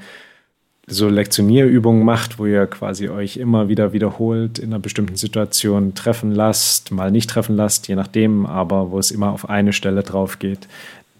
so 0.87 1.09
Lektionierübungen 1.09 2.03
macht, 2.03 2.37
wo 2.37 2.45
ihr 2.45 2.67
quasi 2.67 3.09
euch 3.09 3.37
immer 3.37 3.69
wieder 3.69 3.91
wiederholt 3.93 4.59
in 4.59 4.71
einer 4.71 4.79
bestimmten 4.79 5.15
Situation 5.15 5.95
treffen 5.95 6.31
lasst, 6.31 6.91
mal 6.91 7.11
nicht 7.11 7.29
treffen 7.29 7.55
lasst, 7.55 7.87
je 7.87 7.95
nachdem, 7.95 8.45
aber 8.45 8.91
wo 8.91 8.99
es 8.99 9.11
immer 9.11 9.31
auf 9.31 9.49
eine 9.49 9.73
Stelle 9.73 10.03
drauf 10.03 10.37
geht, 10.37 10.67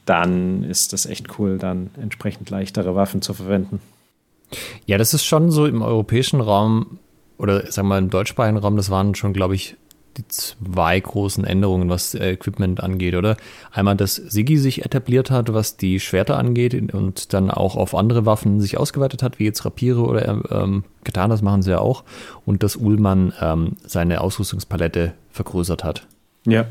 dann 0.05 0.63
ist 0.63 0.93
das 0.93 1.07
echt 1.07 1.39
cool, 1.39 1.57
dann 1.57 1.89
entsprechend 1.99 2.49
leichtere 2.51 2.95
Waffen 2.95 3.23
zu 3.23 3.33
verwenden. 3.33 3.79
Ja, 4.85 4.99
das 4.99 5.15
ist 5.15 5.25
schon 5.25 5.49
so 5.49 5.65
im 5.65 5.81
europäischen 5.81 6.41
Raum 6.41 6.99
oder 7.37 7.71
sagen 7.71 7.87
wir 7.87 7.95
mal 7.95 7.99
im 7.99 8.11
deutschsprachigen 8.11 8.57
Raum, 8.57 8.77
das 8.77 8.91
waren 8.91 9.15
schon, 9.15 9.33
glaube 9.33 9.55
ich, 9.55 9.75
die 10.17 10.27
zwei 10.27 10.99
großen 10.99 11.43
Änderungen, 11.43 11.89
was 11.89 12.13
äh, 12.13 12.31
Equipment 12.31 12.81
angeht, 12.81 13.15
oder? 13.15 13.37
Einmal, 13.71 13.95
dass 13.95 14.15
Sigi 14.15 14.57
sich 14.57 14.85
etabliert 14.85 15.31
hat, 15.31 15.53
was 15.53 15.77
die 15.77 15.99
Schwerter 15.99 16.37
angeht 16.37 16.93
und 16.93 17.33
dann 17.33 17.51
auch 17.51 17.75
auf 17.75 17.95
andere 17.95 18.25
Waffen 18.25 18.61
sich 18.61 18.77
ausgeweitet 18.77 19.23
hat, 19.23 19.39
wie 19.39 19.45
jetzt 19.45 19.65
Rapiere 19.65 20.03
oder 20.03 20.27
ähm, 20.51 20.83
Katanas 21.03 21.41
machen 21.41 21.61
sie 21.61 21.71
ja 21.71 21.79
auch. 21.79 22.03
Und 22.45 22.63
dass 22.63 22.75
Ullmann 22.75 23.33
ähm, 23.41 23.73
seine 23.85 24.21
Ausrüstungspalette 24.21 25.13
vergrößert 25.31 25.83
hat. 25.83 26.07
Ja, 26.45 26.65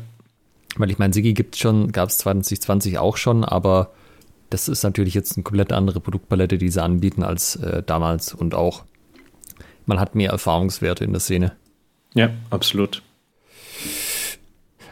Weil 0.77 0.91
ich 0.91 0.99
meine, 0.99 1.13
Sigi 1.13 1.33
gibt 1.33 1.55
schon, 1.55 1.91
gab 1.91 2.09
es 2.09 2.17
2020 2.19 2.97
auch 2.97 3.17
schon, 3.17 3.43
aber 3.43 3.91
das 4.49 4.67
ist 4.67 4.83
natürlich 4.83 5.13
jetzt 5.13 5.35
eine 5.35 5.43
komplett 5.43 5.73
andere 5.73 5.99
Produktpalette, 5.99 6.57
die 6.57 6.69
sie 6.69 6.81
anbieten 6.81 7.23
als 7.23 7.55
äh, 7.57 7.83
damals 7.83 8.33
und 8.33 8.55
auch 8.55 8.83
man 9.85 9.99
hat 9.99 10.15
mehr 10.15 10.31
Erfahrungswerte 10.31 11.03
in 11.03 11.11
der 11.11 11.19
Szene. 11.19 11.53
ja, 12.13 12.29
absolut. 12.49 13.03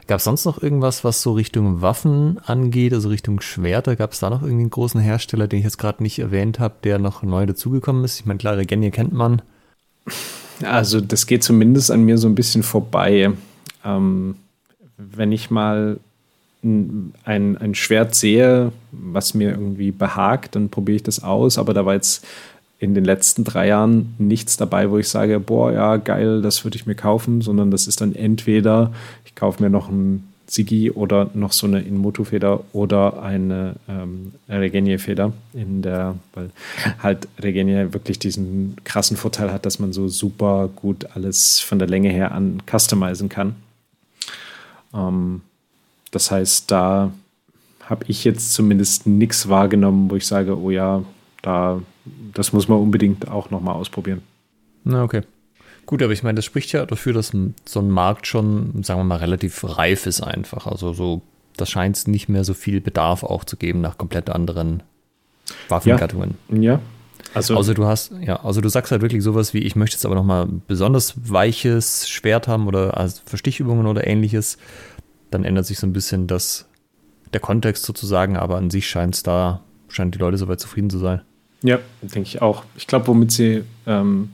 Gab 0.08 0.18
es 0.18 0.26
sonst 0.26 0.46
noch 0.46 0.62
irgendwas, 0.62 1.04
was 1.04 1.22
so 1.22 1.34
Richtung 1.34 1.82
Waffen 1.82 2.38
angeht, 2.46 2.94
also 2.94 3.10
Richtung 3.10 3.40
Schwerter? 3.40 3.96
Gab 3.96 4.12
es 4.12 4.20
da 4.20 4.30
noch 4.30 4.42
irgendwie 4.42 4.64
einen 4.64 4.70
großen 4.70 5.00
Hersteller, 5.00 5.48
den 5.48 5.60
ich 5.60 5.66
jetzt 5.66 5.78
gerade 5.78 6.04
nicht 6.04 6.20
erwähnt 6.20 6.60
habe, 6.60 6.76
der 6.84 7.00
noch 7.00 7.24
neu 7.24 7.46
dazugekommen 7.46 8.04
ist? 8.04 8.20
Ich 8.20 8.26
meine, 8.26 8.38
klar, 8.38 8.58
Regenier 8.58 8.92
kennt 8.92 9.14
man. 9.14 9.42
Also 10.62 11.00
das 11.00 11.26
geht 11.26 11.44
zumindest 11.44 11.90
an 11.90 12.04
mir 12.04 12.18
so 12.18 12.28
ein 12.28 12.36
bisschen 12.36 12.64
vorbei. 12.64 13.32
Ähm, 13.86 14.36
wenn 14.98 15.32
ich 15.32 15.50
mal 15.50 16.00
ein, 16.64 17.14
ein 17.26 17.76
Schwert 17.76 18.16
sehe, 18.16 18.72
was 18.92 19.34
mir 19.34 19.52
irgendwie 19.52 19.92
behagt, 19.92 20.56
dann 20.56 20.70
probiere 20.70 20.98
ich 20.98 21.04
das 21.04 21.24
aus. 21.24 21.58
Aber 21.58 21.74
da 21.74 21.86
war 21.86 21.94
jetzt 21.94 22.26
in 22.84 22.94
den 22.94 23.06
letzten 23.06 23.46
drei 23.46 23.70
Jahren 23.70 24.14
nichts 24.18 24.58
dabei, 24.58 24.92
wo 24.92 24.98
ich 24.98 25.08
sage, 25.08 25.40
boah, 25.40 25.72
ja, 25.72 25.96
geil, 25.96 26.42
das 26.42 26.66
würde 26.66 26.76
ich 26.76 26.86
mir 26.86 26.96
kaufen, 26.96 27.40
sondern 27.40 27.72
das 27.72 27.88
ist 27.88 28.02
dann 28.02 28.14
entweder, 28.14 28.92
ich 29.26 29.36
kaufe 29.36 29.64
mir 29.64 29.70
noch 29.70 29.90
ein 29.90 30.28
Sigi 30.48 30.92
oder 30.92 31.30
noch 31.34 31.54
so 31.54 31.66
eine 31.66 31.82
Inmoto-Feder 31.82 32.66
oder 32.74 33.24
eine 33.24 33.76
ähm, 33.88 34.34
Regenier-Feder 34.50 35.32
in 35.54 35.82
der, 35.82 36.16
weil 36.34 36.52
halt 37.02 37.30
Regenier 37.42 37.94
wirklich 37.94 38.20
diesen 38.20 38.76
krassen 38.84 39.16
Vorteil 39.16 39.54
hat, 39.54 39.66
dass 39.66 39.80
man 39.80 39.94
so 39.94 40.10
super 40.10 40.70
gut 40.76 41.08
alles 41.16 41.62
von 41.62 41.80
der 41.80 41.88
Länge 41.88 42.10
her 42.10 42.34
an 42.34 42.62
customizen 42.70 43.30
kann. 43.30 43.56
Ähm, 44.94 45.42
das 46.12 46.30
heißt, 46.30 46.70
da 46.70 47.14
habe 47.86 48.04
ich 48.10 48.26
jetzt 48.26 48.54
zumindest 48.54 49.08
nichts 49.08 49.48
wahrgenommen, 49.48 50.12
wo 50.12 50.18
ich 50.18 50.28
sage, 50.28 50.60
oh 50.60 50.70
ja, 50.70 51.04
da, 51.42 51.82
das 52.34 52.54
muss 52.54 52.68
man 52.68 52.80
unbedingt 52.80 53.28
auch 53.30 53.50
nochmal 53.50 53.76
ausprobieren. 53.76 54.22
Na, 54.84 55.04
okay. 55.04 55.22
Gut, 55.86 56.02
aber 56.02 56.14
ich 56.14 56.24
meine, 56.24 56.38
das 56.38 56.46
spricht 56.46 56.72
ja 56.72 56.86
dafür, 56.86 57.14
dass 57.14 57.34
so 57.66 57.80
ein 57.80 57.90
Markt 57.90 58.28
schon, 58.28 58.84
sagen 58.84 59.00
wir 59.02 59.06
mal, 59.06 59.18
relativ 59.18 59.64
reif 59.78 60.06
ist 60.06 60.22
einfach. 60.22 60.66
Also 60.66 60.94
so, 60.94 61.22
da 61.58 61.66
scheint 61.66 61.98
es 61.98 62.08
nicht 62.08 62.30
mehr 62.30 62.44
so 62.44 62.54
viel 62.54 62.80
Bedarf 62.80 63.24
auch 63.24 63.44
zu 63.44 63.58
geben 63.58 63.82
nach 63.82 63.98
komplett 63.98 64.30
anderen 64.30 64.84
Waffengattungen. 65.68 66.36
Ja, 66.50 66.80
also 67.34 67.58
Also 67.58 67.74
du 67.74 67.86
hast, 67.86 68.14
ja, 68.22 68.44
also 68.44 68.62
du 68.62 68.70
sagst 68.70 68.92
halt 68.92 69.02
wirklich 69.02 69.24
sowas 69.24 69.54
wie, 69.54 69.60
ich 69.60 69.76
möchte 69.76 69.96
jetzt 69.96 70.06
aber 70.06 70.16
nochmal 70.16 70.46
ein 70.46 70.62
besonders 70.68 71.16
weiches 71.30 72.08
Schwert 72.08 72.48
haben 72.48 72.68
oder 72.68 72.98
also 72.98 73.22
für 73.26 73.38
Stichübungen 73.38 73.88
oder 73.88 74.06
ähnliches. 74.08 74.58
Dann 75.32 75.44
ändert 75.44 75.66
sich 75.66 75.80
so 75.80 75.88
ein 75.88 75.94
bisschen 75.94 76.28
das, 76.28 76.68
der 77.34 77.42
Kontext 77.42 77.84
sozusagen, 77.84 78.38
aber 78.38 78.58
an 78.58 78.70
sich 78.70 78.88
scheint 78.88 79.16
es 79.16 79.24
da, 79.24 79.62
scheint 79.88 80.14
die 80.14 80.20
Leute 80.20 80.38
soweit 80.38 80.60
zufrieden 80.60 80.90
zu 80.90 81.00
sein. 81.00 81.22
Ja, 81.64 81.80
denke 82.02 82.28
ich 82.28 82.42
auch. 82.42 82.64
Ich 82.76 82.88
glaube, 82.88 83.08
womit 83.08 83.32
sie 83.32 83.64
ähm, 83.88 84.30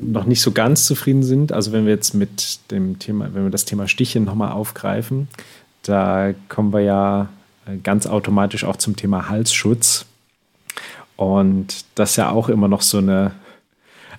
noch 0.00 0.24
nicht 0.24 0.42
so 0.42 0.50
ganz 0.50 0.84
zufrieden 0.84 1.22
sind, 1.22 1.52
also 1.52 1.72
wenn 1.72 1.86
wir 1.86 1.92
jetzt 1.92 2.14
mit 2.14 2.70
dem 2.70 2.98
Thema, 2.98 3.32
wenn 3.32 3.44
wir 3.44 3.50
das 3.50 3.64
Thema 3.64 3.88
Stiche 3.88 4.20
nochmal 4.20 4.52
aufgreifen, 4.52 5.28
da 5.82 6.34
kommen 6.48 6.72
wir 6.72 6.80
ja 6.80 7.28
äh, 7.66 7.76
ganz 7.76 8.06
automatisch 8.06 8.64
auch 8.64 8.76
zum 8.76 8.96
Thema 8.96 9.28
Halsschutz. 9.28 10.06
Und 11.16 11.84
das 11.94 12.10
ist 12.10 12.16
ja 12.16 12.30
auch 12.30 12.48
immer 12.48 12.66
noch 12.68 12.82
so 12.82 12.98
eine, 12.98 13.32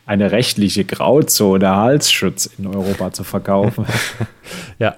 eine 0.06 0.32
rechtliche 0.32 0.86
Grauzone, 0.86 1.76
Halsschutz 1.76 2.46
in 2.58 2.68
Europa 2.68 3.12
zu 3.12 3.24
verkaufen. 3.24 3.86
ja. 4.80 4.96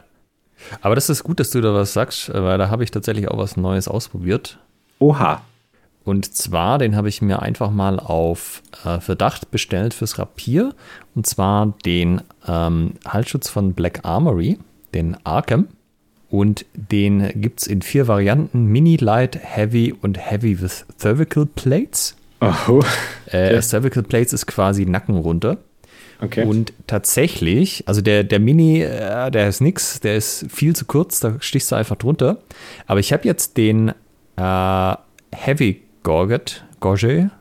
Aber 0.82 0.95
das 0.95 1.09
ist 1.09 1.23
gut, 1.23 1.39
dass 1.39 1.51
du 1.51 1.61
da 1.61 1.73
was 1.73 1.93
sagst, 1.93 2.32
weil 2.34 2.57
da 2.57 2.69
habe 2.69 2.84
ich 2.84 2.91
tatsächlich 2.91 3.28
auch 3.28 3.38
was 3.38 3.55
Neues 3.57 3.88
ausprobiert. 3.88 4.59
Oha. 4.99 5.41
Und 6.06 6.36
zwar, 6.36 6.78
den 6.78 6.95
habe 6.95 7.10
ich 7.10 7.24
mir 7.24 7.41
einfach 7.41 7.72
mal 7.72 7.99
auf 7.99 8.62
äh, 8.86 8.99
Verdacht 8.99 9.49
bestellt 9.49 9.95
fürs 9.95 10.20
Rapier. 10.20 10.74
Und 11.16 11.26
zwar 11.26 11.74
den 11.84 12.22
ähm, 12.47 12.93
Halsschutz 13.08 13.49
von 13.49 13.74
Black 13.74 14.01
Armory, 14.03 14.60
den 14.93 15.18
Arkham. 15.24 15.68
Und 16.30 16.66
den 16.74 17.41
gibt 17.41 17.62
es 17.62 17.68
in 17.68 17.82
vier 17.82 18.08
Varianten: 18.08 18.66
Mini, 18.66 18.97
Light, 18.97 19.39
Heavy 19.41 19.95
und 19.99 20.20
Heavy 20.20 20.62
with 20.62 20.86
Cervical 20.99 21.47
Plates. 21.47 22.16
Oh. 22.39 22.82
Äh. 23.32 23.60
Cervical 23.62 24.03
Plates 24.03 24.34
ist 24.34 24.45
quasi 24.45 24.86
Nacken 24.86 25.18
runter. 25.18 25.58
Okay. 26.22 26.45
Und 26.45 26.74
tatsächlich, 26.88 27.84
also 27.88 28.01
der, 28.01 28.24
der 28.24 28.39
Mini, 28.39 28.82
äh, 28.82 29.32
der 29.32 29.49
ist 29.49 29.60
nix, 29.60 29.99
der 29.99 30.16
ist 30.16 30.45
viel 30.49 30.76
zu 30.76 30.86
kurz, 30.86 31.20
da 31.20 31.38
stichst 31.39 31.72
du 31.72 31.76
einfach 31.76 31.95
drunter. 31.95 32.38
Aber 32.86 32.99
ich 32.99 33.12
habe 33.12 33.26
jetzt 33.26 33.58
den 33.58 33.89
äh, 34.38 34.95
Heavy 35.32 35.82
Gorget, 36.06 36.64
Gorget. 36.80 37.32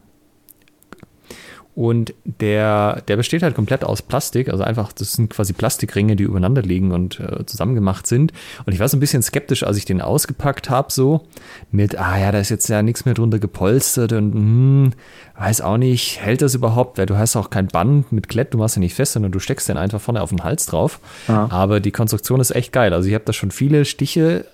Und 1.75 2.15
der, 2.25 3.03
der 3.09 3.17
besteht 3.17 3.43
halt 3.43 3.57
komplett 3.57 3.85
aus 3.85 4.01
Plastik, 4.01 4.49
also 4.49 4.63
einfach, 4.63 4.93
das 4.93 5.15
sind 5.15 5.29
quasi 5.29 5.53
Plastikringe, 5.53 6.17
die 6.17 6.23
übereinander 6.23 6.63
liegen 6.63 6.93
und 6.93 7.21
äh, 7.21 7.45
zusammengemacht 7.45 8.07
sind. 8.07 8.33
Und 8.65 8.73
ich 8.73 8.79
war 8.79 8.89
so 8.89 8.97
ein 8.97 9.01
bisschen 9.01 9.23
skeptisch, 9.23 9.65
als 9.65 9.77
ich 9.77 9.85
den 9.85 10.01
ausgepackt 10.01 10.71
habe, 10.71 10.91
so 10.93 11.27
mit, 11.73 11.99
ah 11.99 12.17
ja, 12.17 12.33
da 12.33 12.39
ist 12.39 12.49
jetzt 12.49 12.69
ja 12.69 12.81
nichts 12.81 13.05
mehr 13.05 13.15
drunter 13.15 13.41
gepolstert 13.41 14.13
und 14.13 14.33
hm, 14.33 14.93
weiß 15.37 15.61
auch 15.61 15.77
nicht, 15.77 16.21
hält 16.21 16.41
das 16.41 16.55
überhaupt, 16.55 16.97
weil 16.97 17.07
du 17.07 17.19
hast 17.19 17.37
auch 17.37 17.51
kein 17.51 17.67
Band 17.67 18.13
mit 18.13 18.29
Klett, 18.29 18.55
du 18.55 18.59
machst 18.59 18.77
ihn 18.77 18.81
nicht 18.81 18.95
fest, 18.95 19.13
sondern 19.13 19.33
du 19.33 19.41
steckst 19.41 19.69
den 19.69 19.77
einfach 19.77 20.01
vorne 20.01 20.23
auf 20.23 20.31
den 20.31 20.45
Hals 20.45 20.67
drauf. 20.67 21.01
Ja. 21.29 21.49
Aber 21.51 21.81
die 21.81 21.91
Konstruktion 21.91 22.41
ist 22.41 22.53
echt 22.53 22.73
geil. 22.73 22.95
Also 22.95 23.09
ich 23.09 23.15
habe 23.15 23.25
da 23.25 23.35
schon 23.35 23.51
viele 23.51 23.85
Stiche 23.85 24.47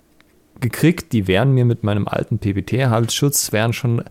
gekriegt, 0.61 1.13
die 1.13 1.27
wären 1.27 1.53
mir 1.53 1.65
mit 1.65 1.83
meinem 1.83 2.07
alten 2.09 2.39
PBT-Halsschutz 2.39 3.53
wären 3.53 3.73
schon 3.73 4.03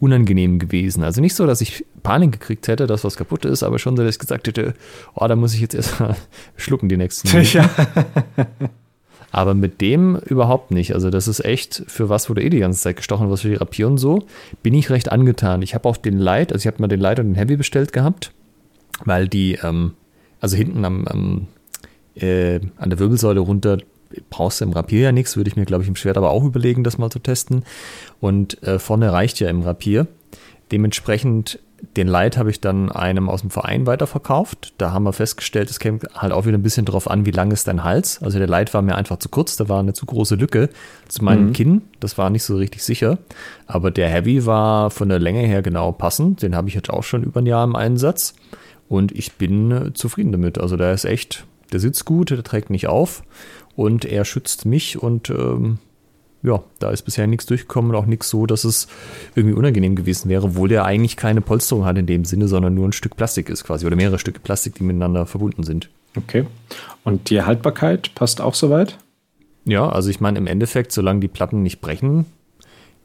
unangenehm 0.00 0.58
gewesen. 0.58 1.02
Also 1.02 1.20
nicht 1.20 1.34
so, 1.34 1.46
dass 1.46 1.60
ich 1.60 1.84
Panik 2.02 2.32
gekriegt 2.32 2.68
hätte, 2.68 2.86
dass 2.86 3.04
was 3.04 3.16
kaputt 3.16 3.44
ist, 3.44 3.62
aber 3.62 3.78
schon 3.78 3.96
so, 3.96 4.02
dass 4.02 4.16
ich 4.16 4.18
gesagt 4.18 4.46
hätte, 4.46 4.74
oh, 5.14 5.26
da 5.26 5.36
muss 5.36 5.54
ich 5.54 5.60
jetzt 5.60 5.74
erstmal 5.74 6.16
schlucken 6.56 6.88
die 6.88 6.96
nächsten 6.96 7.28
Ja. 7.42 7.70
aber 9.30 9.54
mit 9.54 9.80
dem 9.80 10.16
überhaupt 10.16 10.70
nicht. 10.70 10.94
Also 10.94 11.10
das 11.10 11.26
ist 11.26 11.44
echt, 11.44 11.84
für 11.86 12.08
was 12.08 12.28
wurde 12.28 12.42
eh 12.42 12.50
die 12.50 12.60
ganze 12.60 12.80
Zeit 12.80 12.96
gestochen, 12.96 13.30
was 13.30 13.40
für 13.40 13.48
die 13.48 13.54
Rapier 13.54 13.86
und 13.86 13.98
so, 13.98 14.26
bin 14.62 14.74
ich 14.74 14.90
recht 14.90 15.10
angetan. 15.10 15.62
Ich 15.62 15.74
habe 15.74 15.88
auch 15.88 15.96
den 15.96 16.18
Light, 16.18 16.52
also 16.52 16.62
ich 16.62 16.66
habe 16.66 16.80
mal 16.80 16.88
den 16.88 17.00
Light 17.00 17.18
und 17.18 17.26
den 17.26 17.34
Heavy 17.34 17.56
bestellt 17.56 17.92
gehabt, 17.92 18.32
weil 19.04 19.28
die, 19.28 19.58
ähm, 19.62 19.94
also 20.40 20.56
hinten 20.56 20.84
am, 20.84 21.06
am 21.06 21.46
äh, 22.14 22.60
an 22.76 22.90
der 22.90 22.98
Wirbelsäule 22.98 23.40
runter 23.40 23.78
brauchst 24.30 24.60
du 24.60 24.64
im 24.64 24.72
Rapier 24.72 25.00
ja 25.00 25.12
nichts, 25.12 25.36
würde 25.36 25.48
ich 25.48 25.56
mir, 25.56 25.64
glaube 25.64 25.82
ich, 25.82 25.88
im 25.88 25.96
Schwert 25.96 26.16
aber 26.16 26.30
auch 26.30 26.44
überlegen, 26.44 26.84
das 26.84 26.98
mal 26.98 27.10
zu 27.10 27.18
testen. 27.18 27.64
Und 28.20 28.62
äh, 28.62 28.78
vorne 28.78 29.12
reicht 29.12 29.40
ja 29.40 29.48
im 29.48 29.62
Rapier. 29.62 30.06
Dementsprechend 30.72 31.58
den 31.96 32.08
Light 32.08 32.36
habe 32.36 32.50
ich 32.50 32.60
dann 32.60 32.90
einem 32.90 33.28
aus 33.28 33.42
dem 33.42 33.50
Verein 33.50 33.86
weiterverkauft. 33.86 34.74
Da 34.78 34.92
haben 34.92 35.04
wir 35.04 35.12
festgestellt, 35.12 35.70
es 35.70 35.78
käme 35.78 36.00
halt 36.14 36.32
auch 36.32 36.46
wieder 36.46 36.56
ein 36.56 36.62
bisschen 36.62 36.86
drauf 36.86 37.10
an, 37.10 37.26
wie 37.26 37.30
lang 37.30 37.50
ist 37.50 37.68
dein 37.68 37.84
Hals. 37.84 38.22
Also 38.22 38.38
der 38.38 38.48
Light 38.48 38.74
war 38.74 38.82
mir 38.82 38.96
einfach 38.96 39.18
zu 39.18 39.28
kurz, 39.28 39.56
da 39.56 39.68
war 39.68 39.80
eine 39.80 39.92
zu 39.92 40.06
große 40.06 40.34
Lücke 40.34 40.70
zu 41.08 41.24
meinem 41.24 41.48
mhm. 41.48 41.52
Kinn. 41.52 41.82
Das 42.00 42.18
war 42.18 42.30
nicht 42.30 42.42
so 42.42 42.56
richtig 42.56 42.82
sicher. 42.82 43.18
Aber 43.66 43.90
der 43.90 44.08
Heavy 44.08 44.46
war 44.46 44.90
von 44.90 45.08
der 45.08 45.18
Länge 45.18 45.40
her 45.40 45.62
genau 45.62 45.92
passend. 45.92 46.42
Den 46.42 46.56
habe 46.56 46.68
ich 46.68 46.74
jetzt 46.74 46.90
auch 46.90 47.02
schon 47.02 47.22
über 47.22 47.40
ein 47.40 47.46
Jahr 47.46 47.64
im 47.64 47.76
Einsatz. 47.76 48.34
Und 48.88 49.12
ich 49.12 49.32
bin 49.34 49.70
äh, 49.70 49.92
zufrieden 49.92 50.32
damit. 50.32 50.58
Also 50.58 50.76
der 50.76 50.92
ist 50.92 51.04
echt, 51.04 51.44
der 51.72 51.80
sitzt 51.80 52.04
gut, 52.04 52.30
der 52.30 52.42
trägt 52.42 52.70
nicht 52.70 52.86
auf 52.86 53.22
und 53.76 54.04
er 54.04 54.24
schützt 54.24 54.66
mich 54.66 55.02
und 55.02 55.30
ähm, 55.30 55.78
ja, 56.42 56.62
da 56.78 56.90
ist 56.90 57.02
bisher 57.02 57.26
nichts 57.26 57.46
durchgekommen 57.46 57.90
und 57.90 57.96
auch 57.96 58.06
nichts 58.06 58.28
so, 58.28 58.44
dass 58.44 58.64
es 58.64 58.86
irgendwie 59.34 59.56
unangenehm 59.56 59.96
gewesen 59.96 60.28
wäre, 60.28 60.44
obwohl 60.44 60.68
der 60.68 60.84
eigentlich 60.84 61.16
keine 61.16 61.40
Polsterung 61.40 61.86
hat 61.86 61.96
in 61.96 62.06
dem 62.06 62.26
Sinne, 62.26 62.48
sondern 62.48 62.74
nur 62.74 62.86
ein 62.86 62.92
Stück 62.92 63.16
Plastik 63.16 63.48
ist 63.48 63.64
quasi 63.64 63.86
oder 63.86 63.96
mehrere 63.96 64.18
Stücke 64.18 64.40
Plastik, 64.40 64.74
die 64.74 64.84
miteinander 64.84 65.24
verbunden 65.24 65.62
sind. 65.62 65.88
Okay. 66.16 66.44
Und 67.02 67.30
die 67.30 67.42
Haltbarkeit 67.42 68.14
passt 68.14 68.42
auch 68.42 68.54
soweit? 68.54 68.98
Ja, 69.64 69.88
also 69.88 70.10
ich 70.10 70.20
meine 70.20 70.38
im 70.38 70.46
Endeffekt, 70.46 70.92
solange 70.92 71.20
die 71.20 71.28
Platten 71.28 71.62
nicht 71.62 71.80
brechen, 71.80 72.26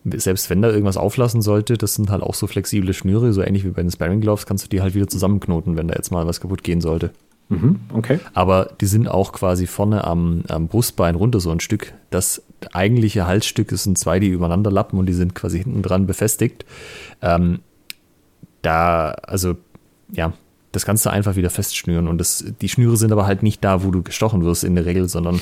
selbst 0.04 0.50
wenn 0.50 0.62
da 0.62 0.70
irgendwas 0.70 0.98
auflassen 0.98 1.42
sollte, 1.42 1.78
das 1.78 1.96
sind 1.96 2.10
halt 2.10 2.24
auch 2.24 2.34
so 2.34 2.48
flexible 2.48 2.94
Schnüre, 2.94 3.32
so 3.32 3.42
ähnlich 3.42 3.64
wie 3.64 3.70
bei 3.70 3.82
den 3.82 3.92
Sparring 3.92 4.22
Gloves, 4.22 4.46
kannst 4.46 4.66
du 4.66 4.70
die 4.70 4.82
halt 4.82 4.96
wieder 4.96 5.08
zusammenknoten, 5.08 5.78
wenn 5.78 5.88
da 5.88 5.96
jetzt 5.96 6.12
mal 6.12 6.28
was 6.28 6.42
kaputt 6.42 6.64
gehen 6.64 6.82
sollte. 6.82 7.12
Mhm, 7.50 7.80
okay. 7.94 8.20
Aber 8.34 8.72
die 8.80 8.86
sind 8.86 9.08
auch 9.08 9.34
quasi 9.34 9.66
vorne 9.66 10.04
am, 10.04 10.44
am, 10.48 10.68
Brustbein 10.68 11.16
runter 11.16 11.40
so 11.40 11.50
ein 11.50 11.60
Stück. 11.60 11.94
Das 12.12 12.44
eigentliche 12.74 13.26
Halsstück 13.26 13.72
sind 13.72 13.98
zwei, 13.98 14.20
die 14.20 14.28
übereinander 14.28 14.72
lappen 14.72 15.00
und 15.00 15.08
die 15.08 15.14
sind 15.14 15.34
quasi 15.34 15.64
hinten 15.64 15.82
dran 15.82 16.06
befestigt. 16.06 16.64
Ähm, 17.24 17.60
da, 18.62 19.10
also, 19.10 19.56
ja, 20.12 20.34
das 20.72 20.86
kannst 20.86 21.06
du 21.06 21.10
einfach 21.10 21.36
wieder 21.36 21.50
festschnüren. 21.50 22.08
Und 22.08 22.20
das, 22.20 22.46
die 22.62 22.70
Schnüre 22.70 22.98
sind 22.98 23.12
aber 23.12 23.26
halt 23.26 23.42
nicht 23.42 23.64
da, 23.64 23.84
wo 23.84 23.90
du 23.90 24.04
gestochen 24.04 24.46
wirst 24.46 24.64
in 24.64 24.76
der 24.76 24.86
Regel, 24.86 25.10
sondern 25.10 25.42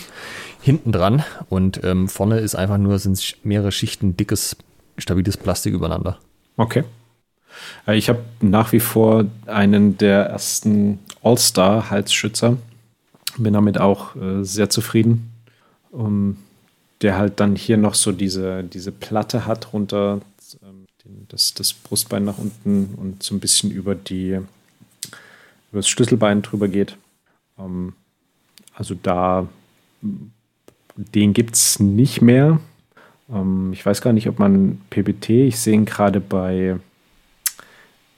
hinten 0.61 0.93
dran. 0.93 1.23
Und 1.49 1.83
ähm, 1.83 2.07
vorne 2.07 2.39
ist 2.39 2.55
einfach 2.55 2.77
nur, 2.77 2.97
sind 2.99 3.35
mehrere 3.43 3.73
Schichten 3.73 4.15
dickes, 4.15 4.55
stabiles 4.97 5.35
Plastik 5.35 5.73
übereinander. 5.73 6.19
Okay. 6.55 6.85
Äh, 7.85 7.97
ich 7.97 8.07
habe 8.07 8.19
nach 8.39 8.71
wie 8.71 8.79
vor 8.79 9.25
einen 9.45 9.97
der 9.97 10.27
ersten 10.27 10.99
All-Star-Halsschützer. 11.27 12.57
Bin 13.37 13.53
damit 13.53 13.77
auch 13.77 14.15
äh, 14.15 14.43
sehr 14.43 14.69
zufrieden. 14.69 15.31
Um, 15.91 16.37
der 17.01 17.17
halt 17.17 17.39
dann 17.39 17.55
hier 17.55 17.77
noch 17.77 17.93
so 17.93 18.11
diese, 18.11 18.63
diese 18.63 18.91
Platte 18.91 19.45
hat 19.45 19.73
runter, 19.73 20.19
ähm, 20.63 20.85
das, 21.29 21.53
das 21.53 21.73
Brustbein 21.73 22.25
nach 22.25 22.37
unten 22.37 22.95
und 22.97 23.23
so 23.23 23.35
ein 23.35 23.39
bisschen 23.39 23.71
über 23.71 23.95
die 23.95 24.39
über 25.71 25.79
das 25.79 25.89
Schlüsselbein 25.89 26.41
drüber 26.41 26.67
geht. 26.67 26.97
Ähm, 27.59 27.93
also 28.73 28.95
da, 28.95 29.47
den 30.95 31.33
gibt 31.33 31.55
es 31.55 31.79
nicht 31.79 32.21
mehr. 32.21 32.59
Ähm, 33.29 33.71
ich 33.73 33.85
weiß 33.85 34.01
gar 34.01 34.13
nicht, 34.13 34.27
ob 34.27 34.39
man 34.39 34.81
PBT, 34.89 35.29
ich 35.29 35.59
sehe 35.59 35.73
ihn 35.73 35.85
gerade 35.85 36.19
bei 36.19 36.77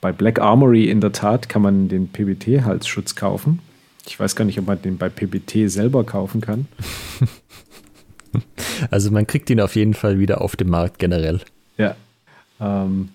bei 0.02 0.12
Black 0.12 0.40
Armory 0.40 0.90
in 0.90 1.02
der 1.02 1.12
Tat 1.12 1.50
kann 1.50 1.62
man 1.62 1.90
den 1.90 2.08
PBT-Halsschutz 2.08 3.16
kaufen. 3.16 3.60
Ich 4.08 4.20
weiß 4.20 4.36
gar 4.36 4.46
nicht, 4.46 4.58
ob 4.60 4.68
man 4.68 4.82
den 4.82 4.98
bei 4.98 5.10
PBT 5.10 5.70
selber 5.70 6.04
kaufen 6.04 6.42
kann. 6.42 6.68
Also 8.92 9.12
man 9.12 9.28
kriegt 9.28 9.50
ihn 9.50 9.60
auf 9.60 9.76
jeden 9.76 9.94
Fall 9.94 10.20
wieder 10.20 10.42
auf 10.42 10.56
dem 10.56 10.70
Markt 10.70 11.00
generell. 11.00 11.42
Ja. 11.78 11.96
Ähm, 12.60 13.10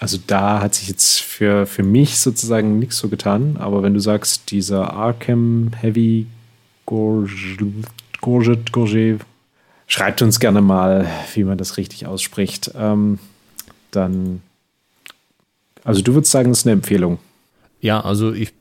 also 0.00 0.18
da 0.26 0.60
hat 0.60 0.74
sich 0.74 0.88
jetzt 0.88 1.20
für, 1.20 1.66
für 1.66 1.82
mich 1.82 2.18
sozusagen 2.18 2.78
nichts 2.78 2.98
so 2.98 3.08
getan. 3.08 3.56
Aber 3.58 3.82
wenn 3.82 3.94
du 3.94 4.00
sagst, 4.00 4.50
dieser 4.50 4.92
Arkham 4.92 5.72
Heavy 5.80 6.26
Gorget, 6.86 7.90
Gorget, 8.20 9.20
schreibt 9.86 10.22
uns 10.22 10.40
gerne 10.40 10.60
mal, 10.60 11.06
wie 11.34 11.44
man 11.44 11.58
das 11.58 11.76
richtig 11.76 12.06
ausspricht. 12.06 12.72
Ähm, 12.76 13.18
dann 13.90 14.42
also 15.84 16.02
du 16.02 16.14
würdest 16.14 16.32
sagen, 16.32 16.50
das 16.50 16.60
ist 16.60 16.66
eine 16.66 16.72
Empfehlung. 16.72 17.18
Ja, 17.80 18.00
also 18.00 18.32
ich 18.32 18.52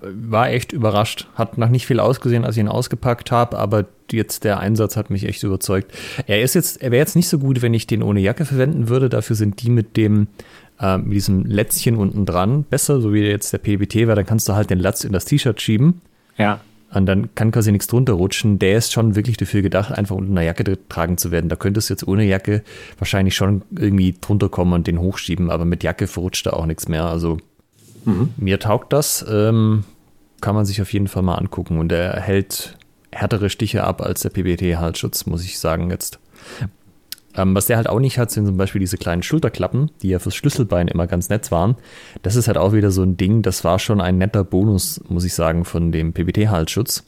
war 0.00 0.50
echt 0.50 0.72
überrascht. 0.72 1.28
Hat 1.34 1.58
noch 1.58 1.68
nicht 1.68 1.86
viel 1.86 2.00
ausgesehen, 2.00 2.44
als 2.44 2.56
ich 2.56 2.60
ihn 2.60 2.68
ausgepackt 2.68 3.30
habe, 3.30 3.58
aber 3.58 3.86
jetzt 4.12 4.44
der 4.44 4.60
Einsatz 4.60 4.96
hat 4.96 5.10
mich 5.10 5.24
echt 5.24 5.42
überzeugt. 5.42 5.92
Er 6.26 6.42
ist 6.42 6.54
jetzt, 6.54 6.82
er 6.82 6.90
wäre 6.90 7.00
jetzt 7.00 7.16
nicht 7.16 7.28
so 7.28 7.38
gut, 7.38 7.62
wenn 7.62 7.74
ich 7.74 7.86
den 7.86 8.02
ohne 8.02 8.20
Jacke 8.20 8.44
verwenden 8.44 8.88
würde. 8.88 9.08
Dafür 9.08 9.36
sind 9.36 9.62
die 9.62 9.70
mit 9.70 9.96
dem 9.96 10.28
äh, 10.80 10.98
mit 10.98 11.12
diesem 11.12 11.44
Lätzchen 11.46 11.96
unten 11.96 12.26
dran 12.26 12.64
besser, 12.64 13.00
so 13.00 13.12
wie 13.12 13.20
jetzt 13.20 13.52
der 13.52 13.58
PBT 13.58 14.06
war. 14.06 14.14
Dann 14.14 14.26
kannst 14.26 14.48
du 14.48 14.54
halt 14.54 14.70
den 14.70 14.78
Latz 14.78 15.04
in 15.04 15.12
das 15.12 15.24
T-Shirt 15.24 15.60
schieben. 15.60 16.02
Ja. 16.36 16.60
Und 16.96 17.06
dann 17.06 17.34
kann 17.34 17.50
quasi 17.50 17.72
nichts 17.72 17.86
drunter 17.86 18.14
rutschen. 18.14 18.58
Der 18.58 18.78
ist 18.78 18.92
schon 18.92 19.16
wirklich 19.16 19.36
dafür 19.36 19.60
gedacht, 19.60 19.92
einfach 19.92 20.16
unter 20.16 20.30
einer 20.30 20.42
Jacke 20.42 20.78
tragen 20.88 21.18
zu 21.18 21.30
werden. 21.30 21.50
Da 21.50 21.56
könntest 21.56 21.90
du 21.90 21.94
jetzt 21.94 22.08
ohne 22.08 22.24
Jacke 22.24 22.62
wahrscheinlich 22.98 23.36
schon 23.36 23.62
irgendwie 23.70 24.14
drunter 24.18 24.48
kommen 24.48 24.72
und 24.72 24.86
den 24.86 24.98
hochschieben, 24.98 25.50
aber 25.50 25.66
mit 25.66 25.84
Jacke 25.84 26.06
verrutscht 26.06 26.46
da 26.46 26.50
auch 26.54 26.64
nichts 26.64 26.88
mehr. 26.88 27.04
Also 27.04 27.36
mhm. 28.06 28.30
mir 28.38 28.58
taugt 28.58 28.94
das. 28.94 29.24
Ähm, 29.28 29.84
kann 30.40 30.54
man 30.54 30.64
sich 30.64 30.80
auf 30.80 30.92
jeden 30.92 31.08
Fall 31.08 31.22
mal 31.22 31.34
angucken. 31.34 31.78
Und 31.78 31.92
er 31.92 32.18
hält 32.20 32.78
härtere 33.12 33.50
Stiche 33.50 33.84
ab 33.84 34.00
als 34.00 34.22
der 34.22 34.30
PBT-Halsschutz, 34.30 35.26
muss 35.26 35.44
ich 35.44 35.58
sagen 35.58 35.90
jetzt. 35.90 36.18
Ähm, 37.36 37.54
was 37.54 37.66
der 37.66 37.76
halt 37.76 37.88
auch 37.88 38.00
nicht 38.00 38.18
hat, 38.18 38.30
sind 38.30 38.46
zum 38.46 38.56
Beispiel 38.56 38.80
diese 38.80 38.96
kleinen 38.96 39.22
Schulterklappen, 39.22 39.90
die 40.02 40.08
ja 40.08 40.18
fürs 40.18 40.34
Schlüsselbein 40.34 40.88
immer 40.88 41.06
ganz 41.06 41.28
nett 41.28 41.50
waren. 41.50 41.76
Das 42.22 42.34
ist 42.34 42.48
halt 42.48 42.56
auch 42.56 42.72
wieder 42.72 42.90
so 42.90 43.02
ein 43.02 43.16
Ding, 43.16 43.42
das 43.42 43.62
war 43.62 43.78
schon 43.78 44.00
ein 44.00 44.18
netter 44.18 44.42
Bonus, 44.42 45.00
muss 45.08 45.24
ich 45.24 45.34
sagen, 45.34 45.64
von 45.64 45.92
dem 45.92 46.12
PBT-Halsschutz. 46.12 47.04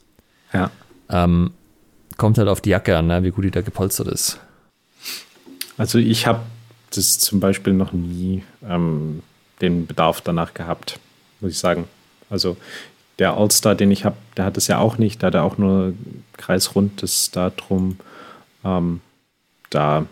Ja. 0.53 0.69
Ähm, 1.09 1.51
kommt 2.17 2.37
halt 2.37 2.47
auf 2.47 2.61
die 2.61 2.69
Jacke 2.69 2.95
an, 2.95 3.07
ne, 3.07 3.23
wie 3.23 3.31
gut 3.31 3.45
die 3.45 3.51
da 3.51 3.61
gepolstert 3.61 4.07
ist. 4.07 4.39
Also 5.77 5.97
ich 5.97 6.27
habe 6.27 6.41
das 6.91 7.19
zum 7.19 7.39
Beispiel 7.39 7.73
noch 7.73 7.93
nie 7.93 8.43
ähm, 8.67 9.23
den 9.61 9.87
Bedarf 9.87 10.21
danach 10.21 10.53
gehabt, 10.53 10.99
muss 11.39 11.51
ich 11.51 11.57
sagen. 11.57 11.85
Also 12.29 12.57
der 13.17 13.33
All-Star, 13.33 13.75
den 13.75 13.91
ich 13.91 14.05
habe, 14.05 14.15
der 14.37 14.45
hat 14.45 14.57
es 14.57 14.67
ja 14.67 14.77
auch 14.77 14.97
nicht. 14.97 15.23
Da 15.23 15.27
hat 15.27 15.35
er 15.35 15.43
auch 15.43 15.57
nur 15.57 15.93
kreisrundes 16.37 17.31
da 17.31 17.49
drum. 17.49 17.97
Ähm, 18.63 19.01
da 19.69 20.05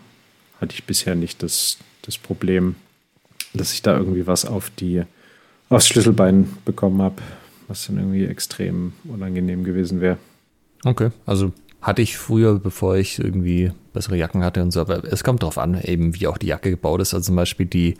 hatte 0.60 0.74
ich 0.74 0.84
bisher 0.84 1.14
nicht 1.14 1.42
das, 1.42 1.78
das 2.02 2.18
Problem, 2.18 2.76
dass 3.54 3.72
ich 3.72 3.82
da 3.82 3.96
irgendwie 3.96 4.26
was 4.26 4.44
auf 4.44 4.70
die, 4.70 5.02
aufs 5.68 5.88
Schlüsselbein 5.88 6.48
bekommen 6.64 7.00
habe, 7.02 7.16
was 7.68 7.86
dann 7.86 7.98
irgendwie 7.98 8.24
extrem 8.26 8.92
unangenehm 9.04 9.64
gewesen 9.64 10.00
wäre. 10.00 10.18
Okay, 10.84 11.10
also 11.26 11.52
hatte 11.80 12.02
ich 12.02 12.16
früher, 12.16 12.58
bevor 12.58 12.96
ich 12.96 13.18
irgendwie 13.18 13.72
bessere 13.92 14.16
Jacken 14.16 14.42
hatte 14.42 14.62
und 14.62 14.72
so, 14.72 14.80
aber 14.80 15.04
es 15.04 15.22
kommt 15.22 15.42
darauf 15.42 15.58
an, 15.58 15.80
eben 15.82 16.14
wie 16.14 16.26
auch 16.26 16.38
die 16.38 16.48
Jacke 16.48 16.70
gebaut 16.70 17.00
ist. 17.00 17.14
Also 17.14 17.26
zum 17.26 17.36
Beispiel 17.36 17.66
die 17.66 17.94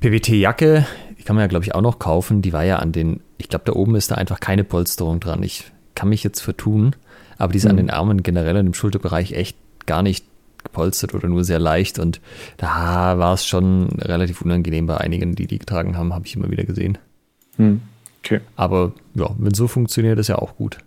PWT-Jacke, 0.00 0.86
die 1.18 1.22
kann 1.22 1.36
man 1.36 1.42
ja, 1.42 1.48
glaube 1.48 1.64
ich, 1.64 1.74
auch 1.74 1.82
noch 1.82 1.98
kaufen. 1.98 2.42
Die 2.42 2.52
war 2.52 2.64
ja 2.64 2.78
an 2.78 2.92
den, 2.92 3.20
ich 3.38 3.48
glaube, 3.48 3.64
da 3.66 3.72
oben 3.72 3.96
ist 3.96 4.10
da 4.10 4.14
einfach 4.14 4.40
keine 4.40 4.64
Polsterung 4.64 5.20
dran. 5.20 5.42
Ich 5.42 5.70
kann 5.94 6.08
mich 6.08 6.24
jetzt 6.24 6.40
vertun, 6.40 6.96
aber 7.38 7.52
die 7.52 7.58
ist 7.58 7.64
mhm. 7.64 7.70
an 7.70 7.76
den 7.76 7.90
Armen 7.90 8.22
generell 8.22 8.56
in 8.56 8.66
dem 8.66 8.74
Schulterbereich 8.74 9.32
echt 9.32 9.56
gar 9.86 10.02
nicht 10.02 10.24
gepolstert 10.66 11.14
oder 11.14 11.28
nur 11.28 11.44
sehr 11.44 11.58
leicht 11.58 11.98
und 11.98 12.20
da 12.56 13.18
war 13.18 13.34
es 13.34 13.46
schon 13.46 13.88
relativ 14.00 14.42
unangenehm 14.42 14.86
bei 14.86 14.98
einigen, 14.98 15.34
die 15.34 15.46
die 15.46 15.58
getragen 15.58 15.96
haben, 15.96 16.14
habe 16.14 16.26
ich 16.26 16.36
immer 16.36 16.50
wieder 16.50 16.64
gesehen. 16.64 16.98
Mhm. 17.56 17.80
Okay. 18.22 18.40
Aber 18.56 18.92
ja, 19.14 19.30
wenn 19.38 19.54
so 19.54 19.68
funktioniert, 19.68 20.18
ist 20.18 20.28
ja 20.28 20.36
auch 20.36 20.56
gut. 20.56 20.78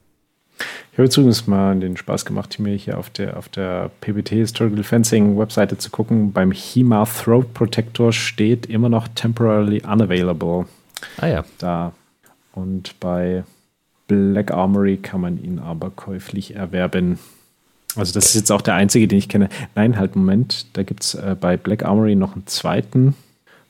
Ich 0.91 0.97
habe 0.97 1.07
übrigens 1.07 1.47
mal 1.47 1.79
den 1.79 1.95
Spaß 1.95 2.25
gemacht, 2.25 2.59
mir 2.59 2.75
hier 2.75 2.97
auf 2.97 3.09
der, 3.09 3.37
auf 3.37 3.47
der 3.47 3.89
PBT 4.01 4.29
Historical 4.29 4.83
Fencing 4.83 5.37
Webseite 5.37 5.77
zu 5.77 5.89
gucken. 5.89 6.33
Beim 6.33 6.51
HEMA 6.51 7.05
Throat 7.05 7.53
Protector 7.53 8.11
steht 8.11 8.65
immer 8.65 8.89
noch 8.89 9.07
temporarily 9.07 9.81
unavailable. 9.81 10.65
Ah 11.17 11.27
ja. 11.27 11.45
Da. 11.59 11.93
Und 12.53 12.99
bei 12.99 13.45
Black 14.07 14.51
Armory 14.51 14.97
kann 14.97 15.21
man 15.21 15.41
ihn 15.41 15.59
aber 15.59 15.91
käuflich 15.91 16.55
erwerben. 16.55 17.19
Also 17.95 18.13
das 18.13 18.27
ist 18.27 18.35
jetzt 18.35 18.51
auch 18.51 18.61
der 18.61 18.75
einzige, 18.75 19.07
den 19.07 19.17
ich 19.17 19.29
kenne. 19.29 19.49
Nein, 19.75 19.97
halt, 19.97 20.15
Moment. 20.15 20.67
Da 20.73 20.83
gibt 20.83 21.03
es 21.03 21.15
äh, 21.15 21.35
bei 21.39 21.57
Black 21.57 21.83
Armory 21.83 22.15
noch 22.15 22.33
einen 22.33 22.47
zweiten 22.47 23.15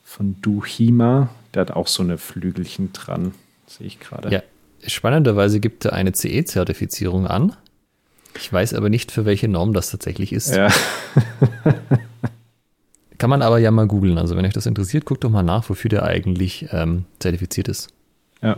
von 0.04 0.36
Duhima. 0.42 1.30
Der 1.54 1.62
hat 1.62 1.72
auch 1.72 1.88
so 1.88 2.04
eine 2.04 2.18
Flügelchen 2.18 2.94
dran. 2.94 3.34
Sehe 3.68 3.88
ich 3.88 4.00
gerade. 4.00 4.32
Ja, 4.32 4.42
spannenderweise 4.86 5.60
gibt 5.60 5.86
er 5.86 5.94
eine 5.94 6.12
CE-Zertifizierung 6.12 7.28
an. 7.28 7.56
Ich 8.36 8.52
weiß 8.52 8.74
aber 8.74 8.90
nicht, 8.90 9.12
für 9.12 9.26
welche 9.26 9.48
Norm 9.48 9.74
das 9.74 9.90
tatsächlich 9.90 10.34
ist. 10.34 10.56
Ja. 10.56 10.70
Kann 13.18 13.30
man 13.30 13.42
aber 13.42 13.60
ja 13.60 13.72
mal 13.72 13.88
googeln. 13.88 14.18
Also, 14.18 14.38
wenn 14.38 14.46
euch 14.46 14.54
das 14.54 14.66
interessiert, 14.66 15.06
guckt 15.06 15.24
doch 15.24 15.30
mal 15.30 15.44
nach, 15.44 15.70
wofür 15.70 15.90
der 15.90 16.04
eigentlich 16.04 16.68
ähm, 16.72 17.06
zertifiziert 17.20 17.68
ist. 17.68 17.90
Ja. 18.42 18.58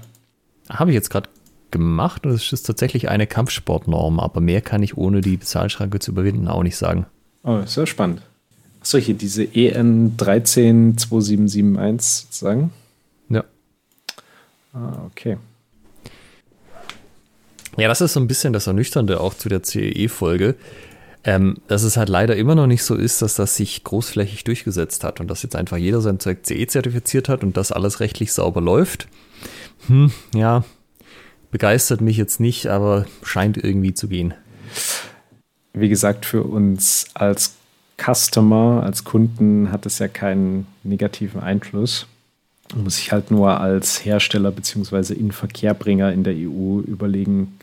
Habe 0.69 0.91
ich 0.91 0.95
jetzt 0.95 1.09
gerade 1.09 1.29
gemacht 1.71 2.25
und 2.25 2.31
es 2.31 2.51
ist 2.51 2.63
tatsächlich 2.63 3.09
eine 3.09 3.27
Kampfsportnorm, 3.27 4.19
aber 4.19 4.41
mehr 4.41 4.61
kann 4.61 4.83
ich 4.83 4.97
ohne 4.97 5.21
die 5.21 5.37
Bezahlschranke 5.37 5.99
zu 5.99 6.11
überwinden 6.11 6.47
auch 6.47 6.63
nicht 6.63 6.77
sagen. 6.77 7.05
Oh, 7.43 7.61
sehr 7.65 7.87
spannend. 7.87 8.21
Achso, 8.81 8.97
hier 8.97 9.15
diese 9.15 9.43
EN 9.43 10.17
132771 10.17 12.25
sozusagen. 12.25 12.71
Ja. 13.29 13.43
Ah, 14.73 15.03
okay. 15.05 15.37
Ja, 17.77 17.87
das 17.87 18.01
ist 18.01 18.13
so 18.13 18.19
ein 18.19 18.27
bisschen 18.27 18.53
das 18.53 18.67
Ernüchternde 18.67 19.21
auch 19.21 19.33
zu 19.33 19.49
der 19.49 19.63
CEE-Folge, 19.63 20.55
ähm, 21.23 21.57
dass 21.67 21.83
es 21.83 21.95
halt 21.95 22.09
leider 22.09 22.35
immer 22.35 22.55
noch 22.55 22.67
nicht 22.67 22.83
so 22.83 22.95
ist, 22.95 23.21
dass 23.21 23.35
das 23.35 23.55
sich 23.55 23.83
großflächig 23.83 24.43
durchgesetzt 24.43 25.03
hat 25.03 25.19
und 25.19 25.27
dass 25.27 25.43
jetzt 25.43 25.55
einfach 25.55 25.77
jeder 25.77 26.01
sein 26.01 26.19
Zeug 26.19 26.39
CE 26.43 26.67
zertifiziert 26.67 27.29
hat 27.29 27.43
und 27.43 27.57
das 27.57 27.71
alles 27.71 27.99
rechtlich 27.99 28.33
sauber 28.33 28.61
läuft. 28.61 29.07
Hm, 29.87 30.11
ja, 30.35 30.63
begeistert 31.51 32.01
mich 32.01 32.17
jetzt 32.17 32.39
nicht, 32.39 32.67
aber 32.67 33.05
scheint 33.23 33.57
irgendwie 33.57 33.93
zu 33.93 34.07
gehen. 34.07 34.33
Wie 35.73 35.89
gesagt, 35.89 36.25
für 36.25 36.43
uns 36.43 37.05
als 37.13 37.55
Customer, 37.97 38.83
als 38.83 39.03
Kunden 39.03 39.71
hat 39.71 39.85
es 39.85 39.99
ja 39.99 40.07
keinen 40.07 40.65
negativen 40.83 41.41
Einfluss. 41.41 42.07
Man 42.73 42.85
muss 42.85 42.95
sich 42.95 43.11
halt 43.11 43.31
nur 43.31 43.59
als 43.59 44.03
Hersteller 44.03 44.51
bzw. 44.51 45.13
Inverkehrbringer 45.13 46.11
in 46.11 46.23
der 46.23 46.33
EU 46.33 46.79
überlegen, 46.79 47.59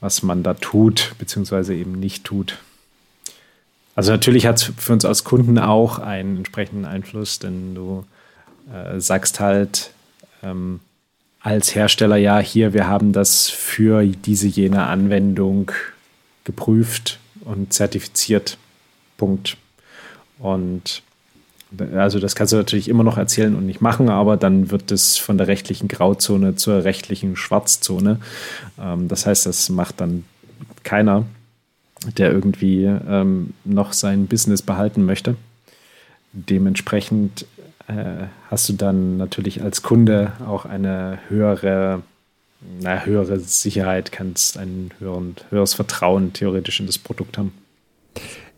was 0.00 0.22
man 0.22 0.42
da 0.42 0.54
tut 0.54 1.14
bzw. 1.18 1.80
eben 1.80 1.92
nicht 1.92 2.24
tut. 2.24 2.58
Also 3.94 4.12
natürlich 4.12 4.46
hat 4.46 4.56
es 4.56 4.72
für 4.76 4.92
uns 4.92 5.04
als 5.04 5.24
Kunden 5.24 5.58
auch 5.58 5.98
einen 5.98 6.36
entsprechenden 6.36 6.84
Einfluss, 6.84 7.38
denn 7.38 7.74
du 7.74 8.04
äh, 8.72 9.00
sagst 9.00 9.40
halt, 9.40 9.90
ähm, 10.42 10.80
als 11.40 11.74
Hersteller, 11.74 12.16
ja, 12.16 12.38
hier, 12.38 12.72
wir 12.72 12.86
haben 12.86 13.12
das 13.12 13.48
für 13.48 14.04
diese 14.04 14.48
jene 14.48 14.86
Anwendung 14.86 15.70
geprüft 16.44 17.18
und 17.44 17.72
zertifiziert. 17.72 18.58
Punkt. 19.16 19.56
Und 20.38 21.02
also 21.94 22.18
das 22.18 22.34
kannst 22.34 22.52
du 22.52 22.56
natürlich 22.56 22.88
immer 22.88 23.04
noch 23.04 23.18
erzählen 23.18 23.54
und 23.54 23.66
nicht 23.66 23.80
machen, 23.80 24.08
aber 24.08 24.36
dann 24.36 24.70
wird 24.70 24.90
es 24.90 25.18
von 25.18 25.36
der 25.36 25.48
rechtlichen 25.48 25.88
Grauzone 25.88 26.56
zur 26.56 26.84
rechtlichen 26.84 27.36
Schwarzzone. 27.36 28.20
Ähm, 28.80 29.08
das 29.08 29.26
heißt, 29.26 29.46
das 29.46 29.68
macht 29.68 30.00
dann 30.00 30.24
keiner, 30.82 31.26
der 32.16 32.32
irgendwie 32.32 32.84
ähm, 32.84 33.52
noch 33.64 33.92
sein 33.92 34.26
Business 34.26 34.62
behalten 34.62 35.04
möchte. 35.04 35.36
Dementsprechend 36.32 37.46
äh, 37.88 38.26
hast 38.50 38.68
du 38.68 38.74
dann 38.74 39.16
natürlich 39.16 39.62
als 39.62 39.82
Kunde 39.82 40.32
auch 40.46 40.64
eine 40.64 41.18
höhere, 41.28 42.02
na, 42.80 43.04
höhere 43.04 43.40
Sicherheit, 43.40 44.12
kannst 44.12 44.58
ein 44.58 44.90
höheren, 44.98 45.36
höheres 45.50 45.74
Vertrauen 45.74 46.32
theoretisch 46.32 46.80
in 46.80 46.86
das 46.86 46.98
Produkt 46.98 47.38
haben. 47.38 47.52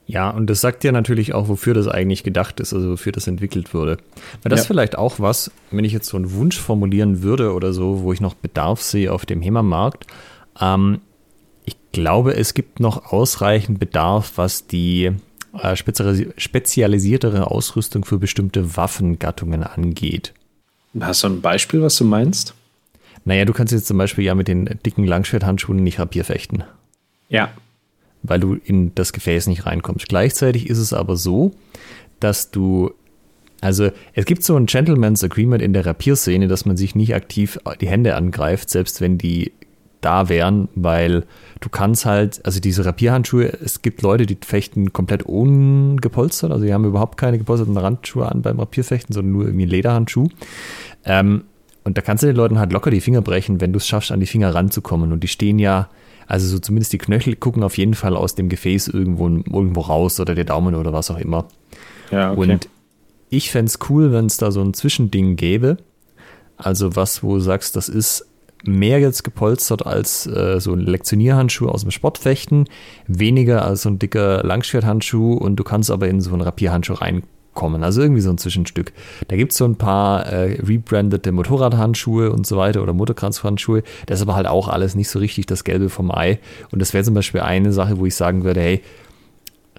Ja, 0.07 0.31
und 0.31 0.49
das 0.49 0.61
sagt 0.61 0.83
ja 0.83 0.91
natürlich 0.91 1.35
auch, 1.35 1.47
wofür 1.47 1.73
das 1.73 1.87
eigentlich 1.87 2.25
gedacht 2.25 2.59
ist, 2.59 2.75
also 2.75 2.91
wofür 2.91 3.13
das 3.13 3.29
entwickelt 3.29 3.73
wurde. 3.73 3.99
Weil 4.43 4.51
das 4.51 4.63
ja. 4.63 4.67
vielleicht 4.67 4.99
auch 4.99 5.21
was, 5.21 5.53
wenn 5.71 5.85
ich 5.85 5.93
jetzt 5.93 6.09
so 6.09 6.17
einen 6.17 6.33
Wunsch 6.33 6.59
formulieren 6.59 7.23
würde 7.23 7.53
oder 7.53 7.73
so, 7.73 8.03
wo 8.03 8.13
ich 8.13 8.21
noch 8.21 8.35
Bedarf 8.35 8.83
sehe 8.83 9.13
auf 9.13 9.25
dem 9.25 9.41
HEMA-Markt. 9.41 10.07
Ähm, 10.61 11.01
ich 11.65 11.77
glaube, 11.93 12.35
es 12.35 12.55
gibt 12.55 12.81
noch 12.81 13.13
ausreichend 13.13 13.79
Bedarf, 13.79 14.33
was 14.35 14.67
die 14.67 15.13
äh, 15.59 15.77
spezialisiertere 15.77 17.51
Ausrüstung 17.51 18.05
für 18.05 18.19
bestimmte 18.19 18.77
Waffengattungen 18.77 19.63
angeht. 19.63 20.33
Hast 20.99 21.23
du 21.23 21.29
ein 21.29 21.41
Beispiel, 21.41 21.83
was 21.83 21.97
du 21.97 22.05
meinst? 22.05 22.55
Naja, 23.25 23.45
du 23.45 23.53
kannst 23.53 23.73
jetzt 23.73 23.87
zum 23.87 23.99
Beispiel 23.99 24.25
ja 24.25 24.35
mit 24.35 24.49
den 24.49 24.79
dicken 24.85 25.05
Langschwerthandschuhen 25.05 25.83
nicht 25.83 25.99
Rapier 25.99 26.25
fechten. 26.25 26.65
Ja. 27.29 27.53
Weil 28.23 28.41
du 28.41 28.55
in 28.55 28.95
das 28.95 29.13
Gefäß 29.13 29.47
nicht 29.47 29.67
reinkommst. 29.67 30.09
Gleichzeitig 30.09 30.69
ist 30.69 30.79
es 30.79 30.93
aber 30.93 31.17
so, 31.17 31.53
dass 32.19 32.51
du 32.51 32.93
also 33.61 33.91
es 34.15 34.25
gibt 34.25 34.43
so 34.43 34.57
ein 34.57 34.67
Gentleman's 34.67 35.23
Agreement 35.23 35.63
in 35.63 35.73
der 35.73 35.85
Rapierszene, 35.85 36.49
dass 36.49 36.65
man 36.65 36.77
sich 36.77 36.95
nicht 36.95 37.15
aktiv 37.15 37.59
die 37.81 37.89
Hände 37.89 38.15
angreift, 38.15 38.71
selbst 38.71 39.01
wenn 39.01 39.19
die 39.19 39.53
da 40.01 40.29
wären, 40.29 40.69
weil 40.75 41.25
du 41.61 41.69
kannst 41.69 42.07
halt, 42.07 42.45
also 42.45 42.61
diese 42.61 42.85
Rapierhandschuhe, 42.85 43.53
es 43.63 43.83
gibt 43.83 44.03
Leute, 44.03 44.27
die 44.27 44.39
fechten 44.41 44.93
komplett 44.93 45.23
ungepolstert, 45.25 46.53
also 46.53 46.65
die 46.65 46.73
haben 46.73 46.85
überhaupt 46.85 47.19
keine 47.19 47.39
gepolsterten 47.39 47.77
Randschuhe 47.77 48.27
an 48.27 48.43
beim 48.43 48.59
Rapierfechten, 48.59 49.13
sondern 49.13 49.33
nur 49.33 49.45
irgendwie 49.45 49.65
einen 49.65 49.71
Lederhandschuh. 49.71 50.29
Ähm, 51.05 51.45
und 51.85 51.97
da 51.97 52.03
kannst 52.03 52.23
du 52.23 52.27
den 52.27 52.37
Leuten 52.37 52.59
halt 52.59 52.73
locker 52.73 52.91
die 52.91 53.01
Finger 53.01 53.23
brechen, 53.23 53.61
wenn 53.61 53.73
du 53.73 53.79
es 53.79 53.87
schaffst, 53.87 54.13
an 54.13 54.21
die 54.21 54.27
Finger 54.27 54.55
ranzukommen. 54.55 55.13
Und 55.13 55.23
die 55.23 55.29
stehen 55.29 55.59
ja, 55.59 55.89
also 56.27 56.47
so 56.47 56.59
zumindest 56.59 56.93
die 56.93 56.99
Knöchel 56.99 57.37
gucken 57.37 57.63
auf 57.63 57.79
jeden 57.79 57.95
Fall 57.95 58.17
aus 58.17 58.35
dem 58.35 58.49
Gefäß 58.49 58.89
irgendwo, 58.89 59.29
irgendwo 59.29 59.81
raus 59.81 60.21
oder 60.21 60.35
der 60.35 60.45
Daumen 60.45 60.75
oder 60.75 60.93
was 60.93 61.11
auch 61.11 61.19
immer. 61.19 61.47
Ja, 62.11 62.33
okay. 62.33 62.41
Und 62.41 62.69
ich 63.31 63.51
fände 63.51 63.71
es 63.71 63.79
cool, 63.89 64.13
wenn 64.13 64.27
es 64.27 64.37
da 64.37 64.51
so 64.51 64.61
ein 64.61 64.75
Zwischending 64.75 65.37
gäbe. 65.37 65.79
Also 66.57 66.95
was, 66.97 67.23
wo 67.23 67.35
du 67.35 67.41
sagst, 67.41 67.77
das 67.77 67.89
ist 67.89 68.27
mehr 68.65 69.01
jetzt 69.01 69.25
gepolstert 69.25 69.87
als 69.87 70.27
äh, 70.27 70.61
so 70.61 70.73
ein 70.73 70.81
Lektionierhandschuh 70.81 71.69
aus 71.69 71.83
dem 71.83 71.91
Sportfechten, 71.91 72.67
weniger 73.07 73.65
als 73.65 73.83
so 73.83 73.91
ein 73.91 73.99
dicker 73.99 74.43
Langschwerthandschuh 74.43 75.35
und 75.35 75.57
du 75.57 75.65
kannst 75.65 75.91
aber 75.91 76.09
in 76.09 76.21
so 76.21 76.33
einen 76.33 76.43
Rapierhandschuh 76.43 76.95
reinkommen. 76.95 77.83
Also 77.83 78.03
irgendwie 78.03 78.21
so 78.21 78.31
ein 78.31 78.39
Zwischenstück. 78.39 78.93
Da 79.29 79.37
gibt 79.37 79.53
es 79.53 79.59
so 79.59 79.65
ein 79.65 79.77
paar 79.77 80.27
äh, 80.27 80.61
rebrandete 80.61 81.33
Motorradhandschuhe 81.33 82.31
und 82.31 82.47
so 82.47 82.57
weiter 82.57 82.83
oder 82.83 82.93
Motorkranzhandschuhe. 82.93 83.83
Das 84.07 84.19
ist 84.19 84.23
aber 84.23 84.37
halt 84.37 84.47
auch 84.47 84.69
alles 84.69 84.95
nicht 84.95 85.09
so 85.09 85.19
richtig 85.19 85.47
das 85.47 85.65
Gelbe 85.65 85.89
vom 85.89 86.11
Ei. 86.11 86.39
Und 86.71 86.81
das 86.81 86.93
wäre 86.93 87.05
zum 87.05 87.15
Beispiel 87.15 87.41
eine 87.41 87.73
Sache, 87.73 87.99
wo 87.99 88.07
ich 88.07 88.15
sagen 88.15 88.45
würde, 88.45 88.61
hey, 88.61 88.83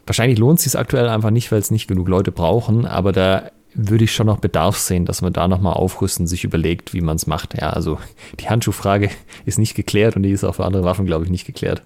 wahrscheinlich 0.06 0.40
lohnt 0.40 0.60
es 0.60 0.66
sich 0.66 0.78
aktuell 0.78 1.08
einfach 1.08 1.30
nicht, 1.30 1.52
weil 1.52 1.60
es 1.60 1.72
nicht 1.72 1.88
genug 1.88 2.08
Leute 2.08 2.32
brauchen, 2.32 2.86
aber 2.86 3.12
da 3.12 3.52
würde 3.74 4.04
ich 4.04 4.14
schon 4.14 4.28
noch 4.28 4.40
Bedarf 4.40 4.78
sehen, 4.78 5.06
dass 5.06 5.22
man 5.22 5.34
da 5.34 5.48
nochmal 5.48 5.74
aufrüsten, 5.74 6.28
sich 6.28 6.44
überlegt, 6.44 6.94
wie 6.94 7.02
man 7.02 7.16
es 7.16 7.28
macht. 7.28 7.58
Ja, 7.60 7.72
also 7.72 8.00
die 8.40 8.50
Handschuhfrage 8.50 9.10
ist 9.46 9.60
nicht 9.60 9.76
geklärt 9.76 10.16
und 10.16 10.24
die 10.24 10.32
ist 10.32 10.44
auch 10.44 10.56
für 10.56 10.66
andere 10.66 10.84
Waffen, 10.84 11.06
glaube 11.06 11.26
ich, 11.26 11.32
nicht 11.32 11.46
geklärt. 11.46 11.82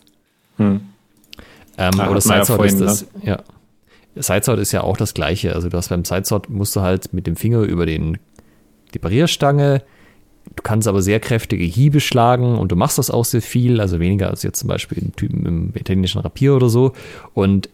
Hm. 0.58 0.82
Ähm, 1.78 2.00
oder 2.00 2.22
Sidesword 2.22 2.66
ist 2.66 2.80
das, 2.80 3.02
ne? 3.02 3.08
ja. 3.24 3.44
Sidesword 4.16 4.60
ist 4.60 4.72
ja 4.72 4.82
auch 4.82 4.98
das 4.98 5.14
gleiche. 5.14 5.54
Also 5.54 5.70
du 5.70 5.78
hast 5.78 5.90
beim 5.90 6.06
Sidesword 6.06 6.50
musst 6.50 6.76
du 6.76 6.82
halt 6.82 7.14
mit 7.14 7.28
dem 7.28 7.36
Finger 7.36 7.60
über 7.60 7.86
den, 7.86 8.18
die 8.94 9.00
Barrierstange, 9.00 9.82
du 10.56 10.64
kannst 10.64 10.88
aber 10.88 11.02
sehr 11.02 11.20
kräftige 11.20 11.66
Hiebe 11.66 12.00
schlagen 12.00 12.58
und 12.58 12.72
du 12.72 12.76
machst 12.76 12.98
das 12.98 13.10
auch 13.10 13.26
sehr 13.26 13.42
viel, 13.42 13.82
also 13.82 14.00
weniger 14.00 14.30
als 14.30 14.44
jetzt 14.44 14.60
zum 14.60 14.70
Beispiel 14.70 15.00
ein 15.00 15.16
Typen 15.16 15.46
im 15.46 15.74
italienischen 15.76 16.22
Rapier 16.22 16.56
oder 16.56 16.70
so. 16.70 16.94
Und 17.34 17.70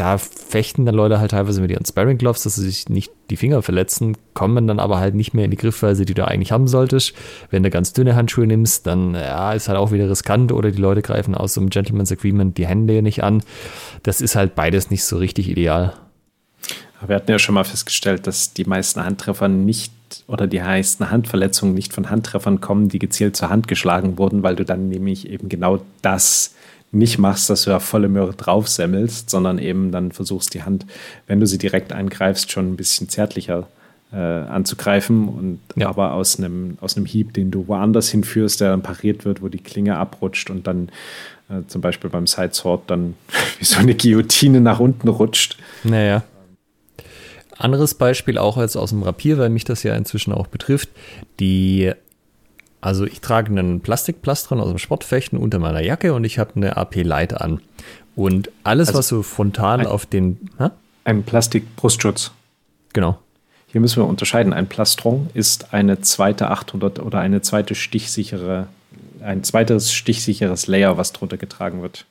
da 0.00 0.16
fechten 0.16 0.86
dann 0.86 0.94
Leute 0.94 1.20
halt 1.20 1.32
teilweise 1.32 1.60
mit 1.60 1.70
ihren 1.70 1.84
Sparring 1.84 2.16
Gloves, 2.16 2.42
dass 2.44 2.54
sie 2.54 2.62
sich 2.62 2.88
nicht 2.88 3.12
die 3.28 3.36
Finger 3.36 3.60
verletzen, 3.60 4.16
kommen 4.32 4.66
dann 4.66 4.80
aber 4.80 4.98
halt 4.98 5.14
nicht 5.14 5.34
mehr 5.34 5.44
in 5.44 5.50
die 5.50 5.58
Griffweise, 5.58 6.06
die 6.06 6.14
du 6.14 6.26
eigentlich 6.26 6.52
haben 6.52 6.68
solltest. 6.68 7.12
Wenn 7.50 7.62
du 7.62 7.68
ganz 7.68 7.92
dünne 7.92 8.16
Handschuhe 8.16 8.46
nimmst, 8.46 8.86
dann 8.86 9.12
ja, 9.14 9.52
ist 9.52 9.68
halt 9.68 9.76
auch 9.76 9.92
wieder 9.92 10.08
riskant 10.08 10.52
oder 10.52 10.70
die 10.70 10.80
Leute 10.80 11.02
greifen 11.02 11.34
aus 11.34 11.52
so 11.52 11.60
einem 11.60 11.68
Gentleman's 11.68 12.10
Agreement 12.10 12.56
die 12.56 12.66
Hände 12.66 13.02
nicht 13.02 13.22
an. 13.22 13.42
Das 14.02 14.22
ist 14.22 14.36
halt 14.36 14.54
beides 14.54 14.90
nicht 14.90 15.04
so 15.04 15.18
richtig 15.18 15.50
ideal. 15.50 15.92
Wir 17.06 17.16
hatten 17.16 17.30
ja 17.30 17.38
schon 17.38 17.54
mal 17.54 17.64
festgestellt, 17.64 18.26
dass 18.26 18.54
die 18.54 18.64
meisten 18.64 19.04
Handtreffer 19.04 19.48
nicht 19.48 19.92
oder 20.26 20.46
die 20.46 20.60
meisten 20.60 21.10
Handverletzungen 21.10 21.74
nicht 21.74 21.92
von 21.92 22.08
Handtreffern 22.08 22.62
kommen, 22.62 22.88
die 22.88 22.98
gezielt 22.98 23.36
zur 23.36 23.50
Hand 23.50 23.68
geschlagen 23.68 24.16
wurden, 24.16 24.42
weil 24.42 24.56
du 24.56 24.64
dann 24.64 24.88
nämlich 24.88 25.28
eben 25.28 25.50
genau 25.50 25.82
das 26.00 26.54
nicht 26.92 27.18
machst, 27.18 27.48
dass 27.50 27.62
du 27.62 27.70
da 27.70 27.78
volle 27.78 28.08
Möhre 28.08 28.34
draufsemmelst, 28.34 29.30
sondern 29.30 29.58
eben 29.58 29.92
dann 29.92 30.12
versuchst, 30.12 30.54
die 30.54 30.64
Hand, 30.64 30.86
wenn 31.26 31.40
du 31.40 31.46
sie 31.46 31.58
direkt 31.58 31.92
eingreifst, 31.92 32.50
schon 32.50 32.72
ein 32.72 32.76
bisschen 32.76 33.08
zärtlicher 33.08 33.68
äh, 34.12 34.16
anzugreifen 34.16 35.28
und 35.28 35.60
ja. 35.76 35.88
aber 35.88 36.14
aus 36.14 36.38
einem, 36.38 36.78
aus 36.80 36.96
einem 36.96 37.06
Hieb, 37.06 37.32
den 37.34 37.50
du 37.50 37.68
woanders 37.68 38.08
hinführst, 38.08 38.60
der 38.60 38.70
dann 38.70 38.82
pariert 38.82 39.24
wird, 39.24 39.40
wo 39.40 39.48
die 39.48 39.58
Klinge 39.58 39.96
abrutscht 39.96 40.50
und 40.50 40.66
dann 40.66 40.88
äh, 41.48 41.62
zum 41.68 41.80
Beispiel 41.80 42.10
beim 42.10 42.26
Sidesword 42.26 42.90
dann 42.90 43.14
wie 43.58 43.64
so 43.64 43.78
eine 43.78 43.94
Guillotine 43.94 44.60
nach 44.60 44.80
unten 44.80 45.08
rutscht. 45.08 45.56
Naja. 45.84 46.24
Anderes 47.56 47.94
Beispiel 47.94 48.38
auch 48.38 48.56
als 48.56 48.74
aus 48.74 48.90
dem 48.90 49.02
Rapier, 49.02 49.36
weil 49.36 49.50
mich 49.50 49.64
das 49.64 49.82
ja 49.82 49.94
inzwischen 49.94 50.32
auch 50.32 50.46
betrifft. 50.46 50.88
Die 51.40 51.92
also 52.80 53.04
ich 53.04 53.20
trage 53.20 53.50
einen 53.50 53.80
Plastikplastron 53.80 54.60
aus 54.60 54.68
dem 54.68 54.78
Sportfechten 54.78 55.38
unter 55.38 55.58
meiner 55.58 55.80
Jacke 55.80 56.14
und 56.14 56.24
ich 56.24 56.38
habe 56.38 56.56
eine 56.56 56.76
AP 56.76 56.96
Light 57.02 57.40
an. 57.40 57.60
Und 58.16 58.50
alles, 58.64 58.88
also 58.88 58.98
was 58.98 59.08
so 59.08 59.22
frontal 59.22 59.80
ein, 59.80 59.86
auf 59.86 60.06
den. 60.06 60.50
Ha? 60.58 60.72
Ein 61.04 61.22
Plastikbrustschutz. 61.22 62.32
Genau. 62.92 63.18
Hier 63.66 63.80
müssen 63.80 64.02
wir 64.02 64.06
unterscheiden. 64.06 64.52
Ein 64.52 64.66
Plastron 64.66 65.30
ist 65.34 65.72
eine 65.72 66.00
zweite 66.00 66.50
800 66.50 66.98
oder 66.98 67.20
eine 67.20 67.40
zweite 67.40 67.74
stichsichere, 67.74 68.66
ein 69.22 69.44
zweites 69.44 69.92
stichsicheres 69.92 70.66
Layer, 70.66 70.96
was 70.96 71.12
drunter 71.12 71.36
getragen 71.36 71.82
wird. 71.82 72.06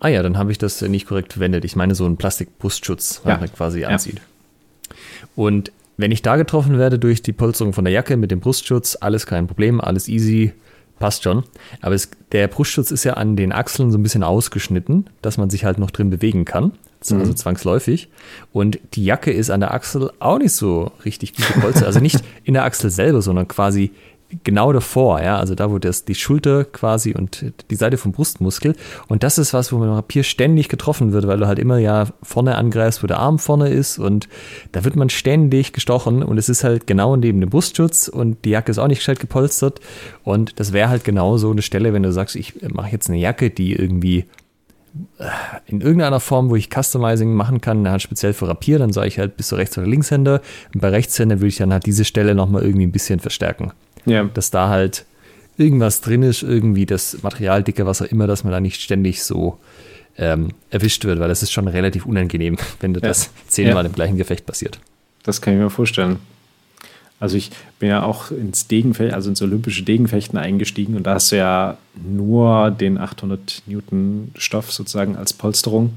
Ah 0.00 0.08
ja, 0.08 0.22
dann 0.22 0.38
habe 0.38 0.52
ich 0.52 0.58
das 0.58 0.80
nicht 0.82 1.06
korrekt 1.06 1.34
verwendet. 1.34 1.64
Ich 1.64 1.76
meine 1.76 1.94
so 1.94 2.04
einen 2.04 2.16
Plastikbrustschutz, 2.16 3.20
was 3.24 3.32
ja. 3.32 3.38
man 3.38 3.52
quasi 3.52 3.84
anzieht. 3.84 4.20
Ja. 4.90 4.94
Und 5.36 5.72
wenn 5.98 6.12
ich 6.12 6.22
da 6.22 6.36
getroffen 6.36 6.78
werde 6.78 6.98
durch 6.98 7.20
die 7.22 7.32
Polsterung 7.32 7.74
von 7.74 7.84
der 7.84 7.92
Jacke 7.92 8.16
mit 8.16 8.30
dem 8.30 8.40
Brustschutz, 8.40 8.96
alles 8.98 9.26
kein 9.26 9.46
Problem, 9.46 9.80
alles 9.80 10.08
easy, 10.08 10.52
passt 10.98 11.24
schon. 11.24 11.44
Aber 11.82 11.94
es, 11.94 12.10
der 12.32 12.48
Brustschutz 12.48 12.90
ist 12.90 13.04
ja 13.04 13.14
an 13.14 13.36
den 13.36 13.52
Achseln 13.52 13.90
so 13.90 13.98
ein 13.98 14.02
bisschen 14.02 14.22
ausgeschnitten, 14.22 15.10
dass 15.22 15.38
man 15.38 15.50
sich 15.50 15.64
halt 15.64 15.78
noch 15.78 15.90
drin 15.90 16.08
bewegen 16.08 16.44
kann. 16.44 16.72
Also 17.00 17.16
mhm. 17.16 17.36
zwangsläufig. 17.36 18.08
Und 18.52 18.78
die 18.94 19.04
Jacke 19.04 19.32
ist 19.32 19.50
an 19.50 19.60
der 19.60 19.74
Achsel 19.74 20.10
auch 20.18 20.38
nicht 20.38 20.52
so 20.52 20.92
richtig 21.04 21.34
gut 21.34 21.46
gepolstert. 21.54 21.86
Also 21.86 22.00
nicht 22.00 22.22
in 22.44 22.54
der 22.54 22.64
Achsel 22.64 22.90
selber, 22.90 23.22
sondern 23.22 23.46
quasi 23.46 23.92
genau 24.44 24.72
davor, 24.72 25.22
ja, 25.22 25.38
also 25.38 25.54
da, 25.54 25.70
wo 25.70 25.78
das 25.78 26.04
die 26.04 26.14
Schulter 26.14 26.64
quasi 26.64 27.14
und 27.14 27.52
die 27.70 27.74
Seite 27.74 27.96
vom 27.96 28.12
Brustmuskel. 28.12 28.76
Und 29.08 29.22
das 29.22 29.38
ist 29.38 29.54
was, 29.54 29.72
wo 29.72 29.78
man 29.78 29.88
im 29.88 29.94
Rapier 29.94 30.22
ständig 30.22 30.68
getroffen 30.68 31.12
wird, 31.12 31.26
weil 31.26 31.38
du 31.38 31.46
halt 31.46 31.58
immer 31.58 31.78
ja 31.78 32.06
vorne 32.22 32.56
angreifst, 32.56 33.02
wo 33.02 33.06
der 33.06 33.18
Arm 33.18 33.38
vorne 33.38 33.70
ist 33.70 33.98
und 33.98 34.28
da 34.72 34.84
wird 34.84 34.96
man 34.96 35.08
ständig 35.08 35.72
gestochen 35.72 36.22
und 36.22 36.36
es 36.38 36.48
ist 36.48 36.64
halt 36.64 36.86
genau 36.86 37.16
neben 37.16 37.40
dem 37.40 37.50
Brustschutz 37.50 38.08
und 38.08 38.44
die 38.44 38.50
Jacke 38.50 38.70
ist 38.70 38.78
auch 38.78 38.88
nicht 38.88 38.98
gescheit 38.98 39.20
gepolstert. 39.20 39.80
Und 40.24 40.60
das 40.60 40.72
wäre 40.72 40.90
halt 40.90 41.04
genau 41.04 41.38
so 41.38 41.50
eine 41.50 41.62
Stelle, 41.62 41.92
wenn 41.92 42.02
du 42.02 42.12
sagst, 42.12 42.36
ich 42.36 42.54
mache 42.72 42.92
jetzt 42.92 43.08
eine 43.08 43.18
Jacke, 43.18 43.50
die 43.50 43.72
irgendwie 43.72 44.26
äh, 45.18 45.24
in 45.66 45.80
irgendeiner 45.80 46.20
Form, 46.20 46.50
wo 46.50 46.56
ich 46.56 46.68
Customizing 46.70 47.32
machen 47.34 47.60
kann, 47.60 47.88
halt 47.88 48.02
speziell 48.02 48.32
für 48.32 48.48
Rapier, 48.48 48.78
dann 48.78 48.92
sage 48.92 49.08
ich 49.08 49.18
halt, 49.18 49.36
bist 49.36 49.52
du 49.52 49.56
Rechts- 49.56 49.78
oder 49.78 49.86
Linkshänder. 49.86 50.40
Und 50.74 50.80
bei 50.80 50.88
Rechtshänder 50.88 51.36
würde 51.36 51.48
ich 51.48 51.56
dann 51.56 51.72
halt 51.72 51.86
diese 51.86 52.04
Stelle 52.04 52.34
nochmal 52.34 52.62
irgendwie 52.62 52.86
ein 52.86 52.92
bisschen 52.92 53.20
verstärken. 53.20 53.72
Ja. 54.06 54.24
Dass 54.24 54.50
da 54.50 54.68
halt 54.68 55.04
irgendwas 55.56 56.00
drin 56.00 56.22
ist, 56.22 56.42
irgendwie 56.42 56.86
das 56.86 57.22
Material 57.22 57.62
dicke, 57.62 57.84
was 57.84 58.00
auch 58.00 58.06
immer, 58.06 58.26
dass 58.26 58.44
man 58.44 58.52
da 58.52 58.60
nicht 58.60 58.80
ständig 58.80 59.22
so 59.22 59.58
ähm, 60.16 60.48
erwischt 60.70 61.04
wird, 61.04 61.20
weil 61.20 61.28
das 61.28 61.42
ist 61.42 61.52
schon 61.52 61.68
relativ 61.68 62.06
unangenehm, 62.06 62.56
wenn 62.80 62.94
ja. 62.94 63.00
das 63.00 63.30
zehnmal 63.48 63.84
ja. 63.84 63.88
im 63.88 63.94
gleichen 63.94 64.16
Gefecht 64.16 64.46
passiert. 64.46 64.78
Das 65.22 65.40
kann 65.40 65.54
ich 65.54 65.60
mir 65.60 65.70
vorstellen. 65.70 66.16
Also 67.20 67.36
ich 67.36 67.50
bin 67.80 67.88
ja 67.88 68.04
auch 68.04 68.30
ins 68.30 68.68
Degenfecht, 68.68 69.12
also 69.12 69.28
ins 69.28 69.42
olympische 69.42 69.82
Degenfechten 69.82 70.38
eingestiegen 70.38 70.94
und 70.94 71.04
da 71.04 71.14
hast 71.14 71.32
du 71.32 71.36
ja 71.36 71.76
nur 71.94 72.70
den 72.70 72.96
800 72.96 73.62
Newton 73.66 74.30
Stoff 74.36 74.72
sozusagen 74.72 75.16
als 75.16 75.32
Polsterung. 75.32 75.94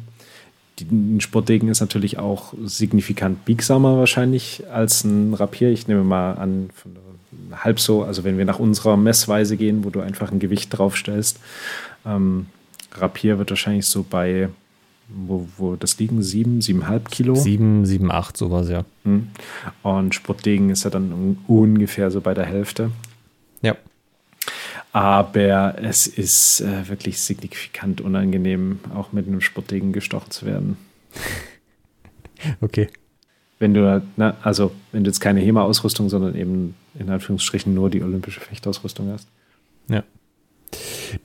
Ein 0.80 1.22
Sportdegen 1.22 1.69
ist 1.69 1.80
natürlich 1.80 2.18
auch 2.18 2.56
signifikant 2.64 3.45
biegsamer 3.45 3.99
wahrscheinlich 3.99 4.64
als 4.72 5.03
ein 5.03 5.36
Rapier. 5.36 5.69
Ich 5.69 5.88
nehme 5.88 6.03
mal 6.03 6.34
an, 6.34 6.72
von 6.73 6.95
der 6.95 7.03
halb 7.56 7.80
so, 7.80 8.03
also 8.03 8.23
wenn 8.23 8.38
wir 8.38 8.45
nach 8.45 8.60
unserer 8.60 8.98
Messweise 8.98 9.57
gehen, 9.57 9.84
wo 9.84 9.90
du 9.90 10.02
einfach 10.02 10.32
ein 10.32 10.40
Gewicht 10.40 10.78
draufstellst. 10.78 11.40
Ähm, 12.06 12.48
Rapier 12.94 13.38
wird 13.38 13.49
wahrscheinlich 13.49 13.86
so 13.86 14.03
bei, 14.03 14.49
wo, 15.07 15.48
wo 15.57 15.76
das 15.76 15.98
liegen, 15.99 16.22
sieben, 16.22 16.61
siebeneinhalb 16.61 17.10
Kilo. 17.10 17.36
Sieben, 17.36 17.86
sieben, 17.86 18.11
acht, 18.11 18.38
sowas, 18.38 18.69
ja. 18.69 18.84
Hm. 19.03 19.30
Und 19.84 20.15
Sportdegen 20.15 20.69
ist 20.69 20.84
ja 20.84 20.90
dann 20.90 21.38
ungefähr 21.48 22.11
so 22.11 22.22
bei 22.22 22.34
der 22.34 22.45
Hälfte. 22.45 22.91
Ja. 23.61 23.76
Aber 24.91 25.82
es 25.82 26.07
ist 26.07 26.61
äh, 26.61 26.90
wirklich 26.90 27.22
signifikant 27.22 28.02
unangenehm, 28.02 28.80
auch 28.94 29.14
mit 29.14 29.28
einem 29.28 29.41
Sportdegen 29.41 29.94
gestochen 29.94 30.32
zu 30.32 30.45
werden. 30.45 30.78
okay 32.61 32.90
wenn 33.61 33.76
du, 33.76 34.02
na, 34.18 34.36
also 34.41 34.72
wenn 34.91 35.03
du 35.03 35.10
jetzt 35.10 35.19
keine 35.19 35.40
HEMA-Ausrüstung, 35.40 36.10
sondern 36.10 36.36
eben 36.36 36.73
in 36.95 37.09
Anführungsstrichen 37.09 37.73
nur 37.73 37.89
die 37.89 38.03
olympische 38.03 38.39
Fechtausrüstung 38.39 39.11
hast. 39.11 39.27
Ja. 39.88 40.03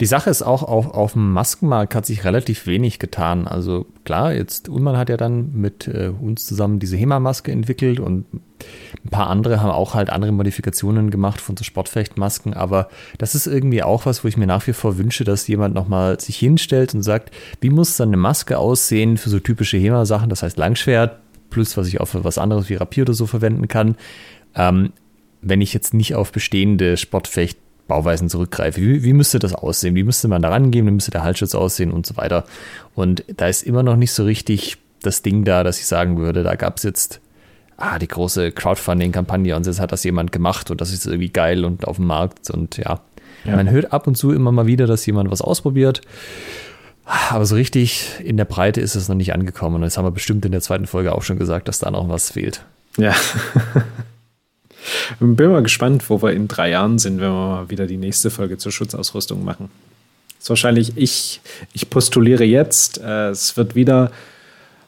Die 0.00 0.06
Sache 0.06 0.30
ist 0.30 0.42
auch, 0.42 0.62
auf, 0.64 0.88
auf 0.88 1.12
dem 1.12 1.32
Maskenmarkt 1.32 1.94
hat 1.94 2.06
sich 2.06 2.24
relativ 2.24 2.66
wenig 2.66 2.98
getan. 2.98 3.46
Also 3.46 3.86
klar, 4.04 4.34
jetzt 4.34 4.68
Unmann 4.68 4.96
hat 4.96 5.08
ja 5.08 5.16
dann 5.16 5.52
mit 5.52 5.86
äh, 5.86 6.08
uns 6.08 6.46
zusammen 6.46 6.80
diese 6.80 6.96
HEMA-Maske 6.96 7.52
entwickelt 7.52 8.00
und 8.00 8.26
ein 8.32 9.10
paar 9.10 9.30
andere 9.30 9.60
haben 9.60 9.70
auch 9.70 9.94
halt 9.94 10.10
andere 10.10 10.32
Modifikationen 10.32 11.10
gemacht 11.10 11.40
von 11.40 11.56
so 11.56 11.62
Sportfechtmasken. 11.62 12.54
Aber 12.54 12.88
das 13.18 13.34
ist 13.34 13.46
irgendwie 13.46 13.82
auch 13.82 14.06
was, 14.06 14.24
wo 14.24 14.28
ich 14.28 14.36
mir 14.36 14.46
nach 14.46 14.66
wie 14.66 14.72
vor 14.72 14.98
wünsche, 14.98 15.24
dass 15.24 15.46
jemand 15.46 15.74
nochmal 15.74 16.18
sich 16.18 16.36
hinstellt 16.36 16.94
und 16.94 17.02
sagt, 17.02 17.30
wie 17.60 17.70
muss 17.70 17.96
dann 17.96 18.08
eine 18.08 18.16
Maske 18.16 18.58
aussehen 18.58 19.16
für 19.16 19.30
so 19.30 19.38
typische 19.38 19.76
HEMA-Sachen, 19.76 20.28
das 20.28 20.42
heißt 20.42 20.56
Langschwert, 20.56 21.20
plus 21.50 21.76
was 21.76 21.86
ich 21.86 22.00
auch 22.00 22.06
für 22.06 22.24
was 22.24 22.38
anderes 22.38 22.68
wie 22.68 22.74
Rapier 22.74 23.04
oder 23.04 23.14
so 23.14 23.26
verwenden 23.26 23.68
kann. 23.68 23.96
Ähm, 24.56 24.92
wenn 25.48 25.60
ich 25.60 25.72
jetzt 25.72 25.94
nicht 25.94 26.14
auf 26.14 26.32
bestehende 26.32 26.96
Sportfecht-Bauweisen 26.96 28.28
zurückgreife, 28.28 28.80
wie, 28.80 29.02
wie 29.04 29.12
müsste 29.12 29.38
das 29.38 29.54
aussehen? 29.54 29.94
Wie 29.94 30.02
müsste 30.02 30.28
man 30.28 30.42
da 30.42 30.48
rangehen? 30.48 30.86
Wie 30.86 30.90
müsste 30.90 31.12
der 31.12 31.22
Halsschutz 31.22 31.54
aussehen 31.54 31.90
und 31.90 32.06
so 32.06 32.16
weiter? 32.16 32.44
Und 32.94 33.24
da 33.36 33.46
ist 33.46 33.62
immer 33.62 33.82
noch 33.82 33.96
nicht 33.96 34.12
so 34.12 34.24
richtig 34.24 34.78
das 35.02 35.22
Ding 35.22 35.44
da, 35.44 35.62
dass 35.62 35.78
ich 35.78 35.86
sagen 35.86 36.18
würde, 36.18 36.42
da 36.42 36.56
gab 36.56 36.78
es 36.78 36.82
jetzt 36.82 37.20
ah, 37.76 37.98
die 37.98 38.08
große 38.08 38.52
Crowdfunding-Kampagne 38.52 39.54
und 39.54 39.66
jetzt 39.66 39.80
hat 39.80 39.92
das 39.92 40.02
jemand 40.04 40.32
gemacht 40.32 40.70
und 40.70 40.80
das 40.80 40.92
ist 40.92 41.06
irgendwie 41.06 41.28
geil 41.28 41.64
und 41.64 41.86
auf 41.86 41.96
dem 41.96 42.06
Markt 42.06 42.50
und 42.50 42.78
ja. 42.78 43.00
ja. 43.44 43.56
Man 43.56 43.70
hört 43.70 43.92
ab 43.92 44.06
und 44.06 44.16
zu 44.16 44.32
immer 44.32 44.50
mal 44.50 44.66
wieder, 44.66 44.86
dass 44.86 45.06
jemand 45.06 45.30
was 45.30 45.42
ausprobiert. 45.42 46.00
Aber 47.30 47.46
so 47.46 47.54
richtig 47.54 48.08
in 48.24 48.36
der 48.36 48.46
Breite 48.46 48.80
ist 48.80 48.96
es 48.96 49.08
noch 49.08 49.14
nicht 49.14 49.32
angekommen. 49.32 49.76
Und 49.76 49.82
das 49.82 49.96
haben 49.96 50.04
wir 50.04 50.10
bestimmt 50.10 50.44
in 50.44 50.50
der 50.50 50.60
zweiten 50.60 50.88
Folge 50.88 51.14
auch 51.14 51.22
schon 51.22 51.38
gesagt, 51.38 51.68
dass 51.68 51.78
da 51.78 51.88
noch 51.88 52.08
was 52.08 52.32
fehlt. 52.32 52.64
Ja. 52.96 53.14
Bin 55.20 55.50
mal 55.50 55.62
gespannt, 55.62 56.08
wo 56.10 56.22
wir 56.22 56.32
in 56.32 56.48
drei 56.48 56.70
Jahren 56.70 56.98
sind, 56.98 57.20
wenn 57.20 57.28
wir 57.28 57.48
mal 57.48 57.70
wieder 57.70 57.86
die 57.86 57.96
nächste 57.96 58.30
Folge 58.30 58.58
zur 58.58 58.72
Schutzausrüstung 58.72 59.44
machen. 59.44 59.68
Ist 60.38 60.48
wahrscheinlich, 60.48 60.96
ich, 60.96 61.40
ich 61.72 61.90
postuliere 61.90 62.44
jetzt, 62.44 62.98
äh, 62.98 63.30
es 63.30 63.56
wird 63.56 63.74
wieder, 63.74 64.12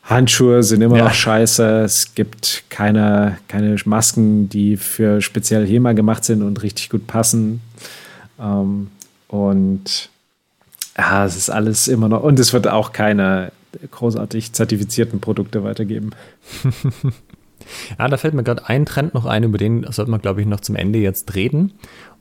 Handschuhe 0.05 0.63
sind 0.63 0.83
immer 0.83 0.99
ja. 0.99 1.05
noch 1.05 1.15
scheiße, 1.15 1.81
es 1.81 2.15
gibt 2.15 2.65
keine, 2.71 3.39
keine 3.49 3.77
Masken, 3.85 4.49
die 4.49 4.77
für 4.77 5.21
speziell 5.21 5.67
HEMA 5.67 5.93
gemacht 5.93 6.25
sind 6.25 6.43
und 6.43 6.63
richtig 6.63 6.91
gut 6.91 7.07
passen. 7.07 7.61
Ähm, 8.41 8.89
und 9.29 10.11
ja, 10.97 11.27
es 11.27 11.37
ist 11.37 11.51
alles 11.51 11.89
immer 11.89 12.09
noch, 12.09 12.23
und 12.23 12.39
es 12.39 12.53
wird 12.53 12.69
auch 12.69 12.93
keine, 12.93 13.53
großartig 13.91 14.53
zertifizierten 14.53 15.21
Produkte 15.21 15.63
weitergeben. 15.63 16.11
ja, 17.99 18.09
da 18.09 18.17
fällt 18.17 18.35
mir 18.35 18.43
gerade 18.43 18.69
ein 18.69 18.87
Trend 18.87 19.15
noch 19.15 19.27
ein, 19.27 19.45
über 19.45 19.59
den 19.59 19.87
sollten 19.91 20.11
wir, 20.11 20.19
glaube 20.19 20.41
ich, 20.41 20.47
noch 20.47 20.61
zum 20.61 20.77
Ende 20.77 20.99
jetzt 20.99 21.35
reden. 21.35 21.73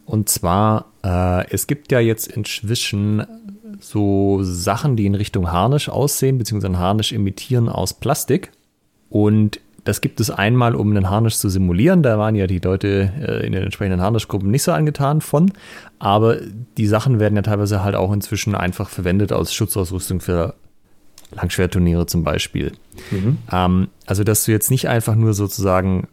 Und 0.06 0.30
zwar, 0.30 0.86
äh, 1.04 1.50
es 1.50 1.68
gibt 1.68 1.92
ja 1.92 2.00
jetzt 2.00 2.28
inzwischen 2.28 3.26
so 3.80 4.40
Sachen, 4.42 4.96
die 4.96 5.06
in 5.06 5.16
Richtung 5.16 5.52
Harnisch 5.52 5.90
aussehen, 5.90 6.38
beziehungsweise 6.38 6.80
Harnisch 6.80 7.12
imitieren 7.12 7.70
aus 7.70 7.94
Plastik. 7.94 8.52
Und 9.10 9.60
das 9.84 10.02
gibt 10.02 10.20
es 10.20 10.30
einmal, 10.30 10.76
um 10.76 10.90
einen 10.90 11.10
Harnisch 11.10 11.38
zu 11.38 11.50
simulieren. 11.50 12.04
Da 12.04 12.18
waren 12.18 12.36
ja 12.36 12.48
die 12.48 12.60
Leute 12.60 13.12
äh, 13.22 13.46
in 13.46 13.54
den 13.54 13.64
entsprechenden 13.64 14.02
Harnischgruppen 14.02 14.52
nicht 14.52 14.64
so 14.64 14.72
angetan 14.74 15.22
von. 15.22 15.52
Aber 16.00 16.38
die 16.78 16.88
Sachen 16.88 17.20
werden 17.20 17.36
ja 17.36 17.42
teilweise 17.42 17.84
halt 17.84 17.96
auch 17.96 18.12
inzwischen 18.12 18.56
einfach 18.56 18.90
verwendet 18.90 19.32
als 19.32 19.54
Schutzausrüstung 19.54 20.20
für 20.20 20.56
Langschwerturniere 21.32 22.06
zum 22.06 22.24
Beispiel. 22.24 22.74
Mhm. 23.12 23.38
Ähm, 23.52 23.88
also, 24.06 24.24
dass 24.24 24.46
du 24.46 24.52
jetzt 24.52 24.72
nicht 24.72 24.88
einfach 24.88 25.16
nur 25.16 25.34
sozusagen 25.34 26.08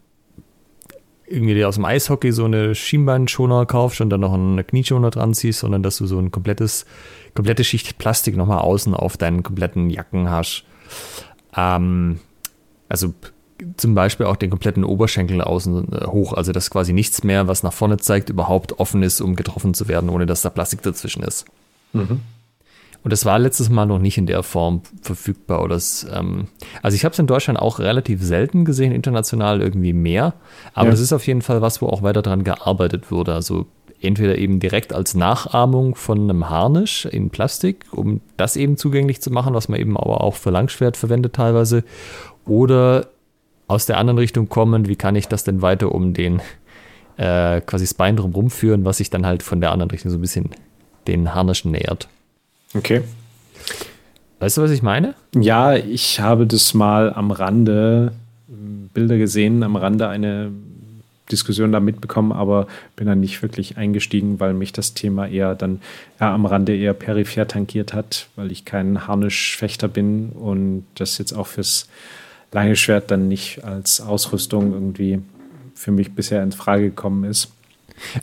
irgendwie 1.27 1.55
dir 1.55 1.67
aus 1.67 1.75
dem 1.75 1.85
Eishockey 1.85 2.31
so 2.31 2.45
eine 2.45 2.75
Schienbeinschoner 2.75 3.65
kaufst 3.65 4.01
und 4.01 4.09
dann 4.09 4.21
noch 4.21 4.33
eine 4.33 4.63
Knieschoner 4.63 5.09
dran 5.09 5.33
ziehst, 5.33 5.59
sondern 5.59 5.81
dass 5.81 5.97
du 5.97 6.05
so 6.05 6.19
ein 6.19 6.31
komplettes, 6.31 6.85
komplette 7.33 7.63
Schicht 7.63 7.97
Plastik 7.97 8.37
nochmal 8.37 8.59
außen 8.59 8.93
auf 8.93 9.17
deinen 9.17 9.41
kompletten 9.41 9.89
Jacken 9.89 10.29
hast. 10.29 10.65
Ähm, 11.55 12.19
also 12.89 13.13
zum 13.77 13.95
Beispiel 13.95 14.25
auch 14.25 14.35
den 14.35 14.49
kompletten 14.49 14.83
Oberschenkel 14.83 15.41
außen 15.41 15.93
äh, 15.93 16.05
hoch, 16.07 16.33
also 16.33 16.51
dass 16.51 16.69
quasi 16.69 16.93
nichts 16.93 17.23
mehr, 17.23 17.47
was 17.47 17.63
nach 17.63 17.73
vorne 17.73 17.97
zeigt, 17.97 18.29
überhaupt 18.29 18.79
offen 18.79 19.01
ist, 19.01 19.21
um 19.21 19.35
getroffen 19.35 19.73
zu 19.73 19.87
werden, 19.87 20.09
ohne 20.09 20.25
dass 20.25 20.41
da 20.41 20.49
Plastik 20.49 20.81
dazwischen 20.83 21.23
ist. 21.23 21.45
Mhm. 21.93 22.21
Und 23.05 23.11
das 23.11 23.23
war 23.23 23.37
letztes 23.37 23.69
Mal 23.69 23.85
noch 23.85 23.99
nicht 23.99 24.17
in 24.17 24.25
der 24.25 24.41
Form 24.41 24.81
verfügbar. 25.03 25.61
Oder 25.61 25.75
das, 25.75 26.07
ähm, 26.11 26.47
also 26.81 26.95
ich 26.95 27.05
habe 27.05 27.13
es 27.13 27.19
in 27.19 27.27
Deutschland 27.27 27.59
auch 27.59 27.77
relativ 27.77 28.23
selten 28.23 28.65
gesehen, 28.65 28.91
international 28.91 29.61
irgendwie 29.61 29.93
mehr. 29.93 30.33
Aber 30.73 30.89
es 30.89 30.97
ja. 30.97 31.03
ist 31.03 31.13
auf 31.13 31.27
jeden 31.27 31.43
Fall 31.43 31.61
was, 31.61 31.83
wo 31.83 31.85
auch 31.85 32.01
weiter 32.01 32.23
dran 32.23 32.43
gearbeitet 32.43 33.11
wurde. 33.11 33.35
Also 33.35 33.67
entweder 34.01 34.39
eben 34.39 34.59
direkt 34.59 34.91
als 34.91 35.13
Nachahmung 35.13 35.93
von 35.93 36.19
einem 36.19 36.49
Harnisch 36.49 37.05
in 37.05 37.29
Plastik, 37.29 37.85
um 37.91 38.21
das 38.37 38.55
eben 38.55 38.75
zugänglich 38.75 39.21
zu 39.21 39.29
machen, 39.29 39.53
was 39.53 39.69
man 39.69 39.79
eben 39.79 39.97
aber 39.97 40.21
auch 40.21 40.33
für 40.33 40.49
Langschwert 40.49 40.97
verwendet 40.97 41.33
teilweise. 41.33 41.83
Oder 42.47 43.09
aus 43.67 43.85
der 43.85 43.99
anderen 43.99 44.17
Richtung 44.17 44.49
kommen, 44.49 44.87
wie 44.87 44.95
kann 44.95 45.15
ich 45.15 45.27
das 45.27 45.43
denn 45.43 45.61
weiter 45.61 45.93
um 45.93 46.15
den 46.15 46.41
äh, 47.17 47.61
quasi 47.61 47.85
Spine 47.85 48.15
drumherum 48.15 48.49
führen, 48.49 48.83
was 48.83 48.97
sich 48.97 49.11
dann 49.11 49.27
halt 49.27 49.43
von 49.43 49.61
der 49.61 49.71
anderen 49.71 49.91
Richtung 49.91 50.09
so 50.09 50.17
ein 50.17 50.21
bisschen 50.21 50.49
den 51.05 51.35
Harnisch 51.35 51.65
nähert. 51.65 52.09
Okay. 52.75 53.01
Weißt 54.39 54.57
du, 54.57 54.61
was 54.61 54.71
ich 54.71 54.83
meine? 54.83 55.15
Ja, 55.33 55.75
ich 55.75 56.19
habe 56.19 56.45
das 56.45 56.73
mal 56.73 57.13
am 57.13 57.31
Rande 57.31 58.11
Bilder 58.93 59.17
gesehen, 59.17 59.63
am 59.63 59.75
Rande 59.75 60.07
eine 60.07 60.51
Diskussion 61.31 61.71
da 61.71 61.79
mitbekommen, 61.79 62.31
aber 62.31 62.67
bin 62.95 63.07
dann 63.07 63.19
nicht 63.19 63.41
wirklich 63.41 63.77
eingestiegen, 63.77 64.39
weil 64.39 64.53
mich 64.53 64.73
das 64.73 64.93
Thema 64.93 65.27
eher 65.27 65.55
dann 65.55 65.81
ja, 66.19 66.33
am 66.33 66.45
Rande 66.45 66.75
eher 66.75 66.93
peripher 66.93 67.47
tankiert 67.47 67.93
hat, 67.93 68.27
weil 68.35 68.51
ich 68.51 68.65
kein 68.65 69.07
Harnischfechter 69.07 69.87
bin 69.87 70.29
und 70.29 70.85
das 70.95 71.17
jetzt 71.17 71.33
auch 71.33 71.47
fürs 71.47 71.87
lange 72.51 72.75
Schwert 72.75 73.11
dann 73.11 73.27
nicht 73.27 73.63
als 73.63 74.01
Ausrüstung 74.01 74.71
irgendwie 74.73 75.19
für 75.73 75.91
mich 75.91 76.13
bisher 76.13 76.43
in 76.43 76.51
Frage 76.51 76.85
gekommen 76.85 77.23
ist. 77.23 77.51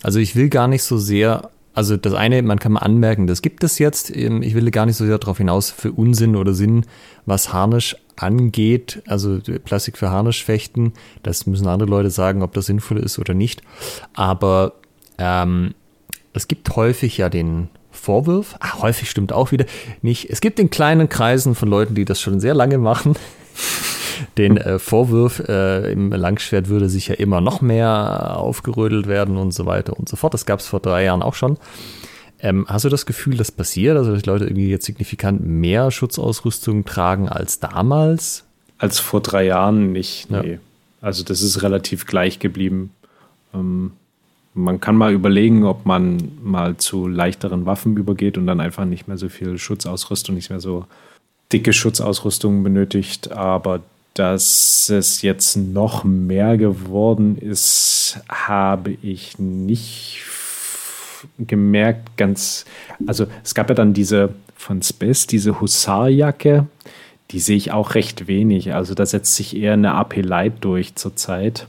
Also 0.03 0.19
ich 0.21 0.37
will 0.37 0.49
gar 0.49 0.69
nicht 0.69 0.85
so 0.85 0.97
sehr 0.97 1.51
also 1.75 1.97
das 1.97 2.15
eine, 2.15 2.43
man 2.43 2.59
kann 2.59 2.73
mal 2.73 2.81
anmerken, 2.81 3.27
das 3.27 3.43
gibt 3.43 3.65
es 3.65 3.79
jetzt. 3.79 4.15
Ähm, 4.15 4.43
ich 4.43 4.55
will 4.55 4.71
gar 4.71 4.87
nicht 4.87 4.97
so 4.97 5.07
sehr 5.07 5.19
darauf 5.19 5.39
hinaus 5.39 5.71
für 5.71 5.93
Unsinn 5.93 6.37
oder 6.37 6.55
Sinn, 6.55 6.87
was 7.27 7.53
Harnisch 7.53 7.97
angeht, 8.17 9.03
also 9.07 9.39
Plastik 9.65 9.97
für 9.97 10.11
Harnisch 10.11 10.45
fechten. 10.45 10.93
Das 11.23 11.47
müssen 11.47 11.67
andere 11.67 11.89
Leute 11.89 12.11
sagen, 12.11 12.43
ob 12.43 12.53
das 12.53 12.67
sinnvoll 12.67 12.99
ist 12.99 13.19
oder 13.19 13.35
nicht. 13.35 13.63
Aber 14.13 14.75
ähm, 15.19 15.75
es 16.35 16.49
gibt 16.49 16.77
häufig 16.77 17.19
ja 17.19 17.29
den 17.29 17.69
Vorwurf, 17.91 18.57
ach, 18.61 18.83
häufig 18.83 19.11
stimmt 19.11 19.33
auch 19.33 19.53
wieder 19.53 19.67
nicht. 20.01 20.31
Es 20.31 20.41
gibt 20.41 20.59
in 20.59 20.71
kleinen 20.71 21.09
Kreisen 21.09 21.55
von 21.55 21.69
Leuten, 21.69 21.95
die 21.95 22.05
das 22.05 22.21
schon 22.21 22.41
sehr 22.41 22.55
lange 22.55 22.79
machen, 22.79 23.15
den 24.39 24.57
äh, 24.57 24.79
Vorwurf, 24.79 25.41
äh, 25.49 25.93
im 25.93 26.11
Langschwert 26.11 26.69
würde 26.69 26.89
sich 26.89 27.09
ja 27.09 27.15
immer 27.15 27.41
noch 27.41 27.61
mehr 27.61 28.37
aufgerödelt 28.39 29.07
werden 29.07 29.37
und 29.37 29.53
so 29.53 29.67
weiter 29.67 29.99
und 29.99 30.09
so 30.09 30.17
fort. 30.17 30.35
Das 30.35 30.47
gab 30.47 30.61
es 30.61 30.67
vor 30.67 30.81
drei 30.81 31.05
Jahren 31.05 31.23
auch 31.23 31.35
schon. 31.35 31.59
Ähm, 32.41 32.67
hast 32.69 32.85
du 32.85 32.89
das 32.89 33.07
Gefühl, 33.07 33.37
das 33.37 33.53
passiert? 33.53 33.97
Also, 33.97 34.13
dass 34.13 34.27
Leute 34.27 34.45
irgendwie 34.45 34.69
jetzt 34.69 34.85
signifikant 34.85 35.47
mehr 35.47 35.91
Schutzausrüstung 35.93 36.85
tragen 36.85 37.29
als 37.29 37.61
damals? 37.61 38.45
Als 38.79 38.99
vor 38.99 39.21
drei 39.21 39.45
Jahren 39.47 39.93
nicht, 39.93 40.29
nee. 40.31 40.55
Ja. 40.55 40.59
Also, 41.01 41.23
das 41.23 41.41
ist 41.41 41.63
relativ 41.63 42.07
gleich 42.07 42.41
geblieben. 42.41 42.91
Ähm, 43.55 43.93
man 44.55 44.81
kann 44.81 44.97
mal 44.97 45.13
überlegen, 45.13 45.65
ob 45.65 45.87
man 45.87 46.33
mal 46.43 46.77
zu 46.77 47.07
leichteren 47.07 47.65
Waffen 47.65 47.97
übergeht 47.97 48.37
und 48.37 48.47
dann 48.47 48.61
einfach 48.61 48.85
nicht 48.85 49.09
mehr 49.09 49.17
so 49.17 49.29
viel 49.29 49.57
Schutzausrüstung, 49.57 50.35
nicht 50.35 50.51
mehr 50.51 50.61
so 50.61 50.85
dicke 51.53 51.73
Schutzausrüstung 51.73 52.63
benötigt. 52.63 53.33
Aber 53.33 53.81
dass 54.15 54.91
es 54.91 55.23
jetzt 55.23 55.57
noch 55.57 56.05
mehr 56.05 56.57
geworden 56.57 57.39
ist, 57.39 58.21
habe 58.29 58.97
ich 59.03 59.39
nicht 59.39 60.23
gemerkt. 61.39 62.17
Ganz, 62.17 62.65
also 63.07 63.27
es 63.43 63.55
gab 63.55 63.69
ja 63.69 63.75
dann 63.75 63.95
diese 63.95 64.35
von 64.55 64.83
Space, 64.83 65.27
diese 65.27 65.61
Husarjacke, 65.61 66.67
die 67.31 67.41
sehe 67.41 67.57
ich 67.57 67.73
auch 67.73 67.95
recht 67.95 68.29
wenig. 68.29 68.75
Also 68.75 68.95
da 68.95 69.07
setzt 69.07 69.35
sich 69.35 69.57
eher 69.57 69.73
eine 69.73 69.95
AP 69.95 70.17
Light 70.17 70.53
durch 70.61 70.95
zurzeit. 70.95 71.67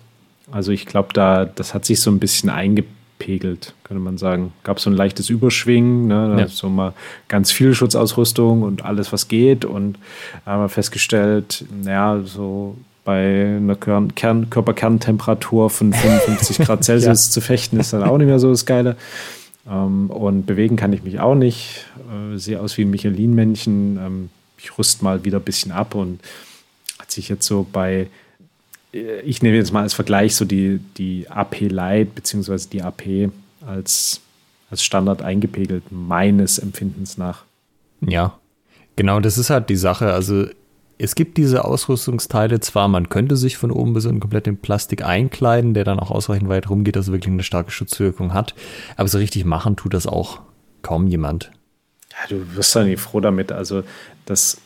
Also 0.51 0.71
ich 0.71 0.85
glaube, 0.85 1.09
da, 1.13 1.45
das 1.45 1.73
hat 1.73 1.85
sich 1.85 2.01
so 2.01 2.11
ein 2.11 2.19
bisschen 2.19 2.49
eingeprägt 2.49 3.02
gepegelt, 3.23 3.73
könnte 3.83 4.03
man 4.03 4.17
sagen. 4.17 4.53
Gab 4.63 4.79
so 4.79 4.89
ein 4.89 4.95
leichtes 4.95 5.29
Überschwingen, 5.29 6.07
ne? 6.07 6.35
ja. 6.39 6.47
so 6.47 6.69
mal 6.69 6.93
ganz 7.27 7.51
viel 7.51 7.73
Schutzausrüstung 7.73 8.63
und 8.63 8.83
alles, 8.83 9.13
was 9.13 9.27
geht. 9.27 9.65
Und 9.65 9.97
haben 10.45 10.61
wir 10.61 10.69
festgestellt, 10.69 11.65
naja, 11.83 12.21
so 12.25 12.75
bei 13.05 13.57
einer 13.57 13.75
Kern 13.75 14.15
Kern 14.15 14.49
Körperkerntemperatur 14.49 15.69
von 15.69 15.93
55 15.93 16.57
Grad 16.65 16.83
Celsius 16.83 17.27
ja. 17.27 17.31
zu 17.31 17.41
fechten, 17.41 17.79
ist 17.79 17.93
dann 17.93 18.03
auch 18.03 18.17
nicht 18.17 18.27
mehr 18.27 18.39
so 18.39 18.49
das 18.49 18.65
Geile. 18.65 18.95
Ähm, 19.69 20.09
und 20.09 20.45
bewegen 20.45 20.75
kann 20.75 20.93
ich 20.93 21.03
mich 21.03 21.19
auch 21.19 21.35
nicht. 21.35 21.85
Äh, 22.11 22.37
sehe 22.37 22.59
aus 22.59 22.77
wie 22.77 22.83
ein 22.83 22.89
Michelin-Männchen. 22.89 23.97
Ähm, 23.97 24.29
ich 24.57 24.77
rüste 24.77 25.03
mal 25.03 25.23
wieder 25.23 25.39
ein 25.39 25.43
bisschen 25.43 25.71
ab 25.71 25.95
und 25.95 26.19
hat 26.99 27.11
sich 27.11 27.29
jetzt 27.29 27.45
so 27.45 27.65
bei 27.71 28.07
ich 28.93 29.41
nehme 29.41 29.57
jetzt 29.57 29.73
mal 29.73 29.81
als 29.81 29.93
Vergleich 29.93 30.35
so 30.35 30.45
die, 30.45 30.79
die 30.97 31.29
AP 31.29 31.61
Lite 31.61 32.11
beziehungsweise 32.13 32.69
die 32.69 32.83
AP 32.83 33.31
als, 33.65 34.21
als 34.69 34.83
Standard 34.83 35.21
eingepegelt, 35.21 35.83
meines 35.91 36.59
Empfindens 36.59 37.17
nach. 37.17 37.43
Ja, 38.01 38.37
genau, 38.95 39.19
das 39.19 39.37
ist 39.37 39.49
halt 39.49 39.69
die 39.69 39.75
Sache. 39.75 40.13
Also 40.13 40.45
es 40.99 41.15
gibt 41.15 41.37
diese 41.37 41.65
Ausrüstungsteile 41.65 42.59
zwar, 42.59 42.87
man 42.87 43.09
könnte 43.09 43.35
sich 43.35 43.57
von 43.57 43.71
oben 43.71 43.93
bis 43.93 44.05
unten 44.05 44.19
komplett 44.19 44.47
in 44.47 44.57
Plastik 44.57 45.03
einkleiden, 45.03 45.73
der 45.73 45.85
dann 45.85 45.99
auch 45.99 46.11
ausreichend 46.11 46.49
weit 46.49 46.69
rumgeht, 46.69 46.95
dass 46.95 47.07
er 47.07 47.13
wirklich 47.13 47.33
eine 47.33 47.43
starke 47.43 47.71
Schutzwirkung 47.71 48.33
hat, 48.33 48.53
aber 48.95 49.07
so 49.07 49.17
richtig 49.17 49.43
machen 49.43 49.75
tut 49.75 49.93
das 49.93 50.05
auch 50.05 50.41
kaum 50.83 51.07
jemand. 51.07 51.51
Ja, 52.11 52.37
du 52.37 52.55
wirst 52.55 52.75
ja 52.75 52.83
nie 52.83 52.97
froh 52.97 53.19
damit. 53.19 53.51
Also 53.51 53.83
das 54.25 54.57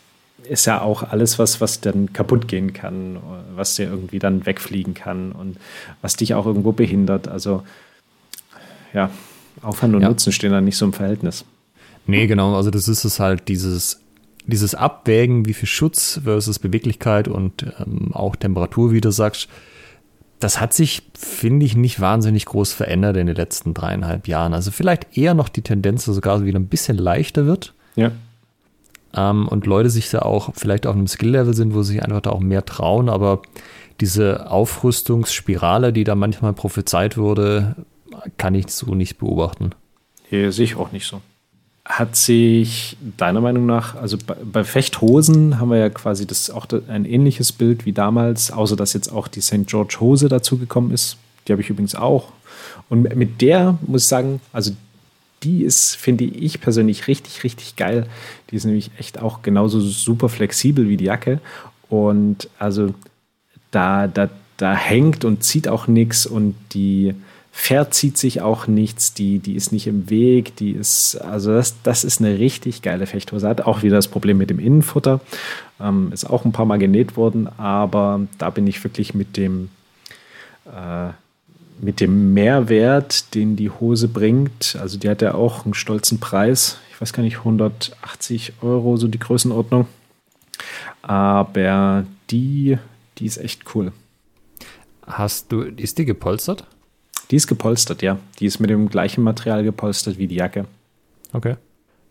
ist 0.50 0.66
ja 0.66 0.82
auch 0.82 1.04
alles, 1.04 1.40
was, 1.40 1.62
was 1.62 1.82
dann 1.82 2.14
kaputt 2.14 2.48
gehen 2.48 2.74
kann, 2.74 3.18
was 3.56 3.76
dir 3.76 3.90
irgendwie 3.90 4.20
dann 4.20 4.46
wegfliegen 4.46 4.94
kann 4.94 5.32
und 5.32 5.58
was 6.02 6.16
dich 6.16 6.34
auch 6.34 6.46
irgendwo 6.46 6.72
behindert. 6.72 7.28
Also 7.28 7.64
ja, 8.94 9.10
Aufwand 9.62 9.96
und 9.96 10.02
ja. 10.02 10.10
Nutzen 10.10 10.32
stehen 10.32 10.52
da 10.52 10.62
nicht 10.62 10.78
so 10.78 10.86
im 10.86 10.94
Verhältnis. 10.94 11.46
Nee, 12.06 12.28
genau, 12.28 12.56
also 12.56 12.72
das 12.72 12.88
ist 12.88 13.04
es 13.04 13.20
halt, 13.20 13.48
dieses, 13.48 14.02
dieses 14.46 14.76
Abwägen, 14.76 15.46
wie 15.46 15.54
viel 15.54 15.68
Schutz 15.68 16.22
versus 16.24 16.60
Beweglichkeit 16.60 17.28
und 17.28 17.66
ähm, 17.80 18.14
auch 18.14 18.36
Temperatur, 18.36 18.92
wie 18.92 19.02
du 19.02 19.12
sagst, 19.12 19.50
das 20.40 20.62
hat 20.62 20.74
sich, 20.74 21.02
finde 21.18 21.66
ich, 21.66 21.76
nicht 21.76 22.00
wahnsinnig 22.00 22.46
groß 22.46 22.72
verändert 22.72 23.18
in 23.18 23.28
den 23.28 23.36
letzten 23.36 23.74
dreieinhalb 23.74 24.28
Jahren. 24.28 24.54
Also 24.54 24.70
vielleicht 24.72 25.18
eher 25.18 25.34
noch 25.34 25.50
die 25.50 25.64
Tendenz, 25.64 26.06
dass 26.06 26.16
sogar 26.16 26.46
wieder 26.46 26.60
ein 26.60 26.68
bisschen 26.68 26.98
leichter 26.98 27.46
wird. 27.46 27.74
Ja 27.96 28.12
ähm, 29.18 29.48
und 29.48 29.66
Leute 29.66 29.90
sich 29.90 30.10
da 30.10 30.20
auch 30.20 30.52
vielleicht 30.56 30.88
auf 30.88 30.96
einem 30.96 31.08
Skill-Level 31.08 31.54
sind, 31.54 31.74
wo 31.74 31.82
sie 31.82 31.94
sich 31.94 32.04
einfach 32.04 32.22
da 32.22 32.30
auch 32.30 32.40
mehr 32.40 32.64
trauen, 32.66 33.10
aber 33.10 33.42
diese 34.00 34.50
Aufrüstungsspirale, 34.50 35.92
die 35.92 36.04
da 36.04 36.16
manchmal 36.16 36.54
prophezeit 36.54 37.18
wurde, 37.18 37.76
kann 38.38 38.56
ich 38.56 38.68
so 38.70 38.94
nicht 38.94 39.18
beobachten. 39.18 39.72
Hier 40.30 40.52
sehe 40.52 40.66
ich 40.66 40.76
auch 40.76 40.92
nicht 40.92 41.08
so. 41.08 41.22
Hat 41.84 42.16
sich 42.16 42.98
deiner 43.16 43.42
Meinung 43.42 43.66
nach, 43.66 43.96
also 43.96 44.18
bei, 44.52 44.64
Fechthosen 44.64 45.60
haben 45.60 45.70
wir 45.70 45.78
ja 45.78 45.90
quasi 45.90 46.28
das 46.28 46.50
auch 46.50 46.68
ein 46.90 47.06
ähnliches 47.06 47.54
Bild 47.54 47.86
wie 47.86 47.94
damals, 47.94 48.52
außer 48.52 48.76
dass 48.76 48.94
jetzt 48.94 49.08
auch 49.12 49.28
die 49.28 49.42
St. 49.42 49.68
George 49.68 49.98
Hose 50.00 50.28
dazu 50.28 50.58
gekommen 50.58 50.92
ist. 50.92 51.18
Die 51.48 51.54
habe 51.54 51.62
ich 51.62 51.70
übrigens 51.70 51.96
auch. 51.96 52.34
Und 52.90 53.16
mit 53.16 53.42
der 53.42 53.78
muss 53.88 54.04
ich 54.04 54.08
sagen, 54.10 54.42
also 54.52 54.72
die 55.44 55.64
ist, 55.64 55.96
finde 55.96 56.24
ich 56.24 56.62
persönlich 56.62 57.08
richtig, 57.08 57.44
richtig 57.44 57.76
geil. 57.76 58.08
Die 58.50 58.56
ist 58.56 58.66
nämlich 58.66 58.92
echt 58.98 59.22
auch 59.22 59.42
genauso 59.42 59.80
super 59.80 60.30
flexibel 60.30 60.90
wie 60.90 60.98
die 60.98 61.06
Jacke. 61.06 61.40
Und 61.90 62.50
also 62.58 62.94
da, 63.72 64.08
da, 64.08 64.30
da 64.58 64.74
hängt 64.74 65.26
und 65.26 65.44
zieht 65.44 65.68
auch 65.68 65.88
nichts 65.88 66.26
und 66.26 66.56
die 66.74 67.14
verzieht 67.52 68.20
sich 68.20 68.42
auch 68.42 68.68
nichts, 68.68 69.16
die, 69.16 69.40
die 69.40 69.56
ist 69.56 69.72
nicht 69.72 69.88
im 69.88 70.12
Weg, 70.12 70.56
die 70.58 70.72
ist, 70.72 71.16
also 71.16 71.54
das, 71.54 71.76
das 71.82 72.04
ist 72.04 72.22
eine 72.22 72.38
richtig 72.38 72.84
geile 72.84 73.08
Fechthose. 73.08 73.48
Hat 73.48 73.62
auch 73.62 73.82
wieder 73.82 73.96
das 73.96 74.08
Problem 74.08 74.38
mit 74.38 74.52
dem 74.52 74.60
Innenfutter. 74.60 75.22
Ähm, 75.80 76.12
ist 76.14 76.30
auch 76.30 76.46
ein 76.46 76.52
paar 76.52 76.68
Mal 76.68 76.78
genäht 76.78 77.18
worden, 77.18 77.50
aber 77.58 78.22
da 78.38 78.52
bin 78.52 78.68
ich 78.68 78.84
wirklich 78.84 79.16
mit 79.16 79.38
dem, 79.38 79.70
äh, 80.66 81.10
mit 81.80 82.00
dem 82.00 82.34
Mehrwert, 82.34 83.34
den 83.36 83.56
die 83.56 83.70
Hose 83.70 84.08
bringt. 84.08 84.78
Also 84.80 84.98
die 84.98 85.10
hat 85.10 85.22
ja 85.22 85.34
auch 85.34 85.66
einen 85.66 85.74
stolzen 85.74 86.20
Preis. 86.20 86.78
Ich 86.92 87.00
weiß 87.00 87.14
gar 87.14 87.24
nicht, 87.24 87.38
180 87.38 88.54
Euro, 88.62 88.98
so 88.98 89.08
die 89.08 89.20
Größenordnung. 89.20 89.88
Aber 91.02 92.06
die, 92.30 92.78
die 93.18 93.26
ist 93.26 93.38
echt 93.38 93.76
cool. 93.76 93.92
Hast 95.06 95.52
du, 95.52 95.62
ist 95.62 95.98
die 95.98 96.06
gepolstert? 96.06 96.66
Die 97.32 97.36
ist 97.36 97.48
gepolstert, 97.48 98.02
ja. 98.02 98.20
Die 98.40 98.46
ist 98.46 98.60
mit 98.60 98.70
dem 98.70 98.90
gleichen 98.90 99.24
Material 99.24 99.64
gepolstert 99.64 100.18
wie 100.18 100.28
die 100.28 100.36
Jacke. 100.36 100.66
Okay. 101.34 101.56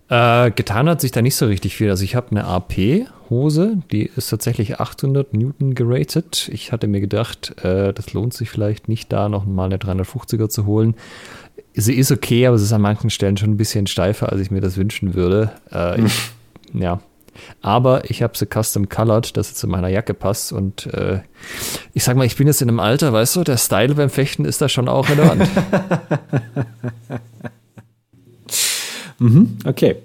Äh, 0.08 0.52
getan 0.52 0.88
hat 0.88 1.00
sich 1.00 1.10
da 1.10 1.20
nicht 1.20 1.34
so 1.34 1.46
richtig 1.46 1.76
viel. 1.76 1.90
Also 1.90 2.04
ich 2.04 2.14
habe 2.14 2.30
eine 2.30 2.44
AP-Hose, 2.44 3.78
die 3.90 4.04
ist 4.04 4.30
tatsächlich 4.30 4.78
800 4.78 5.34
Newton 5.34 5.74
geratet. 5.74 6.48
Ich 6.52 6.70
hatte 6.70 6.86
mir 6.86 7.00
gedacht, 7.00 7.54
äh, 7.64 7.92
das 7.92 8.12
lohnt 8.12 8.32
sich 8.32 8.48
vielleicht 8.48 8.88
nicht, 8.88 9.12
da 9.12 9.28
noch 9.28 9.44
mal 9.44 9.64
eine 9.64 9.78
350er 9.78 10.48
zu 10.48 10.66
holen. 10.66 10.94
Sie 11.74 11.94
ist 11.94 12.12
okay, 12.12 12.46
aber 12.46 12.56
sie 12.56 12.64
ist 12.64 12.72
an 12.72 12.82
manchen 12.82 13.10
Stellen 13.10 13.36
schon 13.36 13.50
ein 13.50 13.56
bisschen 13.56 13.86
steifer, 13.86 14.30
als 14.30 14.40
ich 14.40 14.50
mir 14.50 14.60
das 14.60 14.76
wünschen 14.76 15.14
würde. 15.14 15.52
Äh, 15.72 16.04
ich, 16.04 16.12
ja, 16.72 17.00
aber 17.60 18.08
ich 18.08 18.22
habe 18.22 18.36
sie 18.38 18.46
custom 18.46 18.88
colored, 18.88 19.36
dass 19.36 19.48
sie 19.48 19.54
zu 19.54 19.66
meiner 19.66 19.88
Jacke 19.88 20.14
passt. 20.14 20.52
Und 20.52 20.86
äh, 20.94 21.20
ich 21.94 22.04
sag 22.04 22.16
mal, 22.16 22.24
ich 22.26 22.36
bin 22.36 22.46
jetzt 22.46 22.62
in 22.62 22.68
einem 22.68 22.80
Alter, 22.80 23.12
weißt 23.12 23.36
du, 23.36 23.44
der 23.44 23.56
Style 23.56 23.94
beim 23.96 24.10
Fechten 24.10 24.44
ist 24.44 24.62
da 24.62 24.68
schon 24.68 24.88
auch 24.88 25.08
relevant. 25.08 25.48
mhm, 29.18 29.58
okay. 29.64 29.96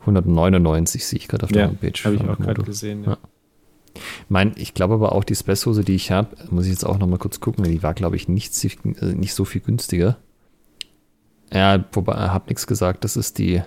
199 0.00 1.04
sehe 1.04 1.18
ich 1.18 1.28
gerade 1.28 1.44
auf 1.44 1.52
der 1.52 1.62
Ja, 1.62 1.68
Homepage. 1.68 1.92
habe 2.04 2.14
ich 2.14 2.20
auch 2.22 2.38
gerade 2.38 2.62
gesehen. 2.62 3.04
Ja. 3.04 3.10
Ja. 3.12 3.18
Mein, 4.28 4.52
ich 4.56 4.74
glaube 4.74 4.94
aber 4.94 5.12
auch 5.12 5.24
die 5.24 5.34
Spesshose, 5.36 5.84
die 5.84 5.94
ich 5.94 6.10
habe, 6.10 6.36
muss 6.50 6.64
ich 6.64 6.72
jetzt 6.72 6.84
auch 6.84 6.98
noch 6.98 7.06
mal 7.06 7.18
kurz 7.18 7.40
gucken, 7.40 7.64
die 7.64 7.82
war, 7.82 7.94
glaube 7.94 8.16
ich, 8.16 8.28
nicht, 8.28 8.52
äh, 8.64 9.14
nicht 9.14 9.34
so 9.34 9.44
viel 9.44 9.60
günstiger. 9.60 10.16
Ja, 11.52 11.84
wobei, 11.92 12.12
ich 12.14 12.18
habe 12.18 12.46
nichts 12.48 12.66
gesagt, 12.66 13.04
das 13.04 13.16
ist 13.16 13.38
die 13.38 13.62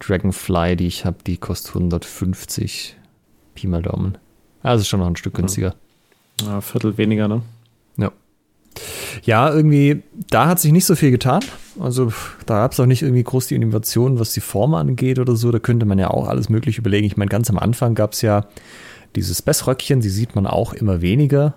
Dragonfly, 0.00 0.76
die 0.76 0.86
ich 0.86 1.04
habe, 1.04 1.16
die 1.26 1.36
kostet 1.38 1.74
150 1.74 2.96
Pi 3.54 3.66
mal 3.66 3.80
Daumen. 3.82 4.18
Also 4.62 4.82
ist 4.82 4.88
schon 4.88 5.00
noch 5.00 5.06
ein 5.06 5.16
Stück 5.16 5.34
günstiger. 5.34 5.74
Ja, 6.42 6.60
Viertel 6.60 6.98
weniger, 6.98 7.28
ne? 7.28 7.42
Ja. 7.96 8.12
Ja, 9.22 9.52
irgendwie, 9.54 10.02
da 10.30 10.46
hat 10.48 10.60
sich 10.60 10.72
nicht 10.72 10.84
so 10.84 10.94
viel 10.96 11.10
getan. 11.10 11.42
Also 11.80 12.12
da 12.46 12.60
gab 12.60 12.72
es 12.72 12.80
auch 12.80 12.86
nicht 12.86 13.02
irgendwie 13.02 13.22
groß 13.24 13.48
die 13.48 13.54
Innovation, 13.56 14.18
was 14.20 14.32
die 14.32 14.40
Form 14.40 14.74
angeht 14.74 15.18
oder 15.18 15.36
so. 15.36 15.50
Da 15.50 15.58
könnte 15.58 15.86
man 15.86 15.98
ja 15.98 16.10
auch 16.10 16.28
alles 16.28 16.48
mögliche 16.48 16.80
überlegen. 16.80 17.06
Ich 17.06 17.16
meine, 17.16 17.28
ganz 17.28 17.50
am 17.50 17.58
Anfang 17.58 17.94
gab 17.94 18.12
es 18.12 18.22
ja 18.22 18.46
dieses 19.16 19.38
Spessröckchen, 19.38 20.00
die 20.00 20.08
sieht 20.08 20.34
man 20.34 20.46
auch 20.46 20.72
immer 20.72 21.00
weniger. 21.00 21.54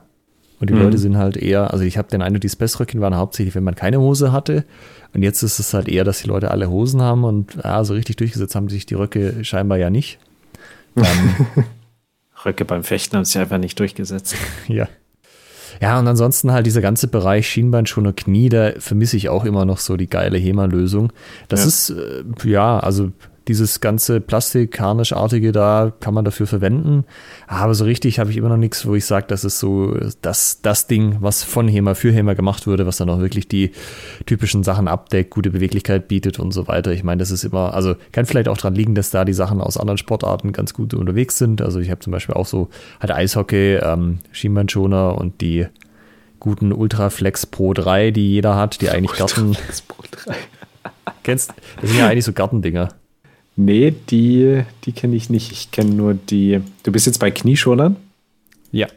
Und 0.60 0.70
die 0.72 0.74
Mhm. 0.74 0.82
Leute 0.82 0.98
sind 0.98 1.18
halt 1.18 1.38
eher, 1.38 1.72
also 1.72 1.84
ich 1.84 1.98
habe 2.00 2.08
den 2.10 2.22
Eindruck, 2.24 2.42
die 2.42 2.50
Spessröckchen 2.50 3.00
waren 3.00 3.16
hauptsächlich, 3.16 3.54
wenn 3.54 3.64
man 3.64 3.76
keine 3.76 4.00
Hose 4.00 4.32
hatte. 4.32 4.66
Und 5.14 5.22
jetzt 5.22 5.44
ist 5.44 5.60
es 5.60 5.74
halt 5.74 5.88
eher, 5.88 6.04
dass 6.04 6.20
die 6.22 6.28
Leute 6.28 6.50
alle 6.52 6.70
Hosen 6.70 7.02
haben 7.02 7.24
und 7.24 7.56
ja, 7.64 7.84
so 7.84 7.94
richtig 7.94 8.16
durchgesetzt 8.16 8.56
haben 8.56 8.68
sich 8.70 8.86
die 8.88 8.96
Röcke 8.96 9.44
scheinbar 9.44 9.78
ja 9.78 9.90
nicht. 9.90 10.20
Ähm, 10.98 11.64
Röcke 12.44 12.66
beim 12.66 12.84
Fechten 12.84 13.18
haben 13.18 13.26
sich 13.26 13.38
einfach 13.38 13.60
nicht 13.60 13.80
durchgesetzt. 13.80 14.36
Ja. 14.68 14.88
Ja, 15.82 16.00
und 16.00 16.08
ansonsten 16.08 16.52
halt 16.52 16.66
dieser 16.66 16.82
ganze 16.82 17.08
Bereich 17.08 17.48
Schienbeinschoner 17.48 18.14
Knie, 18.14 18.50
da 18.50 18.72
vermisse 18.80 19.18
ich 19.18 19.30
auch 19.30 19.46
immer 19.46 19.66
noch 19.66 19.78
so 19.80 19.98
die 19.98 20.08
geile 20.10 20.38
HEMA-Lösung. 20.38 21.12
Das 21.48 21.62
Ja. 21.62 21.68
ist, 21.68 21.90
äh, 21.92 22.50
ja, 22.50 22.80
also 22.80 23.12
dieses 23.48 23.80
ganze 23.80 24.20
Plastik-Harnischartige 24.20 25.52
da 25.52 25.94
kann 26.00 26.14
man 26.14 26.26
dafür 26.26 26.48
verwenden. 26.48 27.06
Aber 27.48 27.74
so 27.74 27.86
richtig 27.86 28.20
habe 28.20 28.30
ich 28.30 28.38
immer 28.38 28.50
noch 28.50 28.58
nichts, 28.58 28.86
wo 28.86 28.96
ich 28.96 29.06
sage, 29.06 29.26
das 29.28 29.44
ist 29.44 29.60
so 29.60 29.98
das, 30.22 30.62
das 30.62 30.88
Ding, 30.88 31.18
was 31.22 31.44
von 31.44 31.68
HEMA 31.68 31.94
für 31.94 32.12
HEMA 32.12 32.34
gemacht 32.34 32.68
wurde, 32.68 32.86
was 32.86 32.98
dann 32.98 33.10
auch 33.10 33.20
wirklich 33.20 33.48
die 33.48 33.72
typischen 34.26 34.64
Sachen 34.64 34.88
abdeckt, 34.88 35.30
gute 35.30 35.50
Beweglichkeit 35.50 36.08
bietet 36.08 36.40
und 36.40 36.52
so 36.52 36.68
weiter. 36.68 36.92
Ich 36.92 37.04
meine, 37.04 37.20
das 37.20 37.32
ist 37.32 37.44
immer, 37.44 37.74
also 37.74 37.96
kann 38.12 38.26
vielleicht 38.26 38.50
auch 38.50 38.58
dran 38.58 38.76
liegen, 38.76 38.96
dass 38.96 39.10
da 39.10 39.26
die 39.26 39.34
Sachen 39.34 39.62
aus 39.62 39.78
anderen 39.78 39.98
Sportarten 39.98 40.52
ganz 40.52 40.74
gut 40.74 40.94
unterwegs 40.94 41.38
sind. 41.38 41.62
Also 41.62 41.80
ich 41.80 41.90
habe 41.90 42.00
zum 42.02 42.12
Beispiel 42.12 42.36
auch 42.36 42.46
so 42.46 42.70
halt 43.00 43.12
Eishockey, 43.12 43.76
ähm, 43.76 44.20
Schienbeinschoner 44.32 45.18
und 45.18 45.42
die 45.42 45.68
guten 46.40 46.72
Ultraflex 46.72 47.46
Pro 47.46 47.74
3, 47.74 48.12
die 48.12 48.32
jeder 48.32 48.56
hat, 48.56 48.82
die 48.82 48.90
eigentlich 48.90 49.18
Garten, 49.18 49.58
kennst, 51.24 51.54
das 51.82 51.90
sind 51.90 52.00
ja 52.00 52.08
eigentlich 52.08 52.26
so 52.26 52.34
Gartendinger. 52.34 52.90
Nee, 53.60 53.94
die, 54.10 54.64
die 54.86 54.92
kenne 54.92 55.16
ich 55.16 55.30
nicht. 55.32 55.52
Ich 55.52 55.72
kenne 55.72 55.90
nur 55.90 56.14
die. 56.14 56.62
Du 56.84 56.92
bist 56.92 57.08
jetzt 57.08 57.18
bei 57.20 57.32
Knieschonern? 57.32 57.96
Ja. 58.72 58.88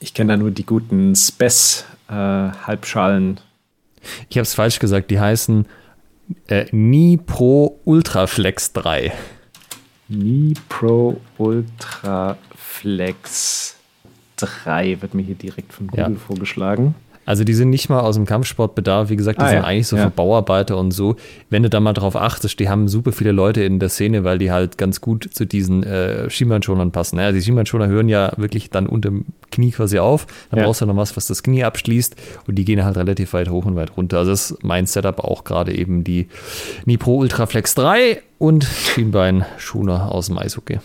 Ich 0.00 0.12
kenne 0.12 0.32
da 0.32 0.36
nur 0.36 0.50
die 0.50 0.66
guten 0.66 1.14
Spess-Halbschalen. 2.08 3.38
Ich 4.28 4.36
habe 4.36 4.42
es 4.42 4.54
falsch 4.54 4.78
gesagt, 4.80 5.10
die 5.10 5.20
heißen 5.20 5.66
äh, 6.48 6.66
Ni 6.72 7.16
Pro 7.16 7.78
Ultraflex 7.84 8.72
3. 8.72 9.12
Mi 10.08 10.54
Pro 10.68 11.20
Ultra 11.38 12.36
Flex 12.54 13.76
3 14.36 15.00
wird 15.00 15.14
mir 15.14 15.22
hier 15.22 15.34
direkt 15.34 15.72
von 15.72 15.86
Google 15.88 16.12
Ja. 16.12 16.18
vorgeschlagen. 16.18 16.94
Also 17.26 17.44
die 17.44 17.52
sind 17.54 17.70
nicht 17.70 17.88
mal 17.90 18.00
aus 18.00 18.14
dem 18.14 18.24
Kampfsportbedarf, 18.24 19.10
wie 19.10 19.16
gesagt, 19.16 19.40
die 19.40 19.44
Ah, 19.44 19.48
sind 19.48 19.58
ja. 19.58 19.64
eigentlich 19.64 19.88
so 19.88 19.96
Ja. 19.96 20.04
für 20.04 20.10
Bauarbeiter 20.10 20.78
und 20.78 20.92
so. 20.92 21.16
Wenn 21.50 21.64
du 21.64 21.68
da 21.68 21.80
mal 21.80 21.92
drauf 21.92 22.14
achtest, 22.16 22.58
die 22.60 22.68
haben 22.68 22.86
super 22.88 23.10
viele 23.12 23.32
Leute 23.32 23.64
in 23.64 23.80
der 23.80 23.88
Szene, 23.88 24.22
weil 24.24 24.38
die 24.38 24.52
halt 24.52 24.78
ganz 24.78 25.00
gut 25.00 25.28
zu 25.32 25.44
diesen 25.44 25.82
äh, 25.82 26.30
Schienbeinschonern 26.30 26.92
passen. 26.92 27.18
Ja, 27.18 27.32
die 27.32 27.42
Schienbeinschoner 27.42 27.88
hören 27.88 28.08
ja 28.08 28.32
wirklich 28.36 28.70
dann 28.70 28.86
unter 28.86 29.10
dem 29.10 29.24
Knie 29.50 29.72
quasi 29.72 29.98
auf. 29.98 30.26
Dann 30.50 30.60
Ja. 30.60 30.66
brauchst 30.66 30.80
du 30.82 30.86
noch 30.86 30.96
was, 30.96 31.16
was 31.16 31.26
das 31.26 31.42
Knie 31.42 31.64
abschließt 31.64 32.14
und 32.46 32.54
die 32.54 32.64
gehen 32.64 32.84
halt 32.84 32.96
relativ 32.96 33.32
weit 33.32 33.50
hoch 33.50 33.64
und 33.66 33.74
weit 33.76 33.96
runter. 33.96 34.18
Also 34.18 34.30
das 34.30 34.52
ist 34.52 34.62
mein 34.64 34.86
Setup 34.86 35.18
auch 35.18 35.42
gerade 35.44 35.74
eben 35.76 36.04
die 36.04 36.28
Nipro 36.84 37.16
Ultraflex 37.16 37.74
3 37.74 38.22
und 38.38 38.62
Schienbeinschoner 38.64 40.12
aus 40.12 40.26
dem 40.28 40.38
Eishockey. 40.38 40.78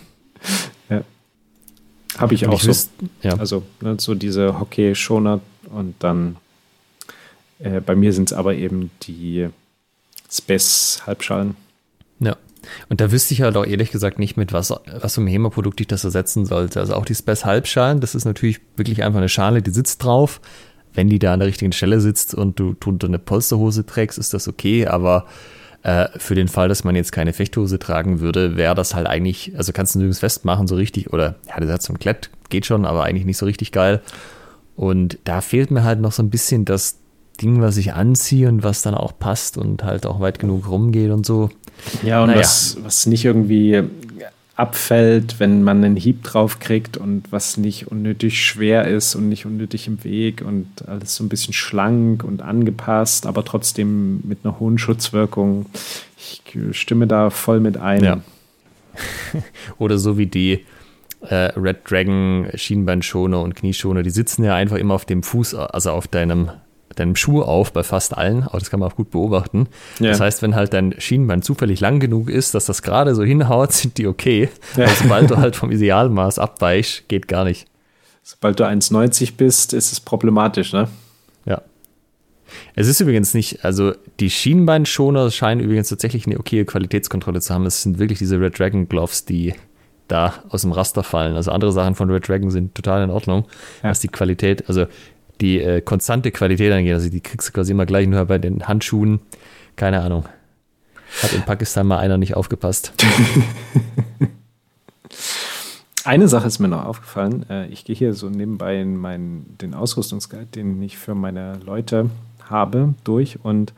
Habe 2.17 2.33
ich 2.33 2.45
Und 2.45 2.53
auch 2.53 2.59
so. 2.59 2.69
wüs- 2.71 2.89
ja. 3.21 3.37
Also 3.37 3.63
ne, 3.79 3.95
so 3.97 4.15
diese 4.15 4.59
Hockey-Schoner 4.59 5.39
und 5.69 5.95
dann 5.99 6.37
äh, 7.59 7.81
bei 7.81 7.95
mir 7.95 8.13
sind 8.13 8.31
es 8.31 8.37
aber 8.37 8.55
eben 8.55 8.91
die 9.03 9.49
Space-Halbschalen. 10.31 11.55
Ja. 12.19 12.37
Und 12.89 13.01
da 13.01 13.11
wüsste 13.11 13.33
ich 13.33 13.41
halt 13.41 13.57
auch 13.57 13.65
ehrlich 13.65 13.91
gesagt 13.91 14.19
nicht, 14.19 14.37
mit 14.37 14.53
was, 14.53 14.71
was 14.71 15.15
für 15.15 15.21
ein 15.21 15.27
HEMA-Produkt 15.27 15.81
ich 15.81 15.87
das 15.87 16.03
ersetzen 16.03 16.45
sollte. 16.45 16.79
Also 16.79 16.93
auch 16.93 17.05
die 17.05 17.15
Spess 17.15 17.43
Halbschalen, 17.45 17.99
das 17.99 18.15
ist 18.15 18.25
natürlich 18.25 18.61
wirklich 18.77 19.03
einfach 19.03 19.17
eine 19.17 19.29
Schale, 19.29 19.61
die 19.61 19.71
sitzt 19.71 20.03
drauf. 20.03 20.41
Wenn 20.93 21.09
die 21.09 21.19
da 21.19 21.33
an 21.33 21.39
der 21.39 21.47
richtigen 21.47 21.71
Stelle 21.71 22.01
sitzt 22.01 22.35
und 22.35 22.59
du 22.59 22.75
drunter 22.79 23.07
eine 23.07 23.19
Polsterhose 23.19 23.85
trägst, 23.85 24.17
ist 24.17 24.33
das 24.33 24.47
okay, 24.47 24.87
aber 24.87 25.25
äh, 25.83 26.09
für 26.17 26.35
den 26.35 26.49
Fall, 26.49 26.67
dass 26.67 26.83
man 26.83 26.95
jetzt 26.95 27.11
keine 27.11 27.33
Fechthose 27.33 27.79
tragen 27.79 28.19
würde, 28.19 28.57
wäre 28.57 28.75
das 28.75 28.93
halt 28.93 29.07
eigentlich, 29.07 29.53
also 29.57 29.71
kannst 29.71 29.95
du 29.95 29.99
nirgends 29.99 30.19
festmachen, 30.19 30.67
so 30.67 30.75
richtig, 30.75 31.11
oder 31.13 31.35
ja, 31.47 31.57
der 31.57 31.67
Satz 31.67 31.85
zum 31.85 31.97
Klett 31.97 32.29
geht 32.49 32.65
schon, 32.65 32.85
aber 32.85 33.03
eigentlich 33.03 33.25
nicht 33.25 33.37
so 33.37 33.45
richtig 33.45 33.71
geil. 33.71 34.01
Und 34.81 35.19
da 35.25 35.41
fehlt 35.41 35.69
mir 35.69 35.83
halt 35.83 36.01
noch 36.01 36.11
so 36.11 36.23
ein 36.23 36.31
bisschen 36.31 36.65
das 36.65 36.97
Ding, 37.39 37.61
was 37.61 37.77
ich 37.77 37.93
anziehe 37.93 38.47
und 38.47 38.63
was 38.63 38.81
dann 38.81 38.95
auch 38.95 39.13
passt 39.19 39.59
und 39.59 39.83
halt 39.83 40.07
auch 40.07 40.19
weit 40.19 40.39
genug 40.39 40.67
rumgeht 40.67 41.11
und 41.11 41.23
so. 41.23 41.51
Ja, 42.01 42.23
und 42.23 42.29
Naja. 42.29 42.39
was, 42.39 42.77
was 42.81 43.05
nicht 43.05 43.23
irgendwie 43.23 43.83
abfällt, 44.55 45.39
wenn 45.39 45.61
man 45.61 45.83
einen 45.83 45.95
Hieb 45.97 46.23
drauf 46.23 46.57
kriegt 46.57 46.97
und 46.97 47.31
was 47.31 47.57
nicht 47.57 47.91
unnötig 47.91 48.43
schwer 48.43 48.87
ist 48.87 49.13
und 49.13 49.29
nicht 49.29 49.45
unnötig 49.45 49.85
im 49.85 50.03
Weg 50.03 50.41
und 50.43 50.65
alles 50.87 51.13
so 51.13 51.23
ein 51.23 51.29
bisschen 51.29 51.53
schlank 51.53 52.23
und 52.23 52.41
angepasst, 52.41 53.27
aber 53.27 53.45
trotzdem 53.45 54.21
mit 54.27 54.39
einer 54.43 54.59
hohen 54.59 54.79
Schutzwirkung. 54.79 55.67
Ich 56.17 56.41
stimme 56.71 57.05
da 57.05 57.29
voll 57.29 57.59
mit 57.59 57.77
ein. 57.77 58.03
Ja. 58.03 58.17
Oder 59.77 59.99
so 59.99 60.17
wie 60.17 60.25
die 60.25 60.65
äh, 61.27 61.51
Red 61.59 61.89
Dragon 61.89 62.47
Schienbeinschoner 62.53 63.41
und 63.41 63.55
Knieschoner, 63.55 64.03
die 64.03 64.09
sitzen 64.09 64.43
ja 64.43 64.55
einfach 64.55 64.77
immer 64.77 64.95
auf 64.95 65.05
dem 65.05 65.23
Fuß, 65.23 65.55
also 65.55 65.91
auf 65.91 66.07
deinem, 66.07 66.51
deinem 66.95 67.15
Schuh 67.15 67.41
auf, 67.41 67.73
bei 67.73 67.83
fast 67.83 68.17
allen, 68.17 68.43
aber 68.43 68.59
das 68.59 68.69
kann 68.69 68.79
man 68.79 68.91
auch 68.91 68.95
gut 68.95 69.11
beobachten. 69.11 69.67
Ja. 69.99 70.09
Das 70.09 70.19
heißt, 70.19 70.41
wenn 70.41 70.55
halt 70.55 70.73
dein 70.73 70.95
Schienbein 70.99 71.41
zufällig 71.41 71.79
lang 71.79 71.99
genug 71.99 72.29
ist, 72.29 72.55
dass 72.55 72.65
das 72.65 72.81
gerade 72.81 73.15
so 73.15 73.23
hinhaut, 73.23 73.71
sind 73.73 73.97
die 73.97 74.07
okay. 74.07 74.49
Ja. 74.75 74.85
Aber 74.85 74.95
sobald 74.95 75.31
du 75.31 75.37
halt 75.37 75.55
vom 75.55 75.71
Idealmaß 75.71 76.39
abweichst, 76.39 77.07
geht 77.07 77.27
gar 77.27 77.43
nicht. 77.43 77.67
Sobald 78.23 78.59
du 78.59 78.65
1,90 78.65 79.33
bist, 79.35 79.73
ist 79.73 79.91
es 79.91 79.99
problematisch, 79.99 80.73
ne? 80.73 80.87
Ja. 81.45 81.61
Es 82.75 82.87
ist 82.87 82.99
übrigens 82.99 83.33
nicht, 83.33 83.65
also 83.65 83.93
die 84.19 84.29
Schienbeinschoner 84.29 85.31
scheinen 85.31 85.61
übrigens 85.61 85.89
tatsächlich 85.89 86.27
eine 86.27 86.37
okaye 86.37 86.65
Qualitätskontrolle 86.65 87.41
zu 87.41 87.53
haben. 87.53 87.65
Es 87.65 87.81
sind 87.81 87.97
wirklich 87.97 88.19
diese 88.19 88.39
Red 88.39 88.59
Dragon 88.59 88.87
Gloves, 88.87 89.25
die 89.25 89.55
da 90.11 90.33
aus 90.49 90.61
dem 90.61 90.71
Raster 90.71 91.03
fallen. 91.03 91.35
Also 91.35 91.51
andere 91.51 91.71
Sachen 91.71 91.95
von 91.95 92.09
Red 92.09 92.27
Dragon 92.27 92.51
sind 92.51 92.75
total 92.75 93.03
in 93.03 93.09
Ordnung, 93.09 93.45
ja. 93.83 93.89
was 93.89 93.99
die 93.99 94.09
Qualität, 94.09 94.67
also 94.67 94.85
die 95.39 95.59
äh, 95.59 95.81
konstante 95.81 96.31
Qualität 96.31 96.71
angeht. 96.71 96.93
Also 96.93 97.09
die 97.09 97.21
kriegst 97.21 97.49
du 97.49 97.53
quasi 97.53 97.71
immer 97.71 97.85
gleich 97.85 98.07
nur 98.07 98.25
bei 98.25 98.37
den 98.37 98.67
Handschuhen. 98.67 99.21
Keine 99.75 100.01
Ahnung. 100.01 100.25
Hat 101.21 101.33
in 101.33 101.41
Pakistan 101.41 101.87
mal 101.87 101.97
einer 101.99 102.17
nicht 102.17 102.35
aufgepasst. 102.35 102.93
Eine 106.03 106.27
Sache 106.27 106.47
ist 106.47 106.57
mir 106.59 106.67
noch 106.67 106.85
aufgefallen. 106.85 107.45
Äh, 107.49 107.67
ich 107.67 107.85
gehe 107.85 107.95
hier 107.95 108.13
so 108.13 108.29
nebenbei 108.29 108.81
in 108.81 108.97
meinen, 108.97 109.57
den 109.61 109.73
Ausrüstungsguide, 109.73 110.47
den 110.47 110.81
ich 110.81 110.97
für 110.97 111.13
meine 111.15 111.59
Leute 111.63 112.09
habe, 112.49 112.95
durch 113.03 113.39
und 113.43 113.73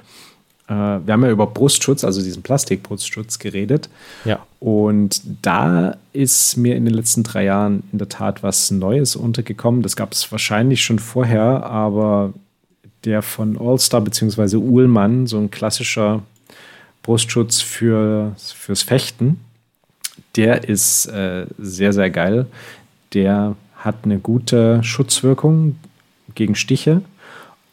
äh, 0.67 0.73
wir 0.73 1.13
haben 1.13 1.23
ja 1.23 1.31
über 1.31 1.47
Brustschutz, 1.47 2.03
also 2.03 2.21
diesen 2.21 2.43
Plastikbrustschutz 2.43 3.39
geredet. 3.39 3.89
Ja. 4.25 4.45
Und 4.59 5.21
da 5.41 5.97
ist 6.13 6.57
mir 6.57 6.75
in 6.75 6.85
den 6.85 6.93
letzten 6.93 7.23
drei 7.23 7.45
Jahren 7.45 7.83
in 7.91 7.97
der 7.97 8.09
Tat 8.09 8.43
was 8.43 8.71
Neues 8.71 9.15
untergekommen. 9.15 9.81
Das 9.81 9.95
gab 9.95 10.13
es 10.13 10.31
wahrscheinlich 10.31 10.83
schon 10.83 10.99
vorher, 10.99 11.65
aber 11.65 12.33
der 13.03 13.21
von 13.21 13.57
Allstar 13.57 14.01
bzw. 14.01 14.55
Uhlmann, 14.55 15.27
so 15.27 15.37
ein 15.37 15.51
klassischer 15.51 16.23
Brustschutz 17.01 17.59
für, 17.59 18.33
fürs 18.37 18.83
Fechten, 18.83 19.41
der 20.37 20.67
ist 20.69 21.07
äh, 21.07 21.45
sehr, 21.57 21.91
sehr 21.91 22.09
geil. 22.09 22.45
Der 23.13 23.55
hat 23.75 23.97
eine 24.03 24.19
gute 24.19 24.81
Schutzwirkung 24.81 25.75
gegen 26.35 26.55
Stiche 26.55 27.01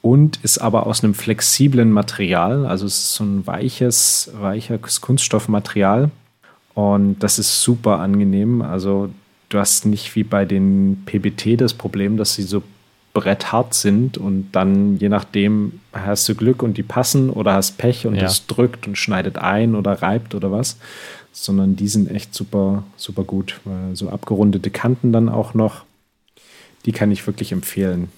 und 0.02 0.38
ist 0.42 0.58
aber 0.58 0.86
aus 0.86 1.04
einem 1.04 1.14
flexiblen 1.14 1.92
Material. 1.92 2.66
Also 2.66 2.86
es 2.86 2.98
ist 2.98 3.14
so 3.14 3.24
ein 3.24 3.46
weiches, 3.46 4.30
weiches 4.34 5.00
Kunststoffmaterial. 5.00 6.10
Und 6.74 7.18
das 7.18 7.38
ist 7.38 7.62
super 7.62 7.98
angenehm. 7.98 8.62
Also 8.62 9.10
du 9.48 9.58
hast 9.58 9.84
nicht 9.86 10.14
wie 10.16 10.24
bei 10.24 10.44
den 10.44 11.02
PBT 11.04 11.60
das 11.60 11.74
Problem, 11.74 12.16
dass 12.16 12.34
sie 12.34 12.42
so 12.42 12.62
bretthart 13.12 13.74
sind 13.74 14.18
und 14.18 14.52
dann 14.52 14.96
je 14.98 15.08
nachdem 15.08 15.80
hast 15.92 16.28
du 16.28 16.36
Glück 16.36 16.62
und 16.62 16.76
die 16.78 16.84
passen 16.84 17.28
oder 17.28 17.54
hast 17.54 17.76
Pech 17.76 18.06
und 18.06 18.14
ja. 18.14 18.30
drückt 18.46 18.86
und 18.86 18.96
schneidet 18.96 19.36
ein 19.36 19.74
oder 19.74 20.00
reibt 20.00 20.36
oder 20.36 20.52
was 20.52 20.76
sondern 21.32 21.76
die 21.76 21.88
sind 21.88 22.10
echt 22.10 22.34
super, 22.34 22.84
super 22.96 23.24
gut. 23.24 23.60
So 23.94 24.08
abgerundete 24.08 24.70
Kanten 24.70 25.12
dann 25.12 25.28
auch 25.28 25.54
noch. 25.54 25.84
Die 26.86 26.92
kann 26.92 27.10
ich 27.10 27.26
wirklich 27.26 27.52
empfehlen. 27.52 28.08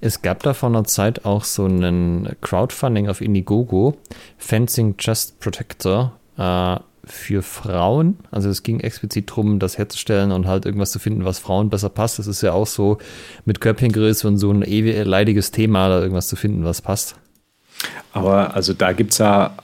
Es 0.00 0.22
gab 0.22 0.42
da 0.42 0.54
vor 0.54 0.68
einer 0.68 0.84
Zeit 0.84 1.24
auch 1.24 1.44
so 1.44 1.64
einen 1.64 2.36
Crowdfunding 2.40 3.08
auf 3.08 3.20
Indiegogo, 3.20 3.96
Fencing 4.38 4.96
Chest 4.96 5.40
Protector 5.40 6.12
äh, 6.36 6.76
für 7.04 7.42
Frauen. 7.42 8.18
Also 8.30 8.48
es 8.48 8.62
ging 8.62 8.80
explizit 8.80 9.30
darum, 9.30 9.58
das 9.58 9.78
herzustellen 9.78 10.32
und 10.32 10.46
halt 10.46 10.64
irgendwas 10.66 10.92
zu 10.92 10.98
finden, 10.98 11.24
was 11.24 11.38
Frauen 11.38 11.70
besser 11.70 11.88
passt. 11.88 12.18
Das 12.18 12.26
ist 12.26 12.42
ja 12.42 12.52
auch 12.52 12.66
so 12.66 12.98
mit 13.44 13.60
Körbchengröße 13.60 14.26
und 14.28 14.38
so 14.38 14.50
ein 14.50 14.62
ewig 14.62 15.04
leidiges 15.04 15.50
Thema, 15.50 15.88
da 15.88 16.00
irgendwas 16.00 16.28
zu 16.28 16.36
finden, 16.36 16.64
was 16.64 16.82
passt. 16.82 17.16
Aber 18.12 18.54
also 18.54 18.72
da 18.72 18.92
gibt 18.92 19.12
es 19.12 19.18
ja 19.18 19.54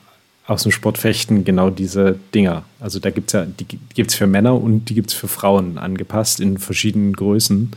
aus 0.46 0.62
dem 0.62 0.72
Sportfechten 0.72 1.44
genau 1.44 1.70
diese 1.70 2.18
Dinger. 2.34 2.64
Also 2.80 2.98
da 2.98 3.10
gibt 3.10 3.28
es 3.28 3.32
ja, 3.34 3.44
die 3.44 3.66
gibt 3.66 4.10
es 4.10 4.16
für 4.16 4.26
Männer 4.26 4.54
und 4.54 4.86
die 4.86 4.94
gibt 4.94 5.10
es 5.10 5.14
für 5.14 5.28
Frauen 5.28 5.78
angepasst 5.78 6.40
in 6.40 6.58
verschiedenen 6.58 7.12
Größen. 7.12 7.72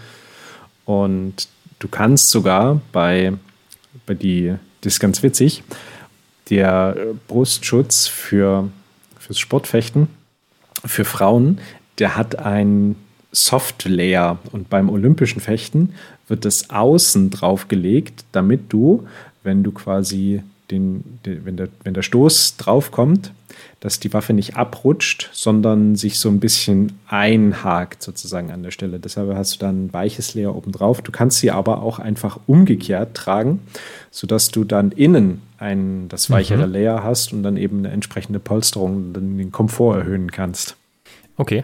Und 0.85 1.48
du 1.81 1.87
kannst 1.87 2.29
sogar 2.29 2.79
bei, 2.91 3.33
bei 4.05 4.13
die, 4.13 4.55
das 4.81 4.93
ist 4.93 4.99
ganz 4.99 5.21
witzig, 5.23 5.63
der 6.49 6.95
Brustschutz 7.27 8.07
für, 8.07 8.69
fürs 9.19 9.39
Sportfechten 9.39 10.07
für 10.85 11.05
Frauen, 11.05 11.59
der 11.99 12.15
hat 12.15 12.37
ein 12.37 12.95
Soft 13.31 13.85
Layer 13.85 14.39
und 14.51 14.69
beim 14.69 14.89
olympischen 14.89 15.41
Fechten 15.41 15.93
wird 16.27 16.45
das 16.45 16.69
außen 16.69 17.29
draufgelegt, 17.29 18.25
damit 18.31 18.73
du, 18.73 19.07
wenn 19.43 19.63
du 19.63 19.71
quasi 19.71 20.43
den, 20.72 21.19
den, 21.26 21.45
wenn, 21.45 21.57
der, 21.57 21.69
wenn 21.84 21.93
der 21.93 22.02
Stoß 22.02 22.57
draufkommt, 22.57 23.31
dass 23.80 23.99
die 23.99 24.14
Waffe 24.14 24.34
nicht 24.34 24.56
abrutscht, 24.56 25.30
sondern 25.34 25.95
sich 25.95 26.19
so 26.19 26.30
ein 26.30 26.39
bisschen 26.39 26.93
einhakt 27.07 28.02
sozusagen 28.03 28.52
an 28.52 28.64
der 28.64 28.72
Stelle. 28.72 28.99
Deshalb 28.99 29.35
hast 29.35 29.56
du 29.56 29.60
dann 29.60 29.85
ein 29.85 29.93
weiches 29.93 30.35
Layer 30.35 30.56
oben 30.56 30.72
drauf. 30.72 31.02
Du 31.02 31.11
kannst 31.11 31.39
sie 31.39 31.52
aber 31.52 31.81
auch 31.81 31.99
einfach 31.99 32.39
umgekehrt 32.48 33.15
tragen, 33.15 33.60
sodass 34.11 34.49
du 34.49 34.64
dann 34.64 34.91
innen 34.91 35.41
ein, 35.57 36.07
das 36.10 36.30
weichere 36.30 36.68
mhm. 36.68 36.73
Layer 36.73 37.03
hast 37.03 37.34
und 37.34 37.43
dann 37.43 37.57
eben 37.57 37.80
eine 37.80 37.89
entsprechende 37.89 38.39
Polsterung, 38.39 39.14
dann 39.14 39.38
den 39.38 39.52
Komfort 39.52 39.98
erhöhen 39.98 40.31
kannst. 40.31 40.76
Okay. 41.38 41.64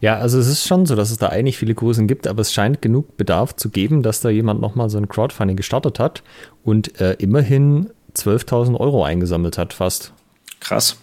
Ja, 0.00 0.18
also 0.18 0.38
es 0.38 0.48
ist 0.48 0.66
schon 0.66 0.86
so, 0.86 0.94
dass 0.94 1.10
es 1.10 1.18
da 1.18 1.28
eigentlich 1.28 1.58
viele 1.58 1.74
Größen 1.74 2.06
gibt, 2.06 2.26
aber 2.26 2.42
es 2.42 2.52
scheint 2.52 2.82
genug 2.82 3.16
Bedarf 3.16 3.56
zu 3.56 3.70
geben, 3.70 4.02
dass 4.02 4.20
da 4.20 4.28
jemand 4.28 4.60
nochmal 4.60 4.90
so 4.90 4.98
ein 4.98 5.08
Crowdfunding 5.08 5.56
gestartet 5.56 5.98
hat 5.98 6.22
und 6.62 7.00
äh, 7.00 7.14
immerhin 7.14 7.90
12.000 8.16 8.78
Euro 8.78 9.04
eingesammelt 9.04 9.58
hat, 9.58 9.72
fast. 9.72 10.12
Krass. 10.60 10.96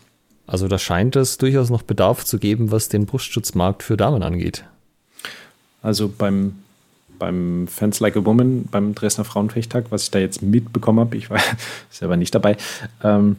Also 0.48 0.68
da 0.68 0.80
scheint 0.80 1.16
es 1.16 1.38
durchaus 1.38 1.70
noch 1.70 1.84
Bedarf 1.84 2.26
zu 2.26 2.40
geben, 2.40 2.72
was 2.72 2.90
den 2.90 3.06
Brustschutzmarkt 3.06 3.84
für 3.84 3.98
Damen 3.98 4.24
angeht. 4.24 4.66
Also 5.82 6.10
beim, 6.10 6.56
beim 7.20 7.68
Fans 7.68 8.00
Like 8.00 8.18
a 8.18 8.26
Woman, 8.26 8.66
beim 8.70 8.96
Dresdner 8.96 9.26
Frauenfechttag, 9.26 9.86
was 9.92 10.04
ich 10.04 10.12
da 10.12 10.20
jetzt 10.20 10.42
mitbekommen 10.42 11.00
habe, 11.00 11.18
ich 11.18 11.30
war 11.30 11.40
selber 11.90 12.18
nicht 12.18 12.34
dabei, 12.34 12.58
ähm, 13.04 13.38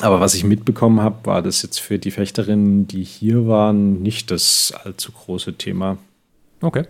aber 0.00 0.20
was 0.20 0.34
ich 0.34 0.44
mitbekommen 0.44 1.00
habe, 1.00 1.26
war 1.26 1.42
das 1.42 1.62
jetzt 1.62 1.80
für 1.80 1.98
die 1.98 2.10
Fechterinnen, 2.10 2.86
die 2.86 3.02
hier 3.02 3.48
waren, 3.48 4.00
nicht 4.02 4.30
das 4.30 4.72
allzu 4.84 5.12
große 5.12 5.54
Thema. 5.54 5.98
Okay. 6.60 6.84